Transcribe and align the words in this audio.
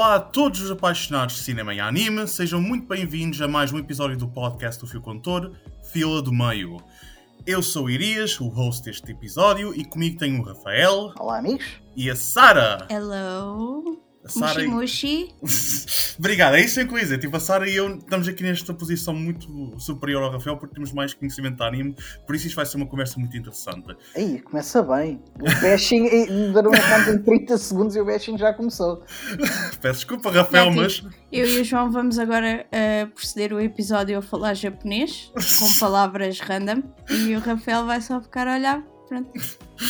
Olá 0.00 0.14
a 0.14 0.18
todos 0.18 0.62
os 0.62 0.70
apaixonados 0.70 1.34
de 1.34 1.42
cinema 1.42 1.74
e 1.74 1.78
anime, 1.78 2.26
sejam 2.26 2.58
muito 2.58 2.86
bem-vindos 2.86 3.38
a 3.42 3.46
mais 3.46 3.70
um 3.70 3.78
episódio 3.78 4.16
do 4.16 4.26
podcast 4.26 4.80
do 4.80 4.86
Fio 4.86 5.02
Contor, 5.02 5.52
Fila 5.92 6.22
do 6.22 6.32
Meio. 6.32 6.78
Eu 7.46 7.62
sou 7.62 7.84
o 7.84 7.90
Irias, 7.90 8.40
o 8.40 8.48
host 8.48 8.82
deste 8.82 9.12
episódio, 9.12 9.74
e 9.74 9.84
comigo 9.84 10.18
tenho 10.18 10.40
o 10.40 10.42
Rafael. 10.42 11.12
Olá, 11.18 11.36
amigos. 11.36 11.66
E 11.94 12.08
a 12.08 12.16
Sara. 12.16 12.86
Hello. 12.88 13.89
Sara 14.30 14.66
mushi, 14.68 15.34
mushi. 15.42 16.14
Obrigado, 16.18 16.54
é 16.54 16.60
isso 16.60 16.84
que 16.86 16.92
eu 16.92 16.98
ia 16.98 17.02
dizer. 17.02 17.18
Tipo, 17.18 17.36
a 17.36 17.40
Sara 17.40 17.68
e 17.68 17.76
eu 17.76 17.96
estamos 17.96 18.28
aqui 18.28 18.42
nesta 18.42 18.72
posição 18.72 19.14
muito 19.14 19.78
superior 19.78 20.22
ao 20.22 20.30
Rafael 20.30 20.56
porque 20.56 20.74
temos 20.74 20.92
mais 20.92 21.14
conhecimento 21.14 21.56
de 21.56 21.62
anime, 21.62 21.96
por 22.26 22.34
isso 22.34 22.46
isto 22.46 22.56
vai 22.56 22.66
ser 22.66 22.76
uma 22.76 22.86
conversa 22.86 23.18
muito 23.18 23.36
interessante. 23.36 23.96
Aí, 24.14 24.40
começa 24.40 24.82
bem. 24.82 25.20
O 25.40 25.60
bashing, 25.60 26.08
ainda 26.08 26.62
não 26.62 26.70
em 26.72 27.22
30 27.22 27.58
segundos 27.58 27.96
e 27.96 28.00
o 28.00 28.04
bashing 28.04 28.38
já 28.38 28.52
começou. 28.52 29.02
Peço 29.80 30.00
desculpa, 30.00 30.30
Rafael, 30.30 30.66
é, 30.66 30.74
mas. 30.74 31.04
Eu 31.32 31.46
e 31.46 31.60
o 31.60 31.64
João 31.64 31.90
vamos 31.90 32.18
agora 32.18 32.66
uh, 32.66 33.10
proceder 33.10 33.52
o 33.52 33.60
episódio 33.60 34.18
a 34.18 34.22
falar 34.22 34.54
japonês, 34.54 35.32
com 35.58 35.72
palavras 35.78 36.40
random, 36.40 36.82
e 37.08 37.34
o 37.34 37.40
Rafael 37.40 37.86
vai 37.86 38.00
só 38.00 38.20
ficar 38.20 38.46
a 38.48 38.54
olhar 38.54 38.82
pronto. 39.10 39.30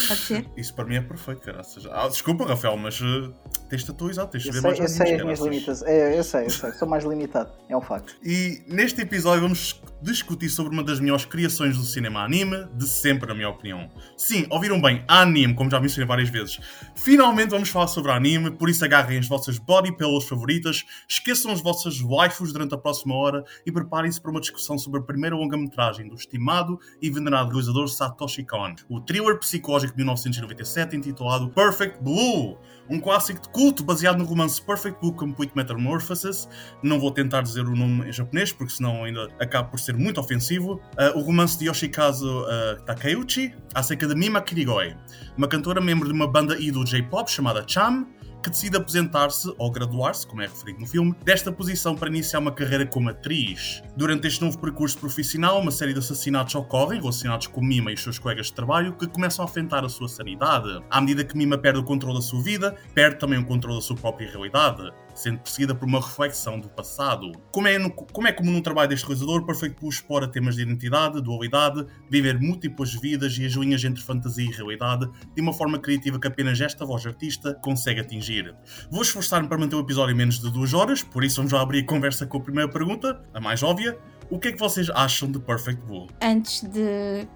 Pode 0.08 0.20
ser. 0.20 0.46
Isso 0.56 0.72
para 0.74 0.84
mim 0.84 0.94
é 0.96 1.00
perfeito, 1.00 1.40
cara. 1.40 1.62
Ah, 1.90 2.08
desculpa, 2.08 2.46
Rafael, 2.46 2.76
mas 2.76 3.00
uh, 3.00 3.34
tens 3.68 3.84
de 3.84 3.90
atualizar, 3.90 4.26
tens 4.28 4.44
de 4.44 4.50
ver 4.52 4.62
mais 4.62 4.78
Eu 4.78 4.88
sei 4.88 5.16
as 5.16 5.22
minhas 5.22 5.40
limitações. 5.40 5.82
É, 5.82 6.18
eu 6.18 6.22
sei, 6.22 6.46
eu 6.46 6.50
sei. 6.50 6.72
Sou 6.72 6.88
mais 6.88 7.04
limitado. 7.04 7.50
É 7.68 7.76
um 7.76 7.80
facto. 7.80 8.14
E 8.22 8.62
neste 8.68 9.00
episódio 9.00 9.42
vamos 9.42 9.80
discutir 10.00 10.48
sobre 10.48 10.72
uma 10.72 10.82
das 10.82 11.00
melhores 11.00 11.24
criações 11.24 11.76
do 11.76 11.82
cinema 11.82 12.24
anime 12.24 12.66
de 12.74 12.88
sempre, 12.88 13.28
na 13.28 13.34
minha 13.34 13.48
opinião. 13.48 13.90
Sim, 14.16 14.46
ouviram 14.48 14.80
bem, 14.80 15.04
anime, 15.08 15.54
como 15.54 15.70
já 15.70 15.80
mencionei 15.80 16.06
várias 16.06 16.28
vezes. 16.28 16.58
Finalmente 16.94 17.50
vamos 17.50 17.68
falar 17.68 17.88
sobre 17.88 18.12
anime, 18.12 18.50
por 18.52 18.70
isso 18.70 18.84
agarrem 18.84 19.18
as 19.18 19.28
vossas 19.28 19.58
body 19.58 19.96
pillows 19.96 20.26
favoritas, 20.26 20.84
esqueçam 21.08 21.52
as 21.52 21.60
vossas 21.60 22.00
waifus 22.00 22.52
durante 22.52 22.74
a 22.74 22.78
próxima 22.78 23.14
hora 23.14 23.44
e 23.66 23.72
preparem-se 23.72 24.20
para 24.20 24.30
uma 24.30 24.40
discussão 24.40 24.78
sobre 24.78 25.00
a 25.00 25.02
primeira 25.02 25.36
longa-metragem 25.36 26.08
do 26.08 26.14
estimado 26.14 26.78
e 27.02 27.10
venerado 27.10 27.50
realizador 27.50 27.88
Satoshi 27.88 28.44
Kon. 28.44 28.74
O 28.88 29.00
thriller 29.00 29.38
psicológico 29.38 29.79
de 29.86 29.96
1997 29.96 30.96
intitulado 30.96 31.48
Perfect 31.50 32.02
Blue 32.02 32.58
um 32.90 32.98
clássico 32.98 33.40
de 33.40 33.48
culto 33.50 33.84
baseado 33.84 34.18
no 34.18 34.24
romance 34.24 34.60
Perfect 34.60 35.00
Blue 35.00 35.12
Complete 35.12 35.52
Metamorphosis. 35.54 36.48
Não 36.82 36.98
vou 36.98 37.12
tentar 37.12 37.40
dizer 37.40 37.64
o 37.64 37.76
nome 37.76 38.08
em 38.08 38.12
japonês, 38.12 38.52
porque 38.52 38.72
senão 38.72 39.04
ainda 39.04 39.28
acaba 39.38 39.68
por 39.68 39.78
ser 39.78 39.96
muito 39.96 40.18
ofensivo. 40.18 40.80
Uh, 40.98 41.16
o 41.16 41.22
romance 41.22 41.56
de 41.56 41.66
Yoshikazu 41.66 42.26
uh, 42.26 42.82
Takeuchi 42.84 43.54
acerca 43.72 44.08
de 44.08 44.14
Mima 44.16 44.42
Kirigoi, 44.42 44.96
uma 45.38 45.46
cantora 45.46 45.80
membro 45.80 46.08
de 46.08 46.14
uma 46.14 46.26
banda 46.26 46.58
idol 46.58 46.84
J-pop 46.84 47.30
chamada 47.30 47.64
Cham, 47.64 48.06
que 48.42 48.50
decide 48.50 48.76
aposentar-se, 48.76 49.52
ou 49.58 49.70
graduar-se, 49.70 50.26
como 50.26 50.42
é 50.42 50.46
referido 50.46 50.80
no 50.80 50.86
filme, 50.86 51.14
desta 51.24 51.52
posição 51.52 51.94
para 51.94 52.08
iniciar 52.08 52.38
uma 52.38 52.52
carreira 52.52 52.86
como 52.86 53.10
atriz. 53.10 53.82
Durante 53.96 54.26
este 54.26 54.42
novo 54.42 54.58
percurso 54.58 54.98
profissional, 54.98 55.60
uma 55.60 55.70
série 55.70 55.92
de 55.92 55.98
assassinatos 55.98 56.54
ocorrem 56.54 57.00
relacionados 57.00 57.46
com 57.46 57.60
Mima 57.60 57.90
e 57.90 57.94
os 57.94 58.02
seus 58.02 58.18
colegas 58.18 58.46
de 58.46 58.54
trabalho 58.54 58.94
que 58.94 59.06
começam 59.06 59.44
a 59.44 59.48
afetar 59.48 59.84
a 59.84 59.88
sua 59.88 60.08
sanidade. 60.08 60.82
À 60.90 61.00
medida 61.00 61.24
que 61.24 61.36
Mima 61.36 61.58
perde 61.58 61.78
o 61.78 61.84
controle 61.84 62.16
da 62.16 62.22
sua 62.22 62.42
vida, 62.42 62.76
perde 62.94 63.18
também 63.18 63.38
o 63.38 63.44
controle 63.44 63.76
da 63.76 63.82
sua 63.82 63.96
própria 63.96 64.30
realidade 64.30 64.90
sendo 65.20 65.38
perseguida 65.38 65.74
por 65.74 65.86
uma 65.86 66.00
reflexão 66.00 66.58
do 66.58 66.68
passado. 66.68 67.32
Como 67.52 67.68
é, 67.68 67.78
no, 67.78 67.90
como 67.90 68.26
é 68.26 68.32
comum 68.32 68.52
no 68.52 68.62
trabalho 68.62 68.88
deste 68.88 69.06
realizador, 69.06 69.44
Perfect 69.44 69.78
Blue 69.78 69.90
explora 69.90 70.26
temas 70.26 70.56
de 70.56 70.62
identidade, 70.62 71.20
dualidade, 71.20 71.86
viver 72.08 72.40
múltiplas 72.40 72.94
vidas 72.94 73.36
e 73.38 73.44
as 73.44 73.52
linhas 73.52 73.84
entre 73.84 74.02
fantasia 74.02 74.44
e 74.44 74.52
realidade 74.52 75.08
de 75.34 75.42
uma 75.42 75.52
forma 75.52 75.78
criativa 75.78 76.18
que 76.18 76.26
apenas 76.26 76.60
esta 76.60 76.84
voz 76.84 77.06
artista 77.06 77.54
consegue 77.54 78.00
atingir. 78.00 78.54
Vou 78.90 79.02
esforçar-me 79.02 79.48
para 79.48 79.58
manter 79.58 79.76
o 79.76 79.80
episódio 79.80 80.14
em 80.14 80.16
menos 80.16 80.40
de 80.40 80.50
duas 80.50 80.72
horas, 80.72 81.02
por 81.02 81.24
isso 81.24 81.36
vamos 81.36 81.52
já 81.52 81.60
abrir 81.60 81.80
a 81.80 81.86
conversa 81.86 82.26
com 82.26 82.38
a 82.38 82.40
primeira 82.40 82.70
pergunta, 82.70 83.22
a 83.34 83.40
mais 83.40 83.62
óbvia. 83.62 83.98
O 84.30 84.38
que 84.38 84.48
é 84.48 84.52
que 84.52 84.58
vocês 84.58 84.88
acham 84.90 85.30
de 85.30 85.40
Perfect 85.40 85.84
Blue? 85.84 86.06
Antes 86.22 86.62
de 86.62 87.26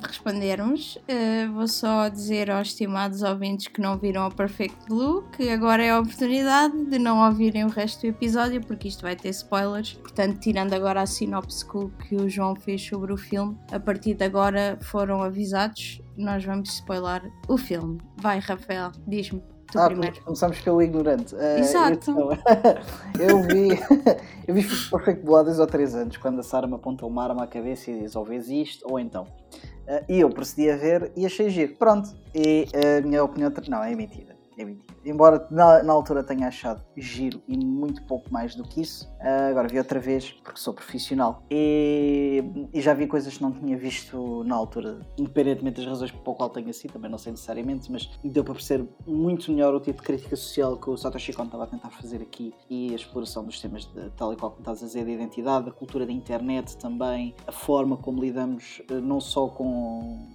respondermos, 0.00 0.96
uh, 0.96 1.52
vou 1.52 1.68
só 1.68 2.08
dizer 2.08 2.50
aos 2.50 2.68
estimados 2.68 3.22
ouvintes 3.22 3.68
que 3.68 3.80
não 3.80 3.98
viram 3.98 4.24
a 4.24 4.30
Perfect 4.30 4.86
Blue 4.88 5.22
que 5.36 5.48
agora 5.48 5.82
é 5.82 5.90
a 5.90 6.00
oportunidade 6.00 6.84
de 6.86 6.98
não 6.98 7.26
ouvirem 7.26 7.64
o 7.64 7.68
resto 7.68 8.02
do 8.02 8.08
episódio, 8.08 8.60
porque 8.60 8.88
isto 8.88 9.02
vai 9.02 9.16
ter 9.16 9.30
spoilers. 9.30 9.94
Portanto, 9.94 10.40
tirando 10.40 10.72
agora 10.72 11.02
a 11.02 11.06
sinopse 11.06 11.64
que 12.08 12.16
o 12.16 12.28
João 12.28 12.54
fez 12.54 12.82
sobre 12.82 13.12
o 13.12 13.16
filme, 13.16 13.56
a 13.70 13.78
partir 13.78 14.14
de 14.14 14.24
agora 14.24 14.78
foram 14.82 15.22
avisados, 15.22 16.00
nós 16.16 16.44
vamos 16.44 16.72
spoiler 16.74 17.22
o 17.48 17.56
filme. 17.56 17.98
Vai, 18.16 18.38
Rafael, 18.38 18.92
diz-me. 19.06 19.51
Ah, 19.74 19.86
primeiro. 19.86 20.22
começamos 20.22 20.60
pelo 20.60 20.82
ignorante. 20.82 21.34
Uh, 21.34 21.58
Exato. 21.58 22.10
Então, 22.10 22.28
eu 23.18 23.42
vi, 23.42 23.70
eu 24.46 24.54
vi 24.54 24.62
Perfect 24.62 25.24
Blue 25.24 25.36
há 25.36 25.42
dois 25.42 25.58
ou 25.58 25.66
três 25.66 25.94
anos, 25.94 26.16
quando 26.16 26.40
a 26.40 26.42
Sara 26.42 26.66
me 26.66 26.74
aponta 26.74 27.06
uma 27.06 27.24
arma 27.24 27.44
à 27.44 27.46
cabeça 27.46 27.90
e 27.90 28.00
diz 28.00 28.14
ou 28.14 28.24
vês 28.24 28.48
isto 28.48 28.86
ou 28.90 28.98
então. 28.98 29.24
Uh, 29.24 30.04
e 30.08 30.20
eu 30.20 30.30
procedi 30.30 30.70
a 30.70 30.76
ver 30.76 31.10
e 31.16 31.24
achei 31.24 31.48
giro. 31.50 31.74
Pronto. 31.76 32.10
E 32.34 32.66
a 32.74 33.00
minha 33.06 33.24
opinião. 33.24 33.52
Não, 33.68 33.82
é 33.82 33.94
mentira. 33.94 34.36
É 34.58 34.64
mentira. 34.64 34.91
Embora 35.04 35.46
na, 35.50 35.82
na, 35.82 35.92
altura 35.92 36.22
tenha 36.22 36.48
achado 36.48 36.82
giro 36.96 37.42
e 37.48 37.56
muito 37.56 38.02
pouco 38.04 38.32
mais 38.32 38.54
do 38.54 38.62
que 38.62 38.80
isso, 38.80 39.08
uh, 39.20 39.50
agora 39.50 39.66
vi 39.68 39.78
outra 39.78 39.98
vez 39.98 40.30
porque 40.30 40.60
sou 40.60 40.72
profissional. 40.72 41.42
E, 41.50 42.42
e, 42.72 42.80
já 42.80 42.94
vi 42.94 43.06
coisas 43.06 43.36
que 43.36 43.42
não 43.42 43.52
tinha 43.52 43.76
visto 43.76 44.44
na 44.44 44.54
altura, 44.54 45.00
independentemente 45.18 45.76
das 45.80 45.86
razões 45.86 46.10
pelo 46.10 46.36
qual 46.36 46.50
tenha 46.50 46.72
sido, 46.72 46.92
também 46.92 47.10
não 47.10 47.18
sei 47.18 47.32
necessariamente, 47.32 47.90
mas 47.90 48.08
deu 48.22 48.44
para 48.44 48.54
perceber 48.54 48.88
muito 49.06 49.50
melhor 49.50 49.74
o 49.74 49.80
tipo 49.80 50.00
de 50.00 50.06
crítica 50.06 50.36
social 50.36 50.76
que 50.76 50.88
o 50.88 50.96
Satoshi 50.96 51.32
Kon 51.32 51.44
estava 51.44 51.64
a 51.64 51.66
tentar 51.66 51.90
fazer 51.90 52.22
aqui 52.22 52.54
e 52.70 52.92
a 52.92 52.96
exploração 52.96 53.44
dos 53.44 53.60
temas 53.60 53.84
de, 53.86 54.10
tal 54.10 54.32
e 54.32 54.36
qual 54.36 54.52
como 54.52 54.62
estás 54.62 54.82
a 54.82 54.86
dizer, 54.86 55.04
de 55.04 55.10
identidade, 55.10 55.66
da 55.66 55.72
cultura 55.72 56.06
da 56.06 56.12
internet 56.12 56.76
também, 56.76 57.34
a 57.46 57.52
forma 57.52 57.96
como 57.96 58.22
lidamos 58.22 58.82
uh, 58.90 59.00
não 59.00 59.20
só 59.20 59.48
com 59.48 60.32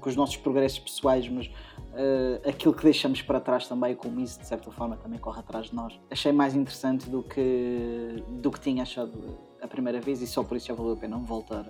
com 0.00 0.08
os 0.08 0.16
nossos 0.16 0.36
progressos 0.36 0.80
pessoais, 0.80 1.28
mas 1.28 1.48
uh, 1.96 2.48
aquilo 2.48 2.74
que 2.74 2.84
deixamos 2.84 3.22
para 3.22 3.40
trás 3.40 3.66
também, 3.66 3.94
como 3.94 4.20
isso 4.20 4.38
de 4.38 4.46
certa 4.46 4.70
forma 4.70 4.96
também 4.96 5.18
corre 5.18 5.40
atrás 5.40 5.66
de 5.66 5.74
nós. 5.74 5.98
Achei 6.10 6.32
mais 6.32 6.54
interessante 6.54 7.08
do 7.08 7.22
que, 7.22 8.22
do 8.40 8.50
que 8.50 8.60
tinha 8.60 8.82
achado 8.82 9.38
a 9.60 9.66
primeira 9.66 10.00
vez 10.00 10.20
e 10.20 10.26
só 10.26 10.44
por 10.44 10.56
isso 10.56 10.66
já 10.66 10.74
valeu 10.74 10.92
a 10.92 10.96
pena 10.96 11.16
voltar 11.16 11.66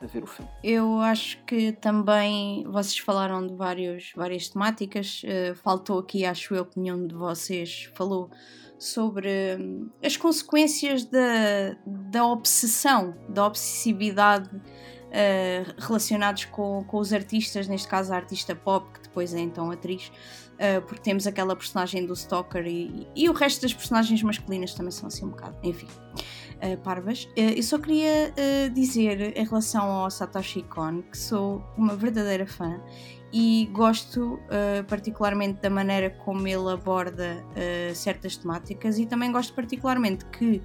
a, 0.00 0.06
ver 0.06 0.24
o 0.24 0.26
filme. 0.26 0.50
Eu 0.64 1.00
acho 1.00 1.42
que 1.44 1.72
também 1.72 2.64
vocês 2.64 2.98
falaram 2.98 3.46
de 3.46 3.54
vários, 3.54 4.12
várias 4.16 4.48
temáticas, 4.48 5.22
uh, 5.22 5.54
faltou 5.54 5.98
aqui, 5.98 6.24
acho 6.24 6.54
eu, 6.54 6.66
que 6.66 6.78
nenhum 6.78 7.06
de 7.06 7.14
vocês 7.14 7.90
falou 7.94 8.28
sobre 8.78 9.56
hum, 9.60 9.88
as 10.02 10.16
consequências 10.16 11.04
da, 11.04 11.76
da 11.86 12.26
obsessão, 12.26 13.16
da 13.28 13.46
obsessividade 13.46 14.50
uh, 15.12 15.74
relacionados 15.78 16.46
com, 16.46 16.82
com 16.84 16.98
os 16.98 17.12
artistas, 17.12 17.68
neste 17.68 17.86
caso 17.86 18.12
a 18.12 18.16
artista 18.16 18.54
pop, 18.54 18.90
que 18.94 19.02
depois 19.02 19.34
é 19.34 19.40
então 19.40 19.70
atriz, 19.70 20.10
uh, 20.54 20.82
porque 20.82 21.02
temos 21.02 21.26
aquela 21.26 21.54
personagem 21.54 22.06
do 22.06 22.14
Stalker 22.14 22.66
e, 22.66 23.06
e 23.14 23.28
o 23.28 23.32
resto 23.32 23.62
das 23.62 23.74
personagens 23.74 24.22
masculinas 24.22 24.74
também 24.74 24.90
são 24.90 25.06
assim 25.06 25.26
um 25.26 25.30
bocado, 25.30 25.56
enfim. 25.62 25.88
Uh, 26.62 26.78
parvas. 26.78 27.24
Uh, 27.36 27.56
eu 27.56 27.62
só 27.62 27.76
queria 27.76 28.32
uh, 28.32 28.70
dizer 28.70 29.36
em 29.36 29.44
relação 29.44 29.82
ao 29.82 30.08
Satoshi 30.08 30.62
Kon 30.62 31.02
que 31.02 31.18
sou 31.18 31.60
uma 31.76 31.96
verdadeira 31.96 32.46
fã 32.46 32.80
e 33.34 33.68
gosto 33.72 34.38
particularmente 34.88 35.62
da 35.62 35.70
maneira 35.70 36.10
como 36.10 36.46
ele 36.46 36.70
aborda 36.70 37.42
certas 37.94 38.36
temáticas 38.36 38.98
e 38.98 39.06
também 39.06 39.32
gosto 39.32 39.54
particularmente 39.54 40.26
que 40.26 40.60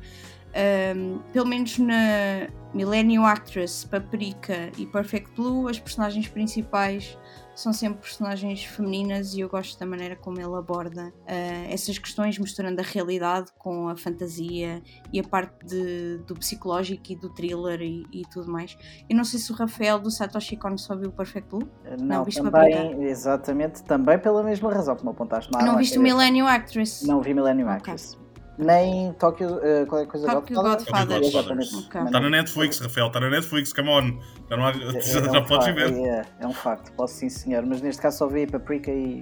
um, 0.96 1.20
pelo 1.32 1.48
menos 1.48 1.78
na 1.78 2.48
Millennium 2.74 3.26
Actress, 3.26 3.88
Paprika 3.88 4.72
e 4.78 4.86
Perfect 4.86 5.32
Blue, 5.36 5.68
as 5.68 5.80
personagens 5.80 6.28
principais 6.28 7.18
são 7.56 7.74
sempre 7.74 8.02
personagens 8.02 8.64
femininas 8.64 9.34
e 9.34 9.40
eu 9.40 9.50
gosto 9.50 9.80
da 9.80 9.86
maneira 9.86 10.16
como 10.16 10.40
ele 10.40 10.56
aborda 10.56 11.08
uh, 11.08 11.72
essas 11.72 11.98
questões, 11.98 12.38
misturando 12.38 12.80
a 12.80 12.84
realidade 12.84 13.52
com 13.58 13.90
a 13.90 13.98
fantasia 13.98 14.82
e 15.12 15.20
a 15.20 15.24
parte 15.24 15.66
de, 15.66 16.20
do 16.20 16.36
psicológico 16.36 17.04
e 17.10 17.16
do 17.16 17.30
thriller 17.30 17.82
e, 17.82 18.06
e, 18.12 18.22
tudo 18.32 18.52
mais. 18.52 18.78
Eu 19.10 19.16
não 19.18 19.24
sei 19.24 19.40
se 19.40 19.52
o 19.52 19.56
Rafael 19.56 19.98
do 19.98 20.12
Satoshi 20.12 20.56
Kon 20.56 20.78
só 20.78 20.96
viu 20.96 21.10
o 21.10 21.12
Perfect 21.12 21.50
Blue. 21.50 21.68
Não, 22.00 22.24
não 22.24 22.26
também, 22.26 23.04
exatamente, 23.06 23.84
também 23.84 24.20
pela 24.20 24.44
mesma 24.44 24.72
razão 24.72 24.96
que 24.96 25.04
me 25.04 25.10
apontaste. 25.10 25.52
Não 25.52 25.78
viste 25.78 25.98
o 25.98 26.02
Millennium 26.02 26.46
Actress? 26.46 27.08
Não 27.08 27.22
vi 27.22 27.34
Millennium 27.34 27.66
okay. 27.66 27.78
Actress 27.78 28.27
nem 28.58 29.14
Tokyo, 29.14 29.58
uh, 29.58 29.86
qual 29.88 30.02
é 30.02 30.04
a 30.04 30.08
coisa 30.08 30.28
Tokyo 30.28 30.62
Godfather. 30.62 31.18
Okay. 31.18 32.02
Está 32.06 32.20
na 32.20 32.30
Netflix, 32.30 32.80
Rafael, 32.80 33.08
está 33.08 33.20
na 33.20 33.30
Netflix, 33.30 33.72
come 33.72 33.90
on. 33.90 34.20
Já, 34.50 34.58
não 34.58 34.66
há, 34.66 34.72
é, 34.72 34.74
já, 35.02 35.20
é 35.20 35.40
um 35.40 35.46
podes 35.46 35.76
ver. 35.76 35.94
É, 35.94 36.26
é, 36.40 36.48
um 36.48 36.54
facto, 36.54 36.92
posso 36.94 37.16
sim 37.16 37.30
senhor, 37.30 37.66
mas 37.66 37.82
neste 37.82 38.02
caso 38.02 38.18
só 38.18 38.28
vi 38.28 38.48
Paprika 38.48 38.92
e. 38.92 39.22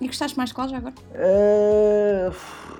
E 0.00 0.06
gostaste 0.06 0.36
mais 0.36 0.50
de 0.50 0.54
qual 0.54 0.68
já 0.68 0.78
agora? 0.78 0.94
Uh, 1.14 2.79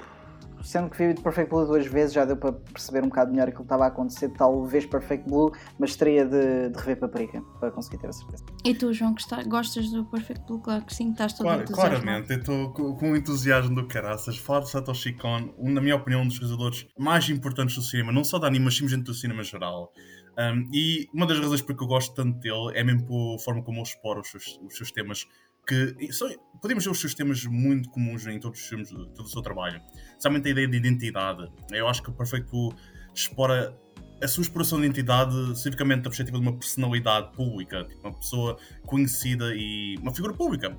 sendo 0.63 0.91
que 0.91 0.97
vi 0.97 1.15
Perfect 1.21 1.51
Blue 1.51 1.65
duas 1.67 1.87
vezes, 1.87 2.13
já 2.13 2.25
deu 2.25 2.37
para 2.37 2.53
perceber 2.53 3.03
um 3.05 3.09
bocado 3.09 3.31
melhor 3.31 3.49
aquilo 3.49 3.63
que 3.63 3.67
estava 3.67 3.85
a 3.85 3.89
acontecer. 3.89 4.29
Talvez 4.31 4.87
Perfect 4.87 5.29
Blue, 5.29 5.53
mas 5.79 5.97
teria 5.97 6.25
de, 6.25 6.71
de 6.71 6.79
rever 6.79 6.99
Paprika 6.99 7.43
para 7.59 7.71
conseguir 7.71 7.99
ter 7.99 8.09
a 8.09 8.13
certeza. 8.13 8.45
E 8.65 8.75
tu, 8.75 8.93
João, 8.93 9.15
gostas 9.47 9.91
do 9.91 10.05
Perfect 10.05 10.47
Blue? 10.47 10.61
Claro 10.61 10.85
que 10.85 10.95
sim, 10.95 11.11
estás 11.11 11.33
todo 11.33 11.47
claro, 11.47 11.65
Claramente, 11.65 12.31
eu 12.31 12.39
estou 12.39 12.73
com, 12.73 12.95
com 12.95 13.17
entusiasmo 13.17 13.75
do 13.75 13.87
caraças. 13.87 14.37
Falar 14.39 14.61
de 14.61 14.71
Satoshi 14.71 15.13
Kon, 15.15 15.55
um, 15.59 15.71
na 15.71 15.81
minha 15.81 15.97
opinião, 15.97 16.23
um 16.23 16.27
dos 16.27 16.39
realizadores 16.39 16.87
mais 16.99 17.29
importantes 17.29 17.75
do 17.75 17.83
cinema, 17.83 18.13
não 18.13 18.25
só 18.25 18.39
da 18.39 18.47
anime, 18.47 18.67
mas 18.67 18.75
simplesmente 18.75 19.07
do 19.07 19.15
cinema 19.15 19.43
geral. 19.43 19.93
Um, 20.39 20.69
e 20.73 21.09
uma 21.13 21.27
das 21.27 21.39
razões 21.39 21.61
porque 21.61 21.83
eu 21.83 21.89
gosto 21.89 22.15
tanto 22.15 22.39
dele 22.39 22.73
é 22.75 22.85
mesmo 22.85 23.07
pela 23.07 23.39
forma 23.41 23.63
como 23.63 23.79
ele 23.79 23.87
explora 23.87 24.21
os 24.21 24.31
seus, 24.31 24.59
os 24.63 24.77
seus 24.77 24.91
temas 24.91 25.27
que 25.67 26.13
são, 26.13 26.29
podemos 26.61 26.85
ver 26.85 26.91
os 26.91 27.01
seus 27.01 27.15
temas 27.15 27.45
muito 27.45 27.91
comuns 27.91 28.27
em 28.27 28.41
todos 28.41 28.61
os 28.61 28.67
filmes, 28.67 28.91
todo 28.91 29.23
o 29.23 29.29
seu 29.29 29.43
trabalho. 29.43 29.81
Somente 30.21 30.49
a 30.49 30.51
ideia 30.51 30.69
de 30.69 30.77
identidade. 30.77 31.51
Eu 31.73 31.89
acho 31.89 32.03
que 32.03 32.11
o 32.11 32.13
Perfeito 32.13 32.75
explora 33.15 33.75
a 34.23 34.29
sua 34.29 34.43
exploração 34.43 34.79
de 34.79 34.87
identidade, 34.87 35.35
especificamente 35.53 36.03
da 36.03 36.11
perspectiva 36.11 36.39
de 36.39 36.47
uma 36.47 36.57
personalidade 36.57 37.33
pública, 37.33 37.85
tipo, 37.85 38.07
uma 38.07 38.17
pessoa 38.17 38.59
conhecida 38.85 39.55
e 39.55 39.97
uma 39.97 40.15
figura 40.15 40.35
pública. 40.35 40.77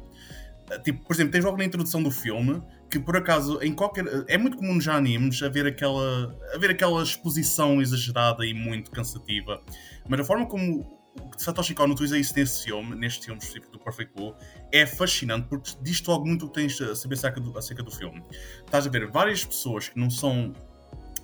Tipo, 0.84 1.06
por 1.06 1.14
exemplo, 1.14 1.32
tens 1.32 1.44
logo 1.44 1.58
na 1.58 1.66
introdução 1.66 2.02
do 2.02 2.12
filme 2.12 2.62
que 2.90 3.00
por 3.00 3.18
acaso 3.18 3.60
em 3.62 3.74
qualquer 3.74 4.06
é 4.28 4.38
muito 4.38 4.58
comum 4.58 4.80
já 4.80 4.96
animes 4.96 5.42
haver 5.42 5.66
aquela 5.66 6.34
haver 6.54 6.70
aquela 6.70 7.02
exposição 7.04 7.82
exagerada 7.82 8.46
e 8.46 8.54
muito 8.54 8.92
cansativa, 8.92 9.62
mas 10.08 10.20
a 10.20 10.24
forma 10.24 10.46
como 10.46 11.01
Satoshi 11.38 11.74
Kon 11.74 11.90
utiliza 11.90 12.18
isso 12.18 12.34
nesse 12.36 12.64
filme, 12.66 12.96
neste 12.96 13.26
filme 13.26 13.40
específico 13.42 13.72
do 13.72 13.80
Perfect 13.80 14.14
Blue, 14.16 14.36
é 14.72 14.86
fascinante 14.86 15.48
porque 15.48 15.72
diz-te 15.82 16.08
logo 16.08 16.26
muito 16.26 16.46
o 16.46 16.50
que 16.50 16.56
tens 16.56 16.80
a 16.82 16.96
saber 16.96 17.16
acerca 17.16 17.42
do, 17.42 17.58
acerca 17.58 17.84
do 17.84 17.92
filme. 17.92 18.24
Estás 18.66 18.86
a 18.86 18.90
ver 18.90 19.10
várias 19.10 19.44
pessoas 19.44 19.90
que 19.90 20.00
não 20.00 20.10
são 20.10 20.54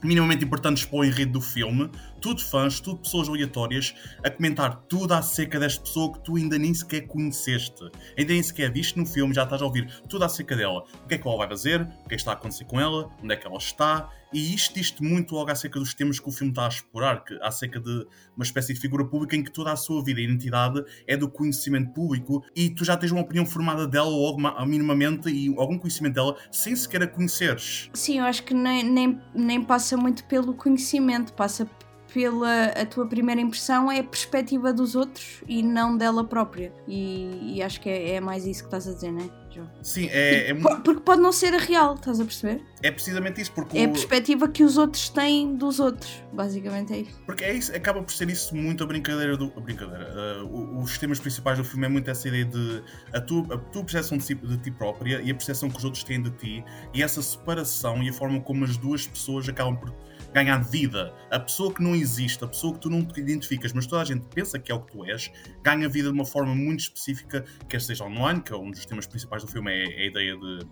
minimamente 0.03 0.45
importantes 0.45 0.85
para 0.85 0.99
o 0.99 1.05
enredo 1.05 1.33
do 1.33 1.41
filme, 1.41 1.89
tudo 2.21 2.41
fãs, 2.41 2.79
tudo 2.79 3.01
pessoas 3.01 3.29
aleatórias, 3.29 3.95
a 4.23 4.29
comentar 4.29 4.75
tudo 4.87 5.13
acerca 5.13 5.59
desta 5.59 5.81
pessoa 5.81 6.13
que 6.13 6.19
tu 6.19 6.35
ainda 6.35 6.57
nem 6.57 6.73
sequer 6.73 7.01
conheceste, 7.07 7.83
ainda 8.17 8.33
nem 8.33 8.43
sequer 8.43 8.71
viste 8.71 8.97
no 8.97 9.05
filme, 9.05 9.33
já 9.33 9.43
estás 9.43 9.61
a 9.61 9.65
ouvir 9.65 9.87
tudo 10.07 10.23
acerca 10.23 10.55
dela. 10.55 10.83
O 11.03 11.07
que 11.07 11.15
é 11.15 11.17
que 11.17 11.27
ela 11.27 11.37
vai 11.37 11.47
fazer, 11.47 11.81
o 11.81 11.85
que 11.85 11.93
é 11.93 12.09
que 12.09 12.15
está 12.15 12.31
a 12.31 12.35
acontecer 12.35 12.65
com 12.65 12.79
ela, 12.79 13.09
onde 13.23 13.33
é 13.33 13.37
que 13.37 13.47
ela 13.47 13.57
está, 13.57 14.09
e 14.37 14.53
isto 14.53 14.75
diz 14.75 14.93
muito 15.01 15.33
logo 15.33 15.49
acerca 15.49 15.79
dos 15.79 15.95
temas 15.95 16.19
que 16.19 16.29
o 16.29 16.31
filme 16.31 16.51
está 16.51 16.65
a 16.65 16.67
explorar, 16.67 17.23
que, 17.23 17.33
acerca 17.41 17.79
de 17.79 18.05
uma 18.35 18.43
espécie 18.43 18.71
de 18.71 18.79
figura 18.79 19.03
pública 19.03 19.35
em 19.35 19.43
que 19.43 19.51
toda 19.51 19.71
a 19.71 19.75
sua 19.75 20.03
vida 20.03 20.21
e 20.21 20.25
identidade 20.25 20.83
é 21.07 21.17
do 21.17 21.27
conhecimento 21.27 21.91
público 21.91 22.43
e 22.55 22.69
tu 22.69 22.85
já 22.85 22.95
tens 22.95 23.11
uma 23.11 23.21
opinião 23.21 23.47
formada 23.47 23.87
dela 23.87 24.09
logo 24.09 24.39
minimamente 24.67 25.27
e 25.27 25.47
algum 25.57 25.79
conhecimento 25.79 26.13
dela 26.13 26.37
sem 26.51 26.75
sequer 26.75 27.01
a 27.01 27.07
conheceres. 27.07 27.89
Sim, 27.93 28.19
eu 28.19 28.25
acho 28.25 28.43
que 28.43 28.53
nem, 28.53 28.83
nem, 28.83 29.19
nem 29.33 29.63
passa 29.63 29.97
muito 29.97 30.23
pelo 30.25 30.53
conhecimento, 30.53 31.33
passa 31.33 31.67
pela 32.13 32.65
a 32.67 32.85
tua 32.85 33.05
primeira 33.05 33.41
impressão 33.41 33.91
é 33.91 33.99
a 33.99 34.03
perspectiva 34.03 34.71
dos 34.71 34.95
outros 34.95 35.43
e 35.47 35.61
não 35.61 35.97
dela 35.97 36.23
própria. 36.23 36.71
E, 36.87 37.55
e 37.55 37.61
acho 37.61 37.81
que 37.81 37.89
é, 37.89 38.15
é, 38.15 38.21
mais 38.21 38.45
isso 38.45 38.61
que 38.61 38.67
estás 38.67 38.87
a 38.87 38.93
dizer, 38.93 39.11
não 39.11 39.21
é? 39.21 39.46
Sim, 39.81 40.07
é, 40.11 40.49
é 40.49 40.53
muito... 40.53 40.81
Porque 40.81 41.01
pode 41.01 41.21
não 41.21 41.31
ser 41.31 41.53
a 41.53 41.57
real, 41.57 41.95
estás 41.95 42.19
a 42.19 42.25
perceber? 42.25 42.61
É 42.81 42.91
precisamente 42.91 43.41
isso, 43.41 43.51
porque. 43.53 43.77
É 43.77 43.85
a 43.85 43.89
perspectiva 43.89 44.47
que 44.47 44.63
os 44.63 44.77
outros 44.77 45.09
têm 45.09 45.55
dos 45.55 45.79
outros, 45.79 46.23
basicamente 46.31 46.93
é 46.93 46.97
isso. 46.99 47.19
Porque 47.25 47.43
é 47.43 47.53
isso, 47.53 47.75
acaba 47.75 48.01
por 48.03 48.11
ser 48.11 48.29
isso 48.29 48.55
muito 48.55 48.83
a 48.83 48.87
brincadeira 48.87 49.35
do. 49.35 49.51
A 49.57 49.59
brincadeira. 49.59 50.43
Uh, 50.43 50.81
os 50.81 50.97
temas 50.97 51.19
principais 51.19 51.57
do 51.57 51.63
filme 51.63 51.85
é 51.85 51.89
muito 51.89 52.09
essa 52.09 52.27
ideia 52.27 52.45
de 52.45 52.83
a 53.13 53.19
tua, 53.19 53.55
a 53.55 53.57
tua 53.57 53.83
percepção 53.83 54.17
de, 54.17 54.23
si, 54.23 54.35
de 54.35 54.57
ti 54.57 54.69
própria 54.69 55.21
e 55.21 55.31
a 55.31 55.33
percepção 55.33 55.69
que 55.69 55.77
os 55.77 55.83
outros 55.83 56.03
têm 56.03 56.21
de 56.21 56.29
ti 56.31 56.63
e 56.93 57.01
essa 57.01 57.21
separação 57.21 58.03
e 58.03 58.09
a 58.09 58.13
forma 58.13 58.39
como 58.41 58.63
as 58.63 58.77
duas 58.77 59.07
pessoas 59.07 59.49
acabam 59.49 59.75
por 59.75 59.91
ganhar 60.33 60.57
vida. 60.63 61.13
A 61.31 61.39
pessoa 61.39 61.73
que 61.73 61.81
não 61.81 61.95
existe, 61.95 62.43
a 62.43 62.47
pessoa 62.47 62.73
que 62.73 62.79
tu 62.79 62.89
não 62.89 63.03
te 63.03 63.19
identificas, 63.19 63.73
mas 63.73 63.85
toda 63.85 64.01
a 64.01 64.05
gente 64.05 64.27
pensa 64.27 64.59
que 64.59 64.71
é 64.71 64.75
o 64.75 64.81
que 64.81 64.91
tu 64.91 65.05
és, 65.05 65.31
ganha 65.63 65.87
vida 65.89 66.09
de 66.09 66.13
uma 66.13 66.25
forma 66.25 66.53
muito 66.53 66.81
específica, 66.81 67.43
quer 67.67 67.81
seja 67.81 68.03
online, 68.03 68.41
que 68.41 68.53
é 68.53 68.55
um 68.55 68.71
dos 68.71 68.85
temas 68.85 69.07
principais 69.07 69.43
do 69.43 69.51
filme, 69.51 69.71
é, 69.71 69.83
é 69.83 70.03
a 70.03 70.05
ideia 70.07 70.37
de 70.37 70.67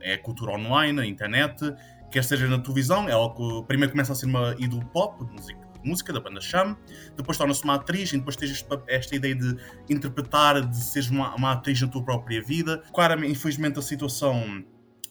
é 0.00 0.14
a 0.14 0.18
cultura 0.18 0.52
online, 0.52 1.00
a 1.00 1.06
internet, 1.06 1.74
quer 2.10 2.22
seja 2.22 2.46
na 2.46 2.58
televisão, 2.58 3.08
ela 3.08 3.34
que 3.34 3.64
primeiro 3.66 3.90
começa 3.90 4.12
a 4.12 4.14
ser 4.14 4.26
uma 4.26 4.54
ídolo 4.58 4.84
pop, 4.92 5.24
música, 5.32 5.58
música 5.82 6.12
da 6.12 6.20
banda 6.20 6.40
Cham, 6.40 6.76
depois 7.16 7.38
torna-se 7.38 7.64
uma 7.64 7.74
atriz 7.74 8.12
e 8.12 8.18
depois 8.18 8.36
tens 8.36 8.64
esta 8.86 9.16
ideia 9.16 9.34
de 9.34 9.56
interpretar, 9.88 10.60
de 10.66 10.76
seres 10.76 11.10
uma, 11.10 11.34
uma 11.34 11.52
atriz 11.52 11.80
na 11.80 11.88
tua 11.88 12.02
própria 12.02 12.42
vida. 12.42 12.82
Claramente, 12.92 13.32
infelizmente, 13.32 13.78
a 13.78 13.82
situação 13.82 14.64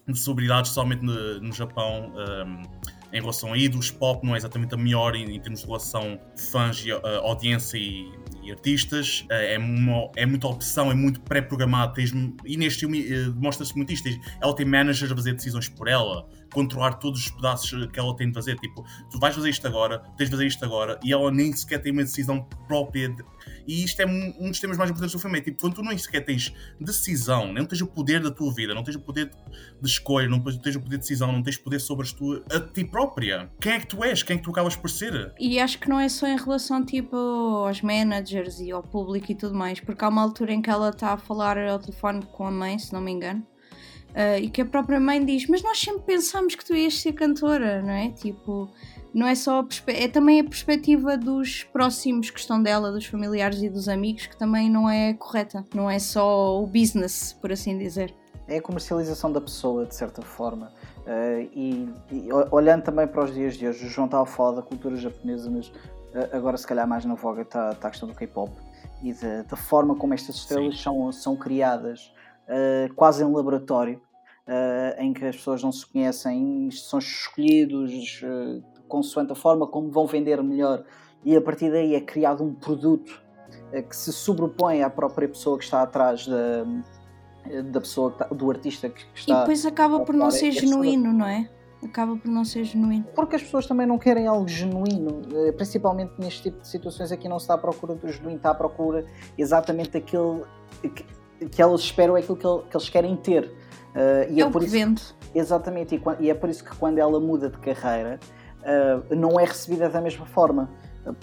de 0.07 0.19
sobriedade, 0.19 0.67
especialmente 0.67 1.03
no, 1.03 1.39
no 1.39 1.53
Japão, 1.53 2.13
um, 2.15 2.61
em 3.13 3.21
relação 3.21 3.53
a 3.53 3.57
ídolos, 3.57 3.91
pop 3.91 4.25
não 4.25 4.33
é 4.33 4.37
exatamente 4.37 4.73
a 4.73 4.77
melhor 4.77 5.15
em, 5.15 5.35
em 5.35 5.39
termos 5.39 5.61
de 5.61 5.67
relação 5.67 6.19
fãs, 6.51 6.83
e, 6.83 6.91
uh, 6.91 6.99
audiência 7.21 7.77
e, 7.77 8.11
e 8.43 8.51
artistas. 8.51 9.21
Uh, 9.29 9.33
é, 9.33 9.57
uma, 9.59 10.11
é 10.15 10.25
muita 10.25 10.47
opção, 10.47 10.91
é 10.91 10.95
muito 10.95 11.21
pré-programado. 11.21 11.93
E 12.45 12.57
neste 12.57 12.81
filme 12.81 13.01
uh, 13.01 13.31
demonstra-se 13.31 13.75
muito 13.77 13.93
isto. 13.93 14.09
Ela 14.41 14.55
tem 14.55 14.65
managers 14.65 15.11
a 15.11 15.15
fazer 15.15 15.33
decisões 15.33 15.69
por 15.69 15.87
ela 15.87 16.27
controlar 16.53 16.93
todos 16.93 17.19
os 17.19 17.31
pedaços 17.31 17.87
que 17.87 17.99
ela 17.99 18.15
tem 18.15 18.27
de 18.27 18.33
fazer. 18.33 18.57
Tipo, 18.57 18.85
tu 19.09 19.19
vais 19.19 19.35
fazer 19.35 19.49
isto 19.49 19.67
agora, 19.67 19.99
tens 20.15 20.25
de 20.25 20.31
fazer 20.31 20.47
isto 20.47 20.63
agora, 20.63 20.99
e 21.03 21.11
ela 21.11 21.31
nem 21.31 21.51
sequer 21.51 21.79
tem 21.79 21.91
uma 21.91 22.03
decisão 22.03 22.47
própria. 22.67 23.09
De... 23.09 23.23
E 23.67 23.83
isto 23.83 24.01
é 24.01 24.05
um, 24.05 24.49
dos 24.49 24.59
temas 24.59 24.77
mais 24.77 24.89
importantes 24.89 25.13
do 25.13 25.19
filme. 25.19 25.39
É 25.39 25.41
tipo, 25.41 25.59
quando 25.59 25.75
tu 25.75 25.81
nem 25.81 25.97
sequer 25.97 26.21
tens 26.21 26.53
decisão, 26.79 27.51
não 27.51 27.65
tens 27.65 27.81
o 27.81 27.87
poder 27.87 28.21
da 28.21 28.31
tua 28.31 28.53
vida, 28.53 28.73
não 28.73 28.83
tens 28.83 28.95
o 28.95 29.01
poder 29.01 29.31
de 29.81 29.89
escolha, 29.89 30.27
não 30.27 30.39
tens 30.39 30.75
o 30.75 30.79
poder 30.79 30.97
de 30.97 30.99
decisão, 30.99 31.31
não 31.31 31.41
tens 31.41 31.57
poder 31.57 31.79
sobre 31.79 32.05
as 32.05 32.13
tuas, 32.13 32.41
a 32.51 32.59
ti 32.59 32.85
própria. 32.85 33.49
Quem 33.59 33.73
é 33.73 33.79
que 33.79 33.87
tu 33.87 34.03
és? 34.03 34.21
Quem 34.23 34.35
é 34.35 34.37
que 34.37 34.43
tu 34.43 34.51
acabas 34.51 34.75
por 34.75 34.89
ser? 34.89 35.33
E 35.39 35.59
acho 35.59 35.79
que 35.79 35.89
não 35.89 35.99
é 35.99 36.07
só 36.07 36.27
em 36.27 36.37
relação 36.37 36.85
tipo 36.85 37.15
aos 37.15 37.81
managers 37.81 38.59
e 38.59 38.71
ao 38.71 38.83
público 38.83 39.31
e 39.31 39.35
tudo 39.35 39.55
mais, 39.55 39.79
porque 39.79 40.03
há 40.05 40.09
uma 40.09 40.21
altura 40.21 40.53
em 40.53 40.61
que 40.61 40.69
ela 40.69 40.89
está 40.89 41.13
a 41.13 41.17
falar 41.17 41.57
ao 41.57 41.79
telefone 41.79 42.25
com 42.25 42.45
a 42.45 42.51
mãe, 42.51 42.77
se 42.77 42.93
não 42.93 43.01
me 43.01 43.11
engano 43.11 43.45
Uh, 44.13 44.37
e 44.43 44.49
que 44.49 44.61
a 44.61 44.65
própria 44.65 44.99
mãe 44.99 45.23
diz: 45.25 45.47
Mas 45.47 45.63
nós 45.63 45.79
sempre 45.79 46.03
pensámos 46.03 46.53
que 46.53 46.63
tu 46.63 46.75
ias 46.75 47.01
ser 47.01 47.13
cantora, 47.13 47.81
não 47.81 47.91
é? 47.91 48.09
Tipo, 48.09 48.69
não 49.13 49.27
é 49.27 49.35
só 49.35 49.61
a 49.61 49.67
é 49.87 50.07
também 50.07 50.39
a 50.39 50.43
perspectiva 50.43 51.17
dos 51.17 51.63
próximos 51.63 52.29
que 52.29 52.39
estão 52.39 52.61
dela, 52.61 52.91
dos 52.91 53.05
familiares 53.05 53.61
e 53.61 53.69
dos 53.69 53.87
amigos, 53.87 54.27
que 54.27 54.37
também 54.37 54.69
não 54.69 54.89
é 54.89 55.13
correta. 55.13 55.65
Não 55.73 55.89
é 55.89 55.99
só 55.99 56.61
o 56.61 56.67
business, 56.67 57.33
por 57.33 57.51
assim 57.51 57.77
dizer. 57.77 58.13
É 58.47 58.57
a 58.57 58.61
comercialização 58.61 59.31
da 59.31 59.39
pessoa, 59.39 59.85
de 59.85 59.95
certa 59.95 60.21
forma. 60.21 60.71
Uh, 61.07 61.49
e, 61.53 61.89
e, 62.11 62.29
olhando 62.51 62.83
também 62.83 63.07
para 63.07 63.23
os 63.23 63.33
dias 63.33 63.55
de 63.55 63.67
hoje, 63.67 63.85
o 63.85 63.89
João 63.89 64.05
estava 64.05 64.23
a 64.23 64.25
falar 64.25 64.57
da 64.57 64.61
cultura 64.61 64.95
japonesa, 64.95 65.49
mas 65.49 65.67
uh, 65.67 66.35
agora, 66.35 66.57
se 66.57 66.67
calhar, 66.67 66.87
mais 66.87 67.05
na 67.05 67.15
voga 67.15 67.43
está, 67.43 67.71
está 67.71 67.87
a 67.87 67.91
questão 67.91 68.07
do 68.07 68.15
K-pop 68.15 68.51
e 69.03 69.13
da 69.13 69.57
forma 69.57 69.95
como 69.95 70.13
estas 70.13 70.37
estrelas 70.37 70.79
são, 70.79 71.11
são 71.11 71.35
criadas 71.35 72.13
uh, 72.47 72.93
quase 72.95 73.23
em 73.23 73.31
laboratório, 73.31 74.01
uh, 74.47 75.01
em 75.01 75.13
que 75.13 75.25
as 75.25 75.35
pessoas 75.35 75.63
não 75.63 75.71
se 75.71 75.85
conhecem, 75.85 76.69
são 76.71 76.99
escolhidos 76.99 78.21
uh, 78.23 78.63
consoante 78.87 79.31
a 79.31 79.35
forma 79.35 79.67
como 79.67 79.89
vão 79.91 80.05
vender 80.05 80.41
melhor, 80.43 80.83
e 81.23 81.35
a 81.35 81.41
partir 81.41 81.71
daí 81.71 81.95
é 81.95 82.01
criado 82.01 82.43
um 82.43 82.53
produto 82.53 83.21
que 83.89 83.95
se 83.95 84.11
sobrepõe 84.13 84.83
à 84.83 84.89
própria 84.89 85.27
pessoa 85.27 85.57
que 85.57 85.63
está 85.63 85.81
atrás 85.81 86.27
da, 86.27 86.63
da 87.71 87.79
pessoa, 87.79 88.11
tá, 88.11 88.25
do 88.25 88.51
artista 88.51 88.87
que 88.89 89.01
está. 89.15 89.33
E 89.33 89.39
depois 89.39 89.65
acaba 89.65 90.01
por 90.01 90.13
não 90.13 90.29
ser 90.29 90.51
genuíno, 90.51 91.11
não 91.11 91.25
é? 91.25 91.49
acaba 91.85 92.15
por 92.15 92.29
não 92.29 92.45
ser 92.45 92.63
genuíno. 92.63 93.05
Porque 93.15 93.35
as 93.35 93.43
pessoas 93.43 93.65
também 93.65 93.85
não 93.85 93.97
querem 93.97 94.27
algo 94.27 94.47
genuíno, 94.47 95.21
principalmente 95.55 96.13
neste 96.17 96.43
tipo 96.43 96.61
de 96.61 96.67
situações 96.67 97.11
aqui 97.11 97.27
não 97.27 97.39
se 97.39 97.43
está 97.43 97.55
à 97.55 97.57
procura 97.57 97.95
do 97.95 98.07
genuíno, 98.07 98.37
está 98.37 98.51
à 98.51 98.55
procura 98.55 99.05
exatamente 99.37 99.91
daquele 99.91 100.43
que 101.51 101.61
elas 101.61 101.81
esperam 101.81 102.17
é 102.17 102.19
aquilo 102.19 102.37
que, 102.37 102.69
que 102.69 102.77
eles 102.77 102.89
querem 102.89 103.15
ter. 103.15 103.45
Uh, 103.45 104.31
e 104.31 104.41
é, 104.41 104.45
é 104.45 104.49
por 104.49 104.63
isso, 104.63 104.71
vende. 104.71 105.03
Exatamente, 105.35 105.95
e, 105.95 106.01
e, 106.25 106.29
é 106.29 106.33
por 106.33 106.49
isso 106.49 106.63
que 106.63 106.75
quando 106.75 106.97
ela 106.97 107.19
muda 107.19 107.49
de 107.49 107.57
carreira, 107.59 108.19
uh, 108.61 109.15
não 109.15 109.39
é 109.39 109.45
recebida 109.45 109.89
da 109.89 110.01
mesma 110.01 110.25
forma. 110.25 110.69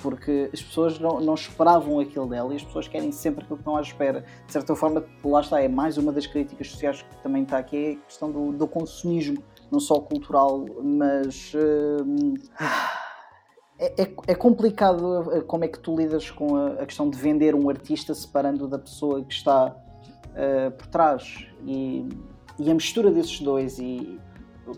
Porque 0.03 0.51
as 0.53 0.61
pessoas 0.61 0.99
não, 0.99 1.21
não, 1.21 1.33
esperavam 1.33 2.01
aquilo 2.01 2.27
dela 2.27 2.53
e 2.53 2.57
as 2.57 2.63
pessoas 2.63 2.87
querem 2.87 3.11
sempre 3.11 3.43
aquilo 3.45 3.57
que 3.57 3.63
estão 3.63 3.77
à 3.77 3.81
espera. 3.81 4.27
De 4.47 4.53
certa 4.53 4.77
forma, 4.77 5.03
lá 5.25 5.41
está, 5.41 5.59
é 5.59 5.69
mais 5.69 5.97
uma 5.97 6.13
das 6.13 6.27
críticas 6.27 6.71
sociais 6.71 7.01
que 7.01 7.23
também 7.23 7.45
está 7.45 7.57
aqui, 7.57 7.77
é 7.77 7.93
a 7.93 7.97
questão 7.97 8.31
do, 8.31 8.53
do 8.53 8.67
consumismo, 8.67 9.43
não 9.71 9.81
só 9.81 9.99
cultural, 9.99 10.67
mas. 10.83 11.55
Uh, 11.55 12.35
é, 13.79 14.03
é, 14.03 14.15
é, 14.27 14.35
complicado 14.35 15.43
como 15.47 15.65
é 15.65 15.69
que 15.69 15.79
tu 15.79 15.97
lidas 15.97 16.31
com 16.31 16.55
a, 16.55 16.83
a 16.83 16.87
questão 16.87 17.09
de 17.09 17.17
vender 17.17 17.55
um 17.55 17.71
artista 17.71 18.15
separando 18.15 18.69
da 18.69 18.79
pessoa 18.79 19.25
que 19.25 19.33
está 19.33 19.75
uh, 20.31 20.71
por 20.71 20.87
trás. 20.87 21.47
E, 21.65 22.09
e, 22.59 22.71
a 22.71 22.75
mistura 22.75 23.11
desses 23.11 23.41
dois, 23.41 23.79
e 23.79 24.19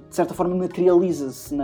de 0.09 0.14
certa 0.14 0.35
forma 0.35 0.54
materializa-se 0.54 1.54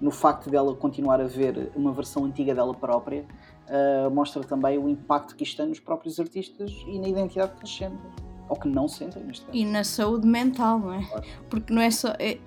no 0.00 0.10
facto 0.10 0.50
dela 0.50 0.74
continuar 0.74 1.20
a 1.20 1.24
ver 1.24 1.70
uma 1.74 1.92
versão 1.92 2.24
antiga 2.24 2.54
dela 2.54 2.74
própria, 2.74 3.24
uh, 3.68 4.10
mostra 4.10 4.42
também 4.42 4.78
o 4.78 4.88
impacto 4.88 5.34
que 5.34 5.44
isto 5.44 5.56
tem 5.56 5.68
nos 5.68 5.80
próprios 5.80 6.18
artistas 6.20 6.72
e 6.86 6.98
na 6.98 7.08
identidade 7.08 7.52
que 7.52 7.60
eles 7.60 7.74
sentem. 7.74 8.10
Ou 8.48 8.56
que 8.56 8.68
não 8.68 8.86
sentem, 8.86 9.24
neste 9.24 9.46
caso. 9.46 9.56
E 9.56 9.64
na 9.64 9.82
saúde 9.82 10.26
mental, 10.26 10.78
não 10.78 10.92
é? 10.92 11.02
Claro. 11.04 11.24
Porque 11.48 11.72
não 11.72 11.80
é 11.80 11.90
só. 11.90 12.08
É, 12.18 12.38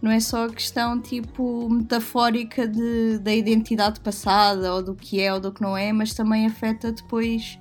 Não 0.00 0.10
é 0.10 0.18
só 0.18 0.46
a 0.46 0.48
questão 0.48 0.98
tipo 0.98 1.68
metafórica 1.68 2.66
de, 2.66 3.18
da 3.18 3.34
identidade 3.34 4.00
passada 4.00 4.72
ou 4.72 4.82
do 4.82 4.94
que 4.94 5.20
é 5.20 5.34
ou 5.34 5.38
do 5.38 5.52
que 5.52 5.60
não 5.60 5.76
é, 5.76 5.92
mas 5.92 6.14
também 6.14 6.46
afeta 6.46 6.90
depois 6.90 7.58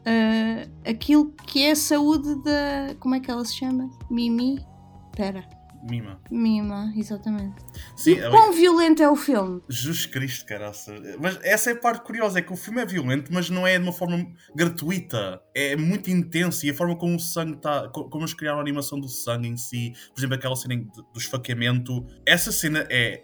uh, 0.00 0.70
aquilo 0.88 1.32
que 1.46 1.62
é 1.62 1.72
a 1.72 1.76
saúde 1.76 2.42
da. 2.42 2.94
Como 2.98 3.14
é 3.14 3.20
que 3.20 3.30
ela 3.30 3.44
se 3.44 3.56
chama? 3.56 3.90
Mimi? 4.10 4.64
Espera. 5.10 5.60
Mima. 5.82 6.20
Mima, 6.30 6.92
exatamente. 6.94 7.56
Sim, 7.96 8.12
e 8.12 8.30
quão 8.30 8.52
violento 8.52 9.02
é 9.02 9.08
o 9.08 9.16
filme? 9.16 9.62
Jesus 9.68 10.04
Cristo, 10.04 10.44
caraça. 10.44 10.94
Mas 11.18 11.38
essa 11.42 11.70
é 11.70 11.72
a 11.72 11.76
parte 11.76 12.04
curiosa, 12.04 12.38
é 12.38 12.42
que 12.42 12.52
o 12.52 12.56
filme 12.56 12.82
é 12.82 12.86
violento, 12.86 13.32
mas 13.32 13.48
não 13.48 13.66
é 13.66 13.78
de 13.78 13.84
uma 13.84 13.92
forma 13.92 14.26
gratuita. 14.54 15.40
É 15.54 15.76
muito 15.76 16.10
intenso 16.10 16.66
e 16.66 16.70
a 16.70 16.74
forma 16.74 16.96
como 16.96 17.16
o 17.16 17.20
sangue 17.20 17.54
está. 17.54 17.88
Como 17.88 18.20
eles 18.22 18.34
criaram 18.34 18.58
a 18.58 18.60
animação 18.60 19.00
do 19.00 19.08
sangue 19.08 19.48
em 19.48 19.56
si, 19.56 19.92
por 20.14 20.20
exemplo, 20.20 20.36
aquela 20.36 20.56
cena 20.56 20.76
do 20.76 21.18
esfaqueamento. 21.18 22.06
Essa 22.26 22.52
cena 22.52 22.86
é 22.90 23.22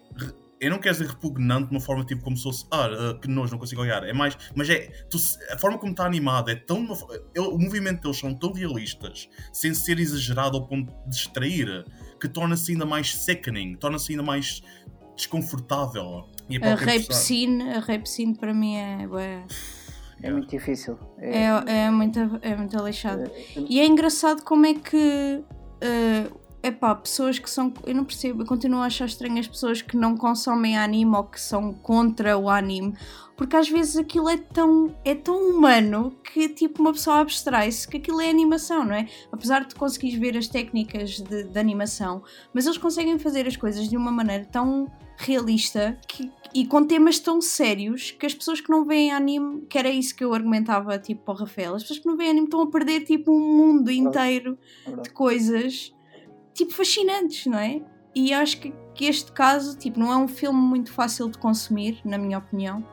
eu 0.59 0.71
não 0.71 0.79
quero 0.79 0.97
dizer 0.97 1.09
repugnante 1.09 1.69
de 1.69 1.71
uma 1.71 1.79
forma 1.79 2.03
tipo 2.03 2.23
como 2.23 2.35
se 2.35 2.43
fosse 2.43 2.65
ah, 2.71 2.87
uh, 2.87 3.19
que 3.19 3.27
nojo, 3.27 3.51
não 3.51 3.59
consigo 3.59 3.81
olhar. 3.81 4.03
É 4.03 4.13
mais, 4.13 4.37
mas 4.55 4.69
é 4.69 4.87
tu, 5.09 5.17
a 5.51 5.57
forma 5.57 5.77
como 5.77 5.91
está 5.91 6.05
animada 6.05 6.51
é 6.51 6.55
tão. 6.55 6.87
o 7.37 7.57
movimento 7.57 8.01
deles 8.01 8.17
são 8.17 8.33
tão 8.33 8.51
realistas, 8.51 9.29
sem 9.53 9.73
ser 9.73 9.99
exagerado 9.99 10.57
ao 10.57 10.67
ponto 10.67 10.91
de 11.03 11.09
distrair, 11.09 11.85
que 12.19 12.27
torna-se 12.27 12.71
ainda 12.71 12.85
mais 12.85 13.15
sickening, 13.15 13.75
torna-se 13.75 14.11
ainda 14.11 14.23
mais 14.23 14.61
desconfortável. 15.15 16.29
a, 16.61 16.71
a 16.71 16.75
rape 16.75 17.13
scene, 17.13 17.61
a 17.71 17.79
rape 17.79 18.07
scene 18.09 18.35
para 18.35 18.53
mim 18.53 18.75
é. 18.75 19.07
é... 19.19 19.43
É 20.19 20.31
muito 20.31 20.49
difícil. 20.49 20.97
É, 21.19 21.43
é, 21.43 21.77
é 21.85 21.91
muito, 21.91 22.19
é 22.41 22.55
muito 22.55 22.75
lixado. 22.83 23.21
É, 23.21 23.59
é... 23.59 23.65
E 23.69 23.79
é 23.79 23.85
engraçado 23.85 24.43
como 24.43 24.65
é 24.65 24.73
que. 24.73 25.43
Uh, 25.83 26.46
epá, 26.61 26.93
pessoas 26.95 27.39
que 27.39 27.49
são. 27.49 27.73
Eu 27.85 27.95
não 27.95 28.03
percebo, 28.03 28.41
eu 28.41 28.45
continuo 28.45 28.81
a 28.81 28.85
achar 28.85 29.05
estranho 29.05 29.39
as 29.39 29.47
pessoas 29.47 29.81
que 29.81 29.95
não 29.95 30.15
consomem 30.15 30.77
anime 30.77 31.15
ou 31.15 31.23
que 31.23 31.39
são 31.39 31.73
contra 31.73 32.37
o 32.37 32.49
anime, 32.49 32.93
porque 33.35 33.55
às 33.55 33.69
vezes 33.69 33.97
aquilo 33.97 34.29
é 34.29 34.37
tão, 34.37 34.95
é 35.05 35.15
tão 35.15 35.49
humano 35.49 36.15
que 36.23 36.49
tipo 36.49 36.81
uma 36.81 36.91
pessoa 36.91 37.19
abstrai-se 37.19 37.87
que 37.87 37.97
aquilo 37.97 38.21
é 38.21 38.29
animação, 38.29 38.83
não 38.83 38.95
é? 38.95 39.07
Apesar 39.31 39.65
de 39.65 39.75
conseguires 39.75 40.19
ver 40.19 40.37
as 40.37 40.47
técnicas 40.47 41.21
de, 41.21 41.43
de 41.43 41.59
animação, 41.59 42.23
mas 42.53 42.65
eles 42.65 42.77
conseguem 42.77 43.17
fazer 43.19 43.47
as 43.47 43.55
coisas 43.55 43.87
de 43.87 43.95
uma 43.95 44.11
maneira 44.11 44.45
tão 44.45 44.91
realista 45.17 45.97
que, 46.07 46.31
e 46.53 46.65
com 46.65 46.85
temas 46.85 47.19
tão 47.19 47.41
sérios 47.41 48.11
que 48.11 48.25
as 48.25 48.33
pessoas 48.33 48.61
que 48.61 48.69
não 48.69 48.85
veem 48.85 49.11
anime, 49.11 49.65
que 49.67 49.77
era 49.77 49.89
isso 49.89 50.15
que 50.15 50.23
eu 50.23 50.33
argumentava 50.33 50.97
tipo 50.99 51.23
para 51.23 51.33
o 51.33 51.37
Rafael, 51.37 51.75
as 51.75 51.81
pessoas 51.81 51.99
que 51.99 52.05
não 52.05 52.15
veem 52.15 52.29
anime 52.29 52.45
estão 52.45 52.61
a 52.61 52.67
perder 52.69 53.01
tipo 53.01 53.31
um 53.31 53.57
mundo 53.57 53.91
inteiro 53.91 54.57
de 55.03 55.09
coisas 55.09 55.93
tipo 56.57 56.73
fascinantes, 56.73 57.45
não 57.45 57.59
é? 57.59 57.81
E 58.15 58.33
acho 58.33 58.59
que, 58.59 58.73
que 58.95 59.05
este 59.05 59.31
caso, 59.31 59.77
tipo, 59.77 59.99
não 59.99 60.11
é 60.11 60.17
um 60.17 60.27
filme 60.27 60.59
muito 60.59 60.91
fácil 60.91 61.29
de 61.29 61.37
consumir, 61.37 62.01
na 62.03 62.17
minha 62.17 62.39
opinião. 62.39 62.83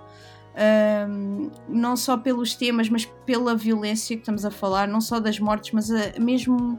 Um, 1.08 1.50
não 1.68 1.96
só 1.96 2.16
pelos 2.16 2.54
temas, 2.54 2.88
mas 2.88 3.06
pela 3.26 3.56
violência 3.56 4.14
que 4.14 4.22
estamos 4.22 4.44
a 4.44 4.50
falar, 4.50 4.86
não 4.86 5.00
só 5.00 5.18
das 5.18 5.40
mortes, 5.40 5.72
mas 5.72 5.90
a, 5.90 6.20
mesmo 6.20 6.78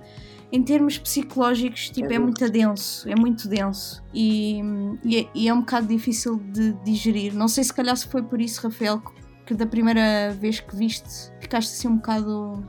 em 0.51 0.63
termos 0.63 0.97
psicológicos, 0.97 1.89
tipo, 1.89 2.09
é, 2.11 2.15
é 2.15 2.19
muito 2.19 2.47
denso, 2.49 3.09
é 3.09 3.15
muito 3.15 3.49
denso 3.49 4.01
e, 4.13 4.61
e, 5.03 5.17
é, 5.17 5.27
e, 5.33 5.47
é, 5.49 5.53
um 5.53 5.59
bocado 5.59 5.87
difícil 5.87 6.37
de 6.37 6.71
digerir. 6.85 7.33
Não 7.33 7.47
sei 7.47 7.63
se 7.63 7.73
calhar 7.73 7.97
se 7.97 8.07
foi 8.07 8.21
por 8.21 8.39
isso, 8.39 8.61
Rafael, 8.61 9.01
que 9.45 9.53
da 9.53 9.65
primeira 9.65 10.31
vez 10.39 10.59
que 10.59 10.75
viste 10.75 11.31
ficaste 11.41 11.73
assim 11.73 11.87
um 11.87 11.97
bocado 11.97 12.65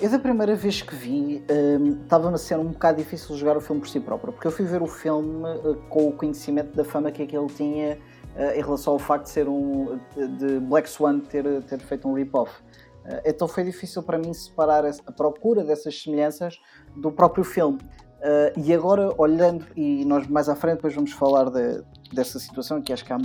eu 0.00 0.10
da 0.10 0.18
primeira 0.18 0.54
vez 0.54 0.82
que 0.82 0.94
vi 0.94 1.44
hum, 1.50 2.02
estava-me 2.02 2.34
a 2.34 2.38
ser 2.38 2.58
um 2.58 2.66
bocado 2.66 2.98
difícil 2.98 3.36
jogar 3.36 3.56
o 3.56 3.60
filme 3.60 3.80
por 3.80 3.88
si 3.88 4.00
próprio, 4.00 4.32
porque 4.32 4.46
eu 4.46 4.52
fui 4.52 4.64
ver 4.64 4.82
o 4.82 4.86
filme 4.86 5.44
uh, 5.44 5.74
com 5.88 6.08
o 6.08 6.12
conhecimento 6.12 6.74
da 6.74 6.84
fama 6.84 7.10
que 7.10 7.22
aquele 7.22 7.46
tinha 7.46 7.98
uh, 8.36 8.58
em 8.58 8.62
relação 8.62 8.92
ao 8.92 8.98
facto 8.98 9.24
de 9.24 9.30
ser 9.30 9.48
um 9.48 9.98
de 10.38 10.60
Black 10.60 10.88
Swan 10.88 11.20
ter, 11.20 11.44
ter 11.64 11.78
feito 11.80 12.08
um 12.08 12.14
rip-off. 12.14 12.52
Uh, 13.04 13.20
então 13.24 13.46
foi 13.46 13.64
difícil 13.64 14.02
para 14.02 14.18
mim 14.18 14.32
separar 14.32 14.84
a 14.84 15.12
procura 15.12 15.62
dessas 15.62 16.00
semelhanças 16.00 16.60
do 16.96 17.10
próprio 17.10 17.44
filme. 17.44 17.78
e 18.56 18.72
agora, 18.72 19.12
olhando, 19.18 19.66
e 19.76 20.04
nós 20.06 20.26
mais 20.26 20.48
à 20.48 20.56
frente 20.56 20.76
depois 20.76 20.94
vamos 20.94 21.12
falar 21.12 21.50
de, 21.50 21.82
dessa 22.14 22.38
situação, 22.38 22.80
que 22.80 22.92
acho 22.92 23.04
que 23.04 23.12
há, 23.12 23.18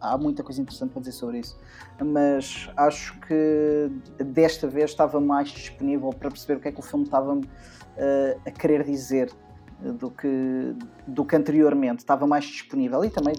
há 0.00 0.16
muita 0.16 0.42
coisa 0.42 0.60
interessante 0.60 0.90
para 0.90 1.00
dizer 1.00 1.12
sobre 1.12 1.38
isso 1.38 1.56
mas 2.04 2.68
acho 2.76 3.18
que 3.20 3.90
desta 4.18 4.68
vez 4.68 4.90
estava 4.90 5.20
mais 5.20 5.48
disponível 5.48 6.10
para 6.10 6.30
perceber 6.30 6.58
o 6.58 6.60
que 6.60 6.68
é 6.68 6.72
que 6.72 6.80
o 6.80 6.82
filme 6.82 7.04
estava 7.04 7.34
uh, 7.34 8.40
a 8.44 8.50
querer 8.50 8.84
dizer 8.84 9.32
do 9.80 10.10
que, 10.10 10.74
do 11.06 11.22
que 11.22 11.36
anteriormente, 11.36 11.98
estava 11.98 12.26
mais 12.26 12.46
disponível 12.46 13.04
e 13.04 13.10
também, 13.10 13.34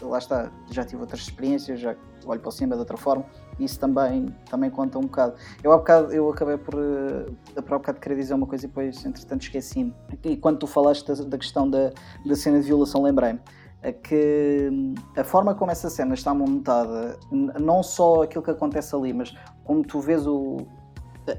lá 0.00 0.16
está, 0.16 0.50
já 0.70 0.84
tive 0.84 1.02
outras 1.02 1.20
experiências, 1.20 1.80
já 1.80 1.94
olho 2.24 2.40
para 2.40 2.50
cima 2.50 2.74
de 2.74 2.80
outra 2.80 2.96
forma, 2.96 3.26
isso 3.60 3.78
também, 3.78 4.34
também 4.48 4.70
conta 4.70 4.98
um 4.98 5.02
bocado. 5.02 5.34
Eu, 5.62 5.70
há 5.70 5.76
bocado, 5.76 6.12
eu 6.12 6.30
acabei 6.30 6.56
por, 6.56 6.74
por 6.74 7.74
há 7.74 7.78
bocado 7.78 8.00
querer 8.00 8.16
dizer 8.16 8.32
uma 8.32 8.46
coisa 8.46 8.64
e 8.64 8.68
depois, 8.68 9.04
entretanto, 9.04 9.42
esqueci-me. 9.42 9.92
E 10.24 10.36
quando 10.36 10.60
tu 10.60 10.66
falaste 10.66 11.06
da, 11.06 11.24
da 11.24 11.36
questão 11.36 11.68
da, 11.68 11.90
da 12.24 12.36
cena 12.36 12.58
de 12.60 12.66
violação, 12.66 13.02
lembrei-me 13.02 13.40
que 13.90 14.68
hum, 14.70 14.94
a 15.16 15.24
forma 15.24 15.54
como 15.54 15.70
essa 15.72 15.90
cena 15.90 16.14
está 16.14 16.32
montada, 16.32 17.18
não 17.30 17.82
só 17.82 18.22
aquilo 18.22 18.44
que 18.44 18.50
acontece 18.50 18.94
ali, 18.94 19.12
mas 19.12 19.34
como 19.64 19.82
tu 19.82 19.98
vês 19.98 20.26
o, 20.26 20.58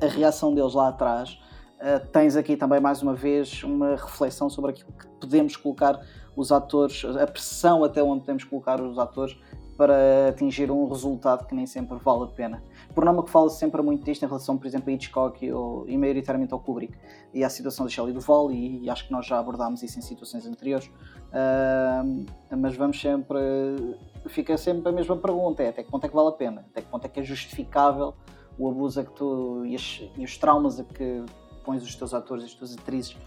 a 0.01 0.07
reação 0.07 0.53
deles 0.53 0.73
lá 0.73 0.89
atrás, 0.89 1.39
uh, 1.79 2.05
tens 2.11 2.35
aqui 2.35 2.57
também 2.57 2.81
mais 2.81 3.01
uma 3.01 3.13
vez 3.13 3.63
uma 3.63 3.91
reflexão 3.91 4.49
sobre 4.49 4.71
aquilo 4.71 4.91
que 4.91 5.07
podemos 5.21 5.55
colocar 5.55 6.01
os 6.35 6.51
atores, 6.51 7.05
a 7.05 7.25
pressão 7.27 7.83
até 7.83 8.03
onde 8.03 8.21
podemos 8.21 8.43
colocar 8.43 8.81
os 8.81 8.97
atores 8.97 9.37
para 9.77 10.29
atingir 10.29 10.69
um 10.69 10.87
resultado 10.87 11.47
que 11.47 11.55
nem 11.55 11.65
sempre 11.65 11.97
vale 11.97 12.23
a 12.23 12.27
pena. 12.27 12.63
Por 12.93 13.03
nome 13.03 13.23
que 13.23 13.29
fala 13.29 13.49
sempre 13.49 13.81
muito 13.81 14.03
disto 14.03 14.23
em 14.23 14.27
relação, 14.27 14.57
por 14.57 14.67
exemplo, 14.67 14.89
a 14.89 14.93
Hitchcock 14.93 15.51
ou, 15.51 15.87
e 15.87 15.97
maioritariamente 15.97 16.53
ao 16.53 16.59
Kubrick 16.59 16.95
e 17.33 17.43
à 17.43 17.49
situação 17.49 17.85
de 17.85 17.93
Shelley 17.93 18.13
Duvall 18.13 18.51
e, 18.51 18.83
e 18.83 18.89
acho 18.89 19.07
que 19.07 19.11
nós 19.11 19.25
já 19.25 19.39
abordámos 19.39 19.81
isso 19.81 19.97
em 19.97 20.01
situações 20.01 20.45
anteriores, 20.45 20.87
uh, 20.87 22.25
mas 22.55 22.75
vamos 22.75 22.99
sempre, 22.99 23.39
fica 24.27 24.57
sempre 24.57 24.89
a 24.89 24.91
mesma 24.91 25.17
pergunta, 25.17 25.63
é 25.63 25.69
até 25.69 25.83
que 25.83 25.89
ponto 25.89 26.05
é 26.05 26.09
que 26.09 26.15
vale 26.15 26.29
a 26.29 26.33
pena, 26.33 26.65
até 26.71 26.81
que 26.81 26.87
ponto 26.87 27.05
é 27.05 27.09
que 27.09 27.19
é 27.19 27.23
justificável 27.23 28.13
o 28.57 28.69
abuso 28.69 28.99
a 28.99 29.03
que 29.03 29.11
tu 29.11 29.65
e, 29.65 29.75
as, 29.75 30.03
e 30.15 30.23
os 30.23 30.37
traumas 30.37 30.79
a 30.79 30.83
que 30.83 31.23
pões 31.63 31.81
os 31.81 31.95
teus 31.95 32.13
atores 32.13 32.43
e 32.43 32.47
as 32.47 32.53
tuas 32.53 32.73
atrizes 32.73 33.17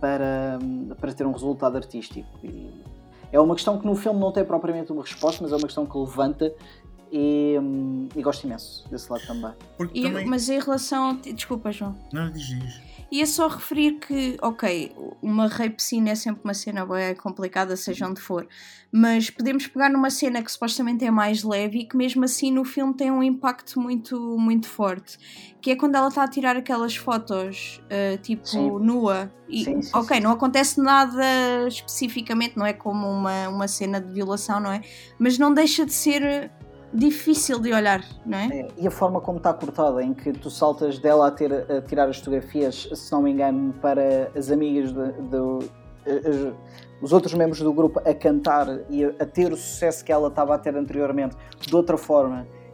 para, 0.00 0.58
para 1.00 1.12
ter 1.12 1.26
um 1.26 1.32
resultado 1.32 1.76
artístico. 1.76 2.28
E, 2.44 2.70
é 3.36 3.40
uma 3.40 3.54
questão 3.54 3.78
que 3.78 3.86
no 3.86 3.94
filme 3.94 4.18
não 4.18 4.32
tem 4.32 4.44
propriamente 4.44 4.90
uma 4.90 5.02
resposta, 5.02 5.42
mas 5.42 5.52
é 5.52 5.56
uma 5.56 5.66
questão 5.66 5.84
que 5.84 5.96
levanta 5.96 6.54
e, 7.12 7.56
hum, 7.60 8.08
e 8.16 8.22
gosto 8.22 8.44
imenso 8.44 8.88
desse 8.88 9.10
lado 9.12 9.26
também. 9.26 9.52
E, 9.92 10.02
também... 10.02 10.26
Mas 10.26 10.48
em 10.48 10.58
relação. 10.58 11.16
Desculpa, 11.16 11.70
João. 11.70 11.94
Não, 12.12 12.30
diz, 12.30 12.46
diz. 12.46 12.85
E 13.10 13.22
é 13.22 13.26
só 13.26 13.46
referir 13.46 13.98
que, 14.00 14.36
ok, 14.42 14.92
uma 15.22 15.46
rape 15.46 15.80
scene 15.80 16.10
é 16.10 16.14
sempre 16.14 16.40
uma 16.42 16.54
cena 16.54 16.84
bem 16.84 17.14
complicada, 17.14 17.76
seja 17.76 18.06
onde 18.06 18.20
for, 18.20 18.48
mas 18.90 19.30
podemos 19.30 19.66
pegar 19.66 19.88
numa 19.88 20.10
cena 20.10 20.42
que 20.42 20.50
supostamente 20.50 21.04
é 21.04 21.10
mais 21.10 21.44
leve 21.44 21.80
e 21.80 21.84
que 21.84 21.96
mesmo 21.96 22.24
assim 22.24 22.50
no 22.50 22.64
filme 22.64 22.94
tem 22.94 23.10
um 23.10 23.22
impacto 23.22 23.80
muito, 23.80 24.36
muito 24.38 24.66
forte, 24.68 25.18
que 25.60 25.70
é 25.70 25.76
quando 25.76 25.94
ela 25.94 26.08
está 26.08 26.24
a 26.24 26.28
tirar 26.28 26.56
aquelas 26.56 26.96
fotos, 26.96 27.80
uh, 27.84 28.18
tipo, 28.18 28.46
sim. 28.46 28.70
nua. 28.80 29.32
E, 29.48 29.64
sim, 29.64 29.82
sim, 29.82 29.90
ok, 29.94 30.18
não 30.18 30.32
acontece 30.32 30.80
nada 30.80 31.24
especificamente, 31.68 32.56
não 32.56 32.66
é 32.66 32.72
como 32.72 33.06
uma, 33.08 33.48
uma 33.48 33.68
cena 33.68 34.00
de 34.00 34.12
violação, 34.12 34.58
não 34.58 34.72
é? 34.72 34.80
Mas 35.18 35.38
não 35.38 35.54
deixa 35.54 35.86
de 35.86 35.92
ser 35.92 36.50
difícil 36.96 37.60
de 37.60 37.72
olhar, 37.72 38.04
não 38.24 38.38
é? 38.38 38.46
é? 38.46 38.68
E 38.78 38.86
a 38.86 38.90
forma 38.90 39.20
como 39.20 39.38
está 39.38 39.52
cortada, 39.52 40.02
em 40.02 40.14
que 40.14 40.32
tu 40.32 40.50
saltas 40.50 40.98
dela 40.98 41.28
a, 41.28 41.30
ter, 41.30 41.52
a 41.52 41.80
tirar 41.82 42.08
as 42.08 42.18
fotografias, 42.18 42.88
se 42.92 43.12
não 43.12 43.22
me 43.22 43.30
engano, 43.30 43.72
para 43.74 44.30
as 44.34 44.50
amigas 44.50 44.92
do. 44.92 45.58
os 47.00 47.12
outros 47.12 47.34
membros 47.34 47.60
do 47.60 47.72
grupo 47.72 48.00
a 48.00 48.14
cantar 48.14 48.66
e 48.88 49.04
a, 49.04 49.08
a 49.20 49.26
ter 49.26 49.52
o 49.52 49.56
sucesso 49.56 50.04
que 50.04 50.10
ela 50.10 50.28
estava 50.28 50.54
a 50.54 50.58
ter 50.58 50.74
anteriormente 50.76 51.36
de 51.60 51.76
outra 51.76 51.98
forma 51.98 52.46
eh, 52.50 52.65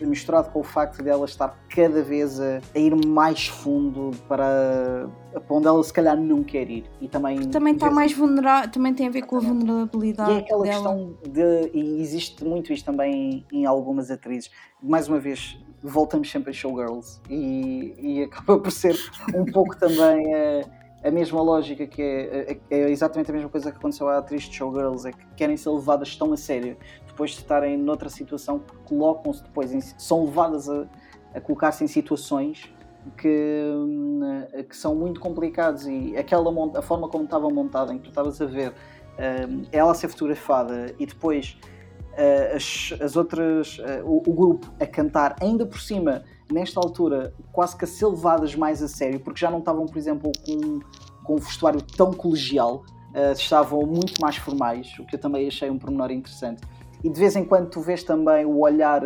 misturado 0.00 0.50
com 0.50 0.60
o 0.60 0.64
facto 0.64 1.02
dela 1.02 1.24
estar 1.24 1.56
cada 1.68 2.02
vez 2.02 2.40
a, 2.40 2.60
a, 2.74 2.78
ir 2.78 2.94
mais 3.06 3.46
fundo 3.46 4.10
para, 4.28 5.08
para 5.32 5.56
onde 5.56 5.66
ela 5.66 5.82
se 5.82 5.92
calhar 5.92 6.16
não 6.16 6.42
quer 6.42 6.68
ir. 6.68 6.84
E 7.00 7.08
também, 7.08 7.48
também 7.48 7.74
está 7.74 7.90
mais 7.90 8.12
vulnerável, 8.12 8.70
também 8.70 8.94
tem 8.94 9.06
a 9.06 9.10
ver 9.10 9.22
com 9.22 9.36
a 9.36 9.40
vulnerabilidade. 9.40 10.30
E 10.30 10.34
é 10.34 10.38
aquela 10.38 10.64
dela. 10.64 10.74
questão 10.74 11.18
de. 11.28 11.70
E 11.72 12.00
existe 12.00 12.44
muito 12.44 12.72
isto 12.72 12.84
também 12.84 13.46
em, 13.52 13.64
algumas 13.64 14.10
atrizes. 14.10 14.50
Mais 14.82 15.08
uma 15.08 15.20
vez, 15.20 15.58
voltamos 15.82 16.30
sempre 16.30 16.50
a 16.50 16.52
showgirls 16.52 17.20
e, 17.30 17.94
e 17.98 18.22
acaba 18.24 18.58
por 18.58 18.72
ser 18.72 18.96
um 19.34 19.44
pouco 19.52 19.76
também 19.76 20.34
a, 20.34 21.08
a 21.08 21.10
mesma 21.10 21.40
lógica 21.40 21.86
que 21.86 22.02
é, 22.02 22.58
é, 22.70 22.90
exatamente 22.90 23.30
a 23.30 23.34
mesma 23.34 23.48
coisa 23.48 23.70
que 23.70 23.78
aconteceu 23.78 24.08
à 24.08 24.18
atriz 24.18 24.42
de 24.42 24.54
showgirls, 24.56 25.06
é 25.06 25.12
que 25.12 25.26
querem 25.36 25.56
ser 25.56 25.70
levadas 25.70 26.16
tão 26.16 26.32
a 26.32 26.36
sério 26.36 26.76
depois 27.18 27.32
de 27.32 27.38
estarem 27.38 27.76
noutra 27.76 28.08
situação, 28.08 28.62
colocam-se 28.84 29.42
depois, 29.42 29.72
em, 29.72 29.80
são 29.80 30.24
levadas 30.24 30.68
a, 30.68 30.86
a 31.34 31.40
colocar-se 31.40 31.82
em 31.82 31.88
situações 31.88 32.72
que, 33.16 33.60
hum, 33.74 34.20
que 34.68 34.76
são 34.76 34.94
muito 34.94 35.18
complicadas 35.18 35.84
e 35.86 36.16
aquela 36.16 36.48
a 36.78 36.82
forma 36.82 37.08
como 37.08 37.24
estava 37.24 37.50
montada, 37.50 37.92
em 37.92 37.96
que 37.96 38.04
tu 38.04 38.10
estavas 38.10 38.40
a 38.40 38.46
ver 38.46 38.68
uh, 38.70 39.66
ela 39.72 39.90
a 39.90 39.94
ser 39.94 40.06
fotografada 40.06 40.94
e 40.96 41.06
depois 41.06 41.58
uh, 42.12 42.54
as, 42.54 42.94
as, 43.02 43.16
outras, 43.16 43.78
uh, 43.78 44.04
o, 44.04 44.22
o, 44.24 44.32
grupo 44.32 44.72
a 44.78 44.86
cantar 44.86 45.34
ainda 45.40 45.66
por 45.66 45.80
cima, 45.80 46.22
nesta 46.52 46.78
altura, 46.78 47.34
quase 47.50 47.76
que 47.76 47.84
a 47.84 47.88
ser 47.88 48.06
levadas 48.06 48.54
mais 48.54 48.80
a 48.80 48.86
sério, 48.86 49.18
porque 49.18 49.40
já 49.40 49.50
não 49.50 49.58
estavam, 49.58 49.86
por 49.86 49.98
exemplo, 49.98 50.30
com, 50.46 50.78
com 51.24 51.34
um 51.34 51.38
vestuário 51.38 51.82
tão 51.82 52.12
colegial, 52.12 52.84
uh, 53.12 53.32
estavam 53.32 53.84
muito 53.84 54.22
mais 54.22 54.36
formais, 54.36 54.96
o 55.00 55.04
que 55.04 55.16
eu 55.16 55.20
também 55.20 55.48
achei 55.48 55.68
um 55.68 55.78
pormenor 55.78 56.12
interessante. 56.12 56.62
E 57.02 57.10
de 57.10 57.18
vez 57.18 57.36
em 57.36 57.44
quando 57.44 57.70
tu 57.70 57.80
vês 57.80 58.02
também 58.02 58.44
o 58.44 58.60
olhar 58.60 59.02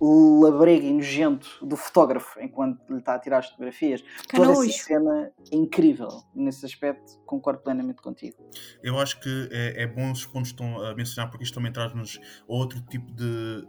labrego 0.00 0.86
e 0.86 0.92
nojento 0.92 1.48
do 1.66 1.76
fotógrafo 1.76 2.40
enquanto 2.40 2.78
lhe 2.88 2.98
está 2.98 3.14
a 3.14 3.18
tirar 3.18 3.38
as 3.38 3.48
fotografias. 3.50 4.04
Toda 4.28 4.52
essa 4.52 4.84
cena 4.84 5.32
é 5.50 5.56
incrível. 5.56 6.08
Nesse 6.34 6.64
aspecto, 6.64 7.18
concordo 7.26 7.62
plenamente 7.62 8.00
contigo. 8.00 8.36
Eu 8.82 8.98
acho 8.98 9.20
que 9.20 9.48
é, 9.50 9.82
é 9.82 9.86
bom 9.86 10.12
os 10.12 10.24
pontos 10.24 10.52
que 10.52 10.62
estão 10.62 10.80
a 10.84 10.94
mencionar, 10.94 11.30
porque 11.30 11.44
isto 11.44 11.54
também 11.54 11.72
traz-nos 11.72 12.20
outro 12.46 12.80
tipo 12.82 13.10
de, 13.12 13.66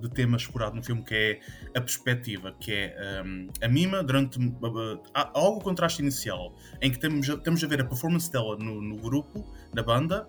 de 0.00 0.10
tema 0.10 0.36
explorado 0.36 0.76
no 0.76 0.82
filme, 0.82 1.02
que 1.02 1.14
é 1.14 1.40
a 1.74 1.80
perspectiva, 1.80 2.54
que 2.60 2.72
é 2.72 3.22
um, 3.24 3.48
a 3.62 3.68
Mima, 3.68 4.02
durante 4.02 4.38
uh, 4.38 5.02
há 5.14 5.30
algo 5.38 5.62
contraste 5.62 6.02
inicial, 6.02 6.54
em 6.82 6.90
que 6.90 6.98
temos, 6.98 7.28
temos 7.42 7.64
a 7.64 7.66
ver 7.66 7.80
a 7.80 7.84
performance 7.84 8.30
dela 8.30 8.56
no, 8.58 8.82
no 8.82 8.96
grupo, 8.96 9.42
na 9.74 9.82
banda, 9.82 10.28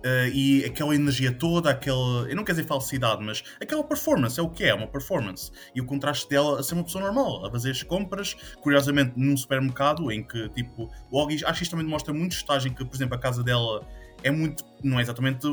Uh, 0.00 0.28
e 0.32 0.64
aquela 0.64 0.94
energia 0.94 1.30
toda, 1.30 1.70
aquela. 1.70 2.28
Eu 2.28 2.34
não 2.34 2.44
quero 2.44 2.56
dizer 2.56 2.66
falsidade, 2.66 3.22
mas 3.22 3.42
aquela 3.60 3.84
performance 3.84 4.40
é 4.40 4.42
o 4.42 4.48
que 4.48 4.64
é, 4.64 4.68
é 4.68 4.74
uma 4.74 4.86
performance. 4.86 5.50
E 5.74 5.80
o 5.80 5.84
contraste 5.84 6.28
dela 6.28 6.60
a 6.60 6.62
ser 6.62 6.74
uma 6.74 6.84
pessoa 6.84 7.04
normal, 7.04 7.44
a 7.44 7.50
fazer 7.50 7.70
as 7.70 7.82
compras, 7.82 8.34
curiosamente 8.62 9.12
num 9.16 9.36
supermercado, 9.36 10.10
em 10.10 10.22
que, 10.22 10.48
tipo, 10.50 10.90
logo 11.12 11.30
acho 11.32 11.44
que 11.44 11.62
isto 11.62 11.70
também 11.70 11.84
demonstra 11.84 12.14
muito 12.14 12.32
estágio 12.32 12.70
em 12.70 12.74
que, 12.74 12.84
por 12.84 12.94
exemplo, 12.94 13.14
a 13.14 13.18
casa 13.18 13.42
dela 13.42 13.86
é 14.22 14.30
muito. 14.30 14.64
Não 14.82 14.98
é 14.98 15.02
exatamente. 15.02 15.46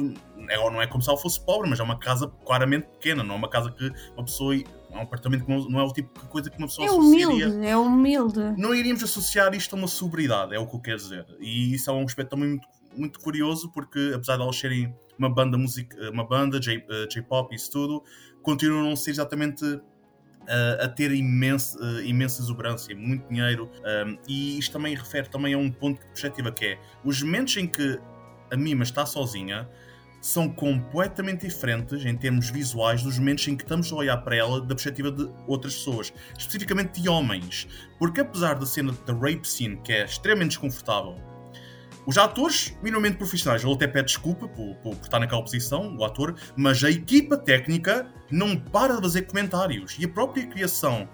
É, 0.50 0.58
não 0.58 0.82
é 0.82 0.88
como 0.88 1.04
se 1.04 1.10
ela 1.10 1.18
fosse 1.18 1.44
pobre, 1.44 1.70
mas 1.70 1.80
é 1.80 1.84
uma 1.84 2.00
casa 2.00 2.32
claramente 2.46 2.88
pequena, 2.88 3.24
não 3.24 3.36
é 3.36 3.38
uma 3.38 3.50
casa 3.50 3.72
que 3.72 3.92
uma 4.16 4.24
pessoa 4.24 4.56
é 4.56 4.98
um 4.98 5.02
apartamento 5.02 5.46
que 5.46 5.52
não, 5.52 5.70
não, 5.70 5.80
é 5.80 5.84
o 5.84 5.92
tipo 5.92 6.20
de 6.20 6.28
coisa 6.28 6.50
que 6.50 6.58
uma 6.58 6.68
pessoa 6.68 6.88
é 6.88 6.92
humilde, 6.92 7.44
associaria. 7.44 7.70
É 7.70 7.78
humilde. 7.78 8.40
Não 8.58 8.74
iríamos 8.74 9.04
associar 9.04 9.54
isto 9.54 9.76
a 9.76 9.80
uma 9.80 9.88
sobriedade, 9.88 10.56
é 10.56 10.60
o 10.60 10.66
que 10.66 10.76
eu 10.76 10.80
quero 10.80 10.98
dizer. 10.98 11.26
E 11.40 11.74
isso 11.74 11.90
é 11.90 11.94
um 11.94 12.04
aspecto 12.04 12.30
também 12.30 12.50
muito 12.50 12.68
muito 12.98 13.20
curioso 13.20 13.72
porque, 13.72 14.12
apesar 14.14 14.38
de 14.38 14.44
elas 14.44 14.58
serem 14.58 14.94
uma 15.18 15.34
banda, 15.34 15.58
music, 15.58 15.96
uma 16.10 16.28
banda 16.28 16.58
eh, 16.58 17.08
J-pop 17.08 17.54
e 17.54 17.56
isso 17.56 17.72
tudo, 17.72 18.04
continuam 18.42 18.82
a 18.82 18.90
não 18.90 18.96
ser 18.96 19.12
exatamente 19.12 19.64
uh, 20.48 20.84
a 20.84 20.88
ter 20.88 21.12
imenso, 21.12 21.78
uh, 21.80 22.02
imensa 22.02 22.42
exuberância, 22.42 22.96
muito 22.96 23.28
dinheiro. 23.28 23.70
Um, 24.06 24.18
e 24.28 24.58
isto 24.58 24.72
também 24.72 24.96
refere 24.96 25.30
também 25.30 25.54
a 25.54 25.58
um 25.58 25.72
ponto 25.72 26.00
de 26.00 26.06
perspectiva 26.08 26.52
que 26.52 26.66
é 26.66 26.80
os 27.04 27.22
momentos 27.22 27.58
em 27.58 27.68
que 27.68 28.00
a 28.52 28.56
Mima 28.56 28.84
está 28.84 29.06
sozinha 29.06 29.68
são 30.22 30.50
completamente 30.50 31.46
diferentes 31.46 32.04
em 32.04 32.16
termos 32.16 32.50
visuais 32.50 33.04
dos 33.04 33.20
momentos 33.20 33.48
em 33.48 33.56
que 33.56 33.64
estamos 33.64 33.92
a 33.92 33.96
olhar 33.96 34.18
para 34.18 34.36
ela 34.36 34.60
da 34.60 34.74
perspectiva 34.74 35.12
de 35.12 35.30
outras 35.46 35.76
pessoas, 35.76 36.12
especificamente 36.38 37.02
de 37.02 37.08
homens. 37.08 37.68
Porque 38.00 38.22
apesar 38.22 38.56
da 38.56 38.66
cena 38.66 38.94
da 39.06 39.14
rape 39.14 39.48
scene, 39.48 39.78
que 39.78 39.94
é 39.94 40.06
extremamente 40.06 40.50
desconfortável, 40.50 41.16
os 42.08 42.18
atores, 42.18 42.74
minimamente 42.82 43.18
profissionais, 43.18 43.62
ele 43.66 43.74
até 43.74 43.86
pede 43.86 44.08
desculpa 44.08 44.48
por, 44.48 44.76
por, 44.76 44.96
por, 44.96 45.04
estar 45.04 45.20
naquela 45.20 45.42
posição, 45.42 45.94
o 45.98 46.06
ator, 46.06 46.36
mas 46.56 46.82
a 46.82 46.90
equipa 46.90 47.38
técnica 47.38 48.10
não 48.32 48.56
para 48.58 48.96
de 48.96 49.02
fazer 49.02 49.24
comentários. 49.24 49.98
E 50.00 50.06
a 50.06 50.08
própria 50.08 50.48
criação 50.48 51.10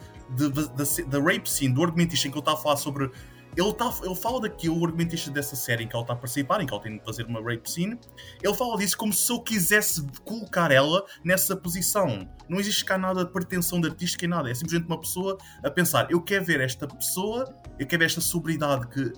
da 1.07 1.19
rape 1.19 1.50
scene, 1.50 1.73
do 1.73 1.83
argumentista 1.83 2.27
em 2.27 2.31
que 2.31 2.38
ele 2.38 2.41
está 2.41 2.53
a 2.53 2.57
falar 2.57 2.77
sobre 2.77 3.09
ele, 3.55 3.74
tá, 3.74 3.93
ele 4.03 4.15
fala 4.15 4.41
daquilo, 4.41 4.79
o 4.79 4.86
argumentista 4.86 5.31
dessa 5.31 5.55
série 5.55 5.83
em 5.83 5.88
que 5.88 5.95
ela 5.95 6.03
está 6.03 6.13
a 6.13 6.15
participar, 6.15 6.62
em 6.62 6.65
que 6.65 6.74
ela 6.74 6.81
tem 6.81 6.98
de 6.98 7.03
fazer 7.03 7.25
uma 7.25 7.41
rape 7.41 7.69
scene, 7.69 8.00
ele 8.41 8.53
fala 8.53 8.77
disso 8.77 8.98
como 8.98 9.13
se 9.13 9.31
eu 9.31 9.39
quisesse 9.39 10.05
colocar 10.24 10.72
ela 10.72 11.05
nessa 11.24 11.55
posição. 11.55 12.27
Não 12.48 12.60
existe 12.60 12.83
cá 12.86 12.98
nada 12.98 13.25
de 13.25 13.31
pretensão 13.31 13.79
de 13.79 13.89
artística 13.89 14.25
e 14.25 14.27
nada, 14.27 14.49
é 14.49 14.54
simplesmente 14.54 14.88
uma 14.88 14.99
pessoa 14.99 15.38
a 15.63 15.69
pensar, 15.69 16.10
eu 16.10 16.21
quero 16.21 16.45
ver 16.45 16.62
esta 16.62 16.88
pessoa, 16.88 17.54
eu 17.80 17.88
quero 17.88 17.99
ver 17.99 18.06
esta 18.06 18.21
sobriedade 18.21 18.88
que, 18.88 19.01
uh, 19.01 19.13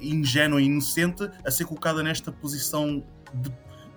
ingênua 0.00 0.60
e 0.60 0.66
inocente 0.66 1.28
a 1.44 1.50
ser 1.50 1.64
colocada 1.64 2.02
nesta 2.02 2.32
posição 2.32 3.04
de 3.34 3.50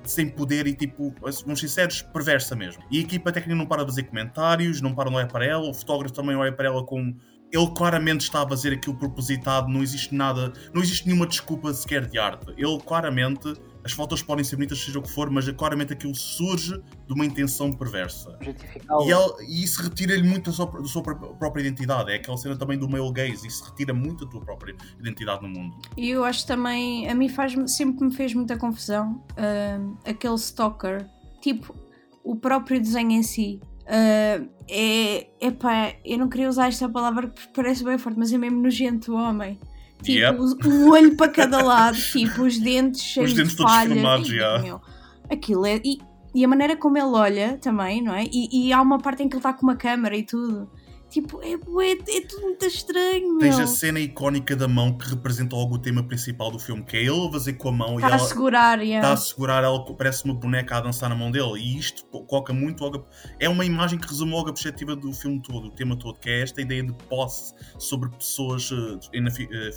sem 0.05 0.29
poder 0.29 0.67
e 0.67 0.73
tipo, 0.73 1.13
vamos 1.45 1.59
sinceros, 1.59 2.01
perversa 2.01 2.55
mesmo. 2.55 2.83
E 2.91 2.99
a 2.99 3.01
equipa 3.01 3.31
técnica 3.31 3.55
não 3.57 3.65
para 3.65 3.83
de 3.83 3.91
fazer 3.91 4.03
comentários, 4.03 4.81
não 4.81 4.93
para 4.93 5.09
de 5.09 5.15
olhar 5.15 5.27
para 5.27 5.45
ela, 5.45 5.69
o 5.69 5.73
fotógrafo 5.73 6.13
também 6.13 6.35
olha 6.35 6.51
para 6.51 6.67
ela 6.67 6.83
com 6.85 7.15
ele 7.53 7.67
claramente 7.67 8.21
está 8.21 8.41
a 8.41 8.49
fazer 8.49 8.73
aquilo 8.73 8.95
propositado, 8.95 9.69
não 9.69 9.83
existe 9.83 10.13
nada, 10.13 10.51
não 10.73 10.81
existe 10.81 11.05
nenhuma 11.05 11.27
desculpa 11.27 11.71
sequer 11.71 12.07
de 12.07 12.17
arte. 12.17 12.51
Ele 12.57 12.79
claramente, 12.79 13.53
as 13.83 13.91
fotos 13.91 14.23
podem 14.23 14.43
ser 14.43 14.55
bonitas, 14.55 14.83
seja 14.83 14.97
o 14.97 15.03
que 15.03 15.11
for, 15.11 15.29
mas 15.29 15.47
claramente 15.51 15.93
aquilo 15.93 16.15
surge 16.15 16.81
de 17.07 17.13
uma 17.13 17.23
intenção 17.23 17.71
perversa. 17.71 18.39
E, 18.41 19.11
ele, 19.11 19.47
e 19.47 19.63
isso 19.63 19.83
retira-lhe 19.83 20.27
muito 20.27 20.49
da 20.49 20.51
sua, 20.51 20.65
da 20.65 20.87
sua, 20.87 21.03
própria 21.03 21.61
identidade. 21.61 22.11
É 22.11 22.15
aquela 22.15 22.37
cena 22.37 22.57
também 22.57 22.77
do 22.77 22.89
male 22.89 23.11
gaze, 23.11 23.45
isso 23.45 23.63
retira 23.65 23.93
muito 23.93 24.25
a 24.25 24.27
tua 24.27 24.41
própria 24.41 24.75
identidade 24.99 25.43
no 25.43 25.49
mundo. 25.49 25.77
E 25.95 26.09
eu 26.09 26.23
acho 26.25 26.47
também, 26.47 27.07
a 27.07 27.13
mim 27.13 27.29
faz, 27.29 27.53
sempre 27.71 28.03
me 28.03 28.15
fez 28.15 28.33
muita 28.33 28.57
confusão 28.57 29.23
uh, 29.33 29.97
aquele 30.03 30.35
stalker, 30.35 31.07
tipo, 31.39 31.75
o 32.23 32.35
próprio 32.35 32.81
desenho 32.81 33.11
em 33.11 33.21
si 33.21 33.61
Uh, 33.83 34.49
é, 34.69 35.27
epá, 35.41 35.93
eu 36.05 36.17
não 36.17 36.29
queria 36.29 36.47
usar 36.47 36.67
esta 36.67 36.87
palavra 36.87 37.27
porque 37.27 37.49
parece 37.53 37.83
bem 37.83 37.97
forte, 37.97 38.17
mas 38.17 38.31
é 38.31 38.37
mesmo 38.37 38.61
nojento 38.61 39.13
o 39.13 39.15
homem. 39.15 39.59
Tipo, 40.01 40.19
yep. 40.19 40.67
um 40.67 40.89
olho 40.89 41.15
para 41.15 41.31
cada 41.31 41.61
lado, 41.61 41.97
tipo, 41.97 42.43
os 42.43 42.57
dentes 42.59 43.01
cheios 43.03 43.31
os 43.31 43.37
dentes 43.37 43.55
de 43.55 43.63
falha. 43.63 44.01
Todos 44.01 44.29
e, 44.29 44.35
já. 44.35 44.59
Meu, 44.59 44.81
aquilo 45.29 45.65
é. 45.65 45.81
E, 45.83 45.99
e, 46.35 46.43
a 46.43 46.47
maneira 46.47 46.75
como 46.75 46.97
ele 46.97 47.07
olha 47.07 47.57
também, 47.61 48.01
não 48.01 48.13
é? 48.13 48.23
E, 48.31 48.67
e 48.67 48.73
há 48.73 48.81
uma 48.81 48.99
parte 48.99 49.23
em 49.23 49.29
que 49.29 49.35
ele 49.35 49.39
está 49.39 49.53
com 49.53 49.63
uma 49.63 49.75
câmera 49.75 50.15
e 50.15 50.23
tudo. 50.23 50.69
Tipo, 51.13 51.43
é, 51.43 51.51
é, 51.51 52.17
é 52.17 52.21
tudo 52.21 52.41
muito 52.41 52.65
estranho, 52.65 53.33
meu. 53.33 53.39
Tens 53.39 53.59
a 53.59 53.67
cena 53.67 53.99
icónica 53.99 54.55
da 54.55 54.67
mão 54.67 54.97
que 54.97 55.07
representa 55.07 55.55
logo 55.55 55.75
o 55.75 55.77
tema 55.77 56.01
principal 56.01 56.49
do 56.49 56.57
filme, 56.57 56.83
que 56.83 56.97
é 56.97 57.01
ele 57.01 57.27
a 57.27 57.31
fazer 57.31 57.53
com 57.53 57.69
a 57.69 57.71
mão 57.71 57.97
tá 57.97 58.01
e 58.01 58.03
ela... 58.03 58.15
Está 58.15 58.15
a 58.15 58.27
segurar, 58.29 58.81
yeah. 58.81 59.07
Está 59.07 59.13
a 59.13 59.23
segurar, 59.23 59.63
ela 59.63 59.85
parece 59.95 60.25
uma 60.25 60.33
boneca 60.33 60.75
a 60.75 60.81
dançar 60.81 61.09
na 61.09 61.15
mão 61.15 61.29
dele. 61.29 61.59
E 61.59 61.77
isto 61.77 62.03
coloca 62.25 62.51
muito 62.51 62.83
logo... 62.83 63.05
É 63.39 63.47
uma 63.47 63.63
imagem 63.63 63.99
que 63.99 64.07
resume 64.07 64.31
logo 64.31 64.49
a 64.49 64.53
perspectiva 64.53 64.95
do 64.95 65.13
filme 65.13 65.39
todo, 65.39 65.67
o 65.67 65.69
tema 65.69 65.95
todo, 65.95 66.17
que 66.17 66.31
é 66.31 66.41
esta 66.41 66.59
ideia 66.61 66.81
de 66.81 66.93
posse 67.07 67.53
sobre 67.77 68.09
pessoas, 68.09 68.71
uh, 68.71 68.99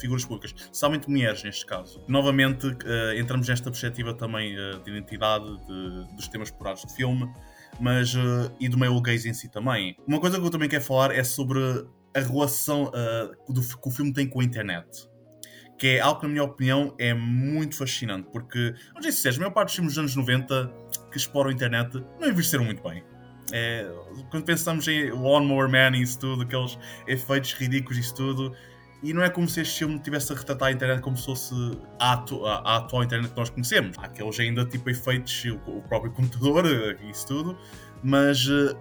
figuras 0.00 0.24
públicas. 0.24 0.54
Somente 0.72 1.06
mulheres, 1.06 1.42
neste 1.42 1.66
caso. 1.66 2.02
Novamente, 2.08 2.66
uh, 2.66 3.12
entramos 3.14 3.46
nesta 3.46 3.70
perspectiva 3.70 4.14
também 4.14 4.56
uh, 4.56 4.82
de 4.82 4.90
identidade, 4.90 5.44
de, 5.66 6.16
dos 6.16 6.28
temas 6.28 6.48
explorados 6.48 6.82
do 6.82 6.92
filme 6.92 7.30
mas 7.80 8.14
uh, 8.14 8.50
e 8.60 8.68
do 8.68 8.78
male 8.78 9.00
gaze 9.00 9.28
em 9.28 9.34
si 9.34 9.50
também. 9.50 9.96
Uma 10.06 10.20
coisa 10.20 10.38
que 10.38 10.46
eu 10.46 10.50
também 10.50 10.68
quero 10.68 10.84
falar 10.84 11.14
é 11.14 11.22
sobre 11.22 11.58
a 12.14 12.20
relação 12.20 12.84
uh, 12.84 13.52
do, 13.52 13.60
que 13.60 13.88
o 13.88 13.90
filme 13.90 14.12
tem 14.12 14.28
com 14.28 14.40
a 14.40 14.44
internet. 14.44 15.08
Que 15.78 15.88
é 15.88 16.00
algo 16.00 16.20
que, 16.20 16.26
na 16.26 16.32
minha 16.32 16.44
opinião, 16.44 16.94
é 16.98 17.12
muito 17.12 17.76
fascinante. 17.76 18.28
Porque, 18.32 18.74
não 18.94 19.02
sei 19.02 19.12
se 19.12 19.18
seja, 19.18 19.38
a 19.38 19.40
maior 19.40 19.52
parte 19.52 19.68
dos 19.68 19.74
filmes 19.74 19.94
dos 19.94 19.98
anos 19.98 20.16
90 20.16 20.72
que 21.10 21.18
exploram 21.18 21.50
a 21.50 21.52
internet 21.52 22.02
não 22.18 22.28
envelheceram 22.28 22.64
muito 22.64 22.82
bem. 22.82 23.04
É, 23.52 23.88
quando 24.30 24.44
pensamos 24.44 24.88
em 24.88 25.10
Lawnmower 25.10 25.68
Man 25.68 25.96
e 25.96 26.02
isso 26.02 26.18
tudo, 26.18 26.42
aqueles 26.42 26.78
efeitos 27.06 27.52
ridículos 27.52 27.98
e 27.98 28.00
isso 28.00 28.14
tudo, 28.14 28.52
e 29.02 29.12
não 29.12 29.22
é 29.22 29.30
como 29.30 29.48
se 29.48 29.60
este 29.60 29.78
filme 29.78 29.98
tivesse 29.98 30.32
a 30.32 30.36
retratar 30.36 30.68
a 30.68 30.72
internet 30.72 31.00
como 31.00 31.16
se 31.16 31.26
fosse 31.26 31.54
a, 31.98 32.12
atu 32.14 32.44
a, 32.46 32.56
a 32.56 32.76
atual 32.78 33.04
internet 33.04 33.30
que 33.30 33.36
nós 33.36 33.50
conhecemos. 33.50 33.98
Há 33.98 34.06
aqueles 34.06 34.38
ainda 34.40 34.64
tipo 34.64 34.88
efeitos, 34.90 35.44
o, 35.44 35.78
o 35.78 35.82
próprio 35.82 36.12
computador, 36.14 36.64
eh, 36.66 36.96
isso 37.10 37.26
tudo, 37.26 37.58
mas 38.02 38.46
uh, 38.46 38.76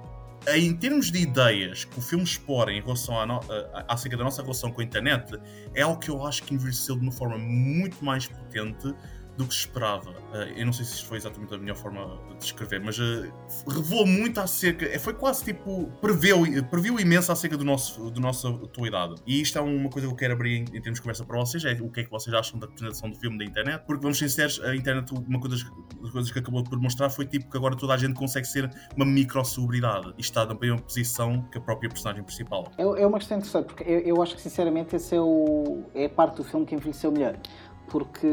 em 0.54 0.75
termos 0.75 1.12
de 1.12 1.19
ideias 1.19 1.86
que 1.86 1.99
o 1.99 2.01
filme 2.01 2.23
explora 2.23 2.71
em 2.71 2.82
relação 2.82 3.19
à 3.19 3.38
uh, 3.38 3.41
acerca 3.88 4.15
da 4.17 4.23
nossa 4.23 4.41
relação 4.41 4.71
com 4.71 4.82
a 4.82 4.84
internet, 4.84 5.38
é 5.73 5.82
algo 5.82 5.99
que 5.99 6.10
eu 6.10 6.25
acho 6.25 6.43
que 6.43 6.54
envelheceu 6.54 6.95
de 6.95 7.01
uma 7.01 7.12
forma 7.12 7.38
muito 7.38 8.04
mais 8.04 8.28
potente 8.28 8.93
do 9.37 9.45
que 9.45 9.53
se 9.53 9.61
esperava. 9.61 10.11
Uh, 10.11 10.53
eu 10.55 10.65
não 10.65 10.73
sei 10.73 10.85
se 10.85 10.95
isto 10.95 11.07
foi 11.07 11.17
exatamente 11.17 11.53
a 11.53 11.57
melhor 11.57 11.75
forma 11.75 12.19
de 12.29 12.37
descrever, 12.37 12.79
mas 12.79 12.97
uh, 12.99 13.31
revelou 13.67 14.05
muito 14.05 14.39
acerca. 14.39 14.85
Eh, 14.85 14.99
foi 14.99 15.13
quase 15.13 15.43
tipo. 15.43 15.91
Previu, 16.01 16.45
previu 16.69 16.99
imenso 16.99 17.31
acerca 17.31 17.57
do 17.57 17.63
nosso, 17.63 18.09
do 18.09 18.21
nossa 18.21 18.49
atualidade. 18.49 19.15
E 19.25 19.41
isto 19.41 19.57
é 19.57 19.61
uma 19.61 19.89
coisa 19.89 20.07
que 20.07 20.13
eu 20.13 20.17
quero 20.17 20.33
abrir 20.33 20.57
em, 20.57 20.61
em 20.61 20.81
termos 20.81 20.95
de 20.95 21.01
conversa 21.01 21.25
para 21.25 21.37
vocês: 21.37 21.63
é 21.65 21.73
o 21.81 21.89
que 21.89 22.01
é 22.01 22.03
que 22.03 22.11
vocês 22.11 22.33
acham 22.33 22.59
da 22.59 22.67
representação 22.67 23.09
do 23.09 23.17
filme 23.17 23.37
da 23.37 23.45
internet. 23.45 23.83
Porque 23.85 24.01
vamos 24.01 24.17
ser 24.17 24.29
sinceros, 24.29 24.61
a 24.61 24.75
internet, 24.75 25.11
uma 25.11 25.39
coisa 25.39 25.57
das 26.01 26.11
coisas 26.11 26.31
que 26.31 26.39
acabou 26.39 26.63
por 26.63 26.79
mostrar 26.79 27.09
foi 27.09 27.25
tipo 27.25 27.49
que 27.49 27.57
agora 27.57 27.75
toda 27.75 27.93
a 27.93 27.97
gente 27.97 28.13
consegue 28.13 28.47
ser 28.47 28.69
uma 28.95 29.05
micro-celebridade 29.05 30.13
e 30.17 30.21
está 30.21 30.45
na 30.45 30.53
mesma 30.53 30.79
posição 30.79 31.41
que 31.51 31.57
a 31.57 31.61
própria 31.61 31.89
personagem 31.89 32.23
principal. 32.23 32.71
É, 32.77 32.83
é 32.83 33.07
uma 33.07 33.17
questão 33.17 33.37
interessante, 33.37 33.67
porque 33.67 33.83
eu, 33.83 33.99
eu 33.99 34.21
acho 34.21 34.35
que 34.35 34.41
sinceramente 34.41 34.95
esse 34.95 35.15
é, 35.15 35.21
o, 35.21 35.83
é 35.93 36.05
a 36.05 36.09
parte 36.09 36.37
do 36.37 36.43
filme 36.43 36.65
que 36.65 36.75
envelheceu 36.75 37.11
melhor 37.11 37.37
porque 37.87 38.27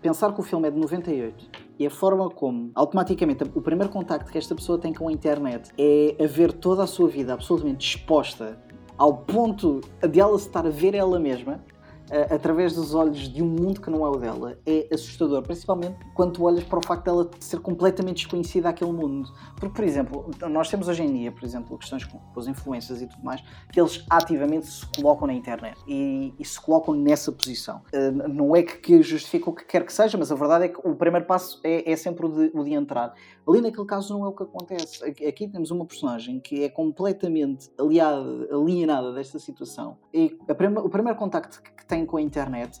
pensar 0.00 0.32
que 0.32 0.40
o 0.40 0.42
filme 0.42 0.68
é 0.68 0.70
de 0.70 0.78
98 0.78 1.50
e 1.78 1.86
a 1.86 1.90
forma 1.90 2.28
como 2.30 2.70
automaticamente 2.74 3.44
o 3.54 3.60
primeiro 3.60 3.92
contacto 3.92 4.30
que 4.30 4.38
esta 4.38 4.54
pessoa 4.54 4.78
tem 4.78 4.92
com 4.92 5.08
a 5.08 5.12
internet 5.12 5.70
é 5.78 6.16
a 6.22 6.26
ver 6.26 6.52
toda 6.52 6.84
a 6.84 6.86
sua 6.86 7.08
vida 7.08 7.32
absolutamente 7.34 7.96
exposta 7.96 8.58
ao 8.96 9.16
ponto 9.18 9.80
de 10.08 10.20
ela 10.20 10.36
estar 10.36 10.66
a 10.66 10.70
ver 10.70 10.94
ela 10.94 11.18
mesma 11.18 11.64
uh, 12.12 12.34
através 12.34 12.74
dos 12.74 12.94
olhos 12.94 13.28
de 13.28 13.42
um 13.42 13.48
mundo 13.48 13.80
que 13.80 13.90
não 13.90 14.06
é 14.06 14.10
o 14.10 14.16
dela 14.16 14.58
é 14.66 14.88
assustador, 14.92 15.42
principalmente 15.42 15.96
quando 16.14 16.34
tu 16.34 16.44
olhas 16.44 16.62
para 16.62 16.78
o 16.78 16.86
facto 16.86 17.04
dela 17.04 17.30
ser 17.40 17.60
completamente 17.60 18.16
desconhecida 18.16 18.68
aquele 18.68 18.92
mundo. 18.92 19.32
Porque, 19.56 19.74
por 19.74 19.84
exemplo, 19.84 20.30
nós 20.50 20.68
temos 20.68 20.88
hoje 20.88 21.02
em 21.02 21.12
dia, 21.12 21.32
por 21.32 21.44
exemplo, 21.44 21.76
questões 21.78 22.04
com 22.04 22.20
as 22.36 22.46
influências 22.46 23.00
e 23.00 23.06
tudo 23.06 23.24
mais, 23.24 23.42
que 23.72 23.80
eles 23.80 24.04
ativamente 24.10 24.66
se 24.66 24.86
colocam 24.96 25.26
na 25.26 25.34
internet 25.34 25.78
e, 25.86 26.34
e 26.38 26.44
se 26.44 26.60
colocam 26.60 26.94
nessa 26.94 27.32
posição. 27.32 27.82
Uh, 27.92 28.28
não 28.28 28.54
é 28.54 28.62
que, 28.62 28.76
que 28.78 29.02
justifica 29.02 29.50
o 29.50 29.52
que 29.54 29.64
quer 29.64 29.84
que 29.84 29.92
seja, 29.92 30.18
mas 30.18 30.30
a 30.30 30.34
verdade 30.34 30.66
é 30.66 30.68
que 30.68 30.80
o 30.86 30.94
primeiro 30.94 31.26
passo 31.26 31.60
é, 31.64 31.90
é 31.90 31.96
sempre 31.96 32.26
o 32.26 32.28
de, 32.28 32.50
o 32.54 32.62
de 32.62 32.74
entrar. 32.74 33.14
Ali 33.48 33.60
naquele 33.60 33.86
caso 33.86 34.14
não 34.16 34.24
é 34.24 34.28
o 34.28 34.32
que 34.32 34.42
acontece. 34.44 35.04
Aqui 35.04 35.48
temos 35.48 35.70
uma 35.70 35.84
personagem 35.84 36.38
que 36.38 36.62
é 36.62 36.68
completamente 36.68 37.70
aliada, 37.78 38.48
alienada 38.54 39.12
desta 39.12 39.38
situação. 39.38 39.98
E 40.14 40.38
o 40.48 40.88
primeiro 40.88 41.18
contacto 41.18 41.60
que 41.60 41.84
tem 41.84 42.06
com 42.06 42.16
a 42.16 42.22
internet 42.22 42.80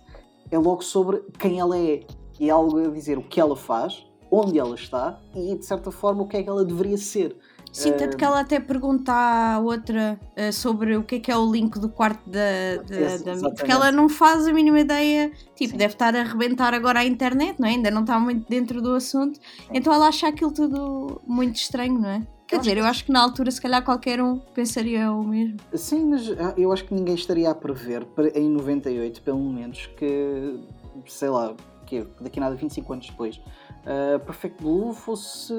é 0.50 0.58
logo 0.58 0.82
sobre 0.82 1.20
quem 1.38 1.58
ela 1.58 1.76
é. 1.76 2.00
E 2.38 2.48
é 2.48 2.50
algo 2.50 2.78
a 2.78 2.88
dizer 2.88 3.18
o 3.18 3.22
que 3.22 3.40
ela 3.40 3.56
faz, 3.56 4.06
onde 4.30 4.58
ela 4.58 4.74
está 4.74 5.20
e, 5.34 5.54
de 5.54 5.64
certa 5.64 5.90
forma, 5.90 6.22
o 6.22 6.28
que 6.28 6.36
é 6.36 6.42
que 6.42 6.48
ela 6.48 6.64
deveria 6.64 6.96
ser. 6.96 7.36
Sim, 7.72 7.92
tanto 7.92 8.18
que 8.18 8.24
ela 8.24 8.40
até 8.40 8.60
pergunta 8.60 9.12
à 9.12 9.58
outra 9.58 10.20
uh, 10.36 10.52
sobre 10.52 10.96
o 10.96 11.02
que 11.02 11.14
é 11.14 11.20
que 11.20 11.30
é 11.30 11.36
o 11.36 11.50
link 11.50 11.78
do 11.78 11.88
quarto 11.88 12.28
da, 12.28 12.76
da, 12.82 13.34
da 13.34 13.50
Porque 13.50 13.70
ela 13.70 13.90
não 13.90 14.10
faz 14.10 14.46
a 14.46 14.52
mínima 14.52 14.80
ideia, 14.80 15.32
tipo, 15.56 15.72
Sim. 15.72 15.78
deve 15.78 15.94
estar 15.94 16.14
a 16.14 16.20
arrebentar 16.20 16.74
agora 16.74 17.00
a 17.00 17.04
internet, 17.04 17.58
não 17.58 17.66
é? 17.66 17.70
Ainda 17.70 17.90
não 17.90 18.02
está 18.02 18.20
muito 18.20 18.46
dentro 18.48 18.82
do 18.82 18.94
assunto, 18.94 19.38
Sim. 19.38 19.68
então 19.72 19.92
ela 19.92 20.08
acha 20.08 20.28
aquilo 20.28 20.52
tudo 20.52 21.20
muito 21.26 21.56
estranho, 21.56 21.98
não 21.98 22.08
é? 22.08 22.26
Quer 22.52 22.58
dizer, 22.58 22.76
eu 22.76 22.84
acho 22.84 23.06
que 23.06 23.10
na 23.10 23.22
altura, 23.22 23.50
se 23.50 23.58
calhar, 23.58 23.82
qualquer 23.82 24.20
um 24.20 24.38
pensaria 24.38 25.10
o 25.10 25.24
mesmo. 25.24 25.56
Sim, 25.72 26.10
mas 26.10 26.30
ah, 26.32 26.52
eu 26.58 26.70
acho 26.70 26.84
que 26.84 26.92
ninguém 26.92 27.14
estaria 27.14 27.50
a 27.50 27.54
prever, 27.54 28.06
em 28.34 28.46
98, 28.50 29.22
pelo 29.22 29.40
menos, 29.50 29.86
que, 29.96 30.60
sei 31.06 31.30
lá, 31.30 31.54
que 31.86 32.06
daqui 32.20 32.38
a 32.38 32.42
nada, 32.42 32.54
25 32.54 32.92
anos 32.92 33.06
depois, 33.06 33.36
uh, 33.36 34.20
Perfect 34.26 34.62
Blue 34.62 34.92
fosse 34.92 35.54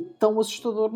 tão 0.00 0.38
assustador 0.40 0.90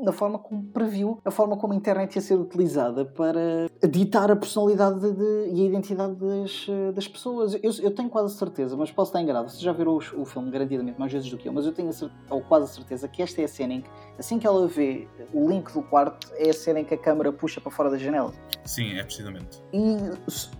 na 0.00 0.12
forma 0.12 0.38
como 0.38 0.64
previu 0.64 1.20
a 1.24 1.30
forma 1.30 1.56
como 1.56 1.72
a 1.72 1.76
internet 1.76 2.16
ia 2.16 2.22
ser 2.22 2.34
utilizada 2.34 3.04
para 3.04 3.68
ditar 3.88 4.30
a 4.30 4.36
personalidade 4.36 5.00
de, 5.00 5.50
e 5.52 5.62
a 5.62 5.64
identidade 5.66 6.14
das, 6.14 6.66
das 6.94 7.06
pessoas. 7.06 7.54
Eu, 7.54 7.72
eu, 7.82 7.90
tenho 7.90 8.08
quase 8.08 8.34
certeza, 8.34 8.76
mas 8.76 8.90
posso 8.90 9.10
estar 9.10 9.20
enganado, 9.20 9.48
vocês 9.48 9.60
já 9.60 9.72
viram 9.72 9.92
o, 9.92 10.22
o, 10.22 10.24
filme 10.24 10.50
garantidamente 10.50 10.98
mais 10.98 11.12
vezes 11.12 11.30
do 11.30 11.36
que 11.36 11.48
eu, 11.48 11.52
mas 11.52 11.66
eu 11.66 11.72
tenho 11.72 11.90
a, 11.90 12.34
ou 12.34 12.40
quase 12.40 12.72
certeza 12.72 13.06
que 13.08 13.22
esta 13.22 13.40
é 13.40 13.44
a 13.44 13.48
cena 13.48 13.74
em 13.74 13.80
que, 13.82 13.90
assim 14.18 14.38
que 14.38 14.46
ela 14.46 14.66
vê 14.66 15.06
o 15.32 15.48
link 15.48 15.72
do 15.72 15.82
quarto, 15.82 16.28
é 16.34 16.50
a 16.50 16.54
cena 16.54 16.80
em 16.80 16.84
que 16.84 16.94
a 16.94 16.98
câmera 16.98 17.32
puxa 17.32 17.60
para 17.60 17.70
fora 17.70 17.90
da 17.90 17.98
janela. 17.98 18.32
Sim, 18.64 18.98
é 18.98 19.02
precisamente. 19.02 19.62
E, 19.72 19.96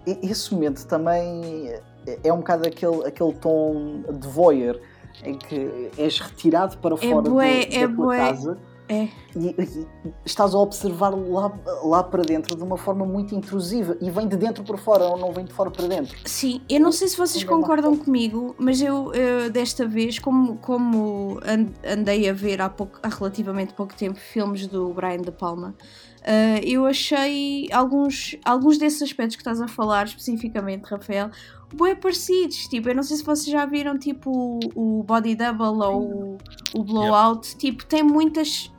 e 0.06 0.30
esse 0.30 0.52
momento 0.52 0.86
também 0.86 1.70
é, 2.06 2.18
é 2.24 2.32
um 2.32 2.38
bocado 2.38 2.66
aquele, 2.66 3.06
aquele 3.06 3.32
tom 3.34 4.02
de 4.12 4.28
voyeur 4.28 4.78
em 5.24 5.36
que 5.36 5.90
és 5.96 6.18
retirado 6.18 6.78
para 6.78 6.94
é 6.94 6.98
fora 6.98 7.28
é 7.28 7.30
bué, 7.30 7.64
do, 7.64 7.70
da 7.70 7.76
é 7.76 7.88
tua 7.88 8.06
bué. 8.06 8.18
casa 8.18 8.58
é. 8.90 9.08
E, 9.36 9.54
e, 9.56 9.86
estás 10.24 10.52
a 10.52 10.58
observar 10.58 11.10
lá, 11.10 11.52
lá 11.84 12.02
para 12.02 12.24
dentro 12.24 12.56
de 12.56 12.62
uma 12.64 12.76
forma 12.76 13.06
muito 13.06 13.36
intrusiva 13.36 13.96
e 14.00 14.10
vem 14.10 14.26
de 14.26 14.36
dentro 14.36 14.64
para 14.64 14.76
fora 14.76 15.04
ou 15.04 15.16
não 15.16 15.32
vem 15.32 15.44
de 15.44 15.52
fora 15.52 15.70
para 15.70 15.86
dentro. 15.86 16.18
Sim, 16.24 16.60
eu 16.68 16.80
não 16.80 16.90
sei 16.90 17.06
se 17.06 17.16
vocês 17.16 17.44
concordam 17.44 17.96
comigo, 17.96 18.52
mas 18.58 18.82
eu, 18.82 19.14
eu 19.14 19.48
desta 19.48 19.86
vez, 19.86 20.18
como, 20.18 20.56
como 20.56 21.38
andei 21.86 22.28
a 22.28 22.32
ver 22.32 22.60
há, 22.60 22.68
pouco, 22.68 22.98
há 23.00 23.08
relativamente 23.08 23.74
pouco 23.74 23.94
tempo 23.94 24.18
filmes 24.18 24.66
do 24.66 24.92
Brian 24.92 25.18
De 25.18 25.30
Palma, 25.30 25.72
Uh, 26.20 26.60
eu 26.62 26.84
achei 26.84 27.66
alguns, 27.72 28.36
alguns 28.44 28.76
desses 28.76 29.02
aspectos 29.02 29.36
que 29.36 29.40
estás 29.40 29.60
a 29.60 29.66
falar, 29.66 30.06
especificamente, 30.06 30.84
Rafael, 30.84 31.30
bem 31.74 31.96
parecidos. 31.96 32.68
Tipo, 32.68 32.90
eu 32.90 32.94
não 32.94 33.02
sei 33.02 33.16
se 33.16 33.24
vocês 33.24 33.46
já 33.46 33.64
viram 33.64 33.98
tipo 33.98 34.60
o 34.74 35.02
Body 35.02 35.34
Double 35.34 35.86
ou 35.86 36.38
o 36.74 36.84
Blowout. 36.84 37.48
Yep. 37.48 37.58
Tipo, 37.58 37.86
tem 37.86 38.02
muitas. 38.02 38.70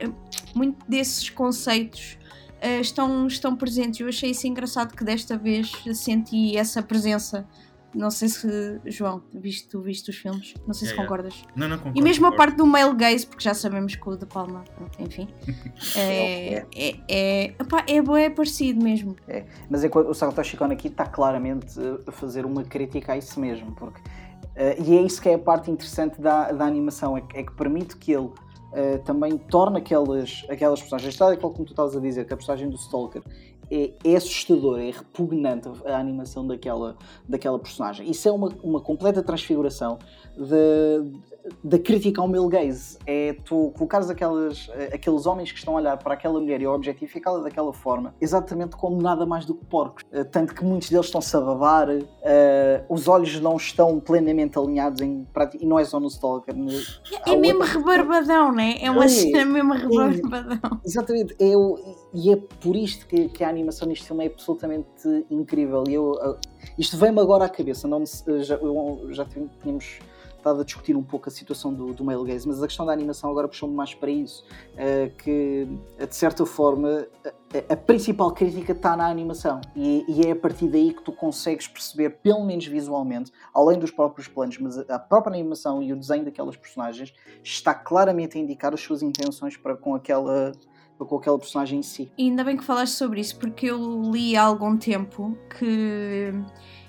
Muito 0.54 0.84
desses 0.86 1.30
conceitos 1.30 2.18
uh, 2.62 2.80
estão, 2.80 3.26
estão 3.26 3.56
presentes. 3.56 4.00
Eu 4.00 4.08
achei 4.08 4.30
isso 4.30 4.46
engraçado 4.46 4.94
que 4.94 5.02
desta 5.02 5.36
vez 5.36 5.72
senti 5.94 6.56
essa 6.56 6.82
presença 6.82 7.46
não 7.94 8.10
sei 8.10 8.28
se, 8.28 8.80
João, 8.86 9.22
viste, 9.32 9.68
tu 9.68 9.80
viste 9.80 10.10
os 10.10 10.16
filmes? 10.16 10.54
Não 10.66 10.72
sei 10.72 10.88
se 10.88 10.94
concordas. 10.94 11.42
Não, 11.54 11.68
não 11.68 11.76
concordo. 11.76 11.98
E 11.98 12.02
mesmo 12.02 12.26
a 12.26 12.32
parte 12.32 12.56
do 12.56 12.66
male 12.66 12.94
gaze, 12.94 13.26
porque 13.26 13.44
já 13.44 13.52
sabemos 13.52 13.94
que 13.94 14.08
o 14.08 14.16
De 14.16 14.24
Palma, 14.24 14.64
enfim, 14.98 15.28
é, 15.96 16.64
é, 16.74 16.96
é, 17.08 17.54
opa, 17.60 17.84
é, 17.86 18.24
é 18.24 18.30
parecido 18.30 18.82
mesmo. 18.82 19.14
É, 19.28 19.44
mas 19.68 19.84
é 19.84 19.88
que 19.88 19.98
o 19.98 20.14
Satoshi 20.14 20.56
Kon 20.56 20.66
aqui 20.66 20.88
está 20.88 21.06
claramente 21.06 21.78
a 22.06 22.12
fazer 22.12 22.46
uma 22.46 22.64
crítica 22.64 23.12
a 23.12 23.18
isso 23.18 23.38
mesmo, 23.38 23.72
porque, 23.72 24.00
uh, 24.00 24.82
e 24.82 24.96
é 24.96 25.02
isso 25.02 25.20
que 25.20 25.28
é 25.28 25.34
a 25.34 25.38
parte 25.38 25.70
interessante 25.70 26.20
da, 26.20 26.50
da 26.50 26.64
animação, 26.64 27.16
é 27.16 27.20
que, 27.20 27.38
é 27.38 27.42
que 27.42 27.52
permite 27.52 27.96
que 27.96 28.12
ele 28.12 28.30
Uh, 28.72 28.98
também 29.00 29.36
torna 29.36 29.80
aquelas, 29.80 30.46
aquelas 30.48 30.80
personagens, 30.80 31.14
tal 31.14 31.36
como 31.36 31.66
tu 31.66 31.72
estavas 31.72 31.94
a 31.94 32.00
dizer, 32.00 32.24
que 32.24 32.32
a 32.32 32.36
personagem 32.38 32.70
do 32.70 32.76
Stalker 32.76 33.22
é, 33.72 34.12
é 34.12 34.16
assustador, 34.16 34.78
é 34.78 34.90
repugnante 34.90 35.68
a 35.86 35.96
animação 35.96 36.46
daquela, 36.46 36.96
daquela 37.28 37.58
personagem. 37.58 38.10
Isso 38.10 38.28
é 38.28 38.32
uma, 38.32 38.48
uma 38.62 38.80
completa 38.80 39.22
transfiguração 39.22 39.98
da 41.62 41.78
crítica 41.78 42.20
ao 42.20 42.28
male 42.28 42.48
gaze. 42.48 42.98
É 43.06 43.36
tu 43.44 43.72
colocares 43.76 44.08
aquelas, 44.10 44.70
aqueles 44.92 45.26
homens 45.26 45.50
que 45.50 45.58
estão 45.58 45.74
a 45.74 45.80
olhar 45.80 45.96
para 45.96 46.14
aquela 46.14 46.40
mulher 46.40 46.60
e 46.60 46.64
a 46.64 46.70
objetificá-la 46.70 47.40
daquela 47.40 47.72
forma, 47.72 48.14
exatamente 48.20 48.76
como 48.76 49.00
nada 49.00 49.26
mais 49.26 49.44
do 49.44 49.54
que 49.54 49.64
porcos. 49.64 50.04
Eh, 50.12 50.24
tanto 50.24 50.54
que 50.54 50.64
muitos 50.64 50.90
deles 50.90 51.06
estão-se 51.06 51.36
a 51.36 51.40
babar, 51.40 51.88
uh, 51.90 52.02
os 52.88 53.08
olhos 53.08 53.40
não 53.40 53.56
estão 53.56 53.98
plenamente 53.98 54.58
alinhados 54.58 55.00
em 55.00 55.24
prática, 55.32 55.62
e 55.62 55.66
não 55.66 55.78
é 55.78 55.84
só 55.84 55.98
no 55.98 56.08
Stalker. 56.08 56.54
É, 57.26 57.32
é 57.32 57.36
mesmo 57.36 57.60
outra... 57.60 57.78
rebarbadão, 57.78 58.52
né? 58.52 58.76
É 58.80 58.90
uma 58.90 59.04
é, 59.04 59.08
cena 59.08 59.44
mesmo 59.44 59.72
rebarbadão. 59.72 60.80
É, 60.84 60.86
exatamente. 60.86 61.34
É, 61.40 61.52
e 62.14 62.30
é 62.30 62.36
por 62.36 62.76
isto 62.76 63.06
que, 63.06 63.28
que, 63.28 63.42
a 63.42 63.48
animação 63.48 63.88
neste 63.88 64.06
filme 64.06 64.24
é 64.24 64.28
absolutamente 64.28 65.26
incrível. 65.30 65.84
E 65.88 65.94
eu, 65.94 66.12
uh, 66.12 66.38
isto 66.78 66.96
veio-me 66.96 67.20
agora 67.20 67.46
à 67.46 67.48
cabeça. 67.48 67.88
Não, 67.88 68.04
já, 68.40 68.56
eu, 68.56 69.06
já 69.10 69.24
tínhamos 69.24 69.98
estado 70.42 70.60
a 70.60 70.64
discutir 70.64 70.96
um 70.96 71.02
pouco 71.02 71.28
a 71.28 71.32
situação 71.32 71.72
do, 71.72 71.94
do 71.94 72.04
male 72.04 72.24
gaze, 72.24 72.46
mas 72.46 72.62
a 72.62 72.66
questão 72.66 72.84
da 72.84 72.92
animação 72.92 73.30
agora 73.30 73.46
puxou-me 73.46 73.74
mais 73.74 73.94
para 73.94 74.10
isso, 74.10 74.44
uh, 74.74 75.16
que 75.16 75.68
de 75.98 76.14
certa 76.14 76.44
forma 76.44 77.06
a, 77.24 77.72
a 77.72 77.76
principal 77.76 78.32
crítica 78.32 78.72
está 78.72 78.96
na 78.96 79.08
animação 79.08 79.60
e, 79.76 80.04
e, 80.08 80.26
é 80.26 80.32
a 80.32 80.36
partir 80.36 80.68
daí 80.68 80.92
que 80.92 81.02
tu 81.02 81.12
consegues 81.12 81.68
perceber, 81.68 82.10
pelo 82.22 82.44
menos 82.44 82.66
visualmente, 82.66 83.32
além 83.54 83.78
dos 83.78 83.92
próprios 83.92 84.26
planos, 84.26 84.58
mas 84.58 84.78
a, 84.78 84.96
a 84.96 84.98
própria 84.98 85.34
animação 85.34 85.82
e 85.82 85.92
o 85.92 85.96
desenho 85.96 86.24
daquelas 86.24 86.56
personagens 86.56 87.14
está 87.42 87.72
claramente 87.72 88.36
a 88.36 88.40
indicar 88.40 88.74
as 88.74 88.80
suas 88.80 89.00
intenções 89.00 89.56
para 89.56 89.76
com 89.76 89.94
aquela 89.94 90.52
com 91.04 91.16
aquela 91.16 91.38
personagem 91.38 91.80
em 91.80 91.82
si. 91.82 92.10
E 92.16 92.24
ainda 92.24 92.44
bem 92.44 92.56
que 92.56 92.64
falaste 92.64 92.94
sobre 92.94 93.20
isso, 93.20 93.38
porque 93.38 93.66
eu 93.66 94.02
li 94.10 94.36
há 94.36 94.42
algum 94.42 94.76
tempo 94.76 95.36
que 95.58 96.32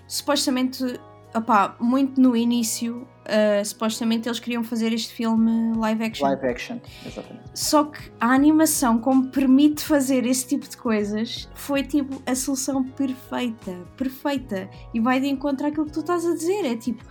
supostamente, 0.08 1.00
opá, 1.36 1.76
muito 1.80 2.22
no 2.22 2.36
início, 2.36 3.08
uh, 3.24 3.66
supostamente 3.66 4.28
eles 4.28 4.40
queriam 4.40 4.64
fazer 4.64 4.94
este 4.94 5.14
filme 5.14 5.76
live 5.78 6.04
action. 6.04 6.28
Live 6.28 6.48
action, 6.48 6.80
exatamente. 7.06 7.44
Só 7.54 7.86
que 7.86 8.12
a 8.20 8.28
animação, 8.28 9.00
como 9.00 9.30
permite 9.30 9.84
fazer 9.84 10.26
esse 10.26 10.48
tipo 10.48 10.68
de 10.68 10.78
coisas, 10.78 11.50
foi 11.56 11.84
tipo 11.84 12.22
a 12.26 12.36
solução 12.36 12.84
perfeita, 12.84 13.72
perfeita. 13.98 14.70
E 14.94 15.00
vai 15.00 15.20
de 15.20 15.28
encontro 15.28 15.68
àquilo 15.68 15.86
que 15.86 15.94
tu 15.94 16.02
estás 16.02 16.26
a 16.26 16.34
dizer. 16.34 16.66
É 16.66 16.76
tipo 16.76 17.04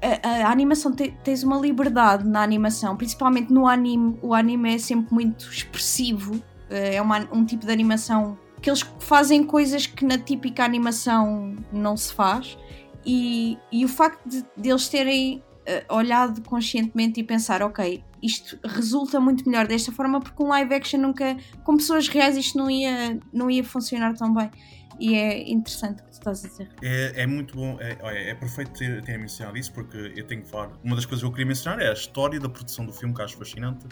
a, 0.00 0.46
a, 0.46 0.50
animação 0.50 0.92
te, 0.92 1.14
tens 1.22 1.42
uma 1.42 1.58
liberdade 1.58 2.26
na 2.26 2.42
animação, 2.42 2.96
principalmente 2.96 3.52
no 3.52 3.66
anime. 3.66 4.18
O 4.22 4.34
anime 4.34 4.74
é 4.74 4.78
sempre 4.78 5.12
muito 5.12 5.48
expressivo, 5.48 6.42
eh, 6.70 6.96
é 6.96 7.02
uma, 7.02 7.28
um 7.32 7.44
tipo 7.44 7.64
de 7.66 7.72
animação 7.72 8.38
que 8.60 8.70
eles 8.70 8.80
fazem 8.98 9.44
coisas 9.44 9.86
que 9.86 10.06
na 10.06 10.16
típica 10.16 10.64
animação 10.64 11.54
não 11.72 11.96
se 11.96 12.12
faz. 12.12 12.56
E, 13.04 13.58
e 13.70 13.84
o 13.84 13.88
facto 13.88 14.26
de, 14.26 14.42
de 14.56 14.70
eles 14.70 14.88
terem 14.88 15.42
uh, 15.68 15.94
olhado 15.94 16.40
conscientemente 16.42 17.20
e 17.20 17.22
pensar, 17.22 17.62
ok, 17.62 18.02
isto 18.22 18.58
resulta 18.64 19.20
muito 19.20 19.46
melhor 19.46 19.66
desta 19.66 19.92
forma 19.92 20.18
porque 20.18 20.42
um 20.42 20.48
live 20.48 20.74
action 20.74 20.98
nunca, 20.98 21.36
com 21.62 21.76
pessoas 21.76 22.08
reais, 22.08 22.38
isto 22.38 22.56
não 22.56 22.70
ia, 22.70 23.20
não 23.30 23.50
ia 23.50 23.62
funcionar 23.62 24.14
tão 24.14 24.32
bem 24.32 24.50
e 24.98 25.14
é 25.14 25.50
interessante 25.50 26.00
o 26.00 26.04
que 26.04 26.10
tu 26.10 26.12
estás 26.12 26.44
a 26.44 26.48
dizer. 26.48 26.68
É, 26.82 27.22
é 27.22 27.26
muito 27.26 27.56
bom, 27.56 27.76
é, 27.80 27.98
olha, 28.02 28.18
é 28.18 28.34
perfeito 28.34 28.72
ter, 28.72 29.02
ter 29.02 29.18
mencionado 29.18 29.56
isso 29.58 29.72
porque 29.72 30.12
eu 30.16 30.24
tenho 30.26 30.42
que 30.42 30.48
falar. 30.48 30.72
Uma 30.82 30.96
das 30.96 31.06
coisas 31.06 31.22
que 31.22 31.26
eu 31.26 31.30
queria 31.30 31.46
mencionar 31.46 31.80
é 31.80 31.88
a 31.88 31.92
história 31.92 32.38
da 32.38 32.48
produção 32.48 32.84
do 32.84 32.92
filme, 32.92 33.14
que 33.14 33.22
acho 33.22 33.36
fascinante, 33.36 33.86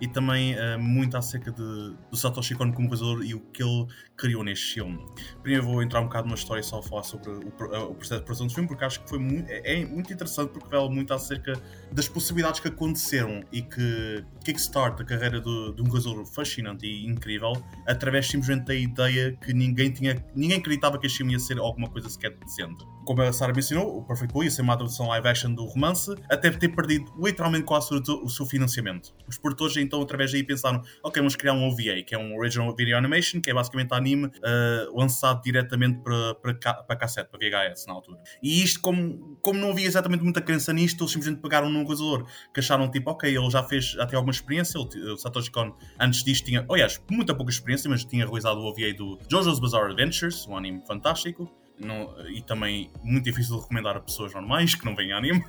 e 0.00 0.08
também 0.08 0.54
uh, 0.54 0.78
muito 0.78 1.16
acerca 1.16 1.50
de, 1.50 1.94
do 2.10 2.16
Satoshi 2.16 2.54
Kon 2.54 2.72
como 2.72 2.88
realizador 2.88 3.24
e 3.24 3.34
o 3.34 3.40
que 3.40 3.62
ele 3.62 3.86
criou 4.16 4.42
neste 4.42 4.74
filme. 4.74 4.98
Primeiro 5.42 5.64
vou 5.64 5.82
entrar 5.82 6.00
um 6.00 6.04
bocado 6.04 6.26
numa 6.26 6.36
história 6.36 6.62
só 6.62 6.82
falar 6.82 7.02
sobre 7.02 7.30
o, 7.30 7.48
o, 7.48 7.94
processo 7.94 8.20
de 8.20 8.24
produção 8.24 8.46
do 8.46 8.52
filme, 8.52 8.68
porque 8.68 8.84
acho 8.84 9.00
que 9.02 9.08
foi 9.08 9.18
muito, 9.18 9.48
é, 9.50 9.80
é 9.80 9.84
muito 9.84 10.12
interessante 10.12 10.50
porque 10.50 10.64
revela 10.64 10.90
muito 10.90 11.12
acerca 11.14 11.52
das 11.92 12.08
possibilidades 12.08 12.60
que 12.60 12.68
aconteceram 12.68 13.42
e 13.52 13.62
que 13.62 14.24
kickstart 14.44 15.00
a 15.00 15.04
carreira 15.04 15.40
de, 15.40 15.48
um 15.48 15.84
realizador 15.84 16.24
fascinante 16.26 16.86
e 16.86 17.06
incrível 17.06 17.52
através 17.86 18.26
simplesmente 18.26 18.66
da 18.66 18.74
ideia 18.74 19.32
que 19.32 19.52
ninguém 19.52 19.90
tinha. 19.90 20.16
Ninguém 20.34 20.47
ninguém 20.48 20.60
acreditava 20.60 20.98
que 20.98 21.06
este 21.06 21.18
filme 21.18 21.34
ia 21.34 21.38
ser 21.38 21.58
alguma 21.58 21.88
coisa 21.90 22.08
sequer 22.08 22.30
decente. 22.38 22.86
Como 23.08 23.22
a 23.22 23.32
Sarah 23.32 23.54
mencionou, 23.54 23.96
o 23.96 24.02
Perfect 24.04 24.34
Blue 24.34 24.44
ia 24.44 24.50
ser 24.50 24.60
uma 24.60 24.74
adaptação 24.74 25.08
live 25.08 25.26
action 25.26 25.54
do 25.54 25.64
romance, 25.64 26.14
até 26.28 26.50
ter 26.50 26.68
perdido 26.68 27.10
literalmente 27.18 27.64
quase 27.64 27.94
o, 27.94 28.28
seu 28.28 28.44
financiamento. 28.44 29.14
Os 29.26 29.38
produtores 29.38 29.78
então, 29.78 30.02
através 30.02 30.30
daí, 30.30 30.44
pensaram: 30.44 30.82
ok, 31.02 31.18
vamos 31.18 31.34
criar 31.34 31.54
um 31.54 31.66
OVA, 31.66 32.02
que 32.06 32.14
é 32.14 32.18
um 32.18 32.36
Original 32.36 32.76
Video 32.76 32.98
Animation, 32.98 33.40
que 33.40 33.50
é 33.50 33.54
basicamente 33.54 33.94
anime 33.94 34.26
uh, 34.26 34.94
lançado 34.94 35.40
diretamente 35.42 36.00
para, 36.02 36.34
para, 36.34 36.74
para 36.82 36.96
cassete, 36.96 37.30
para 37.30 37.38
VHS 37.38 37.86
na 37.86 37.94
altura. 37.94 38.18
E 38.42 38.62
isto, 38.62 38.78
como, 38.82 39.38
como 39.40 39.58
não 39.58 39.70
havia 39.70 39.86
exatamente 39.86 40.22
muita 40.22 40.42
crença 40.42 40.70
nisto, 40.74 41.02
eles 41.02 41.10
simplesmente 41.10 41.40
pegaram 41.40 41.70
num 41.70 41.84
realizador 41.84 42.26
que 42.52 42.60
acharam 42.60 42.90
tipo, 42.90 43.10
ok, 43.10 43.34
ele 43.34 43.50
já 43.50 43.62
fez, 43.62 43.94
tem 43.94 44.16
alguma 44.16 44.32
experiência, 44.32 44.78
o 44.78 45.16
Satoshi 45.16 45.50
Kon 45.50 45.74
antes 45.98 46.22
disto 46.22 46.44
tinha, 46.44 46.66
aliás, 46.70 47.00
muita 47.10 47.34
pouca 47.34 47.50
experiência, 47.50 47.88
mas 47.88 48.04
tinha 48.04 48.26
realizado 48.26 48.58
o 48.58 48.66
OVA 48.66 48.92
do 48.94 49.18
JoJo's 49.30 49.60
Bizarre 49.60 49.92
Adventures, 49.92 50.46
um 50.46 50.58
anime 50.58 50.82
fantástico. 50.86 51.50
Não, 51.80 52.12
e 52.28 52.42
também 52.42 52.90
muito 53.02 53.24
difícil 53.24 53.56
de 53.56 53.62
recomendar 53.62 53.96
a 53.96 54.00
pessoas 54.00 54.34
normais 54.34 54.74
que 54.74 54.84
não 54.84 54.96
veem 54.96 55.12
anime. 55.12 55.44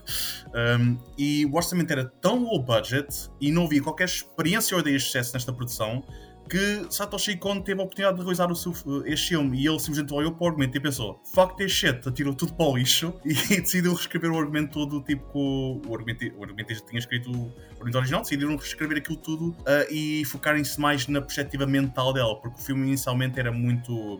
Um, 0.80 0.98
e 1.18 1.46
o 1.46 1.56
orçamento 1.56 1.92
era 1.92 2.06
tão 2.06 2.44
low 2.44 2.62
budget 2.62 3.30
e 3.42 3.52
não 3.52 3.66
havia 3.66 3.82
qualquer 3.82 4.06
experiência 4.06 4.76
ou 4.76 4.82
ideia 4.82 4.98
de 4.98 5.04
sucesso 5.04 5.34
nesta 5.34 5.52
produção 5.52 6.04
que 6.50 6.88
Satoshi 6.90 7.38
Kon 7.38 7.62
teve 7.62 7.80
a 7.80 7.84
oportunidade 7.84 8.18
de 8.18 8.24
realizar 8.24 8.52
o 8.52 8.56
seu, 8.56 8.74
este 9.06 9.30
filme 9.30 9.62
e 9.62 9.68
ele 9.68 9.80
simplesmente 9.80 10.12
olhou 10.14 10.32
para 10.32 10.46
o 10.46 10.48
argumento 10.48 10.76
e 10.76 10.80
pensou 10.80 11.22
fuck 11.24 11.56
this 11.56 11.72
shit, 11.72 12.08
atirou 12.10 12.34
tudo 12.34 12.54
para 12.56 12.66
o 12.66 12.76
lixo 12.76 13.14
e 13.24 13.34
decidiu 13.62 13.94
reescrever 13.94 14.32
o 14.32 14.38
argumento 14.38 14.74
todo 14.74 15.02
tipo 15.04 15.24
com 15.32 15.82
o 15.88 15.94
argumento, 15.94 16.26
o 16.36 16.44
argumento 16.44 16.74
já 16.74 16.82
tinha 16.82 17.00
escrito 17.00 17.30
o 17.30 17.54
argumento 17.74 17.98
original, 18.00 18.22
decidiram 18.22 18.58
reescrever 18.58 18.98
aquilo 18.98 19.18
tudo 19.18 19.50
uh, 19.50 19.94
e 19.94 20.26
focarem-se 20.26 20.80
mais 20.82 21.08
na 21.08 21.22
perspectiva 21.22 21.68
mental 21.68 22.12
dela, 22.12 22.36
porque 22.42 22.60
o 22.60 22.64
filme 22.64 22.88
inicialmente 22.88 23.40
era 23.40 23.52
muito 23.52 24.20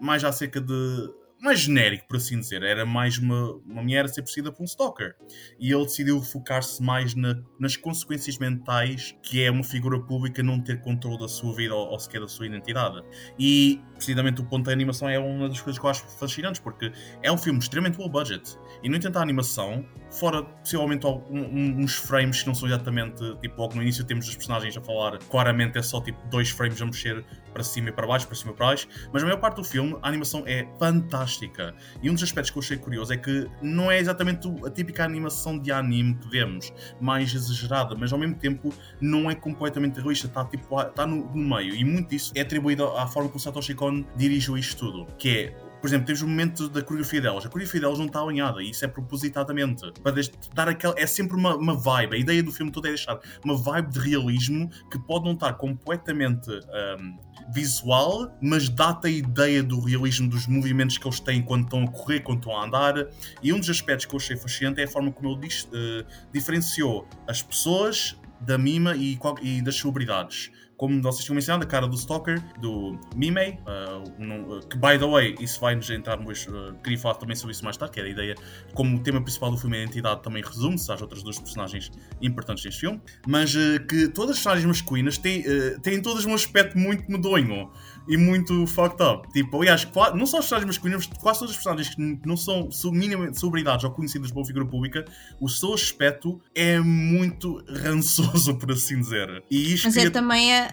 mais 0.00 0.24
acerca 0.24 0.60
de 0.60 1.10
mais 1.40 1.60
genérico, 1.60 2.06
por 2.06 2.16
assim 2.16 2.38
dizer. 2.38 2.62
Era 2.62 2.84
mais 2.84 3.18
uma, 3.18 3.52
uma 3.66 3.82
mulher 3.82 4.04
a 4.04 4.08
ser 4.08 4.22
perseguida 4.22 4.52
por 4.52 4.62
um 4.62 4.66
stalker. 4.66 5.14
E 5.58 5.72
ele 5.72 5.84
decidiu 5.84 6.20
focar-se 6.22 6.82
mais 6.82 7.14
na, 7.14 7.36
nas 7.58 7.76
consequências 7.76 8.38
mentais 8.38 9.16
que 9.22 9.42
é 9.42 9.50
uma 9.50 9.64
figura 9.64 9.98
pública 10.00 10.42
não 10.42 10.60
ter 10.60 10.80
controle 10.80 11.18
da 11.18 11.28
sua 11.28 11.54
vida 11.54 11.74
ou, 11.74 11.88
ou 11.88 11.98
sequer 11.98 12.20
da 12.20 12.28
sua 12.28 12.46
identidade. 12.46 13.02
E, 13.38 13.80
precisamente, 13.94 14.40
o 14.40 14.44
ponto 14.44 14.66
da 14.66 14.72
animação 14.72 15.08
é 15.08 15.18
uma 15.18 15.48
das 15.48 15.60
coisas 15.60 15.78
que 15.78 15.86
eu 15.86 15.90
acho 15.90 16.04
fascinantes, 16.18 16.60
porque 16.60 16.92
é 17.22 17.32
um 17.32 17.38
filme 17.38 17.58
extremamente 17.58 17.98
low 17.98 18.08
budget. 18.08 18.58
E, 18.82 18.88
no 18.88 18.96
entanto, 18.96 19.16
a 19.18 19.22
animação, 19.22 19.84
fora 20.10 20.42
possivelmente 20.42 21.06
um, 21.06 21.80
uns 21.80 21.94
frames 21.94 22.42
que 22.42 22.48
não 22.48 22.54
são 22.54 22.68
exatamente, 22.68 23.36
tipo, 23.40 23.60
logo 23.60 23.74
no 23.74 23.82
início 23.82 24.04
temos 24.04 24.28
os 24.28 24.36
personagens 24.36 24.76
a 24.76 24.80
falar, 24.80 25.18
claramente 25.30 25.78
é 25.78 25.82
só 25.82 26.00
tipo 26.00 26.18
dois 26.28 26.50
frames 26.50 26.80
a 26.82 26.86
mexer 26.86 27.24
para 27.52 27.62
cima 27.62 27.88
e 27.88 27.92
para 27.92 28.06
baixo, 28.06 28.26
para 28.26 28.36
cima 28.36 28.52
e 28.52 28.54
para 28.54 28.66
baixo, 28.66 28.88
mas 29.12 29.22
a 29.22 29.26
maior 29.26 29.38
parte 29.38 29.56
do 29.56 29.64
filme 29.64 29.96
a 30.02 30.08
animação 30.08 30.42
é 30.46 30.66
fantástica. 30.78 31.74
E 32.02 32.10
um 32.10 32.14
dos 32.14 32.22
aspectos 32.22 32.50
que 32.50 32.58
eu 32.58 32.62
achei 32.62 32.76
curioso 32.76 33.12
é 33.12 33.16
que 33.16 33.48
não 33.62 33.90
é 33.90 33.98
exatamente 33.98 34.48
a 34.64 34.70
típica 34.70 35.04
animação 35.04 35.58
de 35.58 35.72
anime 35.72 36.14
que 36.14 36.28
vemos, 36.28 36.72
mais 37.00 37.34
exagerada, 37.34 37.94
mas 37.94 38.12
ao 38.12 38.18
mesmo 38.18 38.36
tempo 38.36 38.72
não 39.00 39.30
é 39.30 39.34
completamente 39.34 40.00
realista, 40.00 40.26
está, 40.26 40.44
tipo, 40.44 40.80
está 40.80 41.06
no, 41.06 41.30
no 41.34 41.56
meio. 41.56 41.74
E 41.74 41.84
muito 41.84 42.10
disso 42.10 42.32
é 42.34 42.40
atribuído 42.40 42.86
à 42.96 43.06
forma 43.06 43.28
como 43.28 43.40
Satoshi 43.40 43.74
Kon 43.74 44.04
dirigiu 44.16 44.56
isto 44.56 44.78
tudo, 44.78 45.06
que 45.16 45.28
é 45.28 45.69
por 45.80 45.86
exemplo, 45.86 46.06
temos 46.06 46.22
o 46.22 46.28
momento 46.28 46.68
da 46.68 46.82
coreografia 46.82 47.20
delas. 47.20 47.46
A 47.46 47.48
coreografia 47.48 47.80
delas 47.80 47.98
não 47.98 48.06
está 48.06 48.20
alinhada 48.20 48.62
e 48.62 48.70
isso 48.70 48.84
é 48.84 48.88
propositadamente. 48.88 49.90
Para 50.02 50.14
dar 50.54 50.68
aquela, 50.68 50.94
é 50.98 51.06
sempre 51.06 51.36
uma, 51.36 51.56
uma 51.56 51.74
vibe. 51.74 52.16
A 52.16 52.18
ideia 52.18 52.42
do 52.42 52.52
filme 52.52 52.70
todo 52.70 52.86
é 52.86 52.90
deixar 52.90 53.18
uma 53.44 53.56
vibe 53.56 53.90
de 53.90 53.98
realismo 53.98 54.70
que 54.90 54.98
pode 54.98 55.24
não 55.24 55.32
estar 55.32 55.54
completamente 55.54 56.50
um, 56.50 57.16
visual, 57.54 58.36
mas 58.42 58.68
dá-te 58.68 59.06
a 59.06 59.10
ideia 59.10 59.62
do 59.62 59.80
realismo 59.80 60.28
dos 60.28 60.46
movimentos 60.46 60.98
que 60.98 61.06
eles 61.06 61.18
têm 61.18 61.42
quando 61.42 61.64
estão 61.64 61.84
a 61.84 61.90
correr, 61.90 62.20
quando 62.20 62.38
estão 62.38 62.56
a 62.56 62.64
andar. 62.64 63.08
E 63.42 63.52
um 63.52 63.58
dos 63.58 63.70
aspectos 63.70 64.04
que 64.04 64.14
eu 64.14 64.18
achei 64.18 64.36
fascinante 64.36 64.80
é 64.80 64.84
a 64.84 64.88
forma 64.88 65.10
como 65.10 65.30
ele 65.30 65.46
uh, 65.46 66.06
diferenciou 66.32 67.08
as 67.26 67.42
pessoas 67.42 68.16
da 68.40 68.56
mima 68.56 68.94
e, 68.96 69.18
e 69.42 69.62
das 69.62 69.76
celebridades 69.76 70.50
como 70.80 71.02
vocês 71.02 71.26
tinham 71.26 71.34
mencionado, 71.34 71.62
a 71.62 71.66
cara 71.66 71.86
do 71.86 71.94
Stalker, 71.94 72.42
do 72.58 72.98
Mimei, 73.14 73.58
uh, 73.66 74.56
uh, 74.56 74.66
que 74.66 74.78
by 74.78 74.98
the 74.98 75.06
way, 75.06 75.36
isso 75.38 75.60
vai-nos 75.60 75.90
entrar 75.90 76.16
depois, 76.16 76.46
uh, 76.46 76.74
queria 76.82 76.98
falar 76.98 77.16
também 77.16 77.36
sobre 77.36 77.52
isso 77.52 77.62
mais 77.62 77.76
tarde, 77.76 77.92
que 77.92 78.00
era 78.00 78.08
a 78.08 78.10
ideia, 78.10 78.34
como 78.72 78.96
o 78.96 79.00
tema 79.02 79.20
principal 79.20 79.50
do 79.50 79.58
filme 79.58 79.76
é 79.76 79.80
a 79.80 79.82
identidade, 79.82 80.22
também 80.22 80.42
resume-se 80.42 80.90
às 80.90 81.02
outras 81.02 81.22
duas 81.22 81.38
personagens 81.38 81.92
importantes 82.22 82.64
deste 82.64 82.80
filme, 82.80 82.98
mas 83.26 83.54
uh, 83.54 83.78
que 83.86 84.08
todas 84.08 84.30
as 84.30 84.36
personagens 84.38 84.64
masculinas 84.64 85.18
têm, 85.18 85.40
uh, 85.40 85.78
têm 85.82 86.00
todas 86.00 86.24
um 86.24 86.32
aspecto 86.32 86.78
muito 86.78 87.04
medonho 87.12 87.70
e 88.10 88.16
muito 88.16 88.66
fucked 88.66 89.00
up. 89.00 89.32
Tipo, 89.32 89.58
aliás, 89.62 89.88
não 90.16 90.26
só 90.26 90.38
os 90.38 90.44
personagens 90.44 90.66
masculinos, 90.66 91.06
mas 91.06 91.18
quase 91.18 91.38
todas 91.38 91.54
as 91.54 91.62
personagens 91.62 91.94
que 91.94 92.28
não 92.28 92.36
são 92.36 92.68
minimamente 92.90 93.38
celebridades 93.38 93.84
ou 93.84 93.92
conhecidas 93.92 94.32
por 94.32 94.44
figura 94.44 94.66
pública, 94.66 95.04
o 95.40 95.48
seu 95.48 95.72
aspecto 95.72 96.40
é 96.52 96.80
muito 96.80 97.62
rançoso, 97.70 98.56
por 98.56 98.72
assim 98.72 98.98
dizer. 98.98 99.44
E 99.48 99.74
isto 99.74 99.84
mas 99.84 99.96
é 99.96 100.10
também 100.10 100.52
a, 100.52 100.68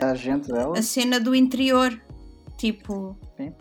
a, 0.00 0.74
a, 0.76 0.78
a 0.78 0.82
cena 0.82 1.20
do 1.20 1.34
interior. 1.34 2.00
Tipo. 2.56 3.18
Sim. 3.36 3.52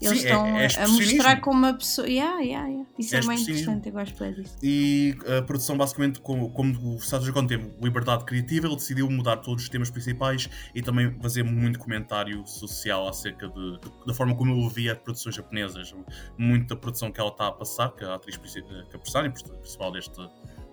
Eles 0.00 0.20
Sim, 0.20 0.26
estão 0.26 0.46
é, 0.46 0.66
é 0.66 0.82
a 0.84 0.88
mostrar 0.88 1.40
como 1.40 1.58
uma 1.58 1.74
pessoa. 1.74 2.06
Yeah, 2.08 2.40
yeah, 2.40 2.68
yeah. 2.68 2.88
Isso 2.98 3.14
é, 3.14 3.18
é 3.18 3.26
bem 3.26 3.40
interessante, 3.40 3.88
eu 3.88 3.92
gosto 3.92 4.34
disso. 4.34 4.56
E 4.62 5.16
a 5.38 5.42
produção, 5.42 5.76
basicamente, 5.76 6.20
como, 6.20 6.50
como 6.50 6.94
o 6.94 7.00
Satoshi 7.00 7.32
Kon 7.32 7.46
teve 7.46 7.70
liberdade 7.80 8.24
criativa, 8.24 8.66
ele 8.66 8.76
decidiu 8.76 9.10
mudar 9.10 9.38
todos 9.38 9.64
os 9.64 9.68
temas 9.68 9.90
principais 9.90 10.48
e 10.74 10.82
também 10.82 11.14
fazer 11.20 11.42
muito 11.42 11.78
comentário 11.78 12.46
social 12.46 13.08
acerca 13.08 13.48
de, 13.48 13.80
da 14.06 14.14
forma 14.14 14.34
como 14.34 14.52
ele 14.52 14.68
via 14.68 14.94
produções 14.94 15.34
japonesas. 15.34 15.94
Muita 16.36 16.76
produção 16.76 17.10
que 17.10 17.20
ela 17.20 17.30
está 17.30 17.48
a 17.48 17.52
passar, 17.52 17.90
que 17.90 18.04
a 18.04 18.14
atriz 18.14 18.36
que 18.36 18.96
a 18.96 18.98
personagem 18.98 19.30
principal 19.30 19.92
deste, 19.92 20.16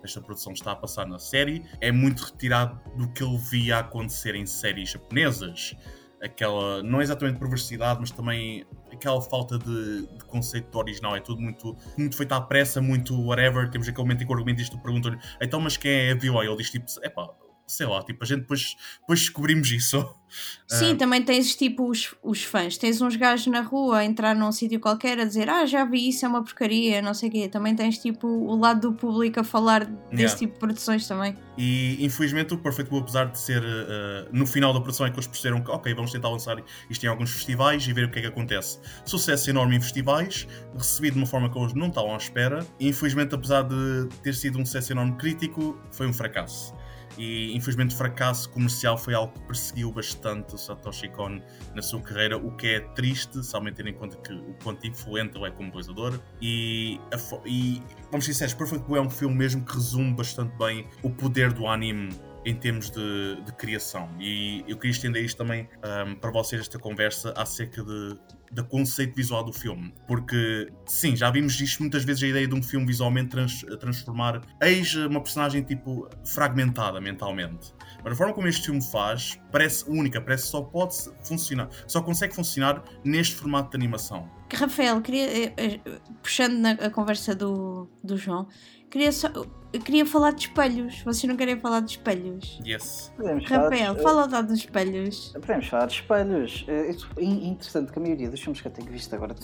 desta 0.02 0.20
produção 0.20 0.52
está 0.52 0.72
a 0.72 0.76
passar 0.76 1.06
na 1.06 1.18
série, 1.18 1.64
é 1.80 1.90
muito 1.90 2.20
retirado 2.20 2.80
do 2.96 3.08
que 3.08 3.22
ele 3.22 3.38
via 3.38 3.78
acontecer 3.78 4.34
em 4.34 4.46
séries 4.46 4.90
japonesas 4.90 5.76
aquela, 6.24 6.82
não 6.82 7.00
é 7.00 7.02
exatamente 7.02 7.38
perversidade, 7.38 8.00
mas 8.00 8.10
também 8.10 8.66
aquela 8.94 9.20
falta 9.20 9.58
de, 9.58 10.06
de 10.06 10.24
conceito 10.26 10.76
original. 10.76 11.16
É 11.16 11.20
tudo 11.20 11.40
muito, 11.40 11.76
muito 11.96 12.16
feito 12.16 12.32
à 12.32 12.40
pressa, 12.40 12.80
muito 12.80 13.20
whatever. 13.20 13.70
Temos 13.70 13.88
aquele 13.88 14.02
momento 14.02 14.22
em 14.22 14.26
que 14.26 14.32
o 14.32 14.34
argumentista 14.34 14.76
pergunta-lhe, 14.78 15.18
então, 15.40 15.60
mas 15.60 15.76
quem 15.76 15.90
é 15.90 16.12
a 16.12 16.14
vilã? 16.14 16.42
Ele 16.44 16.56
diz 16.56 16.70
tipo, 16.70 16.86
epá, 17.02 17.28
sei 17.66 17.86
lá, 17.86 18.02
tipo, 18.02 18.22
a 18.22 18.26
gente 18.26 18.40
depois, 18.40 18.76
depois 19.00 19.20
descobrimos 19.20 19.70
isso. 19.70 20.04
Sim, 20.66 20.94
uh... 20.94 20.96
também 20.96 21.22
tens 21.22 21.54
tipo 21.54 21.88
os, 21.88 22.14
os 22.22 22.42
fãs, 22.42 22.76
tens 22.76 23.00
uns 23.00 23.14
gajos 23.14 23.46
na 23.46 23.60
rua 23.60 23.98
a 23.98 24.04
entrar 24.04 24.34
num 24.34 24.50
sítio 24.50 24.80
qualquer 24.80 25.20
a 25.20 25.24
dizer 25.24 25.48
ah, 25.48 25.64
já 25.64 25.84
vi 25.84 26.08
isso, 26.08 26.24
é 26.24 26.28
uma 26.28 26.42
porcaria, 26.42 27.00
não 27.00 27.14
sei 27.14 27.28
o 27.28 27.32
quê. 27.32 27.48
Também 27.48 27.74
tens 27.76 27.98
tipo 27.98 28.26
o 28.26 28.56
lado 28.56 28.80
do 28.80 28.94
público 28.94 29.40
a 29.40 29.44
falar 29.44 29.84
desse 29.84 30.22
yeah. 30.22 30.38
tipo 30.38 30.54
de 30.54 30.58
produções 30.58 31.06
também. 31.06 31.36
E 31.56 32.04
infelizmente 32.04 32.52
o 32.52 32.58
Perfect 32.58 32.90
Blue, 32.90 33.00
apesar 33.00 33.26
de 33.26 33.38
ser 33.38 33.62
uh, 33.62 34.28
no 34.32 34.46
final 34.46 34.72
da 34.72 34.80
produção 34.80 35.06
é 35.06 35.10
que 35.10 35.16
eles 35.16 35.26
perceberam 35.26 35.62
que 35.62 35.70
ok, 35.70 35.94
vamos 35.94 36.10
tentar 36.10 36.30
lançar 36.30 36.56
isto 36.90 37.04
em 37.04 37.08
alguns 37.08 37.30
festivais 37.30 37.86
e 37.86 37.92
ver 37.92 38.06
o 38.06 38.10
que 38.10 38.18
é 38.18 38.22
que 38.22 38.28
acontece. 38.28 38.80
Sucesso 39.04 39.50
enorme 39.50 39.76
em 39.76 39.80
festivais, 39.80 40.48
recebido 40.76 41.14
de 41.14 41.20
uma 41.20 41.26
forma 41.26 41.48
que 41.48 41.58
eles 41.58 41.74
não 41.74 41.88
estavam 41.88 42.12
à 42.12 42.16
espera, 42.16 42.66
e 42.80 42.88
infelizmente, 42.88 43.34
apesar 43.34 43.62
de 43.62 44.08
ter 44.22 44.34
sido 44.34 44.58
um 44.58 44.66
sucesso 44.66 44.92
enorme 44.92 45.16
crítico, 45.16 45.78
foi 45.92 46.08
um 46.08 46.12
fracasso 46.12 46.74
e 47.18 47.54
infelizmente 47.54 47.94
o 47.94 47.98
fracasso 47.98 48.48
comercial 48.50 48.96
foi 48.98 49.14
algo 49.14 49.32
que 49.32 49.40
perseguiu 49.40 49.92
bastante 49.92 50.54
o 50.54 50.58
Satoshi 50.58 51.08
Kon 51.08 51.40
na 51.74 51.82
sua 51.82 52.00
carreira, 52.00 52.36
o 52.36 52.56
que 52.56 52.66
é 52.66 52.80
triste, 52.80 53.44
somente 53.44 53.76
tendo 53.76 53.88
em 53.88 53.94
conta 53.94 54.16
que 54.16 54.32
o 54.32 54.54
quanto 54.62 54.86
influente 54.86 55.36
ele 55.36 55.46
é 55.46 55.50
como 55.50 55.70
realizador 55.70 56.20
e, 56.40 57.00
e 57.44 57.82
vamos 58.10 58.24
ser 58.24 58.32
sinceros, 58.32 58.54
Perfect 58.54 58.86
Blue 58.86 58.96
é 58.96 59.00
um 59.00 59.10
filme 59.10 59.34
mesmo 59.34 59.64
que 59.64 59.74
resume 59.74 60.12
bastante 60.14 60.56
bem 60.56 60.86
o 61.02 61.10
poder 61.10 61.52
do 61.52 61.66
anime 61.66 62.10
em 62.44 62.54
termos 62.54 62.90
de, 62.90 63.42
de, 63.42 63.52
criação. 63.54 64.08
E 64.20 64.64
eu 64.68 64.76
queria 64.76 64.92
estender 64.92 65.24
isto 65.24 65.38
também 65.38 65.68
um, 66.06 66.14
para 66.14 66.30
vocês, 66.30 66.60
esta 66.60 66.78
conversa 66.78 67.32
acerca 67.36 67.82
de, 67.82 68.18
do 68.54 68.64
conceito 68.64 69.14
visual 69.14 69.44
do 69.44 69.52
filme. 69.52 69.92
Porque, 70.06 70.72
sim, 70.86 71.16
já 71.16 71.30
vimos 71.30 71.60
isto 71.60 71.80
muitas 71.80 72.04
vezes 72.04 72.22
a 72.22 72.28
ideia 72.28 72.46
de 72.46 72.54
um 72.54 72.62
filme 72.62 72.86
visualmente 72.86 73.30
trans, 73.30 73.64
transformar 73.80 74.40
eis 74.60 74.94
uma 74.94 75.20
personagem 75.20 75.62
tipo 75.62 76.08
fragmentada 76.24 77.00
mentalmente. 77.00 77.74
Mas 78.02 78.12
a 78.12 78.16
forma 78.16 78.32
como 78.32 78.46
este 78.46 78.66
filme 78.66 78.82
faz 78.82 79.38
parece 79.50 79.84
única, 79.88 80.20
parece 80.20 80.44
que 80.44 80.50
só 80.50 80.62
pode 80.62 80.94
funcionar, 81.22 81.68
só 81.86 82.02
consegue 82.02 82.34
funcionar 82.34 82.82
neste 83.04 83.34
formato 83.34 83.70
de 83.70 83.76
animação. 83.76 84.30
Rafael, 84.52 85.00
queria, 85.00 85.26
eh, 85.26 85.52
eh, 85.56 85.80
puxando 86.22 86.54
na 86.58 86.72
a 86.72 86.90
conversa 86.90 87.34
do, 87.34 87.88
do 88.02 88.16
João, 88.16 88.46
queria 88.94 89.10
só 89.10 89.28
eu 89.72 89.80
queria 89.80 90.06
falar 90.06 90.30
de 90.30 90.42
espelhos. 90.42 91.02
Vocês 91.02 91.24
não 91.24 91.36
querem 91.36 91.58
falar 91.58 91.80
de 91.80 91.90
espelhos? 91.90 92.60
Yes. 92.64 93.12
Podemos 93.16 93.44
Rafael, 93.44 93.96
fala 93.96 94.24
lá 94.30 94.40
dos 94.40 94.60
espelhos. 94.60 95.32
Podemos 95.32 95.66
falar 95.66 95.86
de 95.86 95.94
espelhos. 95.94 96.64
É 96.68 97.24
interessante 97.24 97.90
que 97.90 97.98
a 97.98 98.02
maioria 98.02 98.30
dos 98.30 98.40
filmes 98.40 98.60
que 98.60 98.68
eu 98.68 98.72
tenho 98.72 98.88
visto 98.88 99.12
agora 99.12 99.34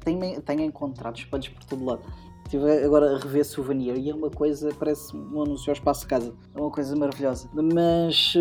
tenho, 0.00 0.42
tenho 0.42 0.60
encontrado 0.60 1.16
espelhos 1.16 1.48
por 1.48 1.64
todo 1.64 1.82
lado. 1.82 2.02
Estive 2.44 2.84
agora 2.84 3.16
a 3.16 3.18
rever 3.18 3.42
Souvenir 3.42 3.96
e 3.96 4.10
é 4.10 4.14
uma 4.14 4.28
coisa, 4.28 4.68
parece 4.78 5.16
um 5.16 5.40
anúncio 5.40 5.70
ao 5.70 5.72
espaço 5.72 6.02
de 6.02 6.08
casa. 6.08 6.36
É 6.54 6.60
uma 6.60 6.70
coisa 6.70 6.94
maravilhosa. 6.94 7.48
Mas 7.54 8.34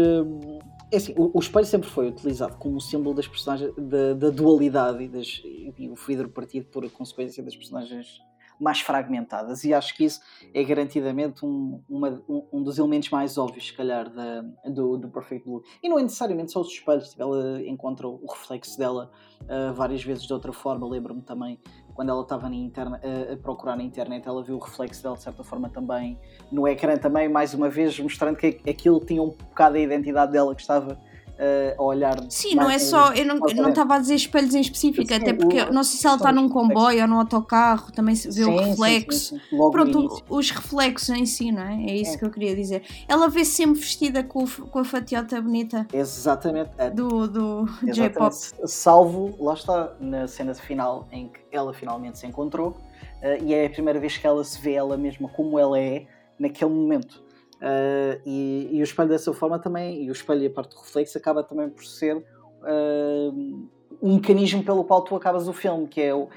É 0.92 0.98
assim, 0.98 1.16
o, 1.18 1.32
o 1.38 1.40
espelho 1.40 1.66
sempre 1.66 1.90
foi 1.90 2.10
utilizado 2.10 2.58
como 2.58 2.82
símbolo 2.82 3.16
das 3.16 3.30
personagens, 3.30 3.74
da, 3.78 4.14
da 4.14 4.30
dualidade 4.30 5.06
e, 5.06 5.08
das, 5.08 5.42
e 5.46 5.88
o 5.88 5.96
vidro 5.96 6.28
partido 6.28 6.66
por 6.66 6.88
consequência 6.92 7.42
das 7.42 7.56
personagens 7.56 8.22
mais 8.60 8.82
fragmentadas 8.82 9.63
e 9.63 9.74
acho 9.74 9.96
que 9.96 10.06
isso 10.06 10.22
é 10.54 10.63
garantidamente 10.63 11.46
um, 11.46 11.82
uma, 11.89 12.22
um, 12.28 12.48
um, 12.54 12.63
dos 12.63 12.78
elementos 12.78 13.10
mais 13.10 13.38
óbvios, 13.38 13.68
se 13.68 13.74
calhar, 13.74 14.10
da, 14.10 14.42
do, 14.66 14.98
do 14.98 15.10
Perfect 15.10 15.46
Blue. 15.46 15.63
E 15.82 15.89
não 15.89 16.00
é 16.00 16.04
necessariamente 16.04 16.52
só 16.52 16.62
os 16.62 16.70
espelhos, 16.70 17.10
tipo, 17.10 17.22
ela 17.22 17.62
encontra 17.63 18.08
o 18.08 18.26
reflexo 18.26 18.78
dela 18.78 19.12
uh, 19.42 19.74
várias 19.74 20.04
vezes 20.04 20.24
de 20.24 20.34
outra 20.34 20.54
forma. 20.54 20.88
Lembro-me 20.88 21.22
também 21.22 21.60
quando 21.94 22.10
ela 22.10 22.22
estava 22.22 22.48
uh, 22.48 23.34
a 23.34 23.38
procurar 23.38 23.76
na 23.76 23.84
internet, 23.84 24.28
ela 24.28 24.44
viu 24.44 24.56
o 24.56 24.60
reflexo 24.60 25.04
dela 25.04 25.16
de 25.16 25.24
certa 25.24 25.44
forma 25.44 25.70
também 25.70 26.20
no 26.52 26.68
ecrã, 26.68 26.98
também, 26.98 27.30
mais 27.30 27.54
uma 27.54 27.70
vez, 27.70 28.00
mostrando 28.00 28.38
que 28.38 28.60
aquilo 28.68 29.00
tinha 29.00 29.22
um 29.22 29.30
bocado 29.30 29.78
a 29.78 29.80
identidade 29.80 30.32
dela 30.32 30.56
que 30.56 30.62
estava 30.62 31.00
uh, 31.44 31.82
a 31.82 31.84
olhar. 31.84 32.16
Sim, 32.30 32.56
não 32.56 32.70
é 32.70 32.80
só. 32.80 33.14
Eu 33.14 33.26
não, 33.26 33.36
não 33.38 33.70
estava 33.70 33.96
a 33.96 34.00
dizer 34.00 34.16
espelhos 34.16 34.56
em 34.56 34.62
específico, 34.62 35.08
sim, 35.08 35.14
até 35.14 35.34
porque 35.34 35.62
o, 35.62 35.74
não 35.74 35.84
sei 35.84 36.00
se 36.00 36.08
ela 36.08 36.16
está 36.16 36.32
num 36.32 36.48
comboio 36.48 37.02
ou 37.02 37.08
num 37.08 37.20
autocarro, 37.20 37.92
também 37.92 38.16
se 38.16 38.28
vê 38.28 38.44
sim, 38.44 38.50
o 38.50 38.58
reflexo. 38.58 39.36
Sim, 39.36 39.72
Pronto, 39.72 40.24
os 40.30 40.52
reflexos 40.52 41.10
em 41.10 41.26
si, 41.26 41.52
não 41.52 41.64
é? 41.64 41.84
É 41.92 41.96
isso 41.96 42.16
é. 42.16 42.18
que 42.18 42.26
eu 42.26 42.32
queria 42.32 42.56
dizer. 42.56 42.84
Ela 43.08 43.28
vê 43.30 43.44
-se 43.44 43.54
sempre 43.54 43.80
vestida 43.80 44.24
com, 44.24 44.46
com 44.46 44.80
a 44.80 44.86
fatiota 44.86 45.40
bonita. 45.42 45.88
Exatamente. 45.94 46.72
Do, 46.94 47.28
do 47.28 47.66
J-pop. 47.84 48.34
Salvo, 48.66 49.36
lá 49.40 49.54
está, 49.54 49.94
na 50.00 50.28
cena 50.28 50.54
final 50.54 51.08
em 51.12 51.28
que 51.28 51.40
ela 51.52 51.74
finalmente 51.74 52.20
se 52.20 52.28
encontrou. 52.28 52.78
Uh, 53.22 53.44
e 53.44 53.54
é 53.54 53.66
a 53.66 53.70
primeira 53.70 54.00
vez 54.00 54.18
que 54.18 54.28
ela 54.28 54.44
se 54.44 54.60
vê 54.60 54.74
ela 54.74 54.98
mesma 54.98 55.30
como 55.30 55.58
ela 55.58 55.80
é 55.80 56.06
naquele 56.38 56.72
momento. 56.72 57.23
Uh, 57.63 58.19
e, 58.26 58.69
e, 58.73 58.82
o 58.82 58.84
espelho 58.84 59.08
dessa 59.08 59.32
forma 59.32 59.58
também, 59.58 60.04
e 60.04 60.10
o 60.10 60.12
espelho 60.12 60.41
e 60.41 60.47
a 60.47 60.49
parte 60.49 60.76
do 60.76 60.82
reflexo 60.82 61.17
acaba 61.17 61.41
também 61.41 61.69
por 61.69 61.86
ser 61.86 62.17
uh, 62.17 63.69
um 64.02 64.15
mecanismo 64.15 64.62
pelo 64.65 64.84
qual 64.84 65.02
tu 65.02 65.15
acabas 65.15 65.47
o 65.47 65.54
filme, 65.54 65.88
que 65.88 66.02
é 66.02 66.13
o, 66.13 66.28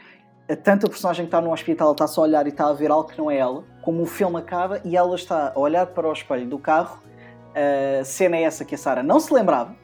tanto 0.63 0.87
a 0.87 0.89
personagem 0.89 1.25
que 1.25 1.29
está 1.29 1.41
no 1.41 1.53
hospital 1.53 1.91
está 1.91 2.07
só 2.07 2.21
a 2.21 2.25
olhar 2.25 2.47
e 2.47 2.51
está 2.51 2.69
a 2.69 2.73
ver 2.73 2.93
algo 2.93 3.09
que 3.09 3.19
não 3.19 3.29
é 3.29 3.39
ela, 3.39 3.65
como 3.83 4.03
o 4.03 4.07
filme 4.07 4.37
acaba 4.37 4.81
e 4.85 4.97
ela 4.97 5.17
está 5.17 5.53
a 5.53 5.59
olhar 5.59 5.87
para 5.89 6.09
o 6.09 6.13
espelho 6.13 6.47
do 6.47 6.61
carro. 6.61 7.03
A 7.57 8.03
uh, 8.03 8.05
cena 8.05 8.37
é 8.37 8.43
essa 8.43 8.67
que 8.67 8.75
a 8.75 8.79
Sara 8.79 9.03
não 9.03 9.19
se 9.19 9.33
lembrava. 9.33 9.75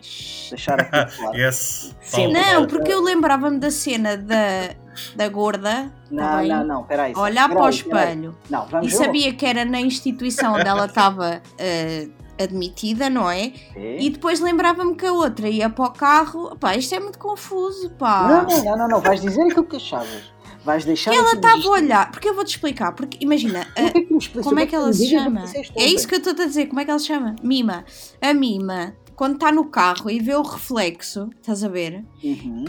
Deixar 0.51 0.79
aqui 0.79 1.17
claro. 1.17 1.35
yes. 1.39 1.97
Sim, 2.03 2.31
não, 2.31 2.67
porque 2.67 2.93
eu 2.93 3.03
lembrava-me 3.03 3.59
da 3.59 3.71
cena 3.71 4.15
da, 4.15 4.75
da 5.17 5.29
gorda. 5.31 5.91
Não, 6.11 6.23
também, 6.23 6.49
não, 6.49 6.65
não, 6.65 6.85
peraí. 6.85 7.15
Olhar 7.17 7.49
peraí, 7.49 7.57
para 7.57 7.67
o 7.67 7.71
espelho. 7.71 8.37
Não, 8.51 8.67
vamos 8.67 8.93
e 8.93 8.97
sabia 8.97 9.33
que 9.33 9.47
era 9.47 9.65
na 9.65 9.81
instituição 9.81 10.53
onde 10.53 10.69
ela 10.69 10.85
estava 10.85 11.41
uh, 11.41 12.13
admitida, 12.43 13.09
não 13.09 13.31
é? 13.31 13.53
Sim. 13.73 13.97
E 14.01 14.11
depois 14.11 14.41
lembrava-me 14.41 14.95
que 14.95 15.07
a 15.07 15.13
outra 15.13 15.49
ia 15.49 15.71
para 15.71 15.85
o 15.87 15.91
carro. 15.91 16.55
Pá, 16.57 16.77
isto 16.77 16.95
é 16.95 17.01
muito 17.01 17.19
confuso, 17.19 17.89
pá. 17.93 18.45
Não, 18.47 18.65
não, 18.65 18.77
não, 18.77 18.89
não, 18.89 19.01
vais 19.01 19.23
dizer 19.23 19.43
aquilo 19.43 19.65
que 19.65 19.77
achavas. 19.77 20.31
Vais 20.65 20.85
deixar. 20.85 21.13
Ela 21.13 21.33
estava 21.33 21.63
a 21.67 21.71
olhar, 21.71 22.11
porque 22.11 22.29
eu 22.29 22.35
vou-te 22.35 22.51
explicar, 22.51 22.93
porque 22.93 23.19
imagina, 23.21 23.67
uh, 23.77 24.43
como 24.43 24.61
é 24.61 24.67
que 24.67 24.75
ela 24.75 24.93
se 24.93 25.09
chama? 25.09 25.45
É 25.77 25.87
isso 25.87 26.07
que 26.07 26.15
eu 26.15 26.19
estou 26.19 26.33
a 26.33 26.47
dizer, 26.47 26.67
como 26.67 26.81
é 26.81 26.85
que 26.85 26.91
ela 26.91 27.01
se 27.01 27.07
chama? 27.07 27.37
Mima. 27.43 27.85
A 28.21 28.33
Mima 28.33 28.95
quando 29.23 29.35
está 29.35 29.53
no 29.53 29.67
carro 29.67 30.11
e 30.11 30.19
vê 30.19 30.35
o 30.35 30.43
reflexo, 30.43 31.31
estás 31.41 31.63
a 31.63 31.69
ver? 31.69 32.05
Uhum. 32.25 32.65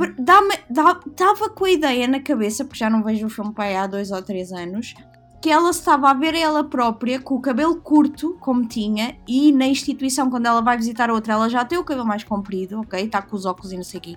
Estava 1.07 1.49
com 1.49 1.65
a 1.65 1.71
ideia 1.71 2.07
na 2.07 2.19
cabeça, 2.19 2.63
porque 2.63 2.77
já 2.77 2.89
não 2.91 3.01
vejo 3.01 3.25
o 3.25 3.29
filme 3.29 3.53
pai 3.53 3.75
há 3.75 3.87
dois 3.87 4.11
ou 4.11 4.21
três 4.21 4.51
anos, 4.51 4.93
que 5.41 5.49
ela 5.49 5.71
estava 5.71 6.09
a 6.09 6.13
ver 6.13 6.35
ela 6.35 6.63
própria 6.63 7.19
com 7.19 7.35
o 7.35 7.41
cabelo 7.41 7.75
curto, 7.81 8.37
como 8.39 8.65
tinha, 8.65 9.17
e 9.27 9.51
na 9.51 9.65
instituição, 9.65 10.29
quando 10.29 10.45
ela 10.45 10.61
vai 10.61 10.77
visitar 10.77 11.09
outra, 11.09 11.33
ela 11.33 11.49
já 11.49 11.65
tem 11.65 11.77
o 11.77 11.83
cabelo 11.83 12.07
mais 12.07 12.23
comprido, 12.23 12.79
ok? 12.79 13.03
Está 13.03 13.21
com 13.21 13.35
os 13.35 13.45
óculos 13.45 13.73
e 13.73 13.75
não 13.75 13.83
sei 13.83 13.97
o 13.97 14.01
quê. 14.01 14.15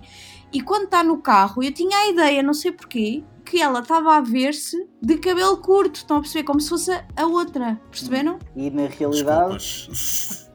E 0.53 0.61
quando 0.61 0.85
está 0.85 1.03
no 1.03 1.19
carro, 1.19 1.63
eu 1.63 1.73
tinha 1.73 1.97
a 1.97 2.09
ideia, 2.09 2.43
não 2.43 2.55
sei 2.55 2.73
porquê, 2.73 3.23
que 3.45 3.61
ela 3.61 3.81
estava 3.81 4.17
a 4.17 4.21
ver-se 4.21 4.89
de 5.01 5.19
cabelo 5.19 5.57
curto. 5.59 5.97
Estão 5.97 6.19
a 6.19 6.21
perceber? 6.21 6.45
Como 6.45 6.61
se 6.61 6.69
fosse 6.69 6.91
a 7.17 7.27
outra. 7.27 7.81
Perceberam? 7.91 8.39
E 8.55 8.71
na 8.71 8.87
realidade. 8.87 9.57
Desculpas. 9.57 10.46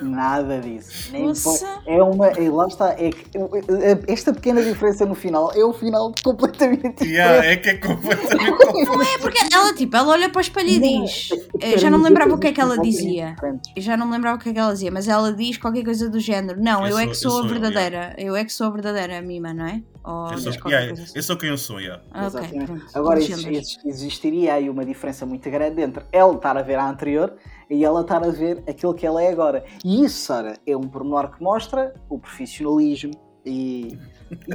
Nada 0.00 0.60
disso. 0.60 1.12
Nem 1.12 1.32
é 1.86 2.02
uma. 2.02 2.28
É, 2.28 2.48
lá 2.48 2.66
está. 2.66 2.90
É, 2.92 3.10
esta 4.08 4.32
pequena 4.32 4.62
diferença 4.62 5.04
no 5.04 5.14
final 5.14 5.52
é 5.54 5.64
o 5.64 5.72
final 5.72 6.12
completamente 6.24 7.04
yeah, 7.06 7.44
É 7.44 7.56
que 7.56 7.70
é 7.70 7.74
completamente 7.76 8.86
Não 8.86 9.02
é 9.02 9.18
porque 9.18 9.38
ela, 9.52 9.74
tipo, 9.74 9.96
ela 9.96 10.08
olha 10.08 10.28
para 10.30 10.38
o 10.38 10.40
espelho 10.40 10.68
e 10.68 10.78
diz. 10.80 11.28
Eu 11.60 11.78
já 11.78 11.90
não 11.90 12.00
lembrava 12.02 12.34
o 12.34 12.38
que 12.38 12.48
é 12.48 12.52
que 12.52 12.60
ela 12.60 12.78
dizia. 12.78 13.36
Eu 13.76 13.82
já 13.82 13.96
não 13.96 14.10
lembrava 14.10 14.36
o 14.36 14.40
que 14.40 14.48
é 14.48 14.52
que 14.52 14.58
ela 14.58 14.72
dizia, 14.72 14.90
mas 14.90 15.08
ela 15.08 15.32
diz 15.32 15.58
qualquer 15.58 15.84
coisa 15.84 16.08
do 16.08 16.18
género. 16.18 16.60
Não, 16.60 16.86
eu, 16.86 16.92
eu 16.92 16.98
é 16.98 17.06
que 17.06 17.14
sou, 17.14 17.44
a 17.44 17.46
verdadeira. 17.46 17.96
Yeah. 17.96 18.22
Eu 18.22 18.36
é 18.36 18.44
que 18.44 18.52
sou 18.52 18.68
a 18.68 18.70
verdadeira 18.70 19.20
mima, 19.20 19.52
não 19.52 19.66
é? 19.66 19.82
Ou 20.02 20.32
eu, 20.32 20.38
sou, 20.38 20.52
yeah, 20.66 20.92
assim. 20.92 21.12
eu 21.14 21.22
sou 21.22 21.36
quem 21.36 21.48
eu 21.50 21.58
sou, 21.58 21.78
yeah. 21.78 22.02
Ah, 22.10 22.28
okay, 22.28 22.60
Agora 22.94 23.18
existiria 23.20 24.54
aí 24.54 24.70
uma 24.70 24.84
diferença 24.84 25.26
muito 25.26 25.50
grande 25.50 25.82
entre 25.82 26.04
ela 26.10 26.34
estar 26.34 26.56
a 26.56 26.62
ver 26.62 26.76
a 26.76 26.88
anterior 26.88 27.36
e 27.68 27.84
ela 27.84 28.00
estar 28.00 28.24
a 28.24 28.30
ver 28.30 28.62
aquilo 28.66 28.94
que 28.94 29.06
ela 29.06 29.22
é 29.22 29.30
agora. 29.30 29.64
E 29.84 30.02
isso, 30.04 30.26
Sara, 30.26 30.54
é 30.66 30.76
um 30.76 30.88
pormenor 30.88 31.30
que 31.30 31.42
mostra 31.42 31.92
o 32.08 32.18
profissionalismo 32.18 33.29
e, 33.44 33.98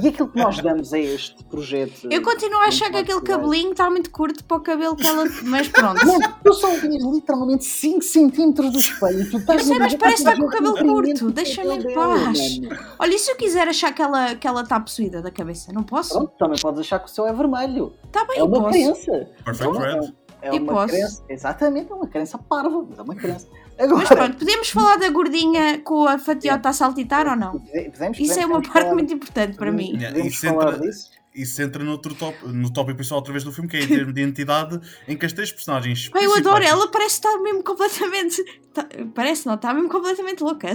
e 0.02 0.08
aquilo 0.08 0.28
que 0.28 0.38
nós 0.38 0.60
damos 0.60 0.92
a 0.92 0.98
este 0.98 1.42
projeto. 1.44 2.08
Eu 2.10 2.22
continuo 2.22 2.60
a 2.60 2.66
achar 2.66 2.90
que 2.90 2.96
aquele 2.96 3.20
cabelinho 3.20 3.72
está 3.72 3.90
muito 3.90 4.10
curto 4.10 4.44
para 4.44 4.56
o 4.56 4.60
cabelo 4.60 4.96
que 4.96 5.06
ela. 5.06 5.24
Mas 5.44 5.68
pronto. 5.68 6.04
Não, 6.06 6.18
tu 6.44 6.52
só 6.54 6.68
vias 6.76 7.02
literalmente 7.02 7.64
5 7.64 8.02
centímetros 8.02 8.72
do 8.72 8.78
espelho. 8.78 9.30
Tu 9.30 9.38
estás 9.38 9.68
mas 9.68 9.94
parece 9.94 10.22
estar 10.22 10.36
com 10.36 10.44
o 10.44 10.50
cabelo 10.50 10.76
curto. 10.78 11.30
Deixa-me 11.30 11.76
em 11.76 11.94
paz. 11.94 12.60
Olha, 12.98 13.14
e 13.14 13.18
se 13.18 13.30
eu 13.30 13.36
quiser 13.36 13.68
achar 13.68 13.92
que 13.92 14.02
ela 14.02 14.26
está 14.26 14.36
que 14.36 14.46
ela 14.46 14.64
tá 14.64 14.78
possuída 14.78 15.20
da 15.20 15.30
cabeça? 15.30 15.72
Não 15.72 15.82
posso? 15.82 16.14
Pronto, 16.14 16.32
também 16.38 16.58
podes 16.60 16.80
achar 16.80 16.98
que 17.00 17.06
o 17.06 17.08
céu 17.08 17.26
é 17.26 17.32
vermelho. 17.32 17.92
Está 18.04 18.24
bem, 18.24 18.38
é 18.38 18.44
uma 18.44 18.60
posso. 18.60 18.70
crença. 18.70 19.28
Perfect 19.44 19.78
Red. 19.78 20.14
É 20.42 20.52
uma 20.52 20.72
posso. 20.72 20.86
crença, 20.88 21.24
exatamente, 21.28 21.90
é 21.90 21.94
uma 21.94 22.06
crença 22.06 22.38
parva, 22.38 22.86
mas 22.88 22.98
é 22.98 23.02
uma 23.02 23.14
crença. 23.14 23.48
Agora, 23.78 23.98
mas 23.98 24.08
pronto, 24.08 24.36
podemos 24.38 24.70
falar 24.70 24.96
da 24.96 25.10
gordinha 25.10 25.80
com 25.80 26.06
a 26.06 26.18
fatiota 26.18 26.70
a 26.70 26.72
saltitar 26.72 27.28
ou 27.28 27.36
não? 27.36 27.60
Podemos, 27.60 28.18
Isso 28.18 28.40
é 28.40 28.46
uma 28.46 28.62
parte 28.62 28.72
falar. 28.72 28.94
muito 28.94 29.12
importante 29.12 29.56
para 29.56 29.70
mim. 29.70 29.92
Yeah, 29.96 30.10
podemos 30.16 30.36
falar 30.36 30.78
disso? 30.78 31.10
Isso 31.36 31.60
entra 31.60 31.84
no, 31.84 31.98
top, 31.98 32.36
no 32.46 32.72
tópico 32.72 32.96
principal 32.96 33.18
outra 33.18 33.32
vez 33.32 33.44
do 33.44 33.52
filme, 33.52 33.68
que 33.68 33.76
é 33.76 33.82
em 33.82 33.86
termos 33.86 34.12
de 34.14 34.22
identidade, 34.22 34.80
em 35.06 35.16
que 35.16 35.26
as 35.26 35.32
três 35.32 35.52
personagens. 35.52 36.10
Eu 36.14 36.34
adoro, 36.34 36.64
ela 36.64 36.90
parece 36.90 37.16
estar 37.16 37.36
mesmo 37.38 37.62
completamente. 37.62 38.42
Tá, 38.72 38.86
parece 39.14 39.46
não, 39.46 39.54
está 39.54 39.72
mesmo 39.72 39.88
completamente 39.88 40.42
louca. 40.42 40.68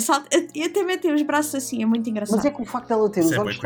E 0.53 0.63
até 0.63 0.83
meter 0.83 1.13
os 1.13 1.21
braços 1.23 1.55
assim, 1.55 1.81
é 1.81 1.85
muito 1.85 2.09
engraçado. 2.09 2.37
Mas 2.37 2.45
é 2.45 2.51
que 2.51 2.61
o 2.61 2.65
facto 2.65 2.89
dela 2.89 3.09
ter, 3.09 3.21
os, 3.21 3.31
é 3.31 3.39
olhos 3.39 3.59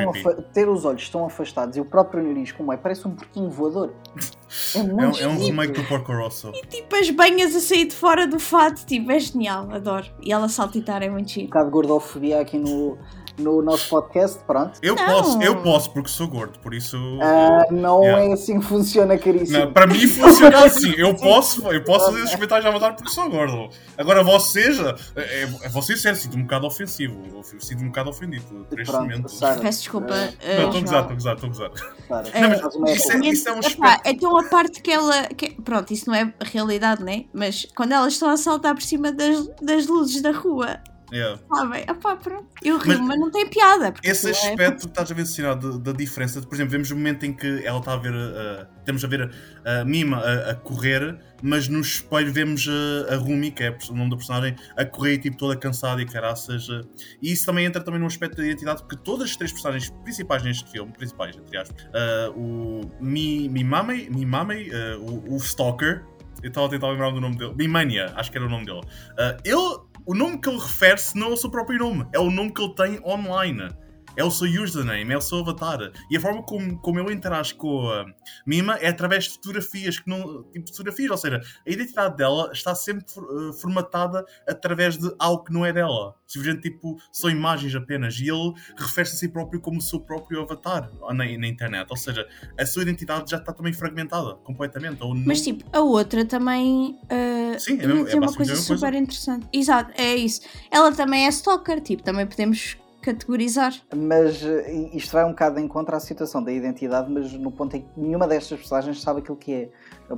ter 0.53 0.69
os 0.69 0.85
olhos 0.85 1.09
tão 1.09 1.25
afastados 1.25 1.75
e 1.77 1.81
o 1.81 1.85
próprio 1.85 2.23
nariz, 2.23 2.51
como 2.51 2.71
é, 2.71 2.77
parece 2.77 3.07
um 3.07 3.11
porquinho 3.11 3.49
voador. 3.49 3.93
É, 4.73 4.83
muito 4.83 5.19
é, 5.19 5.27
um, 5.27 5.31
é 5.31 5.33
um 5.33 5.37
remake 5.37 5.73
do 5.73 5.83
Porco 5.85 6.13
Rosso. 6.13 6.51
E 6.53 6.65
tipo 6.67 6.95
as 6.95 7.09
banhas 7.09 7.53
a 7.53 7.59
sair 7.59 7.85
de 7.85 7.95
fora 7.95 8.25
do 8.25 8.39
fato, 8.39 8.85
tipo, 8.85 9.11
é 9.11 9.19
genial, 9.19 9.69
adoro. 9.69 10.05
E 10.21 10.31
ela 10.31 10.47
saltitar 10.47 11.03
é 11.03 11.09
muito 11.09 11.29
chique. 11.29 11.45
Um 11.45 11.47
bocado 11.47 11.65
de 11.65 11.71
gordofobia 11.71 12.39
aqui 12.39 12.57
no, 12.57 12.97
no 13.37 13.61
nosso 13.61 13.89
podcast, 13.89 14.39
pronto. 14.45 14.79
Eu 14.81 14.95
não. 14.95 15.05
posso, 15.05 15.41
eu 15.41 15.61
posso, 15.61 15.91
porque 15.91 16.09
sou 16.09 16.27
gordo, 16.27 16.59
por 16.59 16.73
isso. 16.73 16.97
Uh, 16.97 17.73
não 17.73 18.03
yeah. 18.03 18.23
é 18.25 18.33
assim 18.33 18.59
que 18.59 18.65
funciona, 18.65 19.17
caríssimo. 19.17 19.59
Não, 19.59 19.73
para 19.73 19.87
mim 19.87 20.07
funciona 20.07 20.63
assim. 20.65 20.93
Eu 20.97 21.15
posso, 21.15 21.67
eu 21.71 21.83
posso 21.83 22.05
fazer 22.11 22.23
os 22.23 22.31
comentários 22.31 22.65
à 22.65 22.71
vontade 22.71 22.95
porque 22.95 23.11
sou 23.11 23.29
gordo. 23.29 23.69
Agora 23.97 24.23
vocês, 24.23 24.79
é, 24.79 24.95
é, 25.15 25.43
é 25.63 25.69
vocês 25.69 26.01
sério, 26.01 26.17
sinto 26.17 26.37
um 26.37 26.43
bocado 26.43 26.67
ofensivo. 26.67 27.43
Sinto 27.59 27.83
um 27.83 27.87
bocado 27.87 28.09
ofendido 28.09 28.65
por 28.69 28.79
este 28.79 28.93
momento. 28.93 29.31
Peço 29.61 29.79
desculpa. 29.79 30.13
Uh, 30.13 30.61
não, 30.61 30.65
estou 30.65 30.77
a 30.77 30.81
gozar, 30.81 31.01
estou 31.01 31.11
a 31.11 31.15
gozar, 31.15 31.35
estou 31.35 32.79
mas 32.79 32.97
isso, 32.97 33.11
é, 33.11 33.17
isso 33.27 33.49
é 33.49 33.53
um 33.53 33.59
aspecto. 33.59 34.09
Então 34.09 34.37
a 34.37 34.43
parte 34.43 34.81
que 34.81 34.91
ela. 34.91 35.23
Que, 35.27 35.49
pronto, 35.61 35.91
isso 35.91 36.07
não 36.07 36.15
é 36.15 36.33
realidade, 36.41 37.03
né? 37.03 37.25
Mas 37.33 37.67
quando 37.75 37.93
elas 37.93 38.13
estão 38.13 38.29
a 38.29 38.37
saltar 38.37 38.73
por 38.73 38.83
cima 38.83 39.11
das, 39.11 39.47
das 39.61 39.87
luzes 39.87 40.21
da 40.21 40.31
rua 40.31 40.79
Yeah. 41.11 41.39
Sabem? 41.53 41.83
Epá, 41.83 42.15
pronto. 42.15 42.47
Eu 42.63 42.77
rio, 42.77 42.99
mas, 42.99 43.07
mas, 43.07 43.19
não 43.19 43.31
tem 43.31 43.47
piada. 43.47 43.93
Esse 44.03 44.27
é 44.27 44.31
aspecto 44.31 44.61
é... 44.61 44.71
que 44.71 44.87
estás 44.87 45.11
a 45.11 45.13
ver 45.13 45.25
sinal 45.25 45.55
da 45.55 45.91
diferença. 45.91 46.41
Por 46.41 46.55
exemplo, 46.55 46.71
vemos 46.71 46.91
o 46.91 46.95
momento 46.95 47.25
em 47.25 47.33
que 47.33 47.63
ela 47.65 47.79
está 47.79 47.93
a 47.93 47.97
ver. 47.97 48.13
Uh, 48.13 48.65
temos 48.83 49.03
a 49.03 49.07
ver 49.07 49.31
a 49.63 49.83
Mima 49.83 50.17
a, 50.17 50.51
a, 50.51 50.55
correr, 50.55 51.17
mas 51.41 51.67
no 51.67 51.79
espelho 51.79 52.31
vemos 52.31 52.67
a, 52.67 53.13
a 53.13 53.17
Rumi, 53.17 53.51
que 53.51 53.63
é 53.63 53.77
o 53.89 53.93
nome 53.93 54.11
da 54.11 54.15
personagem, 54.15 54.55
a 54.77 54.85
correr 54.85 55.17
tipo 55.17 55.37
toda 55.37 55.55
cansada 55.55 56.01
e 56.01 56.05
caraças. 56.05 56.67
Uh, 56.69 56.87
e 57.21 57.31
isso 57.31 57.45
também 57.45 57.65
entra 57.65 57.83
também 57.83 57.99
no 57.99 58.07
aspecto 58.07 58.37
da 58.37 58.45
identidade, 58.45 58.81
porque 58.81 58.97
todas 58.97 59.29
as 59.29 59.35
três 59.35 59.51
personagens 59.51 59.89
principais 60.03 60.43
neste 60.43 60.69
filme, 60.71 60.91
principais, 60.91 61.35
entre 61.35 61.57
aspas, 61.57 61.83
uh, 61.83 62.39
o 62.39 62.81
Mi, 62.99 63.47
Mimame, 63.49 64.09
Mimame 64.09 64.69
uh, 64.69 64.99
o, 64.99 65.35
o 65.35 65.37
Stalker, 65.37 66.03
eu 66.43 66.49
estava 66.49 66.67
a 66.67 66.69
tentar 66.69 66.89
lembrar 66.89 67.11
do 67.11 67.21
nome 67.21 67.37
dele, 67.37 67.53
Mimania, 67.55 68.13
acho 68.15 68.31
que 68.31 68.37
era 68.37 68.45
o 68.45 68.49
nome 68.49 68.65
dele. 68.65 68.81
Uh, 68.81 69.37
ele 69.43 69.79
o 70.05 70.13
nome 70.13 70.37
que 70.37 70.49
ele 70.49 70.59
refere-se 70.59 71.17
não 71.17 71.29
é 71.29 71.33
o 71.33 71.37
seu 71.37 71.49
próprio 71.49 71.79
nome, 71.79 72.07
é 72.13 72.19
o 72.19 72.29
nome 72.29 72.51
que 72.51 72.61
ele 72.61 72.75
tem 72.75 72.99
online. 73.03 73.69
É 74.17 74.23
o 74.23 74.31
seu 74.31 74.47
username, 74.47 75.13
é 75.13 75.17
o 75.17 75.21
seu 75.21 75.39
avatar. 75.39 75.91
E 76.09 76.17
a 76.17 76.19
forma 76.19 76.43
como, 76.43 76.77
como 76.79 76.99
eu 76.99 77.11
interajo 77.11 77.55
com 77.55 77.89
a 77.89 78.05
Mima 78.45 78.75
é 78.75 78.87
através 78.87 79.25
de 79.25 79.31
fotografias, 79.31 79.99
que 79.99 80.09
não, 80.09 80.43
tipo 80.51 80.67
fotografias, 80.69 81.11
ou 81.11 81.17
seja, 81.17 81.41
a 81.65 81.69
identidade 81.69 82.17
dela 82.17 82.49
está 82.53 82.73
sempre 82.75 83.05
uh, 83.17 83.53
formatada 83.53 84.25
através 84.47 84.97
de 84.97 85.13
algo 85.19 85.43
que 85.43 85.53
não 85.53 85.65
é 85.65 85.73
dela. 85.73 86.15
Simplesmente 86.27 86.69
tipo, 86.69 86.97
são 87.11 87.29
imagens 87.29 87.75
apenas. 87.75 88.19
E 88.19 88.29
ele 88.29 88.53
refere-se 88.77 89.15
a 89.15 89.19
si 89.19 89.29
próprio 89.29 89.59
como 89.61 89.77
o 89.77 89.81
seu 89.81 89.99
próprio 89.99 90.41
avatar 90.41 90.89
na, 91.09 91.13
na 91.13 91.47
internet. 91.47 91.87
Ou 91.89 91.97
seja, 91.97 92.27
a 92.57 92.65
sua 92.65 92.81
identidade 92.81 93.29
já 93.29 93.37
está 93.37 93.53
também 93.53 93.73
fragmentada 93.73 94.35
completamente. 94.35 95.03
Ou 95.03 95.13
não... 95.13 95.25
Mas 95.25 95.41
tipo, 95.41 95.63
a 95.71 95.81
outra 95.81 96.25
também 96.25 96.97
uh, 97.03 97.59
Sim, 97.59 97.79
é, 97.79 97.87
mesmo, 97.87 98.07
é 98.07 98.15
uma 98.15 98.33
coisa 98.33 98.55
super 98.55 98.79
coisa. 98.79 98.97
interessante. 98.97 99.47
Exato, 99.53 99.91
é 99.95 100.15
isso. 100.15 100.41
Ela 100.71 100.91
também 100.91 101.25
é 101.25 101.29
stalker, 101.29 101.81
tipo, 101.81 102.03
também 102.03 102.25
podemos 102.25 102.77
categorizar. 103.05 103.73
Mas 103.95 104.43
eh, 104.43 104.89
isto 104.93 105.13
vai 105.13 105.23
um 105.23 105.29
bocado 105.29 105.59
em 105.59 105.67
contra 105.67 105.95
a 105.95 105.99
situação 105.99 106.43
da 106.43 106.51
identidade, 106.51 107.11
mas 107.11 107.31
no 107.33 107.51
ponto 107.51 107.77
em 107.77 107.81
que 107.81 107.87
nenhuma 107.95 108.27
destas 108.27 108.57
personagens 108.57 108.99
sabe 108.99 109.19
aquilo 109.19 109.37
que 109.37 109.53
é. 109.53 109.69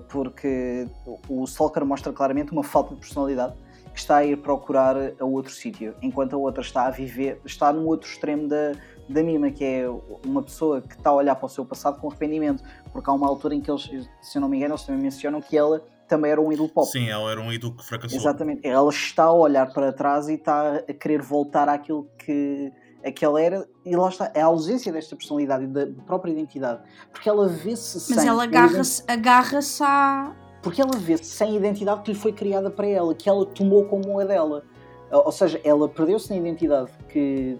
Porque 0.10 0.88
o 1.28 1.44
Stalker 1.44 1.86
mostra 1.86 2.14
claramente 2.14 2.54
uma 2.54 2.64
falta 2.64 2.96
de 2.96 3.02
personalidade 3.02 3.54
que 3.94 4.00
está 4.00 4.18
a 4.18 4.26
ir 4.26 4.38
procurar 4.38 4.96
a 5.20 5.26
outro 5.26 5.52
sítio, 5.52 5.96
enquanto 6.02 6.36
a 6.36 6.38
outra 6.38 6.62
está 6.62 6.86
a 6.86 6.92
viver, 6.92 7.42
está 7.44 7.74
no 7.74 7.86
outro 7.88 8.08
extremo 8.08 8.48
da, 8.48 8.74
da 9.10 9.24
Mima, 9.24 9.50
que 9.50 9.66
é 9.66 9.90
uma 10.24 10.44
pessoa 10.44 10.82
que 10.82 10.96
está 10.96 11.10
a 11.10 11.16
olhar 11.16 11.36
para 11.36 11.48
o 11.48 11.50
seu 11.50 11.66
passado 11.66 12.00
com 12.00 12.08
arrependimento, 12.08 12.64
porque 12.94 13.10
há 13.10 13.14
uma 13.14 13.28
altura 13.28 13.56
em 13.56 13.60
que 13.60 13.72
eles, 13.72 13.90
se 14.22 14.38
eu 14.38 14.42
não 14.42 14.48
me 14.48 14.58
engano, 14.58 14.76
eles 14.76 14.84
também 14.84 15.02
mencionam 15.02 15.42
que 15.42 15.58
ela 15.58 15.84
também 16.08 16.32
era 16.32 16.42
um 16.42 16.52
ídolo 16.52 16.70
pop. 16.70 16.90
Sim, 16.90 17.10
ela 17.10 17.30
era 17.32 17.42
um 17.42 17.52
ídolo 17.52 17.76
que 17.76 17.86
fracassou. 17.86 18.18
Exatamente. 18.18 18.66
Ela 18.66 18.90
está 18.90 19.26
a 19.26 19.34
olhar 19.34 19.72
para 19.74 19.92
trás 19.92 20.28
e 20.28 20.34
está 20.34 20.78
a 20.78 20.94
querer 20.94 21.22
voltar 21.22 21.68
àquilo 21.70 22.08
que, 22.18 22.72
que 23.16 23.26
ela 23.26 23.42
era, 23.42 23.68
e 23.86 23.96
lá 23.96 24.10
está, 24.10 24.32
é 24.34 24.42
a 24.42 24.46
ausência 24.46 24.92
desta 24.92 25.16
personalidade 25.16 25.66
e 25.66 25.68
da 25.68 25.88
própria 26.06 26.32
identidade. 26.32 26.82
Porque 27.12 27.30
ela 27.30 27.48
vê-se 27.48 28.00
sem. 28.00 28.16
Mas 28.16 28.26
ela 28.26 28.44
agarra-se 28.44 29.04
agarra 29.08 29.60
à. 29.82 30.36
Porque 30.62 30.82
ela 30.82 30.98
vê-se 30.98 31.26
sem 31.26 31.56
identidade 31.56 32.02
que 32.02 32.12
lhe 32.12 32.18
foi 32.18 32.34
criada 32.34 32.70
para 32.70 32.88
ela, 32.88 33.14
que 33.14 33.30
ela 33.30 33.46
tomou 33.46 33.86
como 33.86 34.20
a 34.20 34.26
dela. 34.26 34.64
Ou 35.10 35.32
seja, 35.32 35.62
ela 35.64 35.88
perdeu-se 35.88 36.30
na 36.30 36.36
identidade 36.36 36.92
que, 37.08 37.58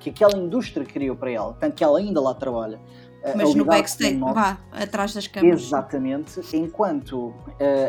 que 0.00 0.10
aquela 0.10 0.36
indústria 0.36 0.84
criou 0.84 1.16
para 1.16 1.30
ela, 1.30 1.56
tanto 1.58 1.74
que 1.74 1.82
ela 1.82 1.98
ainda 1.98 2.20
lá 2.20 2.34
trabalha. 2.34 2.78
Mas 3.34 3.54
no 3.54 3.64
backstage, 3.64 4.18
vá, 4.18 4.58
atrás 4.70 5.14
das 5.14 5.26
câmeras. 5.26 5.62
Exatamente, 5.62 6.40
enquanto 6.52 7.28
uh, 7.28 7.34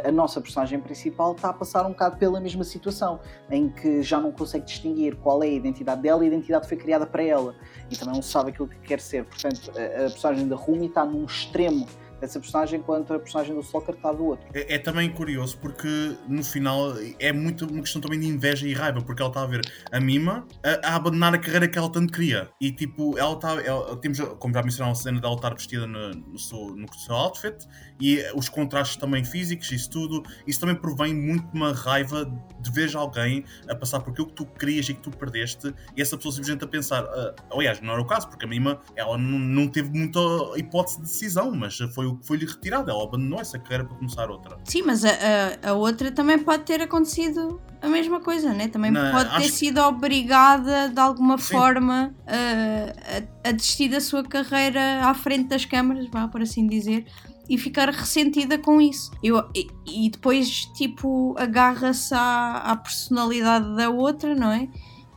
a 0.07 0.11
nossa 0.11 0.39
personagem 0.39 0.79
principal 0.79 1.33
está 1.33 1.49
a 1.49 1.53
passar 1.53 1.85
um 1.85 1.89
bocado 1.89 2.17
pela 2.17 2.39
mesma 2.39 2.63
situação, 2.63 3.19
em 3.49 3.69
que 3.69 4.01
já 4.01 4.19
não 4.19 4.31
consegue 4.31 4.65
distinguir 4.65 5.15
qual 5.17 5.43
é 5.43 5.47
a 5.47 5.51
identidade 5.51 6.01
dela 6.01 6.23
e 6.23 6.25
a 6.25 6.27
identidade 6.27 6.67
foi 6.67 6.77
criada 6.77 7.05
para 7.05 7.23
ela, 7.23 7.55
e 7.89 7.97
também 7.97 8.15
não 8.15 8.21
sabe 8.21 8.51
aquilo 8.51 8.67
que 8.67 8.77
quer 8.79 8.99
ser. 8.99 9.25
Portanto, 9.25 9.71
a, 9.75 10.05
a 10.05 10.09
personagem 10.09 10.47
da 10.47 10.55
Rumi 10.55 10.87
está 10.87 11.03
num 11.03 11.25
extremo 11.25 11.85
dessa 12.25 12.39
personagem 12.39 12.79
enquanto 12.79 13.13
a 13.13 13.19
personagem 13.19 13.55
do 13.55 13.61
Stalker 13.61 13.95
está 13.95 14.11
do 14.11 14.25
outro. 14.25 14.47
É, 14.53 14.75
é, 14.75 14.77
também 14.77 15.09
curioso 15.11 15.57
porque 15.57 16.15
no 16.27 16.43
final 16.43 16.93
é 17.19 17.31
muito 17.31 17.65
uma 17.65 17.81
questão 17.81 18.01
também 18.01 18.19
de 18.19 18.27
inveja 18.27 18.67
e 18.67 18.73
raiva, 18.73 19.01
porque 19.01 19.21
ela 19.21 19.29
está 19.29 19.43
a 19.43 19.45
ver 19.45 19.61
a 19.91 19.99
Mima 19.99 20.45
a, 20.63 20.89
a 20.89 20.95
abandonar 20.95 21.33
a 21.33 21.37
carreira 21.37 21.67
que 21.67 21.77
ela 21.77 21.89
tanto 21.91 22.11
queria. 22.11 22.49
E 22.59 22.71
tipo, 22.71 23.17
ela 23.17 23.33
está. 23.33 23.61
Ela, 23.61 23.95
temos, 23.97 24.19
como 24.19 24.53
já 24.53 24.63
mencionaram 24.63 24.91
a 24.91 24.95
cena 24.95 25.21
dela 25.21 25.35
estar 25.35 25.53
vestida 25.53 25.87
no, 25.87 26.09
no, 26.09 26.39
seu, 26.39 26.75
no 26.75 26.93
seu 26.93 27.15
outfit 27.15 27.55
e 27.99 28.23
os 28.35 28.49
contrastes 28.49 28.97
também 28.97 29.23
físicos, 29.23 29.71
isso 29.71 29.89
tudo, 29.89 30.23
isso 30.45 30.59
também 30.59 30.75
provém 30.75 31.13
muito 31.13 31.47
de 31.47 31.55
uma 31.55 31.73
raiva 31.73 32.25
de 32.59 32.71
ver 32.71 32.95
alguém 32.95 33.43
a 33.69 33.75
passar 33.75 33.99
por 33.99 34.11
aquilo 34.11 34.27
que 34.27 34.33
tu 34.33 34.45
querias 34.45 34.87
e 34.89 34.93
que 34.93 35.01
tu 35.01 35.11
perdeste, 35.11 35.73
e 35.95 36.01
essa 36.01 36.17
pessoa 36.17 36.33
simplesmente 36.33 36.63
a 36.63 36.67
pensar. 36.67 37.03
Uh, 37.03 37.33
aliás, 37.51 37.81
não 37.81 37.93
era 37.93 38.01
o 38.01 38.05
caso, 38.05 38.27
porque 38.27 38.45
a 38.45 38.47
Mima 38.47 38.79
ela 38.95 39.17
não, 39.17 39.39
não 39.39 39.67
teve 39.67 39.89
muita 39.97 40.19
hipótese 40.57 40.97
de 40.97 41.03
decisão, 41.03 41.51
mas 41.51 41.77
foi 41.93 42.05
o 42.05 42.17
que 42.17 42.27
foi-lhe 42.27 42.45
retirado, 42.45 42.89
ela 42.89 43.03
abandonou 43.03 43.39
essa 43.39 43.57
carreira 43.59 43.85
para 43.85 43.97
começar 43.97 44.29
outra. 44.29 44.57
Sim, 44.65 44.83
mas 44.83 45.05
a, 45.05 45.09
a, 45.09 45.69
a 45.69 45.73
outra 45.73 46.11
também 46.11 46.39
pode 46.39 46.63
ter 46.63 46.81
acontecido 46.81 47.61
a 47.81 47.87
mesma 47.87 48.19
coisa, 48.19 48.51
né? 48.51 48.67
Também 48.67 48.91
não, 48.91 49.11
pode 49.11 49.37
ter 49.37 49.49
sido 49.49 49.79
obrigada 49.81 50.89
de 50.89 50.99
alguma 50.99 51.37
Sim. 51.37 51.53
forma 51.53 52.15
a, 52.25 53.47
a, 53.47 53.49
a 53.49 53.51
desistir 53.51 53.89
da 53.89 54.01
sua 54.01 54.23
carreira 54.23 55.01
à 55.03 55.13
frente 55.13 55.49
das 55.49 55.65
câmaras, 55.65 56.07
vá 56.09 56.27
por 56.27 56.41
assim 56.41 56.67
dizer 56.67 57.05
e 57.49 57.57
ficar 57.57 57.89
ressentida 57.89 58.57
com 58.57 58.81
isso. 58.81 59.11
Eu, 59.21 59.43
e, 59.55 59.67
e 59.85 60.09
depois, 60.09 60.65
tipo, 60.75 61.35
agarra-se 61.37 62.13
à, 62.13 62.57
à, 62.57 62.75
personalidade 62.75 63.75
da 63.75 63.89
outra, 63.89 64.35
não 64.35 64.51
é? 64.51 64.67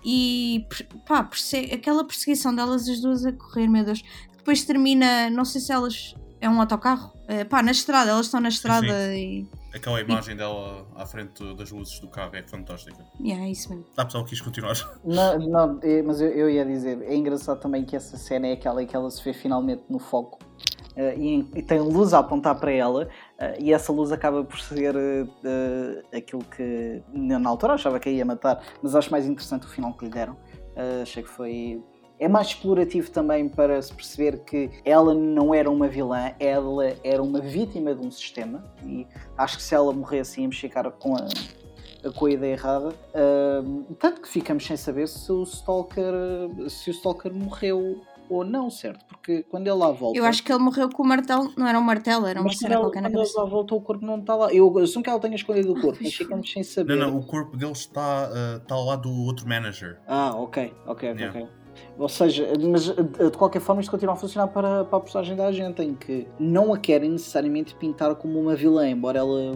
E 0.05 0.66
pá, 1.07 1.24
perse 1.24 1.57
aquela 1.72 2.05
perseguição 2.05 2.55
delas 2.55 2.89
as 2.89 3.01
duas 3.01 3.24
a 3.26 3.33
correr, 3.33 3.68
meu 3.68 3.85
Deus. 3.85 4.03
Depois 4.37 4.64
termina, 4.64 5.29
não 5.31 5.45
sei 5.45 5.61
se 5.61 5.72
elas. 5.72 6.14
É 6.41 6.49
um 6.49 6.61
autocarro? 6.61 7.12
É, 7.26 7.45
pá, 7.45 7.62
na 7.62 7.72
estrada, 7.72 8.12
elas 8.12 8.26
estão 8.26 8.41
na 8.41 8.49
estrada 8.49 8.87
sim, 8.87 9.47
e. 9.72 9.76
Aquela 9.76 10.01
imagem 10.01 10.35
e... 10.35 10.39
dela 10.39 10.87
à 10.95 11.05
frente 11.05 11.43
das 11.57 11.70
luzes 11.72 11.99
do 11.99 12.09
carro 12.09 12.35
é 12.37 12.43
fantástica. 12.43 13.05
Yeah, 13.20 13.45
é 13.45 13.51
isso 13.51 13.68
mesmo. 13.70 13.85
Dá 13.97 14.05
pessoal 14.05 14.24
que 14.24 14.31
quis 14.31 14.41
continuar. 14.41 14.74
Não, 15.05 15.39
não 15.39 15.81
mas 16.07 16.20
eu, 16.20 16.29
eu 16.29 16.49
ia 16.49 16.64
dizer, 16.64 17.03
é 17.03 17.14
engraçado 17.14 17.61
também 17.61 17.85
que 17.85 17.97
essa 17.97 18.16
cena 18.16 18.47
é 18.47 18.53
aquela 18.53 18.83
em 18.83 18.87
que 18.87 18.95
ela 18.95 19.11
se 19.11 19.22
vê 19.22 19.33
finalmente 19.33 19.83
no 19.91 19.99
foco 19.99 20.39
e, 21.16 21.46
e, 21.55 21.62
tem 21.62 21.78
luz 21.78 22.12
a 22.12 22.18
apontar 22.18 22.59
para 22.59 22.72
ela, 22.72 23.05
uh, 23.38 23.61
e 23.61 23.72
essa 23.72 23.92
luz 23.92 24.11
acaba 24.11 24.42
por 24.42 24.59
ser 24.59 24.96
uh, 24.96 26.16
aquilo 26.16 26.42
que 26.44 27.03
na 27.12 27.49
altura 27.49 27.74
achava 27.74 28.01
que 28.01 28.11
ia 28.11 28.24
matar, 28.24 28.62
mas 28.82 28.96
acho 28.96 29.11
mais 29.11 29.26
interessante 29.26 29.66
o 29.66 29.68
final 29.68 29.92
que 29.94 30.05
lhe 30.05 30.11
deram. 30.11 30.36
achei 31.03 31.22
que 31.22 31.28
foi. 31.28 31.82
É 32.20 32.26
mais 32.26 32.49
explorativo 32.49 33.12
também 33.12 33.49
para 33.49 33.80
se 33.80 33.94
perceber 33.94 34.38
que 34.40 34.70
ela 34.84 35.14
não 35.14 35.55
era 35.55 35.70
uma 35.70 35.86
vilã, 35.86 36.32
ela 36.40 36.92
era 37.05 37.22
uma 37.22 37.40
vítima 37.40 37.94
de 37.94 38.05
um 38.05 38.11
sistema, 38.11 38.64
e 38.84 39.07
acho 39.36 39.59
que 39.59 39.62
se 39.62 39.72
ela 39.76 39.92
morresse 39.92 40.40
íamos 40.40 40.59
ficar 40.59 40.90
com 40.90 41.14
a, 41.14 41.28
com 42.16 42.26
a 42.26 42.30
ideia 42.32 42.55
errada. 42.55 42.88
Uh, 42.88 43.94
tanto 43.94 44.20
que 44.20 44.28
ficamos 44.28 44.66
sem 44.66 44.76
saber 44.76 45.07
se 45.07 45.30
o 45.30 45.44
Stalker, 45.44 46.12
se 46.68 46.90
o 46.90 46.92
Stalker 46.92 47.32
morreu 47.32 48.01
ou 48.29 48.45
não, 48.45 48.70
certo? 48.70 49.05
Porque 49.07 49.43
quando 49.45 49.66
ele 49.66 49.76
lá 49.76 49.91
volta. 49.91 50.18
Eu 50.18 50.24
acho 50.24 50.43
que 50.43 50.53
ele 50.53 50.62
morreu 50.62 50.89
com 50.91 51.03
o 51.03 51.07
martelo, 51.07 51.53
não 51.57 51.66
era 51.66 51.79
um 51.79 51.83
martelo, 51.83 52.26
era 52.26 52.41
uma 52.41 52.53
cena 52.53 52.79
qualquer 52.79 53.03
na 53.03 53.11
cabeça. 53.11 53.33
Quando 53.33 53.45
ele 53.45 53.51
lá 53.51 53.57
volta, 53.57 53.74
o 53.74 53.81
corpo 53.81 54.07
não 54.07 54.18
está 54.18 54.35
lá. 54.35 54.53
Eu 54.53 54.76
assumo 54.79 55.03
que 55.03 55.11
ela 55.11 55.20
tenha 55.20 55.35
escolhido 55.35 55.72
o 55.72 55.81
corpo, 55.81 55.99
mas 56.03 56.14
ficamos 56.14 56.51
sem 56.51 56.62
saber. 56.62 56.97
Não, 56.97 57.11
não, 57.11 57.18
o 57.18 57.26
corpo 57.26 57.57
dele 57.57 57.72
está, 57.72 58.31
uh, 58.31 58.57
está 58.59 58.74
ao 58.74 58.85
lado 58.85 59.03
do 59.03 59.24
outro 59.24 59.49
manager. 59.49 59.99
Ah, 60.07 60.35
ok, 60.35 60.72
ok, 60.87 61.09
yeah. 61.11 61.39
ok. 61.39 61.59
Ou 61.99 62.09
seja, 62.09 62.47
mas 62.70 62.89
eh, 62.89 63.31
de 63.31 63.37
qualquer 63.37 63.61
forma 63.61 63.81
isto 63.81 63.91
continua 63.91 64.14
a 64.14 64.16
funcionar 64.16 64.49
para, 64.49 64.85
para 64.85 64.99
a 64.99 65.01
personagem 65.01 65.37
da 65.37 65.47
agente, 65.47 65.83
em 65.83 65.95
que 65.95 66.26
não 66.39 66.72
a 66.72 66.79
querem 66.79 67.11
necessariamente 67.11 67.74
pintar 67.74 68.14
como 68.16 68.39
uma 68.39 68.55
vilã, 68.55 68.89
embora 68.89 69.18
ela. 69.18 69.53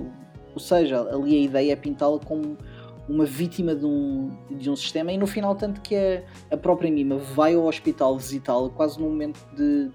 Ou 0.55 0.61
seja, 0.61 1.01
ali 1.01 1.37
a 1.37 1.41
ideia 1.41 1.73
é 1.73 1.77
pintá-la 1.77 2.18
como 2.18 2.59
uma 3.13 3.27
vítima 3.27 3.75
de 3.75 3.85
um, 3.85 4.31
de 4.51 4.71
um 4.71 4.77
sistema 4.77 5.13
e 5.13 5.19
no 5.19 5.27
final 5.27 5.55
tanto 5.55 5.83
que 5.83 5.95
a, 5.95 6.55
a 6.55 6.57
própria 6.57 6.91
Mima 6.91 7.19
vai 7.19 7.55
ao 7.55 7.67
hospital 7.67 8.17
visitá-la 8.17 8.71
quase 8.71 8.99
num 8.99 9.11
momento 9.11 9.39
de, 9.55 9.91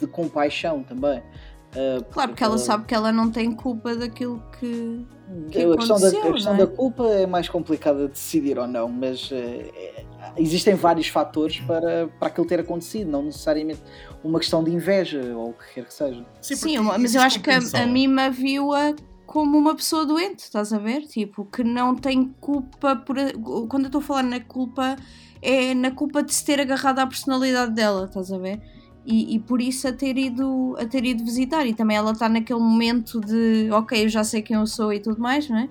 de 0.00 0.06
compaixão 0.08 0.82
também. 0.82 1.22
Uh, 1.70 2.02
claro, 2.10 2.30
porque 2.30 2.42
ela, 2.42 2.54
ela 2.54 2.58
sabe 2.58 2.84
que 2.84 2.92
ela 2.92 3.12
não 3.12 3.30
tem 3.30 3.52
culpa 3.52 3.94
daquilo 3.94 4.42
que, 4.58 5.06
que 5.52 5.62
a 5.62 5.76
questão, 5.76 6.00
da, 6.00 6.08
a 6.08 6.32
questão 6.32 6.54
é? 6.54 6.56
da 6.56 6.66
culpa 6.66 7.06
é 7.06 7.26
mais 7.26 7.48
complicada 7.48 8.08
de 8.08 8.12
decidir 8.14 8.58
ou 8.58 8.66
não, 8.66 8.88
mas 8.88 9.30
uh, 9.30 9.36
existem 10.36 10.74
vários 10.74 11.06
fatores 11.06 11.60
para, 11.60 12.08
para 12.18 12.26
aquilo 12.26 12.44
ter 12.44 12.58
acontecido, 12.58 13.08
não 13.08 13.22
necessariamente 13.22 13.80
uma 14.24 14.40
questão 14.40 14.64
de 14.64 14.72
inveja 14.72 15.22
ou 15.36 15.50
o 15.50 15.52
que 15.52 15.74
quer 15.74 15.84
que 15.84 15.94
seja. 15.94 16.26
Sim, 16.40 16.56
Sim 16.56 16.78
mas 16.80 17.14
eu 17.14 17.22
acho 17.22 17.40
que 17.40 17.50
a, 17.50 17.60
a 17.80 17.86
Mima 17.86 18.30
viu-a 18.30 18.92
como 19.30 19.56
uma 19.56 19.76
pessoa 19.76 20.04
doente, 20.04 20.40
estás 20.40 20.72
a 20.72 20.78
ver? 20.78 21.02
Tipo, 21.02 21.44
que 21.44 21.62
não 21.62 21.94
tem 21.94 22.34
culpa 22.40 22.96
por. 22.96 23.14
Quando 23.68 23.84
eu 23.84 23.86
estou 23.86 24.00
a 24.00 24.02
falar 24.02 24.24
na 24.24 24.40
culpa, 24.40 24.96
é 25.40 25.72
na 25.72 25.92
culpa 25.92 26.20
de 26.20 26.34
se 26.34 26.44
ter 26.44 26.58
agarrado 26.58 26.98
à 26.98 27.06
personalidade 27.06 27.72
dela, 27.72 28.06
estás 28.06 28.32
a 28.32 28.38
ver? 28.38 28.60
E, 29.06 29.36
e, 29.36 29.38
por 29.38 29.62
isso 29.62 29.86
a 29.86 29.92
ter, 29.92 30.18
ido, 30.18 30.74
a 30.80 30.84
ter 30.84 31.04
ido 31.04 31.24
visitar. 31.24 31.64
E 31.64 31.72
também 31.72 31.96
ela 31.96 32.10
está 32.10 32.28
naquele 32.28 32.58
momento 32.58 33.20
de 33.20 33.70
ok, 33.70 34.04
eu 34.04 34.08
já 34.08 34.24
sei 34.24 34.42
quem 34.42 34.56
eu 34.56 34.66
sou 34.66 34.92
e 34.92 34.98
tudo 34.98 35.20
mais, 35.20 35.48
não 35.48 35.58
é? 35.58 35.68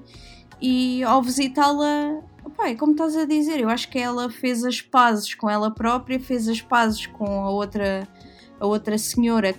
E 0.62 1.04
ao 1.04 1.22
visitá-la, 1.22 2.24
é 2.62 2.76
como 2.76 2.94
estás 2.94 3.18
a 3.18 3.26
dizer, 3.26 3.60
eu 3.60 3.70
acho 3.70 3.90
que 3.90 4.00
ela 4.00 4.30
fez 4.30 4.64
as 4.64 4.82
pazes 4.82 5.36
com 5.36 5.50
ela 5.50 5.70
própria, 5.70 6.18
fez 6.18 6.48
as 6.48 6.62
pazes 6.62 7.08
com 7.08 7.44
a 7.44 7.50
outra, 7.50 8.08
a 8.58 8.66
outra 8.66 8.98
senhora 8.98 9.54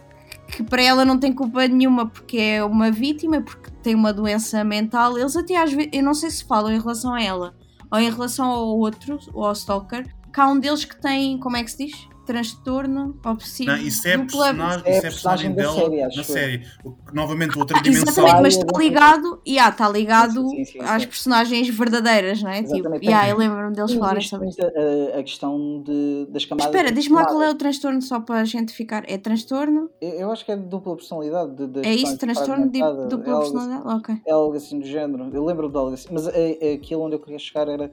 que 0.50 0.62
para 0.62 0.82
ela 0.82 1.04
não 1.04 1.18
tem 1.18 1.32
culpa 1.32 1.66
nenhuma 1.66 2.06
porque 2.06 2.38
é 2.38 2.64
uma 2.64 2.90
vítima, 2.90 3.40
porque 3.40 3.70
tem 3.82 3.94
uma 3.94 4.12
doença 4.12 4.62
mental. 4.64 5.18
Eles 5.18 5.36
até 5.36 5.56
às 5.56 5.72
vezes, 5.72 5.90
eu 5.92 6.02
não 6.02 6.14
sei 6.14 6.30
se 6.30 6.44
falam 6.44 6.72
em 6.72 6.80
relação 6.80 7.14
a 7.14 7.22
ela 7.22 7.54
ou 7.90 7.98
em 7.98 8.10
relação 8.10 8.46
ao 8.46 8.78
outro, 8.78 9.18
ou 9.32 9.44
ao 9.44 9.52
Stalker, 9.52 10.06
que 10.32 10.40
há 10.40 10.46
um 10.46 10.58
deles 10.58 10.84
que 10.84 10.96
tem, 11.00 11.38
como 11.38 11.56
é 11.56 11.64
que 11.64 11.72
se 11.72 11.86
diz? 11.86 12.08
Transtorno 12.26 13.18
obsessivo. 13.24 13.70
Não, 13.70 13.78
isso 13.78 14.06
é, 14.06 14.16
dupla- 14.16 14.44
personagem, 14.54 14.82
É 14.86 14.90
isso 14.90 15.04
a 15.04 15.08
é 15.08 15.10
personagem 15.10 15.54
personagem 15.54 15.54
da 15.54 15.62
dela 15.62 15.74
série, 16.08 16.16
na 16.16 16.24
série. 16.24 16.66
O- 16.84 16.96
Novamente, 17.12 17.58
outra 17.58 17.80
dimensão. 17.82 18.02
Exatamente, 18.24 18.42
mas 18.42 18.56
está 18.56 18.78
ligado, 18.78 19.42
yeah, 19.46 19.70
está 19.72 19.88
ligado 19.88 20.48
Sim, 20.48 20.64
sim, 20.64 20.64
sim, 20.64 20.78
às 20.80 21.02
sim. 21.02 21.08
personagens 21.08 21.68
verdadeiras, 21.68 22.42
não 22.42 22.50
é? 22.50 22.62
Tipo, 22.62 22.74
Exatamente. 22.76 23.04
yeah, 23.06 23.28
eu 23.28 23.36
lembro-me 23.36 23.74
deles 23.74 23.90
Sim, 23.90 23.98
falarem 23.98 24.18
existe 24.18 24.30
sobre 24.30 24.48
isso. 24.48 24.60
muito 24.62 24.78
a, 25.14 25.18
a 25.18 25.22
questão 25.22 25.82
de, 25.84 26.26
das 26.30 26.44
camadas. 26.44 26.66
espera, 26.74 26.92
diz-me 26.92 27.14
lá 27.16 27.24
qual 27.26 27.42
é 27.42 27.50
o 27.50 27.54
transtorno 27.54 28.00
só 28.00 28.20
para 28.20 28.40
a 28.40 28.44
gente 28.44 28.72
ficar. 28.72 29.02
É 29.10 29.18
transtorno? 29.18 29.90
Eu, 30.00 30.10
eu 30.10 30.30
acho 30.32 30.44
que 30.44 30.52
é 30.52 30.56
de 30.56 30.62
dupla 30.66 30.94
personalidade. 30.96 31.54
De, 31.56 31.66
de 31.66 31.86
É 31.86 31.92
isso? 31.94 32.16
Transtorno 32.16 32.68
de 32.70 32.78
dupla 32.80 33.28
é 33.28 33.30
algo 33.32 33.42
assim- 33.42 33.52
personalidade? 33.52 33.96
Ok. 33.96 34.14
É 34.26 34.32
algo 34.32 34.56
assim 34.56 34.78
do 34.78 34.86
género. 34.86 35.30
Eu 35.32 35.44
lembro 35.44 35.68
de 35.68 35.76
algo 35.76 35.92
assim. 35.94 36.08
Mas 36.12 36.28
é, 36.28 36.58
é 36.60 36.74
aquilo 36.74 37.02
onde 37.02 37.16
eu 37.16 37.20
queria 37.20 37.38
chegar 37.38 37.66
era. 37.68 37.90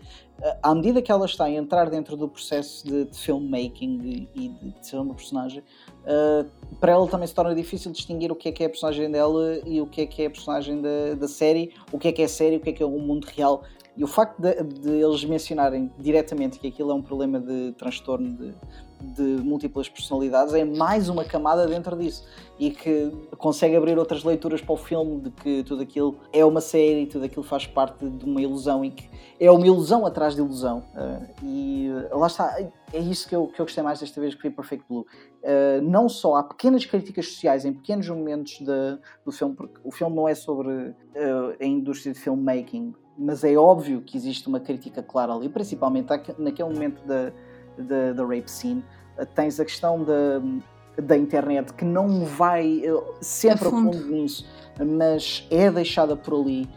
À 0.62 0.76
medida 0.76 1.02
que 1.02 1.12
ela 1.12 1.26
está 1.26 1.46
a 1.46 1.52
entrar 1.52 1.90
dentro 1.90 2.16
do 2.16 2.28
processo 2.28 2.86
de, 2.86 3.06
de 3.06 3.18
filmmaking 3.18 4.28
e, 4.36 4.50
de, 4.50 4.72
de 4.72 4.88
ser 4.88 4.98
uma 4.98 5.14
personagem, 5.14 5.64
eh, 6.06 6.46
para 6.80 6.92
ela 6.92 7.08
também 7.08 7.28
se 7.28 7.34
torna 7.34 7.56
difícil 7.56 7.92
distinguir 7.92 8.32
o 8.32 8.36
que 8.36 8.50
é 8.50 8.52
que 8.52 8.64
é 8.64 8.68
a 8.68 8.70
personagem 8.70 9.10
dela 9.10 9.60
e 9.66 9.82
o 9.82 9.88
que 9.88 10.02
é 10.02 10.06
que 10.06 10.22
é 10.22 10.28
a 10.28 10.30
personagem 10.30 10.82
da, 10.82 11.16
da 11.16 11.28
série, 11.28 11.74
o 11.92 11.98
que 11.98 12.08
é 12.08 12.12
que 12.12 12.22
é 12.22 12.28
série, 12.28 12.58
o 12.58 12.60
que 12.60 12.70
é 12.70 12.74
que 12.74 12.84
é 12.84 12.86
o 12.86 12.92
mundo 12.92 13.26
real. 13.26 13.64
E 13.98 14.04
o 14.04 14.08
facto 14.08 14.40
de, 14.40 14.54
de 14.64 14.92
eles 14.92 15.26
mencionarem 15.26 15.92
diretamente 15.98 16.60
que 16.60 16.68
aquilo 16.68 16.92
é 16.92 16.94
um 16.94 17.02
problema 17.02 17.40
de 17.40 17.72
transtorno 17.74 18.38
de, 18.38 18.54
de 19.02 19.22
múltiplas 19.22 19.88
personalidades 19.88 20.54
é 20.54 20.66
mais 20.66 21.10
uma 21.10 21.24
camada 21.24 21.66
dentro 21.68 21.96
disso 21.96 22.24
e 22.60 22.72
que 22.72 23.12
consegue 23.38 23.76
abrir 23.76 23.98
outras 23.98 24.24
leituras 24.24 24.62
para 24.62 24.74
o 24.74 24.78
filme 24.78 25.22
de 25.22 25.30
que 25.32 25.64
tudo 25.64 25.84
aquilo 25.84 26.18
é 26.34 26.44
uma 26.44 26.62
série, 26.62 27.06
tudo 27.06 27.26
aquilo 27.26 27.44
faz 27.44 27.68
parte 27.68 28.08
de 28.10 28.26
uma 28.26 28.42
ilusão 28.42 28.84
e 28.84 28.92
que 28.92 29.08
é 29.40 29.52
uma 29.52 29.66
ilusão 29.66 30.06
atrás 30.06 30.34
de 30.36 30.42
ilusão. 30.42 30.84
Ah, 30.96 31.20
e 31.44 31.90
ah, 32.12 32.18
lá 32.18 32.28
está, 32.28 32.58
é 32.92 33.00
isso 33.00 33.28
que 33.30 33.36
eu, 33.36 33.48
que 33.48 33.60
eu 33.62 33.66
gostei 33.66 33.84
mais 33.84 34.00
desta 34.00 34.20
vez 34.20 34.34
que 34.34 34.42
vi 34.50 34.56
Perfect 34.56 34.84
Blue. 34.90 35.06
Ah, 35.44 35.80
não 35.84 36.10
só 36.10 36.36
há 36.36 36.44
pequenas 36.44 36.86
críticas 36.86 37.28
sociais 37.28 37.64
em 37.66 37.74
pequenos 37.74 38.10
momentos 38.10 38.60
da- 38.62 38.98
do 39.24 39.32
filme, 39.32 39.56
porque 39.56 39.80
o 39.84 39.92
filme 39.92 40.16
não 40.16 40.28
é 40.28 40.34
sobre 40.34 40.96
a 41.60 41.66
indústria 41.66 42.14
de 42.14 42.20
filmmaking, 42.20 42.94
mas 43.20 43.44
é 43.44 43.56
óbvio 43.56 44.02
que 44.02 44.16
existe 44.18 44.48
uma 44.48 44.60
crítica 44.60 45.02
clara 45.02 45.34
ali, 45.34 45.50
principalmente 45.50 46.12
aque- 46.14 46.36
naquele 46.38 46.70
momento 46.74 47.04
da, 47.06 47.32
da, 47.78 48.14
da 48.14 48.24
rape 48.24 48.50
scene. 48.50 48.84
Tens 49.36 49.60
a 49.60 49.66
questão 49.66 50.04
da, 50.04 50.42
da 51.02 51.18
internet 51.18 51.74
que 51.74 51.84
não 51.86 52.26
vai 52.26 52.82
eh, 52.84 53.04
sempre 53.22 53.68
A 53.68 53.72
fundo. 53.72 53.98
nisso, 54.06 54.46
mas 54.80 55.48
é 55.50 55.72
deixada 55.72 56.16
por 56.16 56.40
ali. 56.42 56.70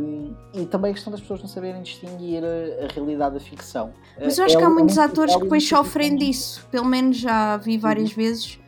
Um, 0.00 0.34
e 0.54 0.64
também 0.64 0.92
a 0.92 0.94
questão 0.94 1.10
das 1.10 1.20
pessoas 1.20 1.40
não 1.40 1.48
saberem 1.48 1.82
distinguir 1.82 2.42
a, 2.44 2.84
a 2.84 2.88
realidade 2.94 3.34
da 3.34 3.40
ficção. 3.40 3.92
Mas 4.18 4.38
eu 4.38 4.44
Eh, 4.44 4.46
acho 4.46 4.56
é 4.56 4.58
que 4.58 4.64
há 4.64 4.70
muitos 4.70 4.96
muito 4.96 5.10
atores 5.10 5.34
que 5.34 5.42
depois 5.42 5.68
sofrem 5.68 6.16
disso. 6.16 6.66
Pelo 6.70 6.86
menos 6.86 7.16
já 7.18 7.56
vi 7.56 7.76
várias 7.76 8.12
vezes 8.12 8.58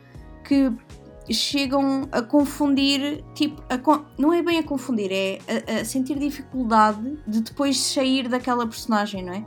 que 0.43 0.71
chegam 1.31 2.07
a 2.11 2.21
confundir, 2.21 3.23
tipo, 3.33 3.63
a 3.69 3.79
não 4.17 4.33
é 4.33 4.41
bem 4.41 4.59
a 4.59 4.63
confundir, 4.63 5.09
é 5.09 5.39
a, 5.77 5.81
a 5.81 5.85
sentir 5.85 6.19
dificuldade 6.19 7.17
de 7.25 7.41
depois 7.41 7.79
sair 7.79 8.27
daquela 8.27 8.67
personagem, 8.67 9.23
não 9.23 9.33
é? 9.33 9.45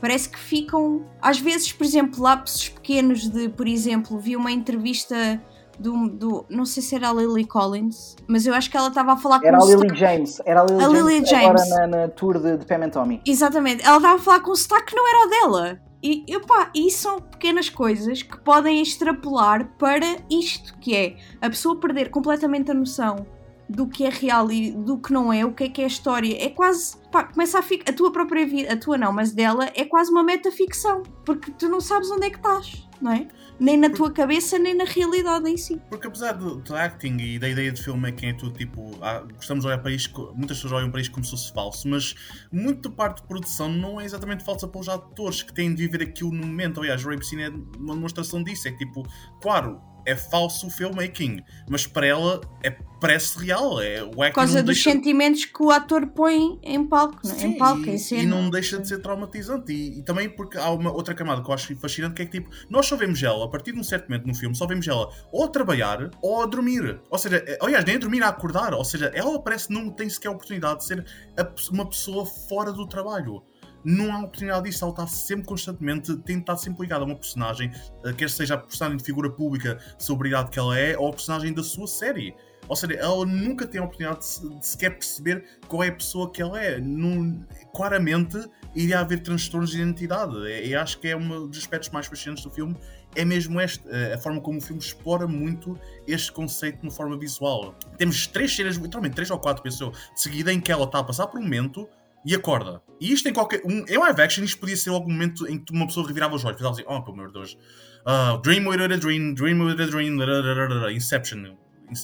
Parece 0.00 0.28
que 0.28 0.38
ficam, 0.38 1.04
às 1.20 1.38
vezes, 1.38 1.72
por 1.72 1.84
exemplo, 1.84 2.22
lapsos 2.22 2.68
pequenos 2.68 3.28
de, 3.28 3.48
por 3.48 3.66
exemplo, 3.66 4.18
vi 4.18 4.36
uma 4.36 4.52
entrevista 4.52 5.40
do, 5.78 6.08
do 6.08 6.46
não 6.48 6.64
sei 6.64 6.82
se 6.82 6.94
era 6.94 7.10
a 7.10 7.12
Lily 7.12 7.44
Collins, 7.46 8.16
mas 8.26 8.46
eu 8.46 8.54
acho 8.54 8.70
que 8.70 8.76
ela 8.76 8.88
estava 8.88 9.12
a 9.12 9.16
falar 9.16 9.40
Era 9.42 9.56
com 9.58 9.64
a 9.64 9.66
um 9.66 9.70
Lily 9.70 9.80
sotaque- 9.88 9.98
James. 10.00 10.40
Era 10.44 10.60
a 10.62 10.64
Lily, 10.64 10.78
A 10.82 10.88
James, 10.88 11.02
Lily 11.30 11.34
agora 11.34 11.58
James. 11.58 11.70
na, 11.70 11.86
na 11.86 12.08
tour 12.08 12.38
de, 12.40 12.56
de 12.58 12.64
Pam 12.66 12.84
and 12.84 12.90
Tommy. 12.90 13.20
Exatamente, 13.26 13.84
ela 13.84 13.96
estava 13.96 14.16
a 14.16 14.18
falar 14.18 14.40
com 14.40 14.50
um 14.52 14.54
sotaque 14.56 14.86
que 14.86 14.96
não 14.96 15.08
era 15.08 15.26
o 15.26 15.30
dela. 15.30 15.80
E, 16.02 16.24
epá, 16.28 16.70
isso 16.74 16.98
são 17.02 17.18
pequenas 17.20 17.68
coisas 17.68 18.22
que 18.22 18.36
podem 18.38 18.80
extrapolar 18.82 19.72
para 19.78 20.06
isto, 20.30 20.76
que 20.78 20.94
é 20.94 21.16
a 21.40 21.48
pessoa 21.48 21.80
perder 21.80 22.10
completamente 22.10 22.70
a 22.70 22.74
noção 22.74 23.26
do 23.68 23.86
que 23.88 24.04
é 24.04 24.08
real 24.10 24.50
e 24.50 24.70
do 24.70 24.98
que 24.98 25.12
não 25.12 25.32
é, 25.32 25.44
o 25.44 25.52
que 25.52 25.64
é 25.64 25.68
que 25.68 25.80
é 25.80 25.84
a 25.84 25.88
história. 25.88 26.36
É 26.44 26.48
quase, 26.50 26.96
pá, 27.10 27.24
começa 27.24 27.58
a 27.58 27.62
ficar, 27.62 27.90
a 27.90 27.94
tua 27.94 28.12
própria 28.12 28.46
vida, 28.46 28.72
a 28.72 28.76
tua 28.76 28.96
não, 28.96 29.12
mas 29.12 29.32
dela, 29.32 29.68
é 29.74 29.84
quase 29.84 30.10
uma 30.10 30.22
metaficção, 30.22 31.02
porque 31.24 31.50
tu 31.52 31.68
não 31.68 31.80
sabes 31.80 32.10
onde 32.10 32.26
é 32.26 32.30
que 32.30 32.36
estás, 32.36 32.86
não 33.00 33.12
é? 33.12 33.26
Nem 33.58 33.78
na 33.78 33.88
tua 33.88 34.10
cabeça, 34.10 34.58
nem 34.58 34.74
na 34.74 34.84
realidade 34.84 35.48
em 35.48 35.56
si. 35.56 35.80
Porque 35.88 36.06
apesar 36.06 36.32
do, 36.32 36.56
do 36.56 36.76
acting 36.76 37.16
e 37.18 37.38
da 37.38 37.48
ideia 37.48 37.72
de 37.72 37.82
filmmaking 37.82 38.26
é 38.26 38.32
tudo 38.34 38.52
tipo. 38.52 38.98
há- 39.00 39.20
gostamos 39.20 39.62
de 39.64 39.68
olhar 39.68 39.78
para 39.78 39.90
isto, 39.92 40.30
muitas 40.36 40.58
pessoas 40.58 40.74
olham 40.74 40.90
para 40.90 41.00
isto 41.00 41.10
como 41.12 41.24
se 41.24 41.30
fosse 41.30 41.52
falso, 41.54 41.88
mas 41.88 42.14
muito 42.52 42.90
parte 42.90 43.22
de 43.22 43.28
produção 43.28 43.70
não 43.70 43.98
é 43.98 44.04
exatamente 44.04 44.44
falsa 44.44 44.68
para 44.68 44.78
os 44.80 44.88
atores 44.90 45.42
que 45.42 45.54
têm 45.54 45.74
de 45.74 45.86
viver 45.88 46.02
aquilo 46.02 46.30
no 46.32 46.46
momento. 46.46 46.80
Aliás, 46.80 47.02
Rape 47.02 47.24
Scene 47.26 47.44
é 47.44 47.48
uma 47.48 47.94
demonstração 47.94 48.44
disso. 48.44 48.68
É 48.68 48.72
que 48.72 48.78
tipo, 48.84 49.02
claro, 49.40 49.80
é 50.06 50.14
falso 50.14 50.68
o 50.68 50.70
filmmaking, 50.70 51.42
mas 51.68 51.86
para 51.86 52.06
ela 52.06 52.40
é, 52.62 52.70
parece 53.00 53.38
real. 53.38 53.80
É, 53.80 54.02
o 54.02 54.10
Por 54.10 54.32
causa 54.32 54.62
dos 54.62 54.76
deixa... 54.76 54.90
sentimentos 54.90 55.44
que 55.44 55.62
o 55.62 55.70
ator 55.70 56.06
põe 56.06 56.58
em 56.62 56.86
palco, 56.86 57.20
é? 57.26 57.30
Sim, 57.30 57.46
em 57.48 57.58
palco, 57.58 57.84
e, 57.84 57.90
em 57.90 57.98
cena. 57.98 58.22
e 58.22 58.26
não 58.26 58.48
deixa 58.48 58.78
de 58.78 58.88
ser 58.88 58.98
traumatizante. 59.00 59.72
E, 59.72 59.98
e 59.98 60.02
também 60.02 60.28
porque 60.28 60.56
há 60.56 60.70
uma 60.70 60.92
outra 60.92 61.14
camada 61.14 61.42
que 61.42 61.50
eu 61.50 61.54
acho 61.54 61.74
fascinante 61.76 62.14
que 62.14 62.22
é 62.22 62.26
que 62.26 62.40
tipo, 62.40 62.50
nós 62.70 62.86
só 62.86 62.96
vemos 62.96 63.22
ela, 63.22 63.44
a 63.44 63.48
partir 63.48 63.72
de 63.72 63.80
um 63.80 63.84
certo 63.84 64.08
momento 64.08 64.26
no 64.26 64.34
filme, 64.34 64.54
só 64.54 64.66
vemos 64.66 64.86
ela 64.86 65.10
ou 65.32 65.44
a 65.44 65.48
trabalhar 65.48 66.10
ou 66.22 66.42
a 66.42 66.46
dormir. 66.46 67.00
Ou 67.10 67.18
seja, 67.18 67.36
é- 67.46 67.58
aliás, 67.60 67.84
nem 67.84 67.96
a 67.96 67.98
dormir 67.98 68.22
a 68.22 68.28
acordar. 68.28 68.72
Ou 68.74 68.84
seja, 68.84 69.10
ela 69.14 69.40
parece 69.42 69.68
que 69.68 69.74
não 69.74 69.90
tem 69.90 70.08
sequer 70.08 70.28
a 70.28 70.32
oportunidade 70.32 70.78
de 70.78 70.84
ser 70.84 71.04
a 71.36 71.46
uma 71.72 71.86
pessoa 71.86 72.24
fora 72.24 72.72
do 72.72 72.86
trabalho. 72.86 73.42
Não 73.88 74.12
há 74.12 74.18
oportunidade 74.18 74.68
disso, 74.68 74.82
ela 74.84 74.92
está 74.92 75.06
sempre 75.06 75.46
constantemente, 75.46 76.16
tem 76.16 76.36
de 76.36 76.42
estar 76.42 76.56
sempre 76.56 76.82
ligada 76.82 77.04
a 77.04 77.06
uma 77.06 77.14
personagem, 77.14 77.70
eh, 78.04 78.12
quer 78.12 78.28
seja 78.28 78.54
a 78.54 78.58
personagem 78.58 78.96
de 78.96 79.04
figura 79.04 79.30
pública, 79.30 79.78
celebridade 79.96 80.50
que 80.50 80.58
ela 80.58 80.76
é, 80.76 80.98
ou 80.98 81.08
a 81.08 81.12
personagem 81.12 81.54
da 81.54 81.62
sua 81.62 81.86
série. 81.86 82.34
Ou 82.68 82.74
seja, 82.74 82.94
ela 82.94 83.24
nunca 83.24 83.64
tem 83.64 83.80
a 83.80 83.84
oportunidade 83.84 84.26
de, 84.40 84.58
de 84.58 84.66
sequer 84.66 84.90
perceber 84.90 85.44
qual 85.68 85.84
é 85.84 85.88
a 85.88 85.92
pessoa 85.92 86.32
que 86.32 86.42
ela 86.42 86.60
é. 86.60 86.80
Não- 86.80 87.46
claramente 87.72 88.36
iria 88.74 88.98
haver 88.98 89.20
transtornos 89.22 89.70
de 89.70 89.80
identidade. 89.80 90.34
E, 90.48 90.70
e 90.70 90.74
acho 90.74 90.98
que 90.98 91.06
é 91.06 91.16
um 91.16 91.46
dos 91.46 91.58
aspectos 91.58 91.90
mais 91.90 92.06
fascinantes 92.06 92.42
do 92.42 92.50
filme. 92.50 92.76
É 93.14 93.24
mesmo 93.24 93.60
este, 93.60 93.84
eh, 93.88 94.14
a 94.14 94.18
forma 94.18 94.40
como 94.40 94.58
o 94.58 94.60
filme 94.60 94.82
explora 94.82 95.28
muito 95.28 95.78
este 96.08 96.32
conceito 96.32 96.80
de 96.80 96.82
uma 96.88 96.92
forma 96.92 97.16
visual. 97.16 97.72
Temos 97.96 98.26
três 98.26 98.54
cenas, 98.54 98.74
literalmente 98.74 99.14
três 99.14 99.30
ou 99.30 99.38
quatro, 99.38 99.62
penso 99.62 99.84
eu, 99.84 99.90
de 99.90 100.20
seguida 100.20 100.52
em 100.52 100.60
que 100.60 100.72
ela 100.72 100.84
está 100.84 100.98
a 100.98 101.04
passar 101.04 101.28
por 101.28 101.38
um 101.38 101.44
momento 101.44 101.88
e 102.26 102.34
acorda. 102.34 102.82
E 103.00 103.12
isto 103.12 103.28
em 103.28 103.32
qualquer. 103.32 103.62
Um, 103.64 103.84
em 103.88 103.96
live 103.96 104.20
action, 104.20 104.42
isto 104.42 104.58
podia 104.58 104.76
ser 104.76 104.90
algum 104.90 105.12
momento 105.12 105.46
em 105.46 105.58
que 105.58 105.72
uma 105.72 105.86
pessoa 105.86 106.06
revirava 106.06 106.34
os 106.34 106.44
olhos, 106.44 106.60
fazia 106.60 106.84
assim: 106.84 106.92
Oh, 106.92 107.00
pelo 107.02 107.16
meu 107.16 107.30
Deus. 107.30 107.56
Ah, 108.04 108.38
dream 108.42 108.66
without 108.66 108.92
a 108.92 108.96
dream, 108.96 109.34
dream 109.34 109.60
without 109.60 109.82
a 109.82 109.86
dream, 109.86 110.90
Inception, 110.90 111.56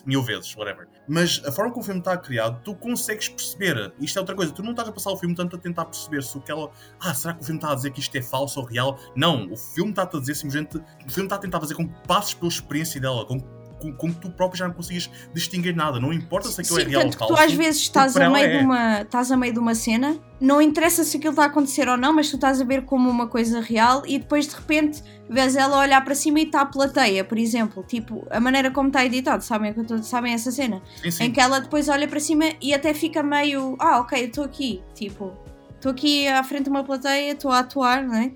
mil 0.07 0.23
vezes, 0.23 0.55
whatever. 0.57 0.89
Mas 1.09 1.43
a 1.45 1.51
forma 1.51 1.73
como 1.73 1.83
o 1.83 1.85
filme 1.85 2.01
está 2.01 2.17
criado, 2.17 2.63
tu 2.63 2.75
consegues 2.75 3.29
perceber. 3.29 3.93
Isto 4.01 4.19
é 4.19 4.21
outra 4.21 4.35
coisa, 4.35 4.53
tu 4.53 4.63
não 4.63 4.71
estás 4.71 4.89
a 4.89 4.93
passar 4.93 5.11
o 5.11 5.17
filme 5.17 5.35
tanto 5.35 5.57
a 5.57 5.59
tentar 5.59 5.87
perceber 5.87 6.23
se 6.23 6.37
o 6.37 6.41
que 6.41 6.53
ela. 6.53 6.71
Ah, 7.01 7.15
será 7.15 7.35
que 7.35 7.43
o 7.43 7.45
filme 7.45 7.59
está 7.59 7.73
a 7.73 7.75
dizer 7.75 7.91
que 7.91 8.01
isto 8.01 8.17
é 8.17 8.23
falso 8.23 8.61
ou 8.61 8.67
real? 8.67 8.99
Não, 9.17 9.51
o 9.51 9.57
filme 9.57 9.91
está-te 9.91 10.17
a 10.17 10.21
dizer 10.21 10.35
simplesmente. 10.35 10.77
O 10.77 11.11
filme 11.11 11.27
está 11.27 11.37
a 11.37 11.39
tentar 11.39 11.61
fazer 11.61 11.75
com 11.75 11.89
que 11.89 12.07
passes 12.07 12.35
pela 12.35 12.49
experiência 12.49 13.01
dela, 13.01 13.25
com, 13.27 13.41
com, 13.83 13.93
com 13.93 14.15
que 14.15 14.21
tu 14.21 14.31
próprio 14.31 14.59
já 14.59 14.69
não 14.69 14.75
consigas 14.75 15.11
distinguir 15.35 15.75
nada. 15.75 15.99
Não 15.99 16.13
importa 16.13 16.49
se 16.49 16.61
aquilo 16.61 16.77
Sim, 16.77 16.83
é 16.83 16.89
real 16.89 17.01
ou 17.01 17.11
tanto 17.11 17.19
falso. 17.19 17.35
tu 17.35 17.41
às 17.41 17.53
vezes 17.53 17.83
estás 17.83 18.17
a, 18.17 18.31
meio 18.31 18.47
é. 18.47 18.59
de 18.59 18.65
uma, 18.65 19.03
estás 19.03 19.33
a 19.33 19.37
meio 19.37 19.53
de 19.53 19.59
uma 19.59 19.75
cena, 19.75 20.17
não 20.41 20.63
interessa 20.63 21.03
se 21.03 21.17
aquilo 21.17 21.33
está 21.33 21.45
a 21.45 21.47
acontecer 21.47 21.89
ou 21.89 21.97
não, 21.97 22.13
mas 22.13 22.31
tu 22.31 22.37
estás 22.37 22.61
a 22.61 22.65
ver 22.65 22.85
como 22.85 23.11
uma 23.11 23.27
coisa 23.27 23.61
real 23.61 24.03
e 24.07 24.19
depois 24.19 24.47
de 24.47 24.55
repente 24.55 25.03
vês 25.29 25.57
ela 25.57 25.79
olhar 25.79 26.05
para 26.05 26.15
cima 26.15 26.41
e 26.41 26.45
está 26.45 26.61
a 26.61 26.67
plateia, 26.67 27.25
por 27.25 27.39
exemplo, 27.39 27.83
tipo, 27.83 28.27
a 28.31 28.39
maneira 28.39 28.71
como 28.71 28.89
está 28.89 29.05
editado, 29.05 29.43
sabem, 29.43 29.75
sabem 30.03 30.33
essa 30.33 30.51
cena? 30.51 30.83
Sim, 31.03 31.11
sim. 31.11 31.25
Em 31.25 31.33
que 31.33 31.41
ela 31.41 31.61
depois 31.61 31.89
olha 31.89 32.07
para 32.07 32.21
cima 32.21 32.45
e 32.61 32.73
até 32.73 32.95
fica 32.95 33.23
meio, 33.23 33.77
ah, 33.79 34.01
ok, 34.01 34.23
eu 34.23 34.27
estou 34.27 34.45
aqui, 34.45 34.83
tipo, 34.95 35.33
estou 35.75 35.91
aqui 35.91 36.29
à 36.29 36.43
frente 36.45 36.65
de 36.65 36.71
uma 36.71 36.85
plateia, 36.85 37.33
estou 37.33 37.51
a 37.51 37.61
atuar, 37.61 38.05
não 38.05 38.15
é? 38.15 38.33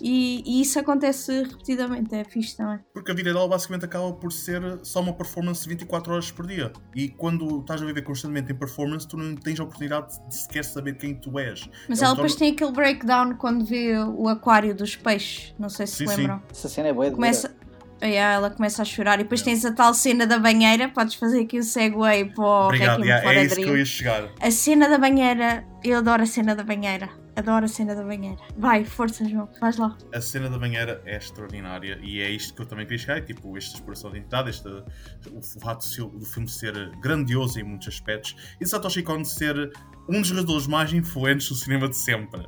E, 0.00 0.42
e 0.46 0.60
isso 0.62 0.78
acontece 0.78 1.42
repetidamente, 1.42 2.14
é 2.14 2.24
fixe 2.24 2.56
também. 2.56 2.78
Porque 2.92 3.10
a 3.10 3.14
vida 3.14 3.32
dela 3.32 3.48
basicamente 3.48 3.84
acaba 3.84 4.12
por 4.12 4.32
ser 4.32 4.62
só 4.82 5.00
uma 5.00 5.12
performance 5.12 5.62
de 5.62 5.68
24 5.70 6.12
horas 6.12 6.30
por 6.30 6.46
dia. 6.46 6.72
E 6.94 7.08
quando 7.08 7.60
estás 7.60 7.82
a 7.82 7.84
viver 7.86 8.02
constantemente 8.02 8.52
em 8.52 8.54
performance, 8.54 9.06
tu 9.06 9.16
não 9.16 9.34
tens 9.34 9.58
a 9.60 9.64
oportunidade 9.64 10.18
de 10.28 10.34
sequer 10.34 10.64
saber 10.64 10.94
quem 10.96 11.14
tu 11.14 11.38
és. 11.38 11.68
Mas 11.88 12.00
É 12.00 12.04
um 12.04 12.06
ela 12.06 12.14
depois 12.14 12.32
torno- 12.34 12.46
tem 12.46 12.52
aquele 12.54 12.72
breakdown 12.72 13.34
quando 13.36 13.64
vê 13.64 13.96
o 13.98 14.28
aquário 14.28 14.74
dos 14.74 14.94
peixes, 14.96 15.54
não 15.58 15.68
sei 15.68 15.86
se 15.86 15.96
Sim, 15.96 16.06
se 16.06 16.14
sim. 16.14 16.20
lembram. 16.22 16.42
Essa 16.50 16.68
cena 16.68 16.88
é 16.88 16.92
boa. 16.92 17.10
Começa. 17.10 17.56
Yeah, 18.00 18.36
ela 18.36 18.48
começa 18.50 18.80
a 18.80 18.84
chorar 18.84 19.18
e 19.18 19.24
depois 19.24 19.42
tens 19.42 19.64
a 19.64 19.72
tal 19.72 19.92
cena 19.92 20.24
da 20.24 20.38
banheira. 20.38 20.88
Podes 20.88 21.14
fazer 21.16 21.40
aqui 21.40 21.58
o 21.58 21.64
segue 21.64 21.96
para 21.96 22.44
o 22.44 22.66
Obrigado, 22.66 22.98
Requiem 22.98 23.08
yeah, 23.08 23.34
é 23.34 23.44
isso 23.44 23.56
que 23.56 23.62
eu 23.64 23.76
ia 23.76 23.84
chegar. 23.84 24.28
A 24.40 24.50
cena 24.52 24.88
da 24.88 24.98
banheira, 24.98 25.64
eu 25.82 25.98
adoro 25.98 26.22
a 26.22 26.26
cena 26.26 26.54
da 26.54 26.62
banheira. 26.62 27.08
Adoro 27.38 27.66
a 27.66 27.68
cena 27.68 27.94
da 27.94 28.02
banheira. 28.02 28.36
Vai, 28.56 28.84
força, 28.84 29.24
João, 29.28 29.48
vais 29.60 29.76
lá. 29.76 29.96
A 30.12 30.20
cena 30.20 30.50
da 30.50 30.58
banheira 30.58 31.00
é 31.06 31.16
extraordinária 31.16 31.98
e 32.02 32.20
é 32.20 32.28
isto 32.30 32.52
que 32.52 32.62
eu 32.62 32.66
também 32.66 32.84
queria 32.84 32.98
chegar. 32.98 33.24
Tipo, 33.24 33.56
esta 33.56 33.76
exploração 33.76 34.10
de 34.10 34.16
identidade, 34.16 34.50
este, 34.50 34.66
o 34.68 35.40
fato 35.60 35.86
do 35.86 35.94
fil- 35.94 36.08
do 36.10 36.24
filme 36.26 36.48
ser 36.48 36.74
grandioso 37.00 37.60
em 37.60 37.62
muitos 37.62 37.86
aspectos 37.86 38.34
e 38.60 38.64
de 38.64 38.68
Satoshi 38.70 39.02
Kon 39.04 39.24
ser 39.24 39.70
um 40.08 40.20
dos 40.20 40.30
realizadores 40.30 40.66
mais 40.66 40.92
influentes 40.92 41.48
do 41.48 41.54
cinema 41.54 41.88
de 41.88 41.96
sempre. 41.96 42.40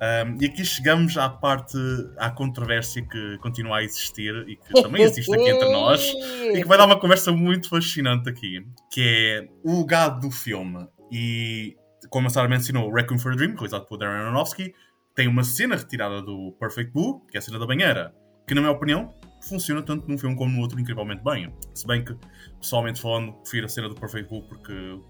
Um, 0.00 0.36
e 0.40 0.46
aqui 0.46 0.64
chegamos 0.64 1.16
à 1.16 1.28
parte, 1.28 1.76
à 2.18 2.30
controvérsia 2.30 3.02
que 3.02 3.38
continua 3.38 3.78
a 3.78 3.82
existir 3.82 4.32
e 4.46 4.56
que 4.56 4.74
também 4.82 5.02
existe 5.02 5.32
aqui 5.34 5.48
entre 5.48 5.72
nós 5.72 6.02
e 6.04 6.60
que 6.62 6.68
vai 6.68 6.76
dar 6.76 6.84
uma 6.84 7.00
conversa 7.00 7.32
muito 7.32 7.68
fascinante 7.70 8.28
aqui, 8.28 8.64
que 8.92 9.00
é 9.00 9.48
o 9.64 9.84
gado 9.86 10.20
do 10.20 10.30
filme. 10.30 10.86
E 11.10 11.74
como 12.10 12.26
a 12.26 12.30
Sarah 12.30 12.48
mencionou, 12.48 12.92
Requiem 12.92 13.18
for 13.18 13.32
a 13.32 13.36
Dream, 13.36 13.54
realizado 13.54 13.86
por 13.86 13.98
Darren 13.98 14.22
Aronofsky, 14.22 14.74
tem 15.14 15.26
uma 15.26 15.44
cena 15.44 15.76
retirada 15.76 16.22
do 16.22 16.52
Perfect 16.60 16.92
Blue, 16.92 17.20
que 17.30 17.36
é 17.36 17.38
a 17.38 17.42
cena 17.42 17.58
da 17.58 17.66
banheira, 17.66 18.14
que 18.46 18.54
na 18.54 18.60
minha 18.60 18.72
opinião 18.72 19.14
funciona 19.42 19.82
tanto 19.82 20.08
num 20.08 20.18
filme 20.18 20.36
como 20.36 20.50
no 20.50 20.60
outro 20.60 20.78
incrivelmente 20.80 21.22
bem. 21.22 21.52
Se 21.74 21.86
bem 21.86 22.04
que, 22.04 22.14
pessoalmente 22.60 23.00
falando, 23.00 23.32
prefiro 23.32 23.66
a 23.66 23.68
cena 23.68 23.88
do 23.88 23.94
Perfect 23.94 24.28
Blue 24.28 24.42
porque 24.42 25.00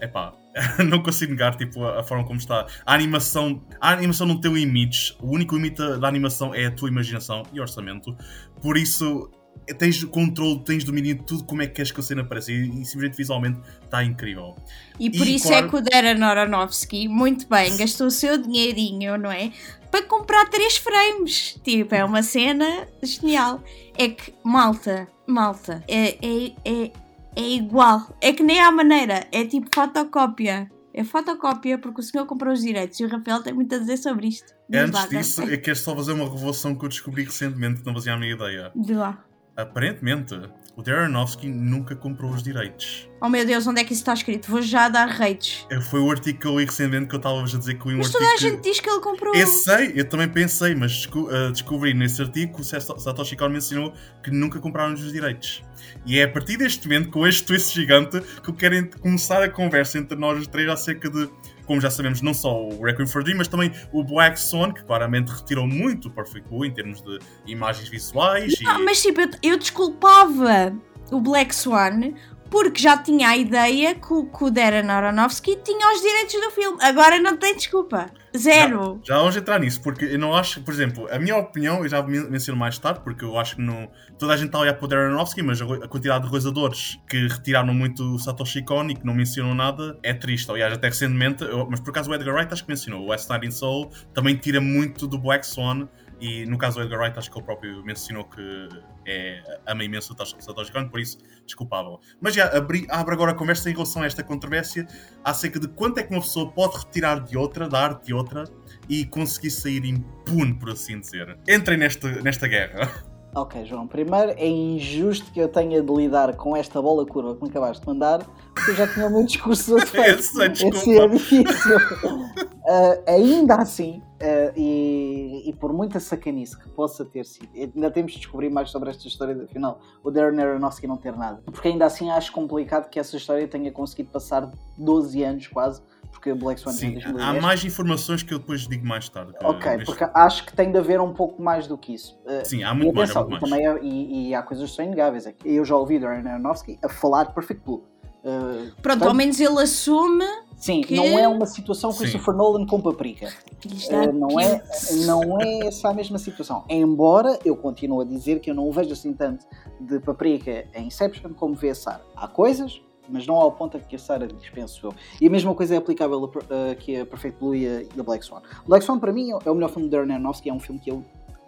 epá, 0.00 0.34
não 0.88 1.02
consigo 1.02 1.32
negar 1.32 1.56
tipo, 1.56 1.84
a, 1.84 2.02
forma 2.02 2.24
como 2.24 2.38
está. 2.38 2.66
A 2.84 2.94
animação, 2.94 3.62
a 3.80 3.92
animação 3.92 4.26
não 4.26 4.40
tem 4.40 4.52
limites, 4.52 5.16
o 5.20 5.30
único 5.30 5.54
limite 5.54 5.82
da 5.98 6.08
animação 6.08 6.54
é 6.54 6.66
a 6.66 6.70
tua 6.70 6.88
imaginação 6.88 7.42
e 7.52 7.60
orçamento. 7.60 8.16
Por 8.62 8.76
isso, 8.76 9.30
tens 9.78 10.02
controle, 10.04 10.62
tens 10.64 10.84
domínio 10.84 11.14
de 11.14 11.24
tudo 11.24 11.44
como 11.44 11.62
é 11.62 11.66
que 11.66 11.74
queres 11.74 11.90
que 11.90 12.00
a 12.00 12.02
cena 12.02 12.22
apareça 12.22 12.52
e, 12.52 12.68
e 12.68 12.84
simplesmente 12.84 13.16
visualmente 13.16 13.60
está 13.82 14.02
incrível. 14.04 14.56
E 14.98 15.10
por 15.10 15.26
e, 15.26 15.36
isso 15.36 15.48
claro... 15.48 15.66
é 15.66 15.68
que 15.68 15.76
o 15.76 15.80
Darren 15.82 16.22
Aronofsky, 16.22 17.08
muito 17.08 17.48
bem, 17.48 17.76
gastou 17.76 18.06
o 18.06 18.10
seu 18.10 18.38
dinheirinho, 18.38 19.16
não 19.16 19.30
é? 19.30 19.52
Para 19.90 20.02
comprar 20.02 20.48
três 20.48 20.76
frames. 20.76 21.58
Tipo, 21.62 21.94
é 21.94 22.04
uma 22.04 22.22
cena 22.22 22.86
genial. 23.02 23.62
É 23.96 24.08
que, 24.08 24.34
malta, 24.44 25.08
malta, 25.26 25.82
é, 25.88 26.18
é, 26.24 26.52
é 26.64 26.90
é 27.36 27.50
igual. 27.50 28.16
É 28.20 28.32
que 28.32 28.42
nem 28.42 28.58
à 28.58 28.72
maneira, 28.72 29.26
é 29.30 29.44
tipo 29.44 29.68
fotocópia. 29.72 30.70
É 30.92 31.04
fotocópia 31.04 31.76
porque 31.76 32.00
o 32.00 32.02
senhor 32.02 32.24
comprou 32.24 32.54
os 32.54 32.62
direitos 32.62 32.98
e 32.98 33.04
o 33.04 33.08
Rafael 33.08 33.42
tem 33.42 33.52
muito 33.52 33.74
a 33.74 33.78
dizer 33.78 33.98
sobre 33.98 34.28
isto. 34.28 34.54
Antes 34.72 35.08
disso, 35.10 35.42
eu 35.42 35.60
quero 35.60 35.76
só 35.76 35.94
fazer 35.94 36.12
uma 36.12 36.24
revelação 36.24 36.74
que 36.74 36.86
eu 36.86 36.88
descobri 36.88 37.24
recentemente 37.24 37.80
que 37.80 37.86
não 37.86 37.92
fazia 37.92 38.14
a 38.14 38.18
minha 38.18 38.32
ideia. 38.32 38.72
De 38.74 38.94
lá. 38.94 39.22
Aparentemente, 39.56 40.34
o 40.76 40.82
Darren 40.82 41.04
Aronofsky 41.04 41.48
nunca 41.48 41.96
comprou 41.96 42.30
os 42.30 42.42
direitos. 42.42 43.08
Oh 43.22 43.30
meu 43.30 43.46
Deus, 43.46 43.66
onde 43.66 43.80
é 43.80 43.84
que 43.84 43.94
isso 43.94 44.02
está 44.02 44.12
escrito? 44.12 44.50
Vou 44.50 44.60
já 44.60 44.90
dar 44.90 45.08
rates. 45.08 45.66
É, 45.70 45.80
foi 45.80 46.00
o 46.00 46.10
artigo 46.10 46.38
que 46.38 46.46
eu 46.46 46.58
li 46.58 46.66
recentemente 46.66 47.06
que 47.06 47.14
eu 47.14 47.18
estava 47.18 47.40
a 47.40 47.44
dizer 47.44 47.78
que 47.78 47.88
li 47.88 47.94
um 47.94 47.98
mas 47.98 48.08
artigo. 48.08 48.22
Mas 48.22 48.34
toda 48.34 48.34
a 48.34 48.36
gente 48.36 48.62
diz 48.62 48.80
que 48.80 48.90
ele 48.90 49.00
comprou. 49.00 49.34
Eu 49.34 49.46
sei, 49.46 49.92
eu 49.96 50.06
também 50.06 50.28
pensei, 50.28 50.74
mas 50.74 50.92
desco 50.92 51.20
uh, 51.20 51.50
descobri 51.50 51.94
nesse 51.94 52.20
artigo 52.20 52.56
que 52.56 52.60
o 52.60 52.64
Satoshi 52.64 53.34
Kon 53.34 53.48
mencionou 53.48 53.94
que 54.22 54.30
nunca 54.30 54.58
compraram 54.58 54.92
os 54.92 55.10
direitos. 55.10 55.64
E 56.04 56.18
é 56.18 56.24
a 56.24 56.28
partir 56.28 56.58
deste 56.58 56.86
momento, 56.86 57.08
com 57.08 57.26
este 57.26 57.44
twist 57.44 57.74
gigante, 57.74 58.20
que 58.20 58.50
eu 58.50 58.54
quero 58.54 58.90
começar 59.00 59.42
a 59.42 59.48
conversa 59.48 59.98
entre 59.98 60.18
nós 60.18 60.38
os 60.38 60.46
três 60.46 60.68
acerca 60.68 61.08
de 61.08 61.30
como 61.66 61.80
já 61.80 61.90
sabemos, 61.90 62.22
não 62.22 62.32
só 62.32 62.68
o 62.68 62.82
Requiem 62.82 63.06
for 63.06 63.22
Dream, 63.22 63.38
mas 63.38 63.48
também 63.48 63.72
o 63.92 64.02
Black 64.04 64.38
Swan, 64.38 64.72
que 64.72 64.84
claramente 64.84 65.28
retirou 65.30 65.66
muito 65.66 66.08
o 66.08 66.10
Perfect 66.10 66.48
Blue 66.48 66.64
em 66.64 66.72
termos 66.72 67.02
de 67.02 67.18
imagens 67.46 67.88
visuais. 67.88 68.54
Não, 68.60 68.80
e... 68.80 68.84
mas 68.84 69.02
tipo, 69.02 69.20
eu, 69.20 69.28
eu 69.42 69.58
desculpava 69.58 70.72
o 71.10 71.20
Black 71.20 71.54
Swan 71.54 72.14
porque 72.50 72.80
já 72.80 72.96
tinha 72.96 73.28
a 73.28 73.36
ideia 73.36 73.94
que 73.94 74.06
que 74.26 74.44
o 74.44 74.50
Darren 74.50 74.88
Aronofsky 74.88 75.56
tinha 75.64 75.92
os 75.94 76.00
direitos 76.00 76.34
do 76.34 76.50
filme. 76.50 76.78
Agora 76.80 77.18
não 77.18 77.36
tem 77.36 77.54
desculpa. 77.54 78.10
Zero. 78.36 79.00
Já, 79.02 79.14
já 79.14 79.20
vamos 79.20 79.36
entrar 79.36 79.58
nisso, 79.58 79.80
porque 79.80 80.04
eu 80.04 80.18
não 80.18 80.34
acho, 80.34 80.60
por 80.60 80.72
exemplo, 80.72 81.08
a 81.10 81.18
minha 81.18 81.36
opinião, 81.36 81.82
eu 81.82 81.88
já 81.88 82.02
menciono 82.02 82.58
mais 82.58 82.78
tarde, 82.78 83.00
porque 83.02 83.24
eu 83.24 83.38
acho 83.38 83.56
que 83.56 83.62
não, 83.62 83.88
toda 84.18 84.34
a 84.34 84.36
gente 84.36 84.46
está 84.46 84.58
a 84.58 84.60
olhar 84.60 84.74
para 84.74 84.84
o 84.84 84.88
Darren 84.88 85.06
Aronofsky, 85.06 85.42
mas 85.42 85.60
a 85.62 85.88
quantidade 85.88 86.24
de 86.24 86.30
realizadores 86.30 86.98
que 87.08 87.26
retiraram 87.28 87.72
muito 87.72 88.18
Satoshi 88.18 88.62
Kon 88.62 88.88
e 88.90 88.94
que 88.94 89.06
não 89.06 89.14
mencionam 89.14 89.54
nada 89.54 89.98
é 90.02 90.12
triste. 90.12 90.50
Aliás, 90.50 90.72
até 90.72 90.88
recentemente, 90.88 91.44
eu, 91.44 91.66
mas 91.70 91.80
por 91.80 91.90
acaso 91.90 92.10
o 92.10 92.14
Edgar 92.14 92.34
Wright 92.34 92.52
acho 92.52 92.62
que 92.62 92.68
mencionou, 92.68 93.04
o 93.04 93.06
West 93.08 93.26
Side 93.26 93.46
in 93.46 93.50
Soul 93.50 93.90
também 94.12 94.36
tira 94.36 94.60
muito 94.60 95.06
do 95.06 95.18
Black 95.18 95.46
Swan 95.46 95.88
e 96.20 96.46
no 96.46 96.56
caso 96.56 96.78
do 96.78 96.84
Edgar 96.84 97.00
Wright, 97.00 97.18
acho 97.18 97.30
que 97.30 97.38
ele 97.38 97.44
próprio 97.44 97.84
mencionou 97.84 98.24
que 98.24 98.68
é, 99.06 99.60
ama 99.66 99.84
imenso 99.84 100.14
o 100.14 100.26
Satoshi 100.42 100.72
Kon, 100.72 100.88
por 100.88 101.00
isso 101.00 101.18
desculpável. 101.44 102.00
Mas 102.20 102.34
já 102.34 102.46
abri, 102.56 102.86
abre 102.88 103.14
agora 103.14 103.32
a 103.32 103.34
conversa 103.34 103.68
em 103.70 103.72
relação 103.72 104.02
a 104.02 104.06
esta 104.06 104.22
controvérsia 104.22 104.86
acerca 105.22 105.60
de 105.60 105.68
quanto 105.68 105.98
é 105.98 106.02
que 106.02 106.10
uma 106.12 106.20
pessoa 106.20 106.50
pode 106.50 106.78
retirar 106.78 107.20
de 107.20 107.36
outra, 107.36 107.68
da 107.68 107.80
arte 107.80 108.06
de 108.06 108.14
outra, 108.14 108.44
e 108.88 109.04
conseguir 109.04 109.50
sair 109.50 109.84
impune, 109.84 110.54
por 110.54 110.70
assim 110.70 111.00
dizer. 111.00 111.38
Entrem 111.48 111.76
nesta, 111.76 112.10
nesta 112.22 112.48
guerra. 112.48 113.04
Ok, 113.36 113.66
João. 113.66 113.86
Primeiro, 113.86 114.30
é 114.30 114.48
injusto 114.48 115.30
que 115.30 115.38
eu 115.38 115.46
tenha 115.46 115.82
de 115.82 115.92
lidar 115.92 116.34
com 116.36 116.56
esta 116.56 116.80
bola 116.80 117.04
curva 117.04 117.36
que 117.36 117.42
me 117.42 117.50
acabaste 117.50 117.82
de 117.82 117.86
mandar, 117.86 118.24
porque 118.54 118.70
eu 118.70 118.74
já 118.74 118.86
tinha 118.86 119.10
muito 119.10 119.28
discurso 119.28 119.78
feito. 119.86 120.20
Esse 120.20 120.42
é 120.42 121.06
difícil. 121.06 121.76
uh, 121.76 123.02
ainda 123.06 123.56
assim, 123.56 123.98
uh, 123.98 124.52
e, 124.56 125.50
e, 125.50 125.52
por 125.52 125.70
muita 125.70 126.00
sacanice 126.00 126.58
que 126.58 126.66
possa 126.70 127.04
ter 127.04 127.26
sido, 127.26 127.50
ainda 127.54 127.90
temos 127.90 128.12
de 128.12 128.20
descobrir 128.20 128.48
mais 128.48 128.70
sobre 128.70 128.88
esta 128.88 129.06
história, 129.06 129.36
afinal, 129.44 129.80
o 130.02 130.10
Darren 130.10 130.40
Aronofsky 130.40 130.86
não 130.86 130.96
ter 130.96 131.14
nada. 131.14 131.42
Porque 131.44 131.68
ainda 131.68 131.84
assim 131.84 132.10
acho 132.10 132.32
complicado 132.32 132.88
que 132.88 132.98
essa 132.98 133.18
história 133.18 133.46
tenha 133.46 133.70
conseguido 133.70 134.08
passar 134.08 134.50
12 134.78 135.22
anos 135.22 135.46
quase 135.48 135.82
porque 136.10 136.32
Black 136.34 136.60
Swan 136.60 136.72
Sim, 136.72 136.98
há 137.18 137.34
mais 137.34 137.64
informações 137.64 138.22
que 138.22 138.32
eu 138.32 138.38
depois 138.38 138.66
digo 138.66 138.86
mais 138.86 139.08
tarde. 139.08 139.32
Ok, 139.42 139.84
porque 139.84 140.04
acho 140.14 140.44
que 140.46 140.54
tem 140.54 140.70
de 140.70 140.78
haver 140.78 141.00
um 141.00 141.12
pouco 141.12 141.42
mais 141.42 141.66
do 141.66 141.76
que 141.76 141.94
isso. 141.94 142.18
Eh, 142.26 142.44
Sim, 142.44 142.62
há 142.62 142.74
muito 142.74 142.94
mais. 142.94 143.14
Há 143.14 143.24
muito 143.24 143.48
mais. 143.48 143.62
Também 143.62 143.88
e, 143.88 144.28
e, 144.28 144.34
há 144.34 144.42
coisas 144.42 144.70
que 144.70 144.76
são 144.76 144.84
inegáveis 144.84 145.26
aqui. 145.26 145.54
Eu 145.54 145.64
já 145.64 145.76
ouvi 145.76 145.98
Darren 145.98 146.26
Aronofsky 146.28 146.78
a 146.82 146.88
falar 146.88 147.24
de 147.24 147.34
Perfect 147.34 147.64
Blue. 147.64 147.84
Uh, 148.26 148.72
Pronto, 148.82 148.82
portanto, 148.82 149.04
ao 149.04 149.14
menos 149.14 149.38
ele 149.38 149.60
assume. 149.60 150.24
Sim, 150.56 150.80
que... 150.80 150.96
não 150.96 151.18
é 151.18 151.28
uma 151.28 151.46
situação 151.46 151.92
Christopher 151.92 152.32
Sim. 152.32 152.38
Nolan 152.38 152.66
com 152.66 152.80
paprika. 152.80 153.28
Uh, 153.64 154.12
não, 154.12 154.40
é, 154.40 154.62
não 155.04 155.40
é 155.40 155.66
essa 155.68 155.90
a 155.90 155.94
mesma 155.94 156.18
situação. 156.18 156.64
Embora 156.68 157.38
eu 157.44 157.56
continue 157.56 158.04
a 158.04 158.08
dizer 158.08 158.40
que 158.40 158.50
eu 158.50 158.54
não 158.54 158.66
o 158.66 158.72
vejo 158.72 158.92
assim 158.92 159.12
tanto 159.12 159.46
de 159.80 160.00
paprika 160.00 160.66
em 160.74 160.86
Inception 160.86 161.34
como 161.34 161.54
vê 161.54 161.70
a 161.70 161.74
Sarah. 161.74 162.04
Há 162.16 162.26
coisas 162.26 162.82
mas 163.08 163.26
não 163.26 163.36
ao 163.36 163.52
ponto 163.52 163.78
que 163.78 163.96
a 163.96 163.98
Sarah 163.98 164.26
diz, 164.26 164.48
penso 164.50 164.86
eu. 164.86 164.94
E 165.20 165.26
a 165.26 165.30
mesma 165.30 165.54
coisa 165.54 165.74
é 165.74 165.78
aplicável 165.78 166.30
aqui 166.70 166.96
a 166.96 167.06
Perfect 167.06 167.38
Blue 167.38 167.54
e 167.54 167.66
a, 167.66 167.82
e 167.82 167.88
a, 167.98 168.02
Black 168.02 168.24
Swan. 168.24 168.42
Black 168.66 168.84
Swan, 168.84 168.98
para 168.98 169.12
mim, 169.12 169.30
é 169.44 169.50
o 169.50 169.54
melhor 169.54 169.70
filme 169.70 169.88
de 169.88 169.96
Darren 169.96 170.12
Aronofsky, 170.12 170.50
é 170.50 170.52
um 170.52 170.60
filme 170.60 170.80
que 170.80 170.90
eu 170.90 171.04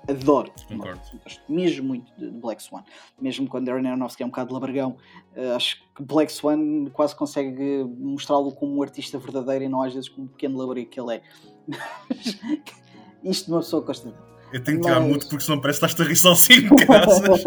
adoro. 0.09 0.51
Concordo. 0.67 1.01
Gosto 1.23 1.43
mesmo 1.49 1.89
muito 1.89 2.13
de, 2.19 2.31
Black 2.31 2.63
Swan. 2.63 2.83
Mesmo 3.21 3.47
quando 3.47 3.67
Darren 3.67 3.87
Aronofsky 3.87 4.23
é 4.23 4.27
um 4.27 4.31
bocado 4.31 4.55
labargão, 4.55 4.97
uh, 5.37 5.55
acho 5.55 5.83
que 5.95 6.03
Black 6.03 6.33
Swan 6.33 6.87
quase 6.93 7.15
consegue 7.15 7.85
mostrá-lo 7.99 8.53
como 8.53 8.77
um 8.77 8.83
artista 8.83 9.19
verdadeiro 9.19 9.65
e 9.65 9.69
não 9.69 9.83
às 9.83 9.95
vezes 9.95 10.09
como 10.09 10.27
um 10.27 10.29
pequeno 10.29 10.59
labarego 10.59 10.89
que 10.91 11.01
ele 11.01 11.17
é. 11.17 11.23
Isto 13.23 13.47
de 13.47 13.53
uma 13.53 13.61
pessoa 13.61 13.83
gosta 13.83 14.15
eu 14.53 14.62
tenho 14.62 14.78
que 14.78 14.84
tirar 14.84 15.01
Mas... 15.01 15.09
muito 15.09 15.28
porque 15.28 15.44
senão 15.44 15.61
parece 15.61 15.80
que 15.80 15.86
estás 15.86 16.07
a 16.07 16.09
rir 16.09 16.16
sozinho, 16.16 16.70
graças. 16.86 17.44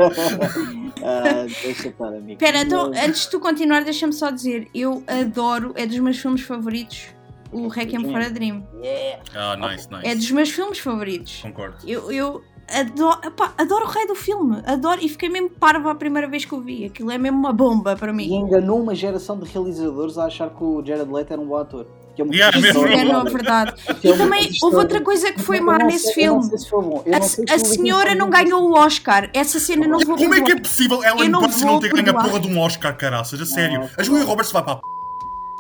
ah, 1.04 1.46
deixa 1.64 1.88
estar, 1.88 2.08
amigo. 2.08 2.32
Espera, 2.32 2.62
então, 2.62 2.92
antes 2.94 3.22
de 3.22 3.30
tu 3.32 3.40
continuar, 3.40 3.84
deixa-me 3.84 4.14
só 4.14 4.30
dizer: 4.30 4.68
eu 4.74 5.04
adoro, 5.08 5.74
é 5.76 5.86
dos 5.86 6.00
meus 6.00 6.18
filmes 6.18 6.42
favoritos, 6.42 7.08
o 7.52 7.68
Requiem 7.68 8.10
for 8.12 8.22
a 8.22 8.30
Dream. 8.30 8.68
Yeah. 8.84 9.24
Ah, 9.36 9.56
nice, 9.58 9.90
nice. 9.92 10.08
É 10.08 10.16
dos 10.16 10.32
meus 10.32 10.50
filmes 10.50 10.80
favoritos. 10.80 11.42
Concordo. 11.42 11.78
Eu, 11.88 12.12
eu 12.12 12.44
adoro, 12.68 13.20
epá, 13.24 13.54
adoro 13.58 13.86
o 13.86 13.90
rei 13.90 14.08
do 14.08 14.16
filme, 14.16 14.62
adoro, 14.66 15.00
e 15.02 15.10
fiquei 15.10 15.30
mesmo 15.30 15.50
parva 15.50 15.92
a 15.92 15.96
primeira 15.96 16.28
vez 16.28 16.46
que 16.46 16.56
o 16.56 16.62
vi. 16.62 16.86
Aquilo 16.86 17.12
é 17.12 17.18
mesmo 17.18 17.38
uma 17.38 17.54
bomba 17.54 17.96
para 17.96 18.14
mim. 18.14 18.28
E 18.28 18.36
enganou 18.36 18.82
uma 18.82 18.96
geração 18.96 19.38
de 19.38 19.50
realizadores 19.50 20.18
a 20.18 20.26
achar 20.26 20.50
que 20.50 20.64
o 20.64 20.84
Jared 20.86 21.12
Leto 21.12 21.34
era 21.34 21.42
um 21.42 21.48
bom 21.48 21.58
ator. 21.58 21.88
Que 22.30 22.42
é 22.42 22.50
um 22.50 22.52
yeah, 22.52 22.58
Isso 22.58 22.86
é, 22.86 23.04
não, 23.04 23.24
verdade. 23.24 23.74
É 23.88 24.08
e 24.08 24.18
também 24.18 24.50
houve 24.62 24.78
outra 24.78 25.02
coisa 25.02 25.32
que 25.32 25.42
foi 25.42 25.60
má 25.60 25.78
nesse 25.80 26.14
filme. 26.14 26.50
a, 27.14 27.56
a 27.56 27.60
senhora 27.60 28.16
não 28.16 28.30
ganhou 28.30 28.70
o 28.70 28.74
Oscar. 28.74 29.30
Essa 29.34 29.60
cena 29.60 29.88
não 29.88 30.00
vou 30.00 30.18
Como 30.18 30.34
é 30.34 30.42
que 30.42 30.52
é 30.52 30.60
possível 30.60 31.04
Ellen 31.04 31.32
Burstyn 31.32 31.66
não 31.66 31.80
ter 31.80 31.92
ganho 31.92 32.10
a 32.10 32.24
porra 32.24 32.40
de 32.40 32.48
um 32.48 32.60
Oscar, 32.60 32.96
caraças? 32.96 33.42
A 33.42 33.46
sério. 33.46 33.90
A 33.98 34.04
Julia 34.04 34.24
Roberts 34.24 34.52
vai 34.52 34.64
para 34.64 34.74
a 34.74 34.76
p. 34.78 34.82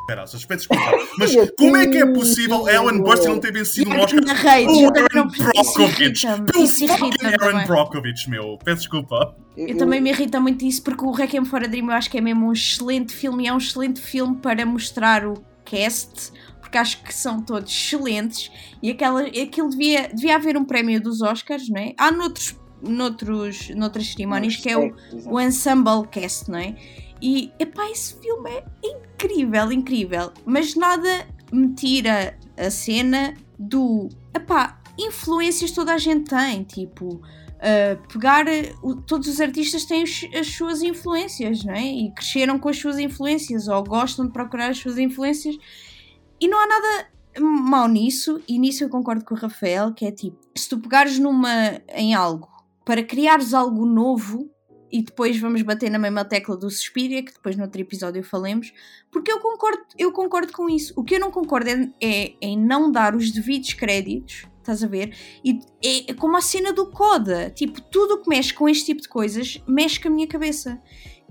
Caraças, 0.07 0.43
peço 0.43 0.67
desculpa. 0.67 0.91
Mas 1.17 1.31
como 1.57 1.77
é 1.77 1.87
que 1.87 1.97
é 1.97 2.05
possível 2.05 2.67
Ellen 2.67 3.01
Burstyn 3.01 3.29
não 3.29 3.39
ter 3.39 3.53
vencido 3.53 3.89
um 3.91 3.99
Oscar? 3.99 4.21
O 4.21 4.87
Aaron 4.87 5.27
Brockovich. 5.27 6.27
Pelo 6.51 6.67
fucking 6.67 7.25
Aaron 7.39 7.65
Brockovich, 7.65 8.29
meu. 8.29 8.57
Peço 8.63 8.79
desculpa. 8.79 9.35
Eu 9.55 9.77
também 9.77 10.01
me 10.01 10.09
irrita 10.09 10.39
muito 10.39 10.65
isso 10.65 10.81
porque 10.83 11.05
o 11.05 11.11
Requiem 11.11 11.45
for 11.45 11.63
a 11.63 11.67
Dream 11.67 11.87
eu 11.87 11.93
acho 11.93 12.09
que 12.09 12.17
é 12.17 12.21
mesmo 12.21 12.47
um 12.47 12.51
excelente 12.51 13.13
filme 13.13 13.45
e 13.45 13.47
é 13.47 13.53
um 13.53 13.57
excelente 13.57 14.01
filme 14.01 14.35
para 14.37 14.65
mostrar 14.65 15.25
o 15.25 15.35
cast, 15.63 16.33
porque 16.71 16.77
acho 16.77 17.03
que 17.03 17.13
são 17.13 17.41
todos 17.41 17.69
excelentes 17.69 18.49
e 18.81 18.89
aquela, 18.89 19.23
aquilo 19.23 19.69
devia, 19.69 20.07
devia 20.07 20.37
haver 20.37 20.55
um 20.55 20.63
prémio 20.63 21.01
dos 21.01 21.21
Oscars, 21.21 21.67
não 21.67 21.81
é? 21.81 21.93
Há 21.97 22.09
noutros, 22.13 22.57
noutros, 22.81 23.69
noutras 23.71 24.07
cerimónias 24.07 24.55
que 24.55 24.69
é 24.69 24.77
o, 24.77 24.95
o 25.25 25.39
Ensemble 25.39 26.07
Cast, 26.09 26.49
não 26.49 26.57
é? 26.57 26.73
E 27.21 27.51
epá, 27.59 27.91
esse 27.91 28.17
filme 28.21 28.49
é 28.49 28.63
incrível, 28.81 29.69
incrível, 29.69 30.31
mas 30.45 30.73
nada 30.73 31.27
me 31.51 31.73
tira 31.73 32.39
a 32.57 32.71
cena 32.71 33.33
do 33.59 34.07
epá, 34.33 34.81
influências 34.97 35.71
toda 35.71 35.93
a 35.93 35.97
gente 35.97 36.29
tem, 36.29 36.63
tipo. 36.63 37.21
Uh, 37.61 38.07
pegar 38.11 38.47
uh, 38.47 38.95
todos 39.03 39.27
os 39.27 39.39
artistas 39.39 39.85
têm 39.85 40.01
os, 40.01 40.27
as 40.33 40.47
suas 40.47 40.81
influências, 40.81 41.63
não 41.63 41.75
é? 41.75 41.85
E 41.85 42.11
cresceram 42.11 42.57
com 42.57 42.69
as 42.69 42.77
suas 42.79 42.97
influências 42.97 43.67
ou 43.67 43.83
gostam 43.83 44.25
de 44.25 44.33
procurar 44.33 44.71
as 44.71 44.79
suas 44.79 44.97
influências 44.97 45.55
e 46.41 46.47
não 46.47 46.59
há 46.59 46.67
nada 46.67 47.07
mal 47.39 47.87
nisso, 47.87 48.41
e 48.47 48.59
nisso 48.59 48.83
eu 48.83 48.89
concordo 48.89 49.23
com 49.23 49.35
o 49.35 49.37
Rafael, 49.37 49.93
que 49.93 50.05
é 50.05 50.11
tipo, 50.11 50.37
se 50.55 50.67
tu 50.67 50.79
pegares 50.79 51.17
numa, 51.17 51.81
em 51.95 52.13
algo 52.13 52.49
para 52.83 53.03
criares 53.03 53.53
algo 53.53 53.85
novo, 53.85 54.49
e 54.91 55.01
depois 55.01 55.39
vamos 55.39 55.61
bater 55.61 55.89
na 55.89 55.97
mesma 55.97 56.25
tecla 56.25 56.57
do 56.57 56.69
Suspiria, 56.69 57.23
que 57.23 57.33
depois 57.33 57.55
no 57.55 57.63
outro 57.63 57.79
episódio 57.79 58.23
falemos, 58.23 58.73
porque 59.09 59.31
eu 59.31 59.39
concordo, 59.39 59.83
eu 59.97 60.11
concordo 60.11 60.51
com 60.51 60.69
isso. 60.69 60.93
O 60.97 61.03
que 61.03 61.15
eu 61.15 61.19
não 61.19 61.31
concordo 61.31 61.69
é, 61.69 61.93
é 62.01 62.35
em 62.41 62.59
não 62.59 62.91
dar 62.91 63.15
os 63.15 63.31
devidos 63.31 63.73
créditos, 63.73 64.47
estás 64.59 64.83
a 64.83 64.87
ver? 64.87 65.15
E 65.43 65.59
é, 65.83 66.11
é 66.11 66.13
como 66.13 66.35
a 66.35 66.41
cena 66.41 66.73
do 66.73 66.87
Coda, 66.87 67.49
tipo, 67.51 67.81
tudo 67.81 68.15
o 68.15 68.21
que 68.21 68.29
mexe 68.29 68.53
com 68.53 68.67
este 68.67 68.87
tipo 68.87 69.01
de 69.01 69.07
coisas 69.07 69.61
mexe 69.65 69.99
com 69.99 70.09
a 70.09 70.11
minha 70.11 70.27
cabeça. 70.27 70.81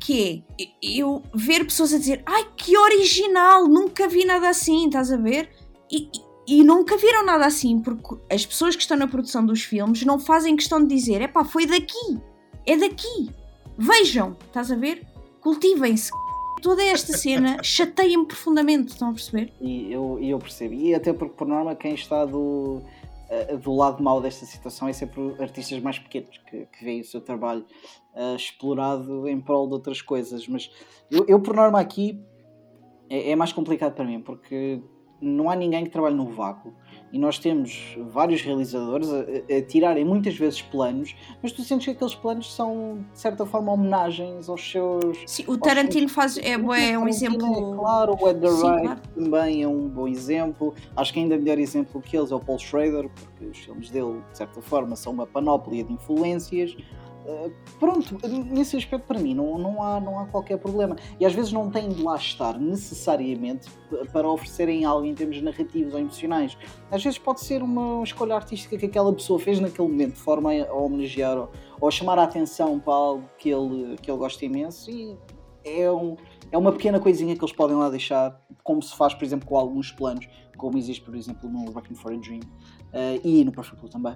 Que 0.01 0.45
é 0.59 0.65
eu 0.83 1.23
ver 1.35 1.65
pessoas 1.65 1.93
a 1.93 1.99
dizer 1.99 2.23
ai 2.27 2.47
que 2.57 2.77
original, 2.77 3.69
nunca 3.69 4.09
vi 4.09 4.25
nada 4.25 4.49
assim, 4.49 4.87
estás 4.87 5.13
a 5.13 5.17
ver? 5.17 5.51
E, 5.91 6.11
e 6.47 6.65
nunca 6.65 6.97
viram 6.97 7.25
nada 7.25 7.47
assim, 7.47 7.81
porque 7.81 8.17
as 8.33 8.45
pessoas 8.47 8.75
que 8.75 8.83
estão 8.83 8.97
na 8.97 9.07
produção 9.07 9.45
dos 9.45 9.63
filmes 9.63 10.05
não 10.05 10.19
fazem 10.19 10.57
questão 10.57 10.81
de 10.81 10.95
dizer, 10.95 11.21
é 11.21 11.29
pá, 11.29 11.45
foi 11.45 11.67
daqui, 11.67 12.19
é 12.67 12.77
daqui, 12.77 13.31
Vejam, 13.83 14.37
estás 14.47 14.71
a 14.71 14.77
ver? 14.77 15.07
Cultivem-se. 15.41 16.11
Toda 16.61 16.85
esta 16.85 17.17
cena 17.17 17.57
chateia-me 17.65 18.27
profundamente, 18.27 18.93
estão 18.93 19.09
a 19.09 19.13
perceber? 19.13 19.55
E 19.59 19.91
eu, 19.91 20.19
eu 20.21 20.39
percebo. 20.39 20.75
E 20.75 20.95
até 20.95 21.15
porque, 21.15 21.35
por 21.35 21.49
norma, 21.49 21.75
quem 21.75 21.95
está 21.95 22.27
do, 22.27 22.83
uh, 23.31 23.59
do 23.59 23.75
lado 23.75 24.03
mau 24.03 24.21
desta 24.21 24.45
situação 24.45 24.89
é 24.89 24.93
sempre 24.93 25.35
artistas 25.39 25.81
mais 25.81 25.99
pequenos 25.99 26.39
que, 26.39 26.67
que 26.67 26.85
veem 26.85 27.01
o 27.01 27.05
seu 27.05 27.21
trabalho 27.21 27.65
uh, 28.15 28.37
explorado 28.37 29.29
em 29.29 29.41
prol 29.41 29.67
de 29.69 29.75
outras 29.75 30.03
coisas. 30.03 30.47
Mas 30.49 30.71
eu, 31.11 31.25
eu 31.27 31.41
por 31.41 31.55
norma, 31.55 31.81
aqui 31.81 32.21
é, 33.09 33.31
é 33.31 33.37
mais 33.37 33.53
complicado 33.53 33.95
para 33.95 34.05
mim, 34.05 34.21
porque 34.21 34.83
não 35.21 35.51
há 35.51 35.57
ninguém 35.57 35.85
que 35.85 35.91
trabalhe 35.91 36.17
no 36.17 36.27
vácuo 36.27 36.75
e 37.13 37.19
nós 37.19 37.39
temos 37.39 37.97
vários 38.09 38.43
realizadores 38.43 39.09
a, 39.11 39.57
a, 39.57 39.63
tirarem 39.63 40.05
muitas 40.05 40.37
vezes 40.37 40.63
planos, 40.63 41.15
mas 41.43 41.53
tu 41.53 41.63
sentes 41.63 41.87
que 41.87 41.91
aqueles 41.91 42.15
planos 42.15 42.55
são 42.55 43.05
de 43.13 43.19
certa 43.19 43.45
forma 43.45 43.73
homenagens 43.73 44.49
aos 44.49 44.71
seus. 44.71 45.19
Sim, 45.27 45.45
o 45.47 45.59
Tarantino 45.59 46.09
seus... 46.09 46.13
faz 46.13 46.39
é, 46.39 46.53
é 46.53 46.99
um 46.99 47.09
exemplo. 47.09 47.47
É, 47.47 47.79
claro, 47.79 48.17
o 48.21 48.29
Edgar 48.29 48.53
Wright 48.53 48.83
claro. 48.83 49.01
também 49.15 49.63
é 49.63 49.69
um 49.69 49.89
bom 49.89 50.07
exemplo. 50.07 50.75
Acho 50.97 51.13
que 51.13 51.21
ainda 51.21 51.37
melhor 51.37 51.59
exemplo 51.59 52.01
que 52.01 52.17
eles 52.17 52.31
é 52.31 52.35
o 52.35 52.41
Paul 52.41 52.59
Schrader, 52.59 53.09
porque 53.09 53.45
os 53.47 53.59
filmes 53.59 53.91
dele, 53.91 54.23
de 54.31 54.39
certa 54.39 54.61
forma, 54.63 54.95
são 54.95 55.13
uma 55.13 55.27
panóplia 55.27 55.83
de 55.83 55.93
influências. 55.93 56.77
Uh, 57.25 57.53
pronto, 57.79 58.17
nesse 58.29 58.77
aspecto 58.77 59.07
para 59.07 59.19
mim 59.19 59.35
não, 59.35 59.59
não, 59.59 59.83
há, 59.83 60.01
não 60.01 60.19
há 60.19 60.27
qualquer 60.27 60.59
problema. 60.59 60.97
E 61.19 61.27
às 61.27 61.33
vezes 61.33 61.53
não 61.53 61.71
têm 61.71 61.89
de 61.89 62.03
lá 62.03 62.17
estar 62.17 62.59
necessariamente 62.59 63.69
para 64.13 64.29
oferecerem 64.29 64.85
algo 64.85 65.07
em 65.07 65.15
termos 65.15 65.41
narrativos 65.43 65.93
ou 65.93 66.01
emocionais. 66.01 66.57
Às 66.91 67.05
vezes 67.05 67.19
pode 67.19 67.41
ser 67.41 67.63
uma 67.63 68.03
escolha 68.03 68.35
artística 68.35 68.77
que 68.77 68.87
aquela 68.87 69.13
pessoa 69.13 69.39
fez 69.39 69.61
naquele 69.61 69.89
momento, 69.89 70.15
de 70.15 70.21
forma 70.21 70.51
a 70.53 70.73
homenagear 70.73 71.37
ou, 71.37 71.51
ou 71.81 71.89
a 71.89 71.91
chamar 71.91 72.19
a 72.19 72.25
atenção 72.25 72.79
para 72.79 72.95
algo 72.95 73.29
que 73.39 73.51
ele, 73.51 73.97
que 73.99 74.11
ele 74.11 74.19
gosta 74.19 74.45
imenso 74.45 74.91
e 74.91 75.17
é, 75.65 75.91
um, 75.91 76.17
é 76.51 76.59
uma 76.59 76.73
pequena 76.73 76.99
coisinha 76.99 77.37
que 77.37 77.45
eles 77.45 77.55
podem 77.55 77.77
lá 77.77 77.89
deixar, 77.91 78.41
como 78.63 78.83
se 78.83 78.95
faz, 78.97 79.15
por 79.15 79.25
exemplo, 79.25 79.47
com 79.47 79.57
alguns 79.57 79.93
planos, 79.93 80.27
como 80.57 80.77
existe, 80.77 81.03
por 81.03 81.15
exemplo, 81.15 81.49
no 81.49 81.71
Working 81.73 81.95
for 81.95 82.13
a 82.13 82.17
Dream 82.17 82.41
uh, 82.41 83.21
e 83.25 83.45
no 83.45 83.53
Perfect 83.53 83.81
Blue 83.81 83.91
também. 83.91 84.15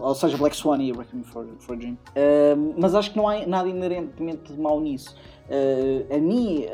Ou 0.00 0.14
seja, 0.14 0.36
Black 0.36 0.56
Swan 0.56 0.78
e 0.82 0.92
Requiem 0.92 1.22
for, 1.22 1.46
for 1.58 1.74
a 1.74 1.76
Dream. 1.76 1.98
Mas 2.76 2.94
acho 2.94 3.12
que 3.12 3.16
não 3.16 3.28
há 3.28 3.46
nada 3.46 3.68
inerentemente 3.68 4.52
mal 4.52 4.80
nisso. 4.80 5.14
Uh, 5.48 6.14
a 6.14 6.18
mim, 6.18 6.64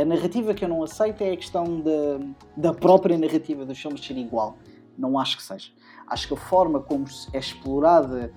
a 0.00 0.04
narrativa 0.04 0.52
que 0.54 0.64
eu 0.64 0.68
não 0.68 0.82
aceito 0.82 1.22
é 1.22 1.32
a 1.32 1.36
questão 1.36 1.80
da, 1.80 2.18
da 2.56 2.74
própria 2.74 3.16
narrativa 3.16 3.64
dos 3.64 3.78
filmes 3.78 4.04
ser 4.04 4.16
igual. 4.16 4.56
Não 4.98 5.18
acho 5.18 5.36
que 5.36 5.42
seja. 5.42 5.70
Acho 6.08 6.28
que 6.28 6.34
a 6.34 6.36
forma 6.36 6.80
como 6.80 7.04
é 7.32 7.38
explorada 7.38 8.32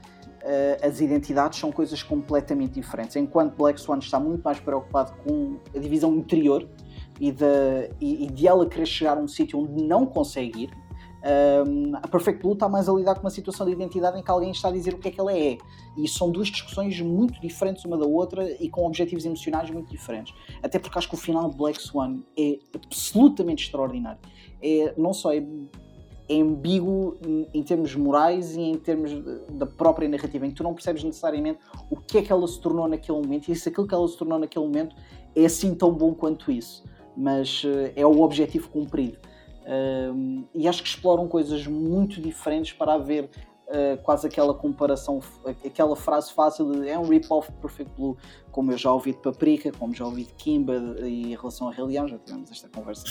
as 0.81 1.01
identidades 1.01 1.59
são 1.59 1.71
coisas 1.71 2.01
completamente 2.01 2.73
diferentes. 2.73 3.15
Enquanto 3.15 3.55
Black 3.55 3.79
Swan 3.79 3.97
está 3.97 4.19
muito 4.19 4.43
mais 4.43 4.59
preocupado 4.59 5.13
com 5.23 5.57
a 5.75 5.79
divisão 5.79 6.13
interior 6.15 6.67
e 7.19 7.31
de, 7.31 7.45
e, 7.99 8.25
e 8.25 8.27
de 8.27 8.47
ela 8.47 8.65
querer 8.67 8.85
chegar 8.85 9.17
a 9.17 9.19
um 9.19 9.27
sítio 9.27 9.59
onde 9.59 9.83
não 9.83 10.05
consegue 10.05 10.63
ir, 10.63 10.71
um, 11.24 11.95
a 11.95 12.07
Perfect 12.07 12.41
Blue 12.41 12.53
está 12.53 12.70
mais 12.70 12.88
a 12.88 12.93
lidar 12.93 13.15
com 13.15 13.22
uma 13.22 13.30
situação 13.30 13.65
de 13.65 13.72
identidade 13.72 14.20
em 14.20 14.24
que 14.24 14.30
alguém 14.30 14.51
está 14.51 14.70
a 14.70 14.72
dizer 14.72 14.93
o 14.93 14.97
que 14.97 15.07
é 15.07 15.11
que 15.11 15.20
ela 15.20 15.36
é. 15.36 15.57
E 15.97 16.07
são 16.07 16.30
duas 16.30 16.47
discussões 16.47 16.99
muito 17.01 17.39
diferentes 17.41 17.84
uma 17.86 17.97
da 17.97 18.05
outra 18.05 18.49
e 18.61 18.70
com 18.70 18.86
objetivos 18.86 19.26
emocionais 19.26 19.70
muito 19.70 19.89
diferentes. 19.89 20.34
Até 20.61 20.78
porque 20.78 20.97
acho 20.97 21.09
que 21.09 21.15
o 21.15 21.18
final 21.18 21.49
de 21.49 21.57
Black 21.57 21.82
Swan 21.82 22.20
é 22.38 22.59
absolutamente 22.74 23.65
extraordinário. 23.65 24.20
É, 24.61 24.93
não 24.97 25.13
só 25.13 25.34
é, 25.34 25.43
é 26.30 26.39
ambíguo 26.39 27.18
em 27.53 27.63
termos 27.63 27.95
morais 27.95 28.55
e 28.55 28.61
em 28.61 28.76
termos 28.76 29.11
da 29.51 29.65
própria 29.65 30.07
narrativa, 30.07 30.45
em 30.45 30.49
que 30.49 30.55
tu 30.55 30.63
não 30.63 30.74
percebes 30.74 31.03
necessariamente 31.03 31.59
o 31.89 31.97
que 31.97 32.20
é 32.20 32.22
que 32.22 32.32
ela 32.32 32.47
se 32.47 32.59
tornou 32.61 32.88
naquele 32.88 33.20
momento 33.20 33.51
e 33.51 33.55
se 33.55 33.70
aquilo 33.70 33.88
que 33.88 33.93
ela 33.93 34.07
se 34.07 34.18
tornou 34.18 34.38
naquele 34.38 34.65
momento 34.65 34.95
é 35.36 35.45
assim 35.45 35.74
tão 35.74 35.91
bom 35.91 36.13
quanto 36.13 36.51
isso. 36.51 36.84
Mas 37.15 37.63
uh, 37.63 37.91
é 37.95 38.05
o 38.05 38.22
objetivo 38.22 38.70
cumprido. 38.70 39.18
Um, 39.68 40.45
e 40.55 40.68
acho 40.68 40.82
que 40.82 40.88
exploram 40.88 41.28
coisas 41.28 41.68
muito 41.68 42.22
diferentes 42.22 42.72
para 42.72 42.93
haver 42.93 43.30
uh, 43.68 44.01
quase 44.01 44.26
aquela 44.26 44.53
comparação, 44.53 45.20
aquela 45.65 45.95
frase 45.95 46.32
fácil 46.34 46.72
de 46.72 46.88
é 46.88 46.97
um 46.97 47.07
rip-off 47.07 47.51
de 47.51 47.57
Perfect 47.57 47.93
Blue, 47.95 48.18
como 48.51 48.72
eu 48.72 48.78
já 48.78 48.91
ouvi 48.91 49.11
de 49.11 49.22
Paprika, 49.22 49.72
como 49.78 49.93
já 49.93 50.05
ouvi 50.05 50.24
de 50.24 50.34
Kimba 50.34 50.74
e 51.01 51.34
em 51.34 51.36
relação 51.36 51.68
a 51.68 51.72
Rei 51.72 51.86
Leão, 51.86 52.07
já 52.07 52.18
tivemos 52.18 52.49
esta 52.49 52.70
conversa. 52.70 53.03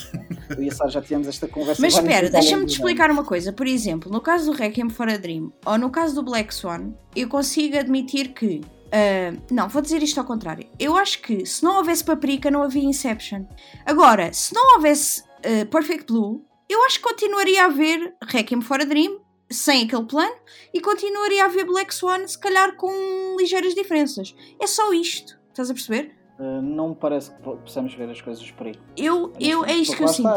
eu 0.56 0.62
e 0.62 0.68
a 0.68 0.72
Sara 0.72 0.90
já 0.90 1.02
tivemos 1.02 1.28
esta 1.28 1.46
conversa. 1.46 1.80
Mas 1.80 1.94
espera, 1.94 2.30
deixa-me 2.30 2.66
te 2.66 2.72
explicar 2.72 3.10
uma 3.10 3.24
coisa. 3.24 3.52
Por 3.52 3.66
exemplo, 3.66 4.10
no 4.10 4.20
caso 4.20 4.50
do 4.50 4.56
Requiem 4.56 4.88
for 4.88 5.08
a 5.08 5.16
Dream 5.16 5.52
ou 5.64 5.78
no 5.78 5.90
caso 5.90 6.14
do 6.14 6.22
Black 6.22 6.54
Swan, 6.54 6.94
eu 7.14 7.28
consigo 7.28 7.76
admitir 7.76 8.32
que 8.32 8.60
Uh, 8.86 9.42
não, 9.50 9.68
vou 9.68 9.82
dizer 9.82 10.00
isto 10.00 10.20
ao 10.20 10.24
contrário. 10.24 10.64
Eu 10.78 10.96
acho 10.96 11.20
que 11.20 11.44
se 11.44 11.62
não 11.64 11.78
houvesse 11.78 12.04
Paprika, 12.04 12.52
não 12.52 12.62
havia 12.62 12.84
Inception. 12.84 13.44
Agora, 13.84 14.32
se 14.32 14.54
não 14.54 14.76
houvesse 14.76 15.22
uh, 15.22 15.66
Perfect 15.68 16.06
Blue, 16.06 16.45
eu 16.68 16.84
acho 16.84 16.98
que 16.98 17.04
continuaria 17.04 17.64
a 17.64 17.68
ver 17.68 18.14
Requiem 18.22 18.60
for 18.60 18.80
a 18.80 18.84
Dream 18.84 19.20
sem 19.50 19.84
aquele 19.84 20.04
plano 20.04 20.34
e 20.74 20.80
continuaria 20.80 21.44
a 21.44 21.48
ver 21.48 21.64
Black 21.64 21.94
Swan, 21.94 22.26
se 22.26 22.38
calhar 22.38 22.76
com 22.76 23.36
ligeiras 23.38 23.74
diferenças. 23.74 24.34
É 24.60 24.66
só 24.66 24.92
isto, 24.92 25.38
estás 25.50 25.70
a 25.70 25.74
perceber? 25.74 26.16
Uh, 26.38 26.60
não 26.60 26.90
me 26.90 26.94
parece 26.96 27.30
que 27.30 27.42
possamos 27.42 27.94
ver 27.94 28.10
as 28.10 28.20
coisas 28.20 28.50
por 28.50 28.66
aí. 28.66 28.74
Eu, 28.94 29.32
eu, 29.40 29.64
é 29.64 29.72
isto 29.72 29.96
que 29.96 30.02
eu 30.02 30.08
sinto. 30.08 30.28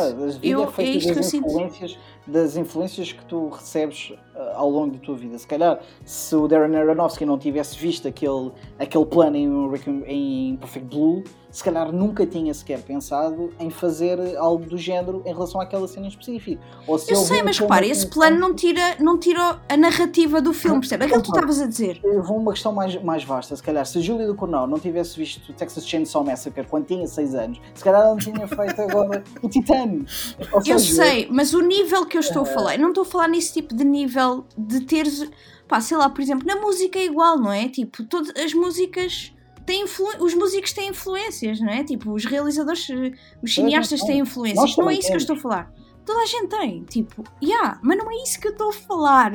Eu, 0.41 0.73
é, 0.77 0.83
é 0.83 0.89
isto 0.91 1.11
que 1.11 1.19
eu 1.19 1.23
sinto. 1.23 1.47
Das 2.31 2.55
influências 2.55 3.11
que 3.11 3.25
tu 3.25 3.49
recebes 3.49 4.11
uh, 4.35 4.55
ao 4.55 4.69
longo 4.69 4.93
da 4.93 4.99
tua 4.99 5.15
vida. 5.15 5.37
Se 5.37 5.47
calhar, 5.47 5.79
se 6.05 6.35
o 6.35 6.47
Darren 6.47 6.75
Aronofsky 6.75 7.25
não 7.25 7.37
tivesse 7.37 7.77
visto 7.77 8.07
aquele, 8.07 8.51
aquele 8.77 9.05
plano 9.05 9.35
em, 9.35 10.51
em 10.51 10.57
Perfect 10.57 10.87
Blue, 10.87 11.23
se 11.51 11.63
calhar 11.63 11.91
nunca 11.91 12.25
tinha 12.25 12.53
sequer 12.53 12.81
pensado 12.81 13.51
em 13.59 13.69
fazer 13.69 14.37
algo 14.37 14.65
do 14.65 14.77
género 14.77 15.23
em 15.25 15.33
relação 15.33 15.59
àquela 15.59 15.87
cena 15.87 16.05
em 16.05 16.09
específico. 16.09 16.61
Ou 16.85 16.97
se 16.97 17.11
eu 17.11 17.17
sei, 17.17 17.41
mas 17.41 17.57
repara, 17.57 17.85
esse 17.85 18.07
plano 18.07 18.39
não 18.39 18.53
tira, 18.53 18.97
não 18.99 19.17
tira 19.17 19.59
a 19.67 19.77
narrativa 19.77 20.41
do 20.41 20.53
filme, 20.53 20.79
percebe? 20.79 21.05
Aquilo 21.05 21.21
que 21.21 21.27
tu 21.27 21.35
estavas 21.35 21.61
a 21.61 21.65
dizer. 21.65 21.99
Eu 22.03 22.21
vou 22.21 22.37
uma 22.37 22.53
questão 22.53 22.71
mais, 22.71 23.01
mais 23.01 23.23
vasta. 23.23 23.55
Se 23.55 23.63
calhar, 23.63 23.85
se 23.85 23.97
a 23.97 24.01
Julia 24.01 24.27
do 24.27 24.35
Cornell 24.35 24.67
não 24.67 24.79
tivesse 24.79 25.17
visto 25.17 25.51
Texas 25.53 25.87
Chainsaw 25.87 26.23
Massacre 26.23 26.65
quando 26.67 26.85
tinha 26.85 27.07
6 27.07 27.35
anos, 27.35 27.61
se 27.73 27.83
calhar 27.83 28.01
ela 28.01 28.11
não 28.11 28.17
tinha 28.17 28.47
feito 28.47 28.81
agora 28.81 29.23
o 29.41 29.49
Titano. 29.49 30.05
eu 30.65 30.79
sei, 30.79 31.27
mas 31.31 31.53
o 31.53 31.61
nível 31.61 32.05
que 32.05 32.17
eu 32.19 32.21
estou 32.21 32.41
a 32.41 32.45
falar, 32.45 32.75
eu 32.75 32.81
não 32.81 32.89
estou 32.89 33.03
a 33.03 33.05
falar 33.05 33.27
nesse 33.27 33.53
tipo 33.53 33.73
de 33.73 33.83
nível 33.83 34.45
de 34.57 34.81
teres. 34.81 35.29
Pá, 35.67 35.79
sei 35.79 35.97
lá, 35.97 36.09
por 36.09 36.21
exemplo, 36.21 36.47
na 36.47 36.55
música 36.55 36.99
é 36.99 37.05
igual, 37.05 37.37
não 37.37 37.51
é? 37.51 37.69
Tipo, 37.69 38.03
todas 38.03 38.33
as 38.35 38.53
músicas 38.53 39.33
têm 39.65 39.83
os 39.83 40.33
músicos 40.33 40.73
têm 40.73 40.89
influências, 40.89 41.59
não 41.59 41.69
é? 41.69 41.83
Tipo, 41.83 42.11
os 42.11 42.25
realizadores, 42.25 42.87
os 43.41 43.53
cineastas 43.53 44.01
têm 44.01 44.19
influências. 44.19 44.75
Não 44.75 44.89
é 44.89 44.95
isso 44.95 45.07
que 45.07 45.13
eu 45.13 45.17
estou 45.17 45.35
a 45.35 45.39
falar. 45.39 45.73
Toda 46.05 46.21
a 46.21 46.25
gente 46.25 46.47
tem, 46.47 46.83
tipo, 46.85 47.23
yeah, 47.43 47.79
mas 47.83 47.95
não 47.95 48.09
é 48.09 48.15
isso 48.23 48.39
que 48.39 48.47
eu 48.47 48.51
estou 48.51 48.69
a 48.69 48.73
falar. 48.73 49.31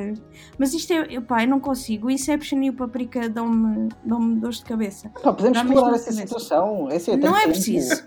Mas 0.59 0.75
isto 0.75 0.93
é, 0.93 1.21
pá, 1.21 1.45
eu 1.45 1.49
não 1.49 1.61
consigo. 1.61 2.09
O 2.09 2.11
Inception 2.11 2.61
e 2.63 2.71
o 2.71 2.73
Paprika 2.73 3.29
dão-me 3.29 3.89
dão 4.05 4.35
dores 4.35 4.59
de 4.59 4.65
cabeça. 4.65 5.09
Pá, 5.23 5.33
podemos 5.33 5.57
explorar 5.57 5.95
essa 5.95 6.13
situação. 6.13 6.89
Esse 6.91 7.13
é 7.13 7.17
não 7.17 7.37
é 7.37 7.47
preciso. 7.47 8.05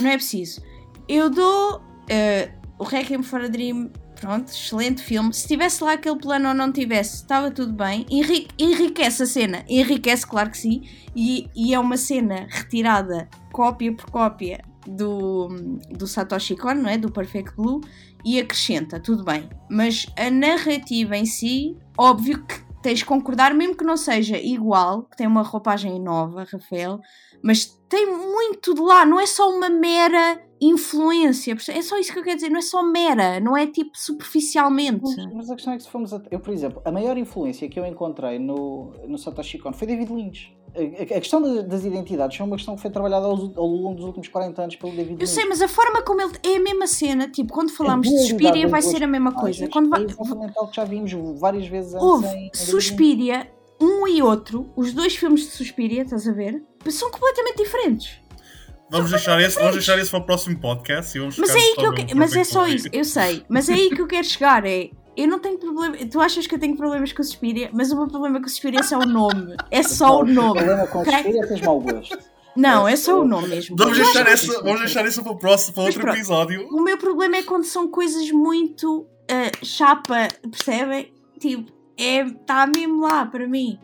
Não 0.00 0.08
é 0.08 0.16
preciso. 0.16 0.62
Eu 1.06 1.28
dou 1.28 1.76
uh, 1.76 2.66
o 2.78 2.84
Requiem 2.84 3.22
for 3.22 3.40
a 3.40 3.48
Dream 3.48 3.90
Pronto, 4.20 4.48
excelente 4.48 5.02
filme. 5.02 5.32
Se 5.32 5.46
tivesse 5.46 5.84
lá 5.84 5.92
aquele 5.92 6.18
plano 6.18 6.48
ou 6.48 6.54
não 6.54 6.72
tivesse, 6.72 7.16
estava 7.16 7.50
tudo 7.50 7.72
bem. 7.72 8.06
Enrique, 8.10 8.48
enriquece 8.58 9.22
a 9.22 9.26
cena, 9.26 9.64
enriquece, 9.68 10.26
claro 10.26 10.50
que 10.50 10.58
sim. 10.58 10.82
E, 11.14 11.48
e 11.54 11.74
é 11.74 11.78
uma 11.78 11.96
cena 11.96 12.46
retirada, 12.50 13.28
cópia 13.52 13.94
por 13.94 14.10
cópia, 14.10 14.64
do, 14.86 15.48
do 15.90 16.06
Satoshi 16.06 16.56
Kon, 16.56 16.74
não 16.74 16.90
é? 16.90 16.96
Do 16.96 17.10
Perfect 17.10 17.54
Blue, 17.56 17.80
e 18.24 18.38
acrescenta, 18.38 19.00
tudo 19.00 19.24
bem. 19.24 19.48
Mas 19.70 20.06
a 20.16 20.30
narrativa 20.30 21.16
em 21.16 21.26
si, 21.26 21.76
óbvio 21.98 22.44
que 22.44 22.64
tens 22.82 23.00
de 23.00 23.04
concordar, 23.04 23.52
mesmo 23.52 23.76
que 23.76 23.84
não 23.84 23.96
seja 23.96 24.38
igual, 24.38 25.02
que 25.02 25.16
tem 25.16 25.26
uma 25.26 25.42
roupagem 25.42 26.00
nova, 26.00 26.46
Rafael, 26.50 27.00
mas 27.42 27.76
tem 27.88 28.06
muito 28.06 28.74
de 28.74 28.80
lá, 28.80 29.04
não 29.04 29.20
é 29.20 29.26
só 29.26 29.48
uma 29.48 29.68
mera 29.68 30.40
influência, 30.60 31.54
é 31.68 31.82
só 31.82 31.98
isso 31.98 32.12
que 32.12 32.18
eu 32.18 32.24
quero 32.24 32.36
dizer, 32.36 32.48
não 32.48 32.58
é 32.58 32.62
só 32.62 32.82
mera, 32.82 33.38
não 33.40 33.56
é 33.56 33.66
tipo 33.66 33.90
superficialmente. 33.94 35.02
Mas, 35.34 35.50
a 35.50 35.54
questão 35.54 35.74
é 35.74 35.76
que 35.76 35.82
se 35.82 35.90
formos 35.90 36.12
a... 36.12 36.22
Eu, 36.30 36.40
por 36.40 36.52
exemplo, 36.52 36.80
a 36.84 36.90
maior 36.90 37.16
influência 37.18 37.68
que 37.68 37.78
eu 37.78 37.84
encontrei 37.84 38.38
no, 38.38 38.92
no 39.06 39.18
Satoshi 39.18 39.58
Kon 39.58 39.72
foi 39.72 39.86
David 39.86 40.12
Lynch. 40.12 40.56
A, 40.74 41.02
a 41.02 41.20
questão 41.20 41.40
das 41.66 41.84
identidades 41.84 42.40
é 42.40 42.42
uma 42.42 42.56
questão 42.56 42.74
que 42.74 42.82
foi 42.82 42.90
trabalhada 42.90 43.26
ao, 43.26 43.32
ao, 43.32 43.66
longo 43.66 43.96
dos 43.96 44.04
últimos 44.06 44.28
40 44.28 44.62
anos 44.62 44.76
pelo 44.76 44.92
David 44.92 45.10
Lynch. 45.10 45.22
Eu 45.22 45.26
sei, 45.26 45.44
mas 45.44 45.60
a 45.60 45.68
forma 45.68 46.02
como 46.02 46.22
ele 46.22 46.32
é 46.42 46.56
a 46.56 46.60
mesma 46.60 46.86
cena, 46.86 47.28
tipo, 47.28 47.52
quando 47.52 47.70
falamos 47.70 48.08
de 48.08 48.18
Suspiria 48.18 48.66
vai 48.66 48.80
ser 48.80 49.02
a 49.02 49.06
mesma 49.06 49.32
coisa. 49.32 49.68
Quando 49.68 49.90
vai... 49.90 50.04
É 50.04 50.08
fundamental 50.08 50.68
que 50.68 50.76
já 50.76 50.84
vimos 50.84 51.12
várias 51.38 51.66
vezes 51.66 51.94
antes 51.94 52.04
Houve 52.04 52.26
em, 52.28 52.46
em 52.46 52.50
Suspiria, 52.54 53.46
um 53.80 54.06
e 54.06 54.22
outro, 54.22 54.70
os 54.76 54.92
dois 54.92 55.16
filmes 55.16 55.42
de 55.42 55.50
Suspiria, 55.50 56.02
estás 56.02 56.26
a 56.26 56.32
ver? 56.32 56.62
São 56.88 57.10
completamente 57.10 57.58
diferentes. 57.58 58.20
Vamos 58.90 59.10
deixar, 59.10 59.40
esse, 59.40 59.56
vamos 59.56 59.72
deixar 59.72 59.98
esse 59.98 60.10
para 60.10 60.20
o 60.20 60.24
próximo 60.24 60.58
podcast 60.60 61.16
e 61.16 61.20
vamos 61.20 61.36
Mas 61.38 61.50
é 61.50 61.58
aí 61.58 61.74
que 61.74 61.86
eu 61.86 61.92
que... 61.92 62.14
Mas 62.14 62.36
é 62.36 62.44
só 62.44 62.66
isso, 62.68 62.88
eu 62.92 63.04
sei. 63.04 63.44
Mas 63.48 63.68
é 63.68 63.74
aí 63.74 63.90
que 63.90 64.00
eu 64.00 64.06
quero 64.06 64.24
chegar. 64.24 64.64
É, 64.64 64.90
eu 65.16 65.26
não 65.26 65.40
tenho 65.40 65.58
problema. 65.58 65.96
Tu 65.96 66.20
achas 66.20 66.46
que 66.46 66.54
eu 66.54 66.58
tenho 66.58 66.76
problemas 66.76 67.12
com 67.12 67.20
o 67.20 67.24
Suspiria, 67.24 67.68
mas 67.72 67.90
o 67.90 67.96
meu 67.96 68.06
problema 68.06 68.38
com 68.38 68.46
o 68.46 68.48
Suspiria 68.48 68.80
é 68.80 68.82
só 68.84 68.98
o 68.98 69.06
nome. 69.06 69.56
É 69.70 69.82
só 69.82 70.20
o 70.20 70.24
nome. 70.24 70.50
O 70.50 70.64
problema 70.64 70.86
com 70.86 71.00
o 71.00 71.04
Suspiria 71.04 71.40
é 71.42 71.46
tens 71.46 71.60
mau 71.62 71.80
gosto. 71.80 72.18
Não, 72.56 72.88
é 72.88 72.96
só 72.96 73.20
o 73.20 73.24
nome 73.24 73.48
mesmo. 73.48 73.76
Vamos 73.76 73.98
deixar, 73.98 74.26
essa, 74.26 74.62
vamos 74.62 74.80
deixar 74.80 75.04
isso 75.06 75.22
para 75.22 75.32
o 75.32 75.36
próximo, 75.36 75.74
para 75.74 75.82
outro 75.82 76.00
pronto, 76.00 76.16
episódio. 76.16 76.68
O 76.70 76.80
meu 76.80 76.96
problema 76.96 77.36
é 77.36 77.42
quando 77.42 77.64
são 77.64 77.86
coisas 77.88 78.30
muito 78.30 79.00
uh, 79.00 79.64
chapa, 79.64 80.28
percebem? 80.50 81.12
Tipo, 81.38 81.70
é, 81.98 82.22
está 82.22 82.66
mesmo 82.66 83.00
lá 83.00 83.26
para 83.26 83.46
mim. 83.46 83.78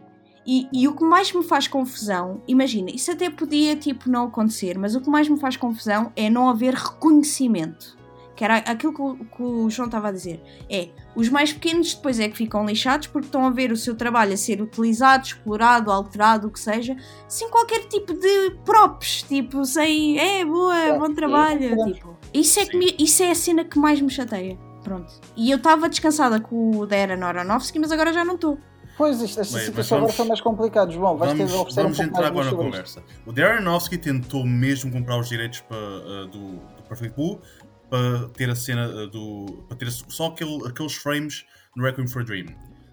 E, 0.47 0.69
e, 0.73 0.89
o 0.89 0.95
que 0.95 1.05
mais 1.05 1.33
me 1.33 1.43
faz 1.43 1.69
confusão, 1.69 2.43
imagina, 2.49 2.91
isso 2.91 3.11
até 3.13 3.31
podia 3.31 3.77
tipo 3.77 4.11
não 4.11 4.27
acontecer, 4.27 4.77
mas 4.77 4.95
o 4.97 5.01
que 5.01 5.09
mais 5.09 5.29
me 5.29 5.39
faz 5.39 5.57
confusão 5.57 6.13
é 6.17 6.29
não 6.29 6.49
haver 6.49 6.75
reconhecimento. 6.75 7.97
Que 8.35 8.45
era 8.45 8.57
aquilo 8.57 8.93
que 8.93 9.03
o, 9.03 9.17
que 9.17 9.43
o 9.43 9.71
João 9.71 9.87
estava 9.87 10.09
a 10.09 10.13
dizer. 10.13 10.43
É, 10.69 10.89
os 11.15 11.29
mais 11.29 11.53
pequenos 11.53 11.95
depois 11.95 12.19
é 12.19 12.29
que 12.29 12.37
ficam 12.37 12.65
lixados 12.65 13.07
porque 13.07 13.27
estão 13.27 13.47
a 13.47 13.51
ver 13.51 13.71
o 13.71 13.77
seu 13.77 13.95
trabalho 13.95 14.33
a 14.33 14.37
ser 14.37 14.61
utilizado, 14.61 15.27
explorado, 15.27 15.93
alterado, 15.93 16.49
o 16.49 16.51
que 16.51 16.59
seja, 16.59 16.97
sem 17.29 17.49
qualquer 17.51 17.87
tipo 17.87 18.13
de 18.15 18.57
props, 18.65 19.23
tipo, 19.23 19.65
sem, 19.65 20.19
é, 20.19 20.45
boa, 20.45 20.99
bom 20.99 21.15
trabalho. 21.15 21.77
Tipo, 21.93 22.17
isso, 22.35 22.59
é 22.59 22.67
que 22.67 22.77
me, 22.77 22.97
isso 22.99 23.23
é 23.23 23.31
a 23.31 23.35
cena 23.35 23.65
que 23.65 23.79
mais 23.79 24.01
me 24.01 24.11
chateia. 24.11 24.59
Pronto. 24.83 25.13
E 25.37 25.51
eu 25.51 25.57
estava 25.57 25.89
descansada 25.89 26.41
com 26.41 26.77
o 26.77 26.87
Darren 26.87 27.23
Aronofsky, 27.23 27.79
mas 27.79 27.93
agora 27.93 28.13
já 28.13 28.25
não 28.25 28.35
estou. 28.35 28.59
Pois, 28.97 29.23
esta 29.23 29.41
Bem, 29.43 29.67
situação 29.67 29.99
agora 29.99 30.13
foi 30.13 30.27
mais 30.27 30.41
complicada, 30.41 30.91
João. 30.91 31.17
Vais 31.17 31.33
vamos, 31.33 31.47
ter 31.47 31.53
de 31.53 31.61
oferecer 31.61 31.83
Vamos 31.83 31.99
um 31.99 32.03
entrar 32.03 32.27
agora 32.27 32.51
na 32.51 32.57
conversa. 32.57 33.03
O 33.25 33.33
Darren 33.33 33.59
Aronofsky 33.59 33.99
tentou 33.99 34.45
mesmo 34.45 34.93
comprar 34.93 35.19
os 35.19 35.29
direitos 35.29 35.61
para, 35.61 35.77
uh, 35.77 36.27
do, 36.27 36.57
do 36.57 36.83
Perfect 36.89 37.17
Blue 37.17 37.41
para 37.89 38.29
ter 38.31 38.51
a 38.51 38.55
cena 38.55 38.89
uh, 38.89 39.07
do. 39.09 39.65
para 39.69 39.77
ter 39.77 39.91
só 39.91 40.27
aquele, 40.27 40.67
aqueles 40.67 40.95
frames 40.95 41.45
no 41.75 41.85
Requiem 41.85 42.07
for 42.07 42.23
a 42.23 42.25
Dream. 42.25 42.47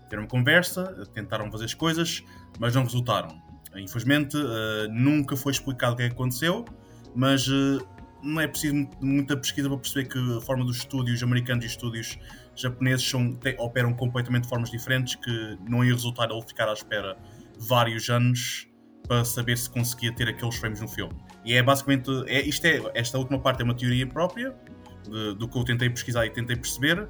Tiveram 0.06 0.24
uma 0.24 0.30
conversa, 0.30 1.08
tentaram 1.14 1.52
fazer 1.52 1.66
as 1.66 1.74
coisas, 1.74 2.24
mas 2.58 2.74
não 2.74 2.84
resultaram. 2.84 3.42
Infelizmente, 3.76 4.38
uh, 4.38 4.90
nunca 4.90 5.36
foi 5.36 5.52
explicado 5.52 5.94
o 5.94 5.96
que 5.98 6.04
é 6.04 6.08
que 6.08 6.16
aconteceu, 6.16 6.66
mas 7.14 7.48
não 8.22 8.41
é 8.41 8.47
preciso 8.47 8.88
muita 9.01 9.36
pesquisa 9.38 9.67
para 9.70 9.78
perceber 9.78 10.09
que 10.09 10.38
a 10.38 10.41
forma 10.41 10.65
dos 10.65 10.78
estúdios 10.78 11.22
americanos 11.24 11.65
e 11.65 11.67
estúdios 11.67 12.17
japoneses 12.55 13.07
são, 13.07 13.34
te, 13.34 13.55
operam 13.59 13.93
completamente 13.93 14.43
de 14.43 14.49
formas 14.49 14.70
diferentes 14.70 15.15
que 15.15 15.57
não 15.67 15.84
ia 15.84 15.93
resultar 15.93 16.30
ele 16.30 16.41
ficar 16.41 16.70
à 16.70 16.74
espera 16.74 17.17
vários 17.57 18.09
anos 18.09 18.67
para 19.07 19.26
saber 19.26 19.57
se 19.57 19.70
conseguia 19.70 20.13
ter 20.13 20.28
aqueles 20.28 20.55
frames 20.55 20.82
no 20.82 20.88
filme. 20.88 21.15
E 21.43 21.53
é 21.53 21.63
basicamente, 21.63 22.09
é, 22.28 22.41
isto 22.41 22.65
é, 22.65 22.82
esta 22.93 23.17
última 23.17 23.39
parte 23.39 23.61
é 23.61 23.63
uma 23.63 23.74
teoria 23.74 24.05
própria 24.05 24.55
do 25.38 25.47
que 25.47 25.58
eu 25.58 25.64
tentei 25.64 25.89
pesquisar 25.89 26.26
e 26.26 26.30
tentei 26.30 26.56
perceber, 26.56 27.08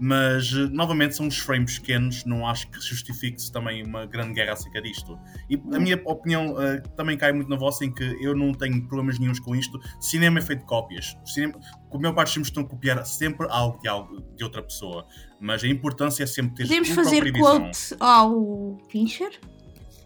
mas 0.00 0.52
eh, 0.52 0.68
novamente 0.70 1.14
são 1.14 1.28
os 1.28 1.38
frames 1.38 1.78
pequenos, 1.78 2.24
não 2.24 2.46
acho 2.46 2.68
que 2.70 2.80
justifique-se 2.80 3.52
também 3.52 3.84
uma 3.84 4.04
grande 4.06 4.34
guerra 4.34 4.54
acerca 4.54 4.82
disto. 4.82 5.18
E 5.48 5.54
a 5.54 5.78
minha 5.78 6.00
opinião 6.04 6.54
uh, 6.54 6.82
também 6.96 7.16
cai 7.16 7.32
muito 7.32 7.48
na 7.48 7.56
vossa, 7.56 7.84
em 7.84 7.92
que 7.92 8.02
eu 8.20 8.34
não 8.34 8.52
tenho 8.52 8.84
problemas 8.88 9.18
nenhums 9.18 9.38
com 9.38 9.54
isto. 9.54 9.78
Cinema 10.00 10.38
é 10.38 10.42
feito 10.42 10.60
de 10.60 10.66
cópias. 10.66 11.16
Cinema, 11.24 11.58
o 11.90 11.98
meu 11.98 12.12
parte 12.14 12.38
dos 12.38 12.48
estão 12.48 12.64
a 12.64 12.66
copiar 12.66 13.04
sempre 13.06 13.46
algo 13.48 13.78
de, 13.80 13.88
algo 13.88 14.20
de 14.34 14.42
outra 14.42 14.62
pessoa, 14.62 15.06
mas 15.40 15.62
a 15.62 15.68
importância 15.68 16.24
é 16.24 16.26
sempre 16.26 16.56
ter 16.56 16.62
Podemos 16.64 16.88
fazer 16.88 17.32
quote 17.32 17.94
ao 18.00 18.78
Fincher? 18.90 19.38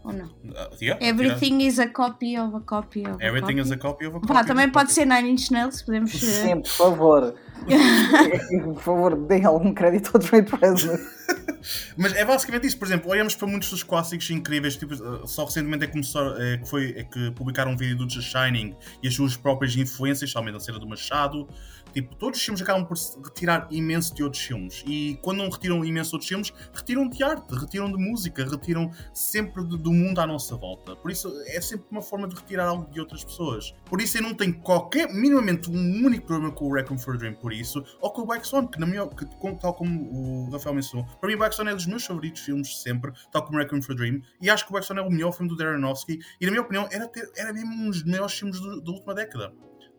Ou 0.06 0.12
não? 0.12 0.26
Uh, 0.26 0.76
yeah, 0.80 1.04
Everything 1.04 1.58
yeah. 1.58 1.68
is 1.68 1.80
a 1.80 1.88
copy 1.88 2.38
of 2.38 2.54
a 2.54 2.60
copy 2.60 3.04
of 3.04 3.20
Everything 3.20 3.58
a 3.58 3.64
copy. 3.64 3.68
is 3.68 3.70
a 3.72 3.76
copy 3.76 4.06
of 4.06 4.16
a 4.16 4.20
copy. 4.20 4.32
Pá, 4.32 4.44
também 4.44 4.70
pode 4.70 4.92
ser 4.92 5.04
Nine 5.04 5.30
Inch 5.30 5.50
Nails, 5.50 5.82
podemos... 5.82 6.12
Sempre, 6.12 6.70
por 6.70 6.76
favor. 6.76 7.34
por 8.64 8.80
favor, 8.80 9.16
deem 9.16 9.44
algum 9.44 9.74
crédito 9.74 10.12
ao 10.14 10.20
Trey 10.20 10.42
Reznor. 10.62 10.98
Mas 11.96 12.12
é 12.14 12.24
basicamente 12.24 12.66
isso, 12.66 12.78
por 12.78 12.86
exemplo, 12.86 13.10
olhamos 13.10 13.34
para 13.34 13.46
muitos 13.46 13.70
dos 13.70 13.82
clássicos 13.82 14.30
incríveis, 14.30 14.76
tipo, 14.76 14.94
eh, 14.94 15.26
só 15.26 15.44
recentemente 15.44 15.84
é 15.84 15.86
que, 15.86 15.92
começou, 15.92 16.36
é, 16.36 16.58
que, 16.58 16.68
foi, 16.68 16.90
é 16.96 17.04
que 17.04 17.30
publicaram 17.32 17.72
um 17.72 17.76
vídeo 17.76 17.96
do 17.96 18.06
The 18.06 18.20
Shining 18.20 18.76
e 19.02 19.08
as 19.08 19.14
suas 19.14 19.36
próprias 19.36 19.76
influências, 19.76 20.30
somente 20.30 20.56
a 20.56 20.60
cena 20.60 20.78
do 20.78 20.86
Machado, 20.86 21.48
Tipo, 21.96 22.14
todos 22.16 22.38
os 22.38 22.44
filmes 22.44 22.60
acabam 22.60 22.84
por 22.84 22.98
retirar 23.24 23.66
imenso 23.70 24.14
de 24.14 24.22
outros 24.22 24.42
filmes. 24.42 24.84
E 24.86 25.18
quando 25.22 25.38
não 25.38 25.48
retiram 25.48 25.82
imenso 25.82 26.14
outros 26.14 26.28
filmes, 26.28 26.52
retiram 26.74 27.08
de 27.08 27.24
arte, 27.24 27.54
retiram 27.54 27.90
de 27.90 27.96
música, 27.96 28.44
retiram 28.44 28.90
sempre 29.14 29.64
de, 29.64 29.78
do 29.78 29.90
mundo 29.90 30.18
à 30.18 30.26
nossa 30.26 30.54
volta. 30.56 30.94
Por 30.94 31.10
isso 31.10 31.32
é 31.46 31.58
sempre 31.58 31.86
uma 31.90 32.02
forma 32.02 32.28
de 32.28 32.34
retirar 32.34 32.66
algo 32.66 32.92
de 32.92 33.00
outras 33.00 33.24
pessoas. 33.24 33.74
Por 33.86 34.02
isso 34.02 34.18
eu 34.18 34.22
não 34.22 34.34
tenho 34.34 34.58
qualquer, 34.60 35.10
minimamente, 35.10 35.70
um 35.70 36.04
único 36.04 36.26
problema 36.26 36.52
com 36.52 36.66
o 36.66 36.74
Requiem 36.74 36.98
for 36.98 37.14
a 37.14 37.16
Dream 37.16 37.32
por 37.32 37.50
isso, 37.50 37.82
ou 37.98 38.10
com 38.10 38.20
o 38.20 38.26
Black 38.26 38.46
Swan, 38.46 38.66
que, 38.66 38.78
na 38.78 38.84
minha, 38.84 39.06
que, 39.06 39.24
tal 39.58 39.72
como 39.72 40.46
o 40.46 40.50
Rafael 40.50 40.74
mencionou, 40.74 41.08
para 41.20 41.28
mim 41.28 41.34
o 41.34 41.38
Black 41.38 41.54
Swan 41.54 41.70
é 41.70 41.74
dos 41.74 41.86
meus 41.86 42.04
favoritos 42.04 42.42
filmes 42.42 42.82
sempre, 42.82 43.12
tal 43.32 43.44
como 43.44 43.58
Requiem 43.58 43.82
for 43.82 43.92
a 43.92 43.96
Dream, 43.96 44.22
e 44.40 44.50
acho 44.50 44.64
que 44.64 44.70
o 44.70 44.72
Black 44.72 44.86
Swan 44.86 44.98
é 44.98 45.02
o 45.02 45.10
melhor 45.10 45.32
filme 45.32 45.48
do 45.48 45.56
Darren 45.56 45.74
Aronofsky, 45.74 46.18
e 46.40 46.44
na 46.44 46.50
minha 46.50 46.62
opinião 46.62 46.88
era, 46.90 47.06
ter, 47.08 47.30
era 47.36 47.52
mesmo 47.52 47.72
um 47.72 47.90
dos 47.90 48.04
melhores 48.04 48.38
filmes 48.38 48.60
do, 48.60 48.80
da 48.80 48.90
última 48.92 49.14
década 49.14 49.52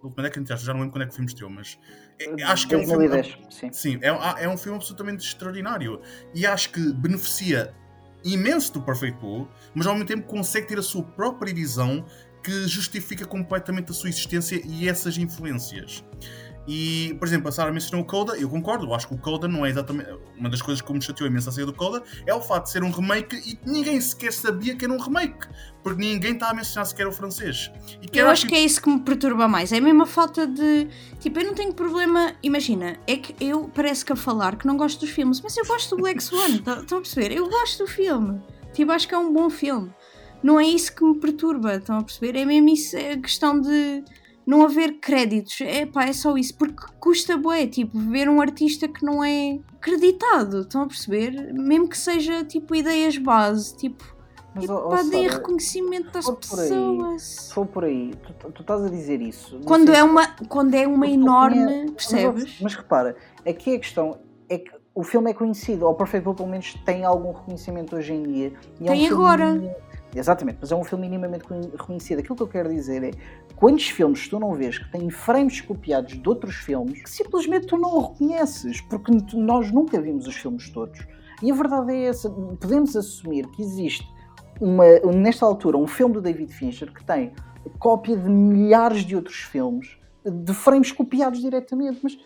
última 0.04 0.24
década, 0.24 0.56
já 0.58 0.74
não 0.74 0.82
lembro 0.82 0.94
quando 0.94 1.04
é 1.04 1.06
que 1.06 1.12
o 1.12 1.16
filme 1.16 1.28
estreou, 1.28 1.50
mas 1.50 1.78
é, 2.20 2.44
acho 2.44 2.68
que 2.68 2.76
é 2.76 2.78
um 2.78 2.86
2010, 2.86 3.28
filme. 3.28 3.46
Sim, 3.52 3.74
sim 3.74 4.00
é, 4.02 4.44
é, 4.44 4.50
um 4.50 4.58
filme 4.58 4.78
absolutamente 4.78 5.26
extraordinário 5.26 6.02
e 6.34 6.46
acho 6.46 6.72
que 6.72 6.94
beneficia 6.94 7.74
imenso 8.24 8.74
do 8.74 8.82
Perfect 8.82 9.20
Blue, 9.20 9.48
mas 9.74 9.88
ao 9.88 9.94
mesmo 9.94 10.08
tempo 10.08 10.28
consegue 10.28 10.68
ter 10.68 10.80
a 10.80 10.82
sua 10.82 11.04
própria 11.04 11.54
visão 11.54 12.06
que 12.44 12.68
justifica 12.68 13.26
completamente 13.26 13.92
a 13.92 13.94
sua 13.94 14.10
existência 14.10 14.62
e 14.64 14.88
essas 14.88 15.18
influências. 15.18 16.04
E, 16.68 17.16
por 17.18 17.26
exemplo, 17.26 17.48
a 17.48 17.52
Sarah 17.52 17.72
mencionou 17.72 18.04
o 18.04 18.08
Coda, 18.08 18.36
eu 18.38 18.50
concordo, 18.50 18.86
eu 18.86 18.94
acho 18.94 19.08
que 19.08 19.14
o 19.14 19.18
Coda 19.18 19.48
não 19.48 19.66
é 19.66 19.70
exatamente. 19.70 20.10
Uma 20.38 20.50
das 20.50 20.62
coisas 20.62 20.82
que 20.82 20.92
me 20.92 21.02
chateou 21.02 21.28
imenso 21.28 21.48
a 21.48 21.52
sair 21.52 21.66
do 21.66 21.74
Coda 21.74 22.04
é 22.26 22.34
o 22.34 22.42
fato 22.42 22.66
de 22.66 22.72
ser 22.72 22.84
um 22.84 22.92
remake 22.92 23.38
e 23.38 23.58
ninguém 23.66 24.02
sequer 24.02 24.34
sabia 24.34 24.76
que 24.76 24.84
era 24.84 24.94
um 24.94 25.00
remake, 25.00 25.48
porque 25.82 26.02
ninguém 26.02 26.34
está 26.34 26.50
a 26.50 26.54
mencionar 26.54 26.86
sequer 26.86 27.08
o 27.08 27.12
francês. 27.12 27.72
eu 28.12 28.28
acho 28.28 28.44
que... 28.44 28.50
que 28.50 28.56
é 28.56 28.60
isso 28.60 28.82
que 28.82 28.90
me 28.90 29.00
perturba 29.00 29.48
mais, 29.48 29.72
é 29.72 29.78
a 29.78 29.82
mesma 29.82 30.06
falta 30.06 30.46
de. 30.46 30.90
Tipo, 31.22 31.40
eu 31.40 31.46
não 31.46 31.54
tenho 31.54 31.74
problema. 31.74 32.34
Imagina, 32.44 32.98
é 33.08 33.16
que 33.16 33.34
eu 33.44 33.72
parece 33.74 34.04
que 34.04 34.12
a 34.12 34.18
falar 34.18 34.58
que 34.58 34.68
não 34.68 34.76
gosto 34.76 35.00
dos 35.00 35.10
filmes, 35.10 35.40
mas 35.40 35.56
eu 35.56 35.66
gosto 35.66 35.96
do 35.96 36.02
Black 36.02 36.22
Swan, 36.22 36.58
tá, 36.66 36.80
estão 36.80 36.98
a 36.98 37.02
perceber? 37.02 37.32
Eu 37.34 37.50
gosto 37.50 37.86
do 37.86 37.88
filme, 37.90 38.42
tipo, 38.74 38.92
acho 38.92 39.08
que 39.08 39.16
é 39.16 39.18
um 39.18 39.32
bom 39.32 39.50
filme. 39.50 39.90
Não 40.44 40.60
é 40.60 40.66
isso 40.66 40.94
que 40.94 41.04
me 41.04 41.16
perturba, 41.16 41.76
estão 41.76 41.98
a 41.98 42.04
perceber? 42.04 42.38
É 42.38 42.46
mesmo 42.46 42.70
isso, 42.70 42.96
é 42.98 43.14
a 43.14 43.18
questão 43.18 43.60
de 43.60 44.04
não 44.48 44.64
haver 44.64 44.94
créditos. 45.02 45.60
É 45.60 45.86
pá, 45.86 46.06
é 46.06 46.14
só 46.14 46.38
isso. 46.38 46.56
Porque 46.58 46.82
custa 47.02 47.36
bué, 47.36 47.68
tipo, 47.68 48.00
ver 48.00 48.30
um 48.30 48.40
artista 48.40 48.88
que 48.88 49.04
não 49.04 49.22
é 49.22 49.60
acreditado. 49.76 50.62
Estão 50.62 50.84
a 50.84 50.88
perceber? 50.88 51.54
Mesmo 51.54 51.90
que 51.90 51.98
seja, 51.98 52.46
tipo, 52.46 52.74
ideias 52.74 53.18
base. 53.18 53.76
Tipo, 53.76 54.16
mas, 54.56 54.64
tipo, 54.64 54.90
pá, 54.90 55.04
deem 55.04 55.28
reconhecimento 55.28 56.12
das 56.12 56.30
pessoas. 56.30 57.52
For 57.54 57.68
por 57.68 57.84
aí, 57.84 58.14
tu, 58.40 58.52
tu, 58.54 58.62
estás 58.62 58.86
a 58.86 58.90
dizer 58.90 59.22
isso. 59.22 59.60
Quando 59.66 59.94
é, 59.94 60.02
uma, 60.02 60.28
quando 60.48 60.74
é 60.74 60.88
uma 60.88 61.08
enorme, 61.08 61.92
percebes? 61.92 62.44
Mas, 62.44 62.62
mas, 62.62 62.76
repara, 62.76 63.18
aqui 63.46 63.76
a 63.76 63.80
questão 63.80 64.18
é 64.50 64.60
que 64.60 64.72
o 64.96 65.04
filme 65.04 65.30
é 65.30 65.34
conhecido, 65.34 65.86
ou 65.86 65.94
Perfect 65.94 66.24
Blue 66.24 66.34
pelo 66.34 66.50
menos 66.50 66.74
tem 66.86 67.04
algum 67.04 67.34
reconhecimento 67.34 67.96
hoje 67.98 68.14
em 68.14 68.24
dia. 68.24 68.54
tem 68.80 69.06
é 69.06 69.12
um 69.12 69.14
agora. 69.14 69.52
Filme, 69.52 69.72
exatamente, 70.18 70.58
mas 70.62 70.72
é 70.72 70.76
um 70.76 70.84
filme 70.84 71.08
minimamente 71.08 71.46
reconhecido. 71.72 72.20
Aquilo 72.20 72.36
que 72.36 72.44
eu 72.44 72.48
quero 72.48 72.70
dizer 72.70 73.04
é 73.04 73.12
quantos 73.56 73.90
filmes 73.90 74.28
tu 74.28 74.40
não 74.40 74.54
vês 74.54 74.78
que 74.78 74.92
têm 74.92 75.10
frames 75.10 75.62
copiados 75.62 76.20
de 76.20 76.30
outros 76.30 76.56
filmes 76.56 77.02
que 77.02 77.10
simplesmente 77.10 77.68
tu 77.68 77.78
não 77.78 77.96
o 77.96 78.12
reconheces, 78.12 78.82
porque 78.82 79.12
nós 79.36 79.72
nunca 79.72 80.00
vimos 80.00 80.28
os 80.28 80.36
filmes 80.36 80.70
todos. 80.70 81.00
E 81.42 81.52
a 81.52 81.56
verdade 81.56 81.94
é 81.94 82.06
essa, 82.06 82.30
podemos 82.30 82.96
assumir 82.96 83.48
que 83.48 83.62
existe 83.62 84.08
uma, 84.60 84.86
nesta 85.14 85.46
altura 85.46 85.78
um 85.78 85.88
filme 85.88 86.16
do 86.16 86.22
David 86.22 86.52
Fincher 86.52 86.92
que 86.92 87.04
tem 87.06 87.32
cópia 87.80 88.18
de 88.18 88.30
milhares 88.30 89.04
de 89.04 89.16
outros 89.16 89.38
filmes 89.38 89.98
de 90.26 90.54
frames 90.54 90.92
copiados 90.92 91.40
diretamente, 91.40 92.00
mas 92.02 92.18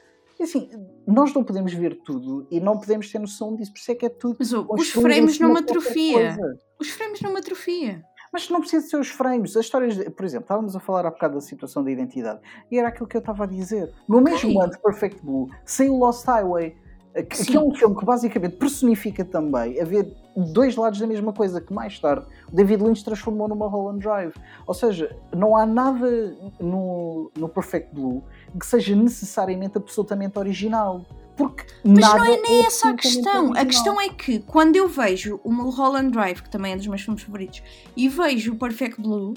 assim, 0.44 0.70
nós 1.08 1.34
não 1.34 1.44
podemos 1.44 1.74
ver 1.74 2.02
tudo 2.04 2.48
e 2.52 2.60
não 2.60 2.78
podemos 2.80 3.12
ter 3.12 3.20
noção 3.20 3.56
disso, 3.56 3.72
por 3.74 3.80
isso 3.80 3.92
é 3.92 3.96
que 3.96 4.06
é 4.06 4.10
tudo. 4.10 4.38
Mas 4.40 4.52
os 4.52 4.90
frames 4.90 5.40
não 5.40 5.52
qualquer 5.52 5.64
atrofia. 5.64 6.38
Os 6.80 6.90
frames 6.90 7.22
não 7.22 7.32
me 7.34 7.40
atrofia. 7.40 8.04
Mas 8.34 8.50
não 8.50 8.62
precisa 8.62 8.88
ser 8.88 8.98
os 8.98 9.10
frames. 9.10 9.58
As 9.58 9.66
histórias, 9.66 9.96
de- 9.98 10.10
por 10.10 10.24
exemplo, 10.26 10.46
estávamos 10.46 10.76
a 10.76 10.80
falar 10.80 11.06
há 11.06 11.12
bocado 11.12 11.36
da 11.36 11.42
situação 11.42 11.84
da 11.84 11.92
identidade. 11.92 12.40
E 12.72 12.80
era 12.80 12.88
aquilo 12.88 13.06
que 13.08 13.18
eu 13.18 13.20
estava 13.20 13.44
a 13.44 13.48
dizer. 13.48 13.92
No 14.08 14.22
mesmo 14.22 14.62
ano 14.62 14.72
de 14.72 14.80
Perfect 14.82 15.22
Blue, 15.22 15.50
saiu 15.66 15.96
Lost 15.98 16.26
Highway, 16.26 16.74
que, 17.14 17.24
que 17.24 17.38
Sim. 17.38 17.58
é 17.58 17.60
um 17.60 17.76
filme 17.76 17.94
que 17.94 18.06
basicamente 18.06 18.56
personifica 18.56 19.26
também 19.26 19.82
haver 19.82 20.16
dois 20.54 20.78
lados 20.78 20.98
da 20.98 21.06
mesma 21.06 21.34
coisa, 21.34 21.60
que 21.60 21.74
mais 21.74 22.00
tarde 22.00 22.26
o 22.50 22.56
David 22.56 22.82
Lynch 22.82 23.04
transformou 23.04 23.50
numa 23.50 23.68
Holland 23.68 24.00
Drive. 24.00 24.34
Ou 24.66 24.74
seja, 24.74 25.14
não 25.36 25.58
há 25.58 25.66
nada 25.66 26.10
no, 26.58 27.30
no 27.38 27.50
Perfect 27.50 27.94
Blue 27.94 28.24
que 28.60 28.66
seja 28.66 28.96
necessariamente 28.96 29.78
absolutamente 29.78 30.38
original. 30.38 31.06
Porque 31.36 31.66
Mas 31.84 32.00
nada 32.00 32.18
não 32.20 32.26
é 32.26 32.42
nem 32.42 32.66
essa 32.66 32.90
a 32.90 32.94
questão. 32.94 33.32
A 33.32 33.38
original. 33.38 33.66
questão 33.66 34.02
é 34.02 34.10
que 34.10 34.40
quando 34.40 34.76
eu 34.76 34.88
vejo 34.88 35.40
o 35.44 35.52
Mulholland 35.52 36.12
Drive, 36.12 36.42
que 36.42 36.50
também 36.50 36.74
é 36.74 36.76
dos 36.76 36.88
meus 36.88 37.02
filmes 37.02 37.24
favoritos, 37.24 37.64
e 37.96 38.10
vejo 38.10 38.54
o 38.54 38.56
Perfect 38.58 39.02
Blue, 39.02 39.34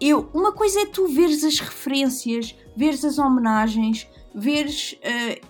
eu, 0.00 0.28
uma 0.34 0.52
coisa 0.52 0.82
é 0.82 0.86
tu 0.86 1.08
veres 1.08 1.42
as 1.44 1.58
referências, 1.58 2.54
veres 2.76 3.04
as 3.04 3.18
homenagens, 3.18 4.08
veres 4.34 4.98
eh, 5.02 5.40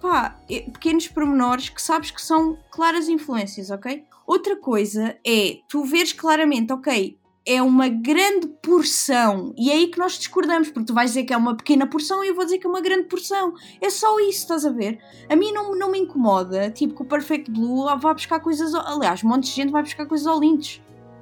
pá, 0.00 0.38
eh, 0.48 0.62
pequenos 0.70 1.08
pormenores 1.08 1.68
que 1.68 1.82
sabes 1.82 2.10
que 2.10 2.22
são 2.22 2.58
claras 2.70 3.08
influências, 3.08 3.70
ok? 3.70 4.04
Outra 4.26 4.56
coisa 4.56 5.16
é 5.26 5.58
tu 5.68 5.84
veres 5.84 6.12
claramente, 6.12 6.72
ok, 6.72 7.18
é 7.44 7.60
uma 7.60 7.88
grande 7.88 8.46
porção, 8.62 9.52
e 9.56 9.70
é 9.70 9.74
aí 9.74 9.88
que 9.88 9.98
nós 9.98 10.12
discordamos, 10.12 10.70
porque 10.70 10.86
tu 10.86 10.94
vais 10.94 11.10
dizer 11.10 11.24
que 11.24 11.32
é 11.32 11.36
uma 11.36 11.56
pequena 11.56 11.86
porção 11.86 12.22
e 12.22 12.28
eu 12.28 12.34
vou 12.34 12.44
dizer 12.44 12.58
que 12.58 12.66
é 12.66 12.70
uma 12.70 12.80
grande 12.80 13.08
porção. 13.08 13.54
É 13.80 13.90
só 13.90 14.18
isso, 14.20 14.40
estás 14.40 14.64
a 14.64 14.70
ver? 14.70 15.00
A 15.28 15.34
mim 15.34 15.50
não, 15.52 15.74
não 15.74 15.90
me 15.90 15.98
incomoda, 15.98 16.70
tipo, 16.70 16.94
que 16.94 17.02
o 17.02 17.04
Perfect 17.04 17.50
Blue 17.50 17.84
vai 17.98 18.14
buscar 18.14 18.38
coisas. 18.40 18.74
Aliás, 18.74 19.24
um 19.24 19.28
monte 19.28 19.44
de 19.44 19.50
gente 19.50 19.72
vai 19.72 19.82
buscar 19.82 20.06
coisas 20.06 20.26
ao. 20.26 20.40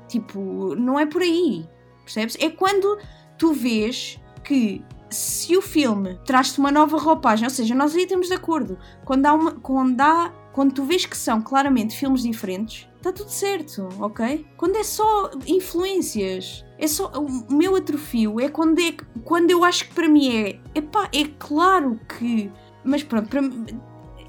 Tipo, 0.09 0.75
não 0.75 0.99
é 0.99 1.07
por 1.07 1.23
aí. 1.23 1.67
Percebes? 2.05 2.37
É 2.41 2.51
quando 2.51 2.99
tu 3.39 3.53
vês 3.53 4.19
que 4.43 4.83
se 5.09 5.57
o 5.57 5.63
filme 5.63 6.19
traz-te 6.25 6.59
uma 6.59 6.71
nova 6.71 6.99
roupagem, 6.99 7.45
ou 7.45 7.51
seja, 7.51 7.75
nós 7.75 7.95
aí 7.95 8.03
estamos 8.03 8.29
de 8.29 8.35
acordo. 8.35 8.79
Quando 9.05 9.27
há 9.27 9.33
uma. 9.33 9.53
Quando 9.53 10.01
há. 10.01 10.33
Quando 10.53 10.75
tu 10.75 10.85
vês 10.85 11.07
que 11.07 11.17
são 11.17 11.41
claramente 11.41 11.97
filmes 11.97 12.23
diferentes, 12.23 12.90
está 13.01 13.13
tudo 13.13 13.31
certo, 13.31 13.89
ok? 13.99 14.47
Quando 14.57 14.77
é 14.77 14.85
só 14.85 15.31
influências, 15.47 16.65
é 16.79 16.87
só. 16.87 17.11
O 17.13 17.53
meu 17.53 17.75
atrofio 17.77 18.39
é 18.41 18.49
quando, 18.49 18.79
é 18.81 18.93
quando 19.25 19.51
eu 19.51 19.65
acho 19.65 19.89
que 19.89 19.95
para 19.95 20.09
mim 20.09 20.29
é. 20.45 20.61
Epá, 20.75 21.09
é 21.15 21.25
claro 21.39 21.99
que. 22.19 22.51
Mas 22.85 23.03
pronto, 23.03 23.29
para 23.29 23.43
mim- 23.43 23.67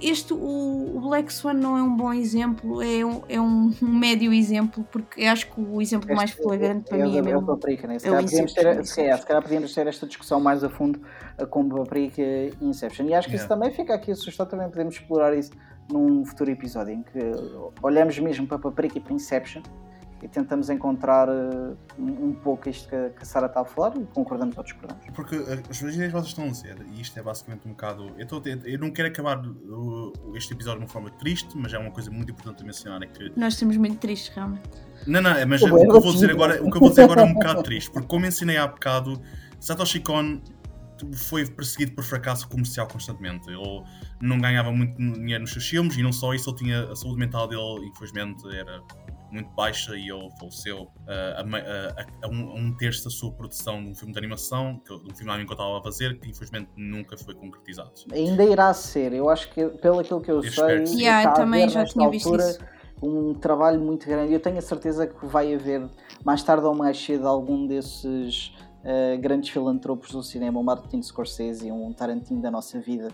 este, 0.02 0.34
o, 0.34 0.38
o 0.98 1.00
Black 1.02 1.32
Swan 1.32 1.54
não 1.54 1.78
é 1.78 1.84
um 1.84 1.96
bom 1.96 2.12
exemplo, 2.12 2.82
é 2.82 3.06
um, 3.06 3.22
é 3.30 3.40
um, 3.40 3.72
um 3.84 3.88
médio 4.00 4.34
exemplo, 4.34 4.84
porque 4.92 5.22
eu 5.22 5.30
acho 5.30 5.46
que 5.52 5.62
o 5.62 5.80
exemplo 5.80 6.16
mais 6.16 6.32
Este- 6.32 6.42
flagrante 6.42 6.90
para 6.90 6.98
é, 6.98 7.04
mim 7.04 7.16
é 7.16 7.20
é 7.20 7.22
mesmo. 7.22 7.46
Paprika, 7.46 7.88
né? 7.88 8.00
Se, 8.00 8.08
é 8.08 8.10
calhar 8.10 8.24
podíamos 8.24 8.54
ter, 8.54 8.86
se, 8.86 8.96
calhar, 8.96 9.20
se 9.20 9.26
calhar 9.28 9.44
podíamos 9.44 9.74
ter 9.76 9.86
esta 9.86 10.08
discussão 10.08 10.40
mais 10.42 10.64
a 10.64 10.70
fundo 10.72 11.00
eh, 11.38 11.46
com 11.46 11.70
Paprika 11.70 12.20
e 12.20 12.52
Inception. 12.62 13.06
E 13.06 13.14
acho 13.14 13.30
que 13.30 13.36
isso 13.36 13.46
Yeah. 13.46 13.64
também 13.64 13.72
fica 13.76 13.94
aqui 13.94 14.12
a 14.12 14.16
sugestão, 14.16 14.48
também 14.48 14.68
podemos 14.70 14.96
explorar 14.96 15.38
isso 15.38 15.52
num 15.92 16.26
futuro 16.26 16.50
episódio 16.52 16.94
em 16.94 17.04
que 17.04 17.20
olhamos 17.82 18.18
mesmo 18.20 18.48
para 18.48 18.58
Paprika 18.60 18.98
e 18.98 19.02
para 19.02 19.14
Inception 19.14 19.62
e 20.24 20.28
tentamos 20.28 20.70
encontrar 20.70 21.28
eh, 21.30 21.74
um, 21.98 22.32
pouco 22.32 22.70
isto 22.70 22.88
que, 22.88 22.96
a- 22.96 23.10
que 23.10 23.24
a 23.24 23.26
Sara 23.26 23.48
está 23.48 23.62
a 23.62 23.66
falar 23.66 23.98
e 23.98 24.06
concordamos 24.14 24.56
ou 24.56 24.64
discordamos. 24.64 25.04
Porque 25.16 25.36
uh, 25.36 25.64
as 25.68 25.82
ideias 25.82 25.98
que 25.98 26.12
vocês 26.12 26.28
estão 26.28 26.46
a 26.46 26.50
dizer, 26.50 26.76
e 26.94 27.02
isto 27.02 27.18
é 27.20 27.24
basicamente 27.24 27.68
um 27.68 27.72
bocado. 27.72 28.12
Eu, 28.20 28.40
ter- 28.40 28.62
eu 28.66 28.78
não 28.78 28.92
quero 28.92 29.08
acabar 29.08 29.44
uh, 29.44 30.14
este 30.36 30.54
episódio 30.54 30.78
de 30.82 30.86
uma 30.86 30.92
forma 30.92 31.10
triste, 31.10 31.58
mas 31.58 31.74
é 31.74 31.80
uma 31.80 31.90
coisa 31.90 32.12
muito 32.12 32.32
importante 32.32 32.62
a 32.62 32.66
mencionar: 32.68 33.02
é 33.02 33.08
que 33.08 33.32
Nós 33.36 33.54
estamos 33.54 33.76
muito 33.78 33.98
tristes, 33.98 34.32
realmente. 34.36 34.70
Não, 35.08 35.24
não, 35.24 35.32
mas 35.48 35.60
Pô, 35.62 35.70
o 35.70 35.76
que, 35.76 35.84
é 35.86 35.88
eu 35.98 36.02
vou 36.02 36.14
dizer 36.14 36.30
agora, 36.30 36.64
o 36.64 36.70
que 36.70 36.78
eu 36.78 36.82
vou 36.82 36.90
dizer 36.90 37.02
agora 37.02 37.22
é 37.22 37.26
um 37.26 37.34
bocado 37.34 37.64
triste, 37.64 37.90
porque 37.90 38.08
como 38.08 38.22
mencionei 38.22 38.58
há 38.58 38.68
bocado, 38.68 39.20
Satoshi 39.60 40.02
Kon 40.02 40.40
foi 41.16 41.46
perseguido 41.50 41.94
por 41.94 42.04
fracasso 42.04 42.48
comercial 42.48 42.88
constantemente. 42.88 43.50
Ele 43.50 43.84
não 44.22 44.40
ganhava 44.40 44.72
muito 44.72 44.96
dinheiro 44.98 45.42
nos 45.42 45.52
seus 45.52 45.68
filmes 45.68 45.98
e 45.98 46.04
não 46.04 46.12
só 46.12 46.34
isso, 46.34 46.50
ele 46.50 46.58
tinha 46.58 46.84
a 46.92 46.96
saúde 46.96 47.18
mental 47.20 47.48
dele, 47.48 47.86
infelizmente, 47.88 48.44
era 48.56 48.82
muito 49.32 49.50
baixa 49.52 49.96
e 49.96 50.10
ele 50.10 50.30
faleceu 50.40 50.90
ah, 51.08 51.40
a, 51.40 51.44
mei- 51.46 51.62
a- 51.62 52.06
a- 52.24 52.28
um, 52.28 52.50
a 52.50 52.54
um 52.56 52.76
terço 52.76 53.06
da 53.06 53.10
sua 53.10 53.32
produção 53.32 53.82
de 53.82 53.90
um 53.90 53.96
filme 53.96 54.12
de 54.14 54.20
animação, 54.20 54.82
que, 54.86 54.90
de 54.90 55.12
um 55.12 55.16
filme 55.16 55.46
que 55.46 55.52
eu 55.52 55.54
estava 55.54 55.80
a 55.80 55.82
fazer, 55.82 56.20
que 56.20 56.30
infelizmente 56.30 56.70
nunca 56.76 57.18
foi 57.18 57.34
concretizado. 57.34 57.92
Ainda 58.12 58.44
irá 58.44 58.74
ser, 58.74 59.14
eu 59.14 59.30
acho 59.30 59.50
que 59.52 59.66
pelo 59.78 60.00
aquilo 60.00 60.20
que 60.22 60.30
eu, 60.30 60.44
Eu 60.44 60.52
sei, 60.52 60.84
que. 60.84 61.02
Yeah, 61.02 61.32
também 61.32 61.70
já 61.70 61.80
nesta 61.80 61.94
tinha 61.94 62.10
visto 62.10 62.28
altura 62.28 62.50
isso. 62.50 62.60
um 63.02 63.34
trabalho 63.34 63.80
muito 63.80 64.06
grande. 64.06 64.34
Eu 64.34 64.40
tenho 64.42 64.58
a 64.58 64.62
certeza 64.62 65.08
que 65.08 65.26
vai 65.26 65.54
haver, 65.56 65.90
mais 66.26 66.44
tarde 66.44 66.66
ou 66.66 66.76
mais 66.76 67.02
cedo, 67.02 67.26
algum 67.26 67.66
desses 67.66 68.54
grandes 69.20 69.50
filantropos 69.50 70.12
do 70.12 70.24
cinema, 70.24 70.60
um 70.60 70.64
Martin 70.64 71.02
Scorsese, 71.02 71.72
um 71.72 71.94
Tarantino 71.94 72.42
da 72.42 72.50
nossa 72.50 72.80
vida, 72.80 73.10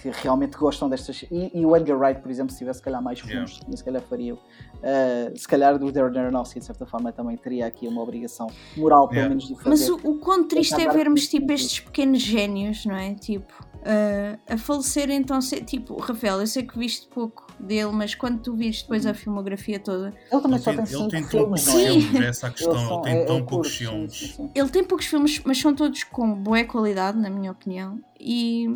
que 0.00 0.10
realmente 0.22 0.56
gostam 0.56 0.88
destas. 0.88 1.24
E, 1.30 1.50
e 1.60 1.66
o 1.66 1.76
Edgar 1.76 1.98
Wright, 1.98 2.20
por 2.22 2.30
exemplo, 2.30 2.52
se 2.52 2.58
tivesse 2.58 2.78
se 2.78 2.84
calhar 2.84 3.02
mais 3.02 3.20
filmes, 3.20 3.58
Yeah. 3.58 3.76
se 3.76 3.84
calhar 3.84 4.02
faria. 4.02 4.38
Eh, 4.82 5.32
se 5.36 5.46
calhar 5.46 5.78
do 5.78 5.92
Darren 5.92 6.18
Aronofsky, 6.18 6.58
de 6.58 6.64
certa 6.64 6.86
forma, 6.86 7.12
também 7.12 7.36
teria 7.36 7.66
aqui 7.66 7.86
uma 7.86 8.00
obrigação 8.02 8.46
moral, 8.76 9.08
pelo 9.08 9.20
Yeah. 9.20 9.28
menos, 9.28 9.46
de 9.46 9.54
fazer. 9.56 9.68
Mas 9.68 9.88
o, 9.90 9.96
o 10.08 10.18
quão 10.18 10.48
triste 10.48 10.80
é 10.80 10.88
vermos 10.90 11.28
tipo 11.28 11.52
estes 11.52 11.80
pequenos 11.80 12.22
génios, 12.22 12.86
não 12.86 12.96
é? 12.96 13.14
Tipo, 13.14 13.52
ah, 13.84 14.38
a 14.54 14.58
falecer 14.58 15.10
então, 15.10 15.40
se- 15.40 15.60
tipo, 15.62 15.96
Rafael, 15.98 16.40
eu 16.40 16.46
sei 16.46 16.62
que 16.64 16.78
viste 16.78 17.08
pouco 17.08 17.46
dele, 17.58 17.90
mas 17.92 18.14
quando 18.14 18.40
tu 18.42 18.54
viste 18.54 18.82
depois 18.82 19.06
a 19.06 19.14
filmografia 19.14 19.78
toda, 19.80 20.14
Ele 20.30 20.40
também 20.40 20.58
só 20.58 20.70
tem, 20.72 20.78
ele 20.80 20.86
cinco 20.86 21.08
tem 21.10 21.24
filmes, 21.24 21.68
é? 21.68 21.70
Sim. 21.70 22.00
filmes, 22.00 22.20
essa 22.28 22.46
a 22.46 22.50
questão, 22.50 22.92
ele 22.94 23.02
tem 23.02 23.16
é- 23.16 23.24
tão 23.24 23.36
é 23.36 23.42
poucos 23.42 23.68
curto, 23.68 23.70
filmes. 23.78 24.12
sim, 24.18 24.26
sim. 24.28 24.50
ele 24.54 24.68
tem 24.68 24.84
poucos 24.84 25.06
filmes, 25.06 25.40
mas 25.44 25.58
são 25.58 25.74
todos 25.74 26.04
com 26.04 26.34
boa 26.34 26.64
qualidade, 26.64 27.18
na 27.18 27.30
minha 27.30 27.50
opinião, 27.52 28.00
e, 28.18 28.66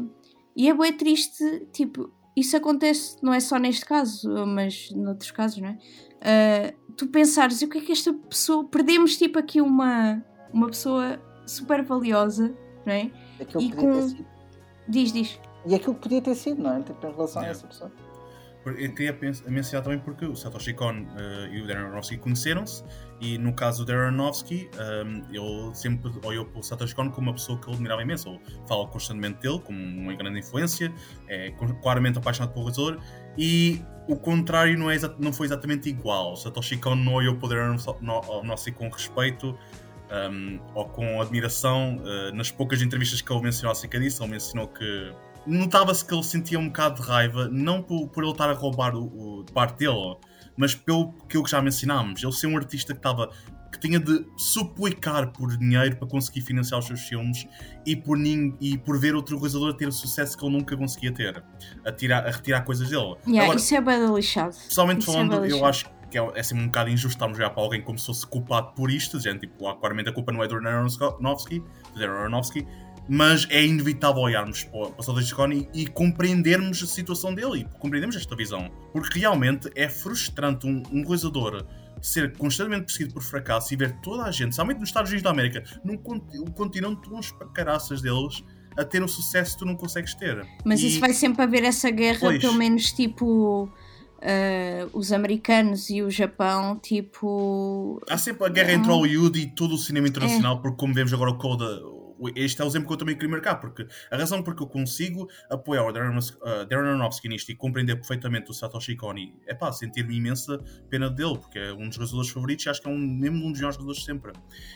e 0.57 0.69
é 0.69 0.75
bué 0.75 0.93
triste, 0.93 1.67
tipo, 1.73 2.11
isso 2.37 2.57
acontece, 2.57 3.17
não 3.23 3.33
é 3.33 3.41
só 3.41 3.59
neste 3.59 3.85
caso, 3.85 4.29
mas 4.47 4.91
noutros 4.91 5.31
casos, 5.31 5.59
não 5.59 5.69
é? 5.69 5.79
Ah, 6.21 6.75
tu 6.97 7.07
pensares, 7.09 7.61
e 7.63 7.65
o 7.65 7.69
que 7.69 7.79
é 7.79 7.81
que 7.81 7.93
esta 7.93 8.13
pessoa, 8.13 8.65
perdemos 8.65 9.17
tipo 9.17 9.39
aqui 9.39 9.61
uma, 9.61 10.25
uma 10.53 10.69
pessoa 10.69 11.21
super 11.47 11.83
valiosa, 11.85 12.55
não 12.87 12.93
é? 12.93 13.11
E 13.59 13.71
com- 13.73 14.01
sido. 14.09 14.34
Diz, 14.89 15.13
diz. 15.13 15.41
E 15.67 15.75
aquilo 15.75 15.95
que 15.95 16.03
podia 16.03 16.21
ter 16.21 16.35
sido, 16.35 16.63
não 16.63 16.77
é? 16.77 16.83
Tipo, 16.83 17.07
em 17.07 17.13
relação 17.13 17.43
a 17.43 17.45
Yeah. 17.47 17.51
essa 17.51 17.67
pessoa. 17.67 17.93
Eu 18.67 18.95
queria 18.95 19.15
mencionar 19.47 19.85
também 19.85 19.99
porque 19.99 20.25
o 20.25 20.35
Satoshi 20.35 20.73
Kon 20.73 21.07
eh, 21.19 21.49
e 21.53 21.61
o 21.61 21.67
Darren 21.67 21.85
Aronofsky 21.85 22.17
conheceram-se 22.17 22.83
e 23.21 23.37
no 23.37 23.53
caso 23.55 23.85
do 23.85 23.93
Darren 23.93 24.07
Aronofsky 24.07 24.71
um, 25.05 25.23
ele 25.31 25.75
sempre 25.75 26.11
olhou 26.25 26.47
para 26.47 26.61
o 26.61 26.63
Satoshi 26.63 26.95
Kon 26.95 27.11
como 27.11 27.29
uma 27.29 27.35
pessoa 27.35 27.59
que 27.59 27.67
ele 27.67 27.75
admirava 27.75 28.01
imenso 28.01 28.31
ele 28.31 28.41
fala 28.67 28.87
constantemente 28.89 29.41
dele 29.41 29.61
como 29.61 29.79
uma 29.79 30.15
grande 30.15 30.39
influência 30.39 30.91
é 31.29 31.51
claramente 31.83 32.17
apaixonado 32.17 32.55
pelo 32.55 32.65
realizador 32.65 32.99
e 33.37 33.83
o 34.09 34.17
contrário 34.17 34.79
não, 34.79 34.91
é 34.91 34.97
não 35.19 35.31
foi 35.31 35.47
exatamente 35.47 35.91
igual 35.91 36.33
o 36.33 36.37
Satoshi 36.37 36.79
Kon 36.79 36.95
não 36.95 37.13
olhou 37.13 37.37
para 37.37 37.47
o 37.47 37.49
Darren 37.51 37.77
Aronofsky 37.77 38.73
com 38.73 38.89
respeito 38.89 39.59
um, 40.11 40.61
ou 40.75 40.87
com 40.87 41.21
admiração 41.21 42.01
eh, 42.05 42.33
nas 42.33 42.51
poucas 42.51 42.83
entrevistas 42.83 43.21
que 43.21 43.33
ele 43.33 43.43
mencionou 43.43 43.73
acerca 43.73 43.99
disso 43.99 44.23
ele 44.23 44.33
mencionou 44.33 44.69
que 44.69 45.13
notava-se 45.47 46.05
que 46.05 46.15
ele 46.15 46.23
sentia 46.23 46.59
um 46.59 46.67
bocado 46.67 47.03
de 47.03 47.09
raiva, 47.09 47.49
não 47.49 47.83
por, 47.83 48.09
por 48.09 48.23
ele 48.23 48.33
estar 48.33 48.49
a 48.49 48.53
roubar 48.53 48.95
o, 48.95 49.41
o 49.41 49.45
parte 49.53 49.79
dele, 49.79 50.17
mas 50.57 50.75
pelo 50.75 51.13
que 51.29 51.39
já 51.47 51.61
mencionámos. 51.61 52.23
Ele 52.23 52.33
ser 52.33 52.47
um 52.47 52.57
artista 52.57 52.93
que 52.93 52.99
estava 52.99 53.31
que 53.75 53.81
tinha 53.81 53.99
de 53.99 54.25
suplicar 54.37 55.33
por 55.33 55.57
dinheiro 55.57 55.97
para 55.97 56.07
conseguir 56.07 56.43
financiar 56.43 56.79
os 56.79 56.87
seus 56.87 57.01
filmes 57.01 57.47
e 57.85 57.97
por, 57.97 58.17
e 58.19 58.79
por 58.79 59.01
ver 59.01 59.17
outro 59.17 59.37
realizador 59.37 59.75
ter 59.75 59.89
o 59.89 59.93
sucesso 59.93 60.39
que 60.39 60.45
ele 60.45 60.57
nunca 60.57 60.77
conseguia 60.77 61.13
ter, 61.13 61.43
a, 61.85 61.91
tirar, 61.91 62.25
a 62.25 62.31
retirar 62.31 62.63
coisas 62.63 62.89
dele. 62.89 63.17
Yeah, 63.27 63.43
Agora, 63.43 63.59
isso 63.59 63.75
é 63.75 63.81
bem 63.81 64.15
lixado. 64.15 64.55
pessoalmente 64.55 65.01
isso 65.01 65.11
é 65.11 65.13
falando, 65.13 65.41
bem 65.41 65.51
eu 65.51 65.65
acho 65.65 65.87
que 66.15 66.19
é, 66.19 66.31
é 66.37 66.43
sempre 66.45 66.63
um 66.63 66.67
bocado 66.69 66.91
injusto 66.91 67.17
estarmos 67.17 67.37
olhar 67.37 67.51
para 67.51 67.61
alguém 67.61 67.83
como 67.83 67.99
se 67.99 68.07
fosse 68.07 68.25
culpado 68.25 68.73
por 68.75 68.89
isto, 68.89 69.19
gente, 69.19 69.41
tipo, 69.41 69.67
ah, 69.67 69.75
claramente 69.77 70.09
a 70.09 70.13
culpa 70.13 70.31
não 70.31 70.45
é 70.45 70.47
do 70.47 70.55
Aronofsky, 70.55 71.61
do 71.97 72.05
Aronofsky 72.05 72.65
mas 73.07 73.47
é 73.51 73.63
inevitável 73.63 74.23
olharmos 74.23 74.65
para 74.65 74.87
para 74.87 75.01
o 75.01 75.03
Satoshi 75.03 75.35
Kon 75.35 75.53
e, 75.53 75.69
e 75.75 75.87
compreendermos 75.87 76.83
a 76.83 76.87
situação 76.87 77.35
dele 77.35 77.61
e 77.61 77.79
compreendermos 77.79 78.17
esta 78.17 78.35
visão. 78.35 78.71
Porque 78.95 79.19
realmente 79.19 79.71
é 79.75 79.91
frustrante 79.91 80.67
um, 80.67 80.83
um 80.91 81.03
realizador 81.03 81.67
ser 82.01 82.35
constantemente 82.39 82.85
perseguido 82.87 83.13
por 83.13 83.23
fracasso 83.23 83.75
e 83.75 83.77
ver 83.77 83.93
toda 84.01 84.23
a 84.25 84.31
gente, 84.31 84.55
somente 84.55 84.79
nos 84.81 84.89
Estados 84.89 85.11
Unidos 85.11 85.23
da 85.23 85.31
América, 85.31 85.63
num 85.85 85.99
continente 85.99 87.11
uns 87.13 87.31
caraças 87.53 88.01
deles, 88.01 88.43
a 88.77 88.85
ter 88.85 89.03
um 89.03 89.09
sucesso 89.09 89.53
que 89.53 89.59
tu 89.59 89.67
não 89.67 89.77
consegues 89.77 90.15
ter. 90.15 90.47
Mas 90.65 90.81
E- 90.81 90.87
isso 90.87 91.01
vai 91.01 91.13
sempre 91.13 91.43
haver 91.43 91.63
essa 91.65 91.91
guerra, 91.91 92.21
Pois. 92.21 92.41
pelo 92.41 92.55
menos 92.55 92.91
tipo. 92.93 93.71
Ah, 94.25 94.89
os 94.95 95.13
americanos 95.13 95.91
e 95.91 96.03
o 96.03 96.11
Japão, 96.11 96.79
tipo. 96.79 98.01
Há 98.09 98.17
sempre 98.17 98.47
a 98.47 98.49
guerra 98.49 98.73
entre 98.73 98.91
Hollywood 98.91 99.39
e 99.39 99.47
todo 99.47 99.75
o 99.75 99.79
cinema 99.79 100.09
internacional, 100.09 100.63
porque 100.63 100.79
como 100.79 100.95
vemos 100.95 101.13
agora 101.13 101.31
o 101.31 101.37
Coda, 101.37 101.83
este 102.35 102.63
é 102.63 102.65
o 102.65 102.69
exemplo 102.69 102.89
que 102.89 102.95
eu 102.95 102.97
também 102.97 103.15
queria 103.15 103.31
marcar, 103.31 103.57
porque 103.57 103.87
a 104.11 104.17
razão 104.17 104.43
porque 104.43 104.63
eu 104.63 104.67
consigo 104.67 105.29
apoiar 105.51 105.85
o 105.85 105.93
Darren, 105.93 106.17
uh, 106.17 106.67
Darren 106.67 106.89
Aronofsky 106.89 107.29
nisto 107.29 107.51
e 107.51 107.55
compreender 107.55 107.97
perfeitamente 107.97 108.51
o 108.51 108.55
Satoshi 108.55 108.97
Kon 108.97 109.15
é 109.47 109.55
pá, 109.55 109.71
sentir-me 109.73 110.17
imensa 110.17 110.59
pena 110.89 111.11
dele, 111.11 111.37
porque 111.37 111.59
é 111.59 111.73
um 111.75 111.89
dos 111.89 111.97
jogadores 111.97 112.31
favoritos 112.31 112.65
e 112.65 112.69
acho 112.71 112.81
que 112.81 112.89
é 112.89 112.91
um, 112.91 112.99
mesmo 112.99 113.45
um 113.45 113.51
dos 113.51 113.61
melhores 113.61 113.77
jogadores 113.77 114.01
de 114.01 114.07
sempre. 114.07 114.33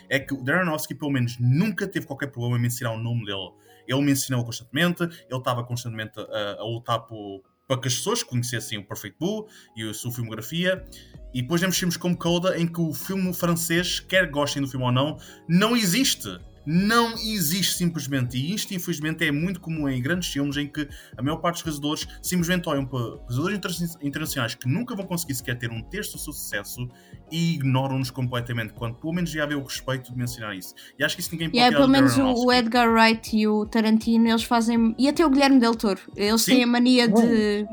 É 0.09 0.19
que 0.19 0.33
o 0.33 0.43
Darren 0.43 0.61
Aronofsky, 0.61 0.93
pelo 0.93 1.11
menos, 1.11 1.37
nunca 1.39 1.87
teve 1.87 2.05
qualquer 2.05 2.27
problema 2.27 2.57
em 2.57 2.61
mencionar 2.61 2.95
o 2.95 3.01
nome 3.01 3.25
dele. 3.25 3.51
Ele 3.87 4.01
me 4.01 4.11
ensinou 4.11 4.45
constantemente, 4.45 5.01
ele 5.01 5.39
estava 5.39 5.63
constantemente 5.63 6.19
a, 6.19 6.57
a 6.59 6.63
lutar 6.63 6.99
por, 7.07 7.41
para 7.69 7.79
que 7.79 7.87
as 7.87 7.93
pessoas 7.93 8.23
conhecessem 8.23 8.79
o 8.79 8.83
Perfect 8.83 9.15
Blue 9.19 9.47
e 9.75 9.87
a 9.87 9.93
sua 9.93 10.11
filmografia. 10.11 10.83
E 11.31 11.43
depois 11.43 11.61
temos 11.61 11.77
filmes 11.77 11.95
como 11.95 12.17
Coda, 12.17 12.59
em 12.59 12.65
que 12.65 12.81
o 12.81 12.91
filme 12.91 13.31
francês, 13.31 13.99
quer 13.99 14.31
gostem 14.31 14.63
do 14.63 14.67
filme 14.67 14.87
ou 14.87 14.91
não, 14.91 15.19
não 15.47 15.77
existe 15.77 16.27
não 16.65 17.13
existe 17.13 17.73
simplesmente. 17.75 18.37
E 18.37 18.53
isto, 18.53 18.73
infelizmente, 18.73 19.25
é 19.25 19.31
muito 19.31 19.59
comum 19.59 19.87
em 19.89 20.01
grandes 20.01 20.29
filmes 20.29 20.57
em 20.57 20.67
que 20.67 20.87
a 21.17 21.21
maior 21.21 21.37
parte 21.37 21.55
dos 21.55 21.63
realizadores 21.63 22.07
simplesmente 22.21 22.67
olham 22.69 22.85
para 22.85 22.99
realizadores 23.29 23.97
internacionais 24.01 24.55
que 24.55 24.67
nunca 24.67 24.95
vão 24.95 25.05
conseguir 25.05 25.35
sequer 25.35 25.57
ter 25.57 25.71
um 25.71 25.81
terço 25.81 26.13
do 26.13 26.19
seu 26.19 26.33
sucesso 26.33 26.87
e 27.31 27.55
ignoram-nos 27.55 28.11
completamente, 28.11 28.73
quando 28.73 28.95
pelo 28.95 29.13
menos 29.13 29.29
já 29.29 29.43
havia 29.43 29.57
o 29.57 29.63
respeito 29.63 30.11
de 30.11 30.17
mencionar 30.17 30.55
isso. 30.55 30.73
E 30.97 31.03
acho 31.03 31.15
que 31.15 31.21
isso 31.21 31.31
ninguém 31.31 31.49
pode 31.49 31.57
yeah, 31.57 31.75
Pelo 31.75 31.89
menos 31.89 32.17
o 32.17 32.51
Edgar 32.51 32.91
Wright 32.91 33.37
e 33.37 33.47
o 33.47 33.65
Tarantino, 33.65 34.27
eles 34.27 34.43
fazem. 34.43 34.95
E 34.97 35.07
até 35.07 35.25
o 35.25 35.29
Guilherme 35.29 35.59
Del 35.59 35.75
Toro, 35.75 36.01
eles 36.15 36.41
Sim. 36.41 36.53
têm 36.53 36.63
a 36.63 36.67
mania 36.67 37.07
de. 37.07 37.65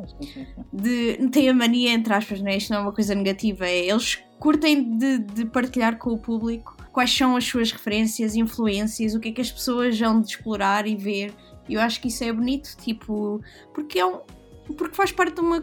de 0.73 1.29
têm 1.31 1.49
a 1.49 1.55
mania, 1.55 1.93
entre 1.93 2.13
aspas, 2.13 2.41
né? 2.41 2.57
isto 2.57 2.71
não 2.71 2.81
é 2.81 2.83
uma 2.83 2.93
coisa 2.93 3.15
negativa, 3.15 3.67
é 3.67 3.87
eles 3.89 4.23
curtem 4.39 4.97
de, 4.99 5.19
de 5.19 5.45
partilhar 5.47 5.99
com 5.99 6.11
o 6.11 6.19
público 6.19 6.76
quais 6.97 7.15
são 7.15 7.37
as 7.37 7.45
suas 7.45 7.71
referências, 7.71 8.35
influências, 8.35 9.15
o 9.15 9.21
que 9.21 9.29
é 9.29 9.33
que 9.33 9.41
as 9.43 9.53
pessoas 9.53 10.01
vão 10.01 10.19
de 10.19 10.29
explorar 10.29 10.87
e 10.87 10.97
ver. 10.97 11.31
Eu 11.69 11.79
acho 11.83 12.01
que 12.01 12.09
isso 12.09 12.25
é 12.25 12.33
bonito, 12.33 12.75
tipo, 12.79 13.39
porque 13.75 13.99
é 13.99 14.07
um, 14.07 14.21
porque 14.75 14.97
faz 14.97 15.13
parte 15.13 15.35
de 15.35 15.43
uma 15.43 15.63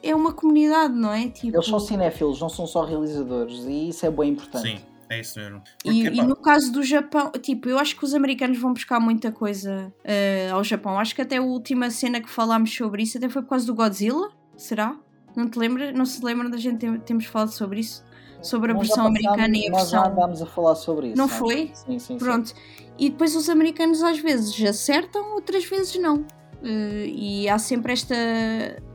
é 0.00 0.14
uma 0.14 0.32
comunidade, 0.32 0.94
não 0.94 1.12
é? 1.12 1.28
Tipo... 1.28 1.56
Eles 1.56 1.66
são 1.66 1.80
cinéfilos, 1.80 2.40
não 2.40 2.48
são 2.48 2.68
só 2.68 2.84
realizadores, 2.84 3.64
e 3.64 3.88
isso 3.88 4.06
é 4.06 4.12
bem 4.12 4.30
importante. 4.30 4.78
Sim. 4.78 4.84
É 5.08 5.18
isso 5.18 5.40
mesmo. 5.40 5.60
Porque, 5.82 5.90
e, 5.90 6.06
e, 6.06 6.22
no 6.22 6.36
caso 6.36 6.70
do 6.70 6.84
Japão, 6.84 7.32
tipo, 7.42 7.68
eu 7.68 7.76
acho 7.76 7.96
que 7.96 8.04
os 8.04 8.14
americanos 8.14 8.56
vão 8.56 8.72
buscar 8.72 9.00
muita 9.00 9.32
coisa 9.32 9.92
uh, 10.04 10.54
ao 10.54 10.62
Japão. 10.62 11.00
Acho 11.00 11.16
que 11.16 11.22
até 11.22 11.38
a 11.38 11.42
última 11.42 11.90
cena 11.90 12.20
que 12.20 12.30
falámos 12.30 12.72
sobre 12.72 13.02
isso 13.02 13.18
até 13.18 13.28
foi 13.28 13.42
por 13.42 13.48
causa 13.48 13.66
do 13.66 13.74
Godzilla. 13.74 14.30
Será? 14.56 14.96
Não 15.34 15.50
te 15.50 15.58
lembra? 15.58 15.90
Não 15.90 16.04
se 16.04 16.24
lembra 16.24 16.48
da 16.48 16.56
gente 16.56 16.78
ter, 16.78 17.00
termos 17.00 17.24
falado 17.24 17.50
sobre 17.50 17.80
isso? 17.80 18.04
Sobre 18.42 18.72
a 18.72 18.74
nós 18.74 18.86
versão 18.86 19.06
americana 19.06 19.56
e 19.56 19.66
a 19.66 19.70
nós 19.70 19.80
versão. 19.82 20.00
Nós 20.00 20.08
já 20.08 20.12
andámos 20.12 20.42
a 20.42 20.46
falar 20.46 20.74
sobre 20.74 21.08
isso. 21.08 21.16
Não, 21.16 21.26
não 21.26 21.34
é? 21.34 21.38
foi? 21.38 21.70
Sim, 21.74 21.98
sim. 21.98 22.18
Pronto. 22.18 22.48
Sim. 22.48 22.54
E 22.98 23.10
depois 23.10 23.34
os 23.34 23.48
americanos 23.48 24.02
às 24.02 24.18
vezes 24.18 24.62
acertam, 24.62 25.34
outras 25.34 25.64
vezes 25.64 25.96
não. 25.96 26.18
Uh, 26.62 27.06
e 27.06 27.48
há 27.48 27.58
sempre 27.58 27.92
esta. 27.92 28.14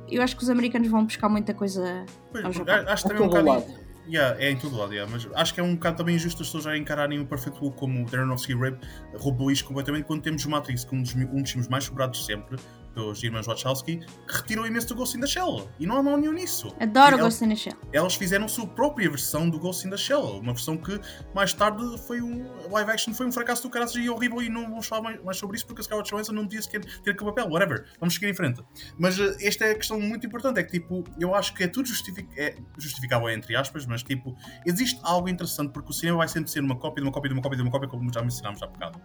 Eu 0.07 0.21
acho 0.21 0.35
que 0.37 0.43
os 0.43 0.49
americanos 0.49 0.87
vão 0.87 1.03
buscar 1.03 1.27
muita 1.27 1.53
coisa 1.53 2.05
pois, 2.31 2.45
ao 2.45 2.51
Japão. 2.51 2.85
Acho 2.87 3.07
também 3.07 3.23
um 3.23 3.29
bocado. 3.29 3.85
Yeah, 4.07 4.39
é 4.39 4.51
em 4.51 4.55
todo 4.55 4.77
lado, 4.77 4.93
yeah, 4.93 5.11
mas 5.11 5.27
acho 5.33 5.51
que 5.51 5.59
é 5.59 5.63
um 5.63 5.73
bocado 5.73 5.97
também 5.97 6.15
injusto 6.15 6.43
as 6.43 6.47
pessoas 6.47 6.65
já 6.65 6.77
encararem 6.77 7.19
o 7.19 7.25
Perfect 7.25 7.59
Blue 7.59 7.71
como 7.71 8.03
o 8.03 8.05
Darren 8.05 8.29
Rape 8.29 8.77
roubou 9.15 9.49
isto 9.49 9.65
completamente 9.65 10.05
quando 10.05 10.21
temos 10.21 10.45
o 10.45 10.49
Matrix, 10.49 10.83
como 10.85 11.01
um 11.01 11.03
dos, 11.03 11.15
um 11.15 11.41
dos 11.41 11.49
filmes 11.49 11.67
mais 11.67 11.85
sobrados 11.85 12.23
sempre, 12.23 12.57
pelos 12.95 13.21
irmãos 13.21 13.45
Wachowski, 13.45 13.97
que 13.97 14.33
retirou 14.33 14.65
imenso 14.65 14.87
do 14.87 14.95
Ghost 14.95 15.17
in 15.17 15.19
the 15.19 15.27
Shell. 15.27 15.69
E 15.79 15.85
não 15.85 15.97
há 15.97 16.03
mal 16.03 16.17
nenhum 16.17 16.31
nisso. 16.31 16.73
Adoro 16.79 17.17
Ghost 17.17 17.43
in 17.43 17.49
the 17.49 17.55
Shell. 17.55 17.77
Elas 17.91 18.15
fizeram 18.15 18.45
a 18.45 18.47
sua 18.47 18.65
própria 18.65 19.09
versão 19.09 19.49
do 19.49 19.59
Ghost 19.59 19.85
in 19.85 19.91
the 19.91 19.97
Shell. 19.97 20.39
Uma 20.39 20.53
versão 20.53 20.77
que 20.77 20.99
mais 21.33 21.53
tarde 21.53 21.83
foi 22.07 22.21
um. 22.21 22.45
Live 22.71 22.89
action 22.89 23.13
foi 23.13 23.27
um 23.27 23.31
fracasso 23.31 23.61
do 23.63 23.69
caralho 23.69 23.99
e 23.99 24.09
horrível. 24.09 24.41
E 24.41 24.49
não 24.49 24.63
vamos 24.63 24.87
falar 24.87 25.01
mais, 25.01 25.23
mais 25.23 25.37
sobre 25.37 25.57
isso 25.57 25.67
porque 25.67 25.81
a 25.81 25.83
Scarlett 25.83 26.09
Johansson 26.09 26.31
não 26.31 26.43
podia 26.43 26.61
sequer 26.61 26.81
ter 26.81 27.11
aquele 27.11 27.29
papel. 27.29 27.49
Whatever. 27.49 27.85
Vamos 27.99 28.15
seguir 28.15 28.29
em 28.29 28.33
frente. 28.33 28.63
Mas 28.97 29.19
uh, 29.19 29.35
esta 29.41 29.65
é 29.65 29.71
a 29.71 29.75
questão 29.75 29.99
muito 29.99 30.25
importante. 30.25 30.59
É 30.59 30.63
que 30.63 30.71
tipo, 30.71 31.03
eu 31.19 31.35
acho 31.35 31.53
que 31.53 31.63
é 31.63 31.67
tudo 31.67 31.87
justific... 31.87 32.27
é 32.37 32.55
justificável, 32.77 33.29
entre 33.29 33.55
aspas, 33.55 33.85
mas 33.85 34.01
tipo, 34.01 34.35
existe 34.65 34.99
algo 35.03 35.27
interessante 35.27 35.71
porque 35.71 35.91
o 35.91 35.93
cinema 35.93 36.19
vai 36.19 36.27
sempre 36.27 36.49
ser 36.49 36.61
uma 36.61 36.75
cópia 36.75 37.01
de 37.01 37.07
uma 37.07 37.11
cópia 37.11 37.29
de 37.29 37.33
uma 37.33 37.41
cópia 37.41 37.57
de 37.57 37.63
uma 37.63 37.71
cópia, 37.71 37.89
como 37.89 38.13
já 38.13 38.21
mencionámos 38.21 38.61
há 38.63 38.67
bocado. 38.67 39.01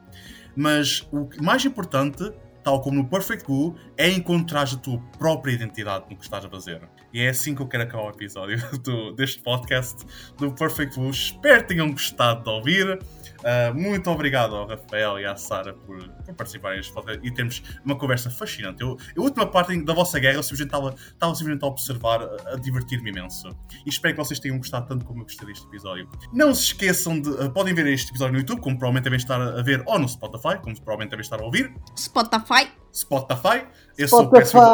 Mas 0.57 1.07
o 1.12 1.28
mais 1.43 1.64
importante 1.64 2.32
tal 2.62 2.80
como 2.80 2.96
no 2.96 3.08
Perfect 3.08 3.46
Blue, 3.46 3.74
é 3.96 4.08
encontrar 4.08 4.62
a 4.62 4.76
tua 4.76 4.98
própria 5.18 5.52
identidade 5.52 6.06
no 6.11 6.16
que 6.16 6.24
estás 6.24 6.44
a 6.44 6.48
fazer. 6.48 6.82
E 7.12 7.20
é 7.20 7.28
assim 7.28 7.54
que 7.54 7.62
eu 7.62 7.66
quero 7.66 7.84
acabar 7.84 8.04
o 8.04 8.11
episódio 8.11 8.58
do, 8.82 9.12
deste 9.12 9.40
podcast 9.40 10.04
do 10.36 10.52
Perfect 10.52 10.96
Blue. 10.98 11.11
Espero 11.11 11.62
que 11.62 11.68
tenham 11.68 11.90
gostado 11.90 12.44
de 12.44 12.50
ouvir. 12.50 12.98
Uh, 13.41 13.74
muito 13.74 14.11
obrigado 14.11 14.55
ao 14.55 14.66
Rafael 14.66 15.18
e 15.18 15.26
à 15.26 15.36
Sara 15.36 15.72
por, 15.72 16.09
por 16.09 16.34
participarem 16.34 16.78
neste 16.78 16.93
podcast 16.93 17.26
e 17.26 17.30
termos 17.32 17.62
uma 17.84 17.97
conversa 17.97 18.30
fascinante. 18.30 18.82
Eu, 18.82 18.97
a 19.16 19.20
última 19.20 19.47
parte 19.47 19.82
da 19.84 19.95
vossa 19.95 20.18
guerra, 20.18 20.36
eu 20.36 20.41
estava, 20.41 20.95
estava 20.95 21.34
simplesmente 21.34 21.64
a 21.64 21.68
observar, 21.68 22.22
a, 22.22 22.55
a 22.55 22.57
divertir-me 22.57 23.11
imenso. 23.11 23.49
E 23.84 23.88
espero 23.88 24.14
que 24.14 24.18
vocês 24.18 24.38
tenham 24.38 24.59
gostado 24.59 24.86
tanto 24.86 25.05
como 25.05 25.20
eu 25.20 25.24
gostei 25.24 25.47
deste 25.47 25.66
episódio. 25.66 26.09
Não 26.32 26.55
se 26.55 26.64
esqueçam 26.64 27.20
de. 27.20 27.28
Uh, 27.28 27.51
podem 27.51 27.74
ver 27.74 27.86
este 27.86 28.11
episódio 28.11 28.34
no 28.34 28.38
YouTube, 28.41 28.61
como 28.61 28.76
provavelmente 28.76 29.05
devem 29.05 29.18
estar 29.18 29.41
a 29.41 29.62
ver, 29.62 29.82
ou 29.86 29.99
no 29.99 30.09
Spotify, 30.09 30.59
como 30.62 30.74
provavelmente 30.76 31.11
devem 31.11 31.22
estar 31.22 31.41
a 31.41 31.45
ouvir. 31.45 31.72
Spotify. 31.97 32.79
Spotify. 32.93 33.66
Eu 33.97 34.09
sou 34.09 34.28
péssimo. 34.30 34.62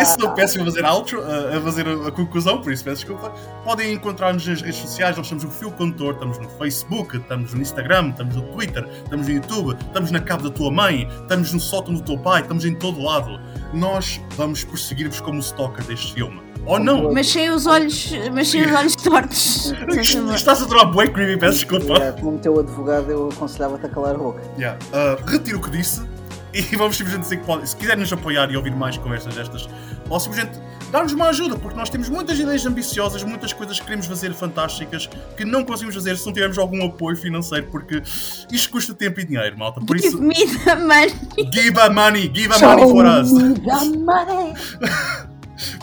Eu 0.00 0.06
sou 0.06 0.30
péssimo 0.32 0.62
a 0.62 0.66
fazer 0.66 0.84
outro, 0.84 1.20
a 1.22 1.60
fazer 1.60 1.88
a 1.88 2.10
conclusão, 2.12 2.60
por 2.60 2.72
isso 2.72 2.84
peço 2.84 3.04
desculpa. 3.04 3.32
Podem 3.64 3.94
encontrar-nos 3.94 4.46
nas 4.46 4.62
redes 4.62 4.76
sociais, 4.76 5.16
nós 5.16 5.26
somos 5.26 5.42
o 5.44 5.50
Fio 5.50 5.72
Condutor, 5.72 6.14
estamos 6.14 6.38
no 6.38 6.48
Facebook, 6.50 7.16
estamos 7.16 7.52
no 7.52 7.60
Instagram, 7.60 8.10
estamos 8.10 8.36
no 8.36 8.42
Twitter, 8.52 8.88
estamos 9.02 9.26
no 9.26 9.34
YouTube, 9.34 9.76
estamos 9.80 10.10
na 10.12 10.20
cabo 10.20 10.48
da 10.48 10.54
tua 10.54 10.70
mãe, 10.70 11.08
estamos 11.22 11.52
no 11.52 11.58
sótão 11.58 11.94
do 11.94 12.02
teu 12.02 12.18
pai, 12.18 12.42
estamos 12.42 12.64
em 12.64 12.74
todo 12.76 13.02
lado. 13.02 13.40
Nós 13.72 14.20
vamos 14.36 14.62
prosseguir-vos 14.62 15.20
como 15.20 15.40
stalker 15.40 15.84
deste 15.84 16.14
filme. 16.14 16.43
Ou 16.66 16.78
não? 16.78 17.12
Mas 17.12 17.28
sem 17.28 17.50
os 17.50 17.66
olhos, 17.66 18.10
mas 18.32 18.48
sem 18.48 18.64
os 18.64 18.72
olhos 18.72 18.96
tortos. 18.96 19.72
Estás 20.34 20.62
a 20.62 20.66
tomar 20.66 20.86
bué 20.86 21.06
creepy, 21.06 21.38
peço 21.38 21.58
desculpa. 21.58 21.94
Yeah, 21.94 22.20
como 22.20 22.38
teu 22.38 22.58
advogado, 22.58 23.10
eu 23.10 23.28
aconselhava-te 23.28 23.86
a 23.86 23.88
calar 23.88 24.14
a 24.14 24.18
boca. 24.18 24.40
Yeah. 24.58 24.78
Uh, 24.92 25.22
retiro 25.30 25.58
o 25.58 25.62
que 25.62 25.70
disse 25.70 26.02
e 26.54 26.62
vamos 26.76 26.96
simplesmente 26.96 27.24
dizer 27.24 27.36
que 27.38 27.44
pode, 27.44 27.68
se 27.68 27.76
quiserem 27.76 28.00
nos 28.00 28.12
apoiar 28.12 28.50
e 28.50 28.56
ouvir 28.56 28.74
mais 28.74 28.96
conversas 28.96 29.34
destas, 29.34 29.68
ou 30.08 30.20
simplesmente 30.20 30.58
dar-nos 30.90 31.12
uma 31.12 31.26
ajuda, 31.26 31.56
porque 31.56 31.76
nós 31.76 31.90
temos 31.90 32.08
muitas 32.08 32.38
ideias 32.38 32.64
ambiciosas, 32.64 33.24
muitas 33.24 33.52
coisas 33.52 33.78
que 33.80 33.84
queremos 33.84 34.06
fazer 34.06 34.32
fantásticas 34.32 35.08
que 35.36 35.44
não 35.44 35.64
conseguimos 35.64 35.96
fazer 35.96 36.16
se 36.16 36.24
não 36.24 36.32
tivermos 36.32 36.56
algum 36.56 36.86
apoio 36.86 37.16
financeiro, 37.16 37.66
porque 37.70 38.00
isto 38.52 38.70
custa 38.70 38.94
tempo 38.94 39.20
e 39.20 39.24
dinheiro, 39.24 39.58
malta. 39.58 39.80
Por 39.80 39.96
give 39.98 40.08
isso, 40.08 40.22
me 40.22 40.34
the 40.64 40.76
money. 40.76 41.50
Give 41.52 41.80
a 41.80 41.90
money, 41.90 42.30
give 42.32 42.54
a 42.54 42.58
money 42.58 42.84
for 42.84 43.04
us. 43.04 43.32
Me 43.32 43.54
the 43.54 43.98
money. 43.98 45.33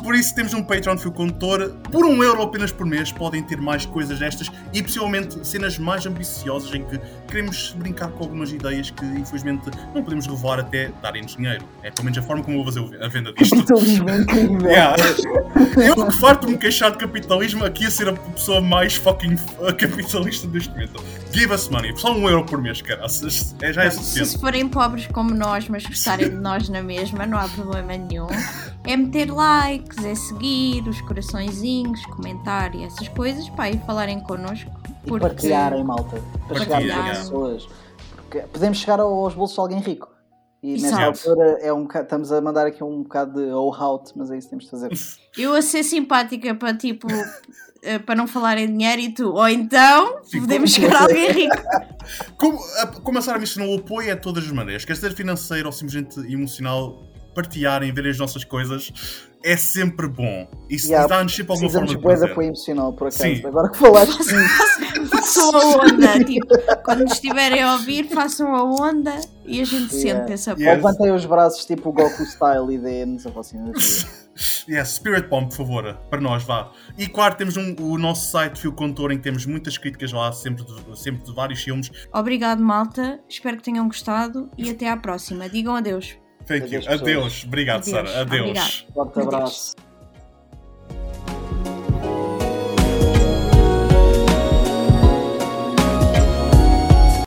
Por 0.03 0.15
isso 0.15 0.33
temos 0.33 0.53
um 0.53 0.63
Patreon 0.63 0.97
Fio 0.97 1.11
Condutor. 1.11 1.71
Por 1.91 2.05
um 2.05 2.23
euro 2.23 2.41
apenas 2.41 2.71
por 2.71 2.85
mês 2.85 3.11
podem 3.11 3.43
ter 3.43 3.59
mais 3.59 3.85
coisas 3.85 4.19
destas 4.19 4.51
e 4.73 4.81
possivelmente 4.81 5.45
cenas 5.47 5.77
mais 5.77 6.05
ambiciosas 6.05 6.73
em 6.73 6.83
que 6.83 6.99
queremos 7.27 7.73
brincar 7.77 8.09
com 8.09 8.23
algumas 8.23 8.51
ideias 8.51 8.89
que 8.89 9.05
infelizmente 9.05 9.69
não 9.93 10.03
podemos 10.03 10.25
revelar 10.25 10.59
até 10.59 10.91
darem-nos 11.01 11.35
dinheiro. 11.35 11.63
É 11.83 11.91
pelo 11.91 12.05
menos 12.05 12.17
a 12.17 12.21
forma 12.21 12.43
como 12.43 12.57
eu 12.57 12.63
vou 12.63 12.73
fazer 12.73 13.03
a 13.03 13.07
venda 13.07 13.33
disto. 13.37 13.55
Capitalismo 13.55 14.09
é 14.09 14.17
incrível. 14.17 14.69
Yeah. 14.69 14.95
Eu 15.77 16.07
que 16.07 16.17
farto-me 16.17 16.57
queixar 16.57 16.91
de 16.91 16.97
capitalismo 16.97 17.63
aqui 17.63 17.85
a 17.85 17.91
ser 17.91 18.09
a 18.09 18.13
pessoa 18.13 18.61
mais 18.61 18.95
fucking 18.95 19.35
capitalista 19.77 20.47
deste 20.47 20.69
momento. 20.69 21.03
Give 21.31 21.53
us 21.53 21.69
money, 21.69 21.95
só 21.97 22.13
um 22.13 22.27
euro 22.27 22.45
por 22.45 22.61
mês, 22.61 22.81
caraças. 22.81 23.55
É, 23.61 23.71
já 23.71 23.83
é 23.83 23.91
suficiente. 23.91 24.29
Se 24.29 24.39
forem 24.39 24.67
pobres 24.67 25.07
como 25.07 25.33
nós, 25.33 25.67
mas 25.69 25.85
gostarem 25.91 26.29
de 26.29 26.35
nós 26.35 26.67
na 26.69 26.81
mesma, 26.81 27.25
não 27.25 27.37
há 27.37 27.47
problema 27.47 27.95
nenhum. 27.97 28.27
É 28.85 28.97
meter 28.97 29.31
likes, 29.31 30.03
é 30.03 30.15
seguir, 30.15 30.87
os 30.87 30.99
coraçõezinhos, 31.01 32.03
comentar 32.07 32.73
e 32.75 32.83
essas 32.83 33.07
coisas, 33.09 33.47
pá, 33.49 33.69
e 33.69 33.77
falarem 33.79 34.19
connosco. 34.21 34.71
Porque... 35.03 35.25
E 35.25 35.29
partilharem, 35.29 35.83
malta. 35.83 36.21
Para 36.47 36.59
chegar 36.59 37.11
às 37.11 37.17
pessoas. 37.19 37.67
Porque 38.15 38.39
podemos 38.39 38.77
chegar 38.79 38.99
aos 38.99 39.33
bolsos 39.33 39.55
de 39.55 39.61
alguém 39.61 39.79
rico. 39.79 40.09
E 40.63 40.73
Exato. 40.73 40.95
nessa 40.95 41.29
altura 41.29 41.57
é 41.61 41.73
um 41.73 41.83
bocado, 41.83 42.03
estamos 42.03 42.31
a 42.31 42.39
mandar 42.39 42.67
aqui 42.67 42.83
um 42.83 43.01
bocado 43.01 43.43
de 43.43 43.51
oh 43.51 43.73
out, 43.73 44.11
mas 44.15 44.29
é 44.29 44.37
isso 44.37 44.47
que 44.47 44.51
temos 44.51 44.65
de 44.65 44.71
fazer. 44.71 44.91
Eu 45.37 45.53
a 45.55 45.61
ser 45.61 45.83
simpática 45.83 46.53
para 46.53 46.75
tipo 46.75 47.07
eh, 47.83 47.97
para 47.97 48.13
não 48.13 48.27
falar 48.27 48.59
em 48.59 48.67
dinheiro 48.67 49.01
e 49.01 49.11
tu, 49.11 49.33
ou 49.33 49.47
então 49.47 50.19
Sim, 50.23 50.41
podemos 50.41 50.71
chegar 50.71 50.95
a 50.97 51.01
alguém 51.03 51.31
rico. 51.31 51.55
Como, 52.37 52.59
a, 52.79 52.87
como 52.87 53.19
a 53.19 53.21
Sara 53.21 53.37
mencionou, 53.39 53.75
o 53.75 53.79
apoio 53.79 54.09
é 54.09 54.15
de 54.15 54.21
todas 54.21 54.43
as 54.43 54.51
maneiras, 54.51 54.83
quer 54.83 54.97
seja 54.97 55.15
financeiro 55.15 55.67
ou 55.67 55.71
simplesmente 55.71 56.19
emocional, 56.31 57.03
partilharem, 57.33 57.93
verem 57.93 58.11
as 58.11 58.17
nossas 58.17 58.43
coisas, 58.43 58.91
é 59.43 59.57
sempre 59.57 60.07
bom. 60.07 60.47
Isso 60.69 60.87
yeah, 60.87 61.07
dá-nos 61.07 61.35
sempre 61.35 61.53
alguma 61.53 61.69
forma 61.69 61.87
de 61.87 61.97
coisa 61.97 62.27
foi 62.29 62.45
emocional, 62.45 62.93
por 62.93 63.07
acaso. 63.07 63.23
Sim. 63.23 63.45
Agora 63.45 63.69
que 63.69 63.77
falaste 63.77 64.21
Sim. 64.23 65.07
façam 65.07 65.49
a 65.55 65.83
onda, 65.83 66.23
tipo, 66.23 66.47
quando 66.83 67.05
estiverem 67.05 67.61
a 67.61 67.73
ouvir, 67.73 68.07
façam 68.09 68.55
a 68.55 68.63
onda 68.63 69.19
e 69.45 69.61
a 69.61 69.65
gente 69.65 69.95
yeah. 69.95 70.21
sente 70.21 70.33
essa 70.33 70.51
yes. 70.51 70.59
Levantem 70.59 71.11
os 71.11 71.25
braços 71.25 71.65
tipo 71.65 71.89
o 71.89 71.93
Goku 71.93 72.23
Style 72.23 72.73
e 72.73 72.77
deem-nos 72.77 73.25
a 73.25 73.29
vossa. 73.29 73.57
Yes, 74.67 74.89
Spirit 74.89 75.27
Bomb, 75.27 75.49
por 75.49 75.57
favor, 75.57 75.93
para 76.09 76.21
nós, 76.21 76.43
vá. 76.43 76.71
E 76.97 77.07
claro, 77.07 77.35
temos 77.35 77.57
um, 77.57 77.75
o 77.79 77.97
nosso 77.97 78.31
site 78.31 78.59
Fio 78.59 78.71
Contor 78.71 79.11
em 79.11 79.17
que 79.17 79.23
temos 79.23 79.45
muitas 79.45 79.77
críticas 79.77 80.11
lá, 80.13 80.31
sempre 80.31 80.63
de, 80.63 80.99
sempre 80.99 81.23
de 81.23 81.33
vários 81.33 81.61
filmes. 81.61 81.91
Obrigado, 82.13 82.63
malta. 82.63 83.19
Espero 83.27 83.57
que 83.57 83.63
tenham 83.63 83.85
gostado 83.87 84.49
e 84.57 84.69
até 84.69 84.89
à 84.89 84.95
próxima. 84.95 85.49
Digam 85.49 85.75
adeus. 85.75 86.20
Thank 86.59 86.71
you. 86.71 86.81
Adeus. 86.87 87.43
Obrigado, 87.45 87.81
Adeus. 87.81 88.09
Sara. 88.09 88.21
Adeus. 88.21 88.85
Forte 88.93 89.19
abraço. 89.19 89.73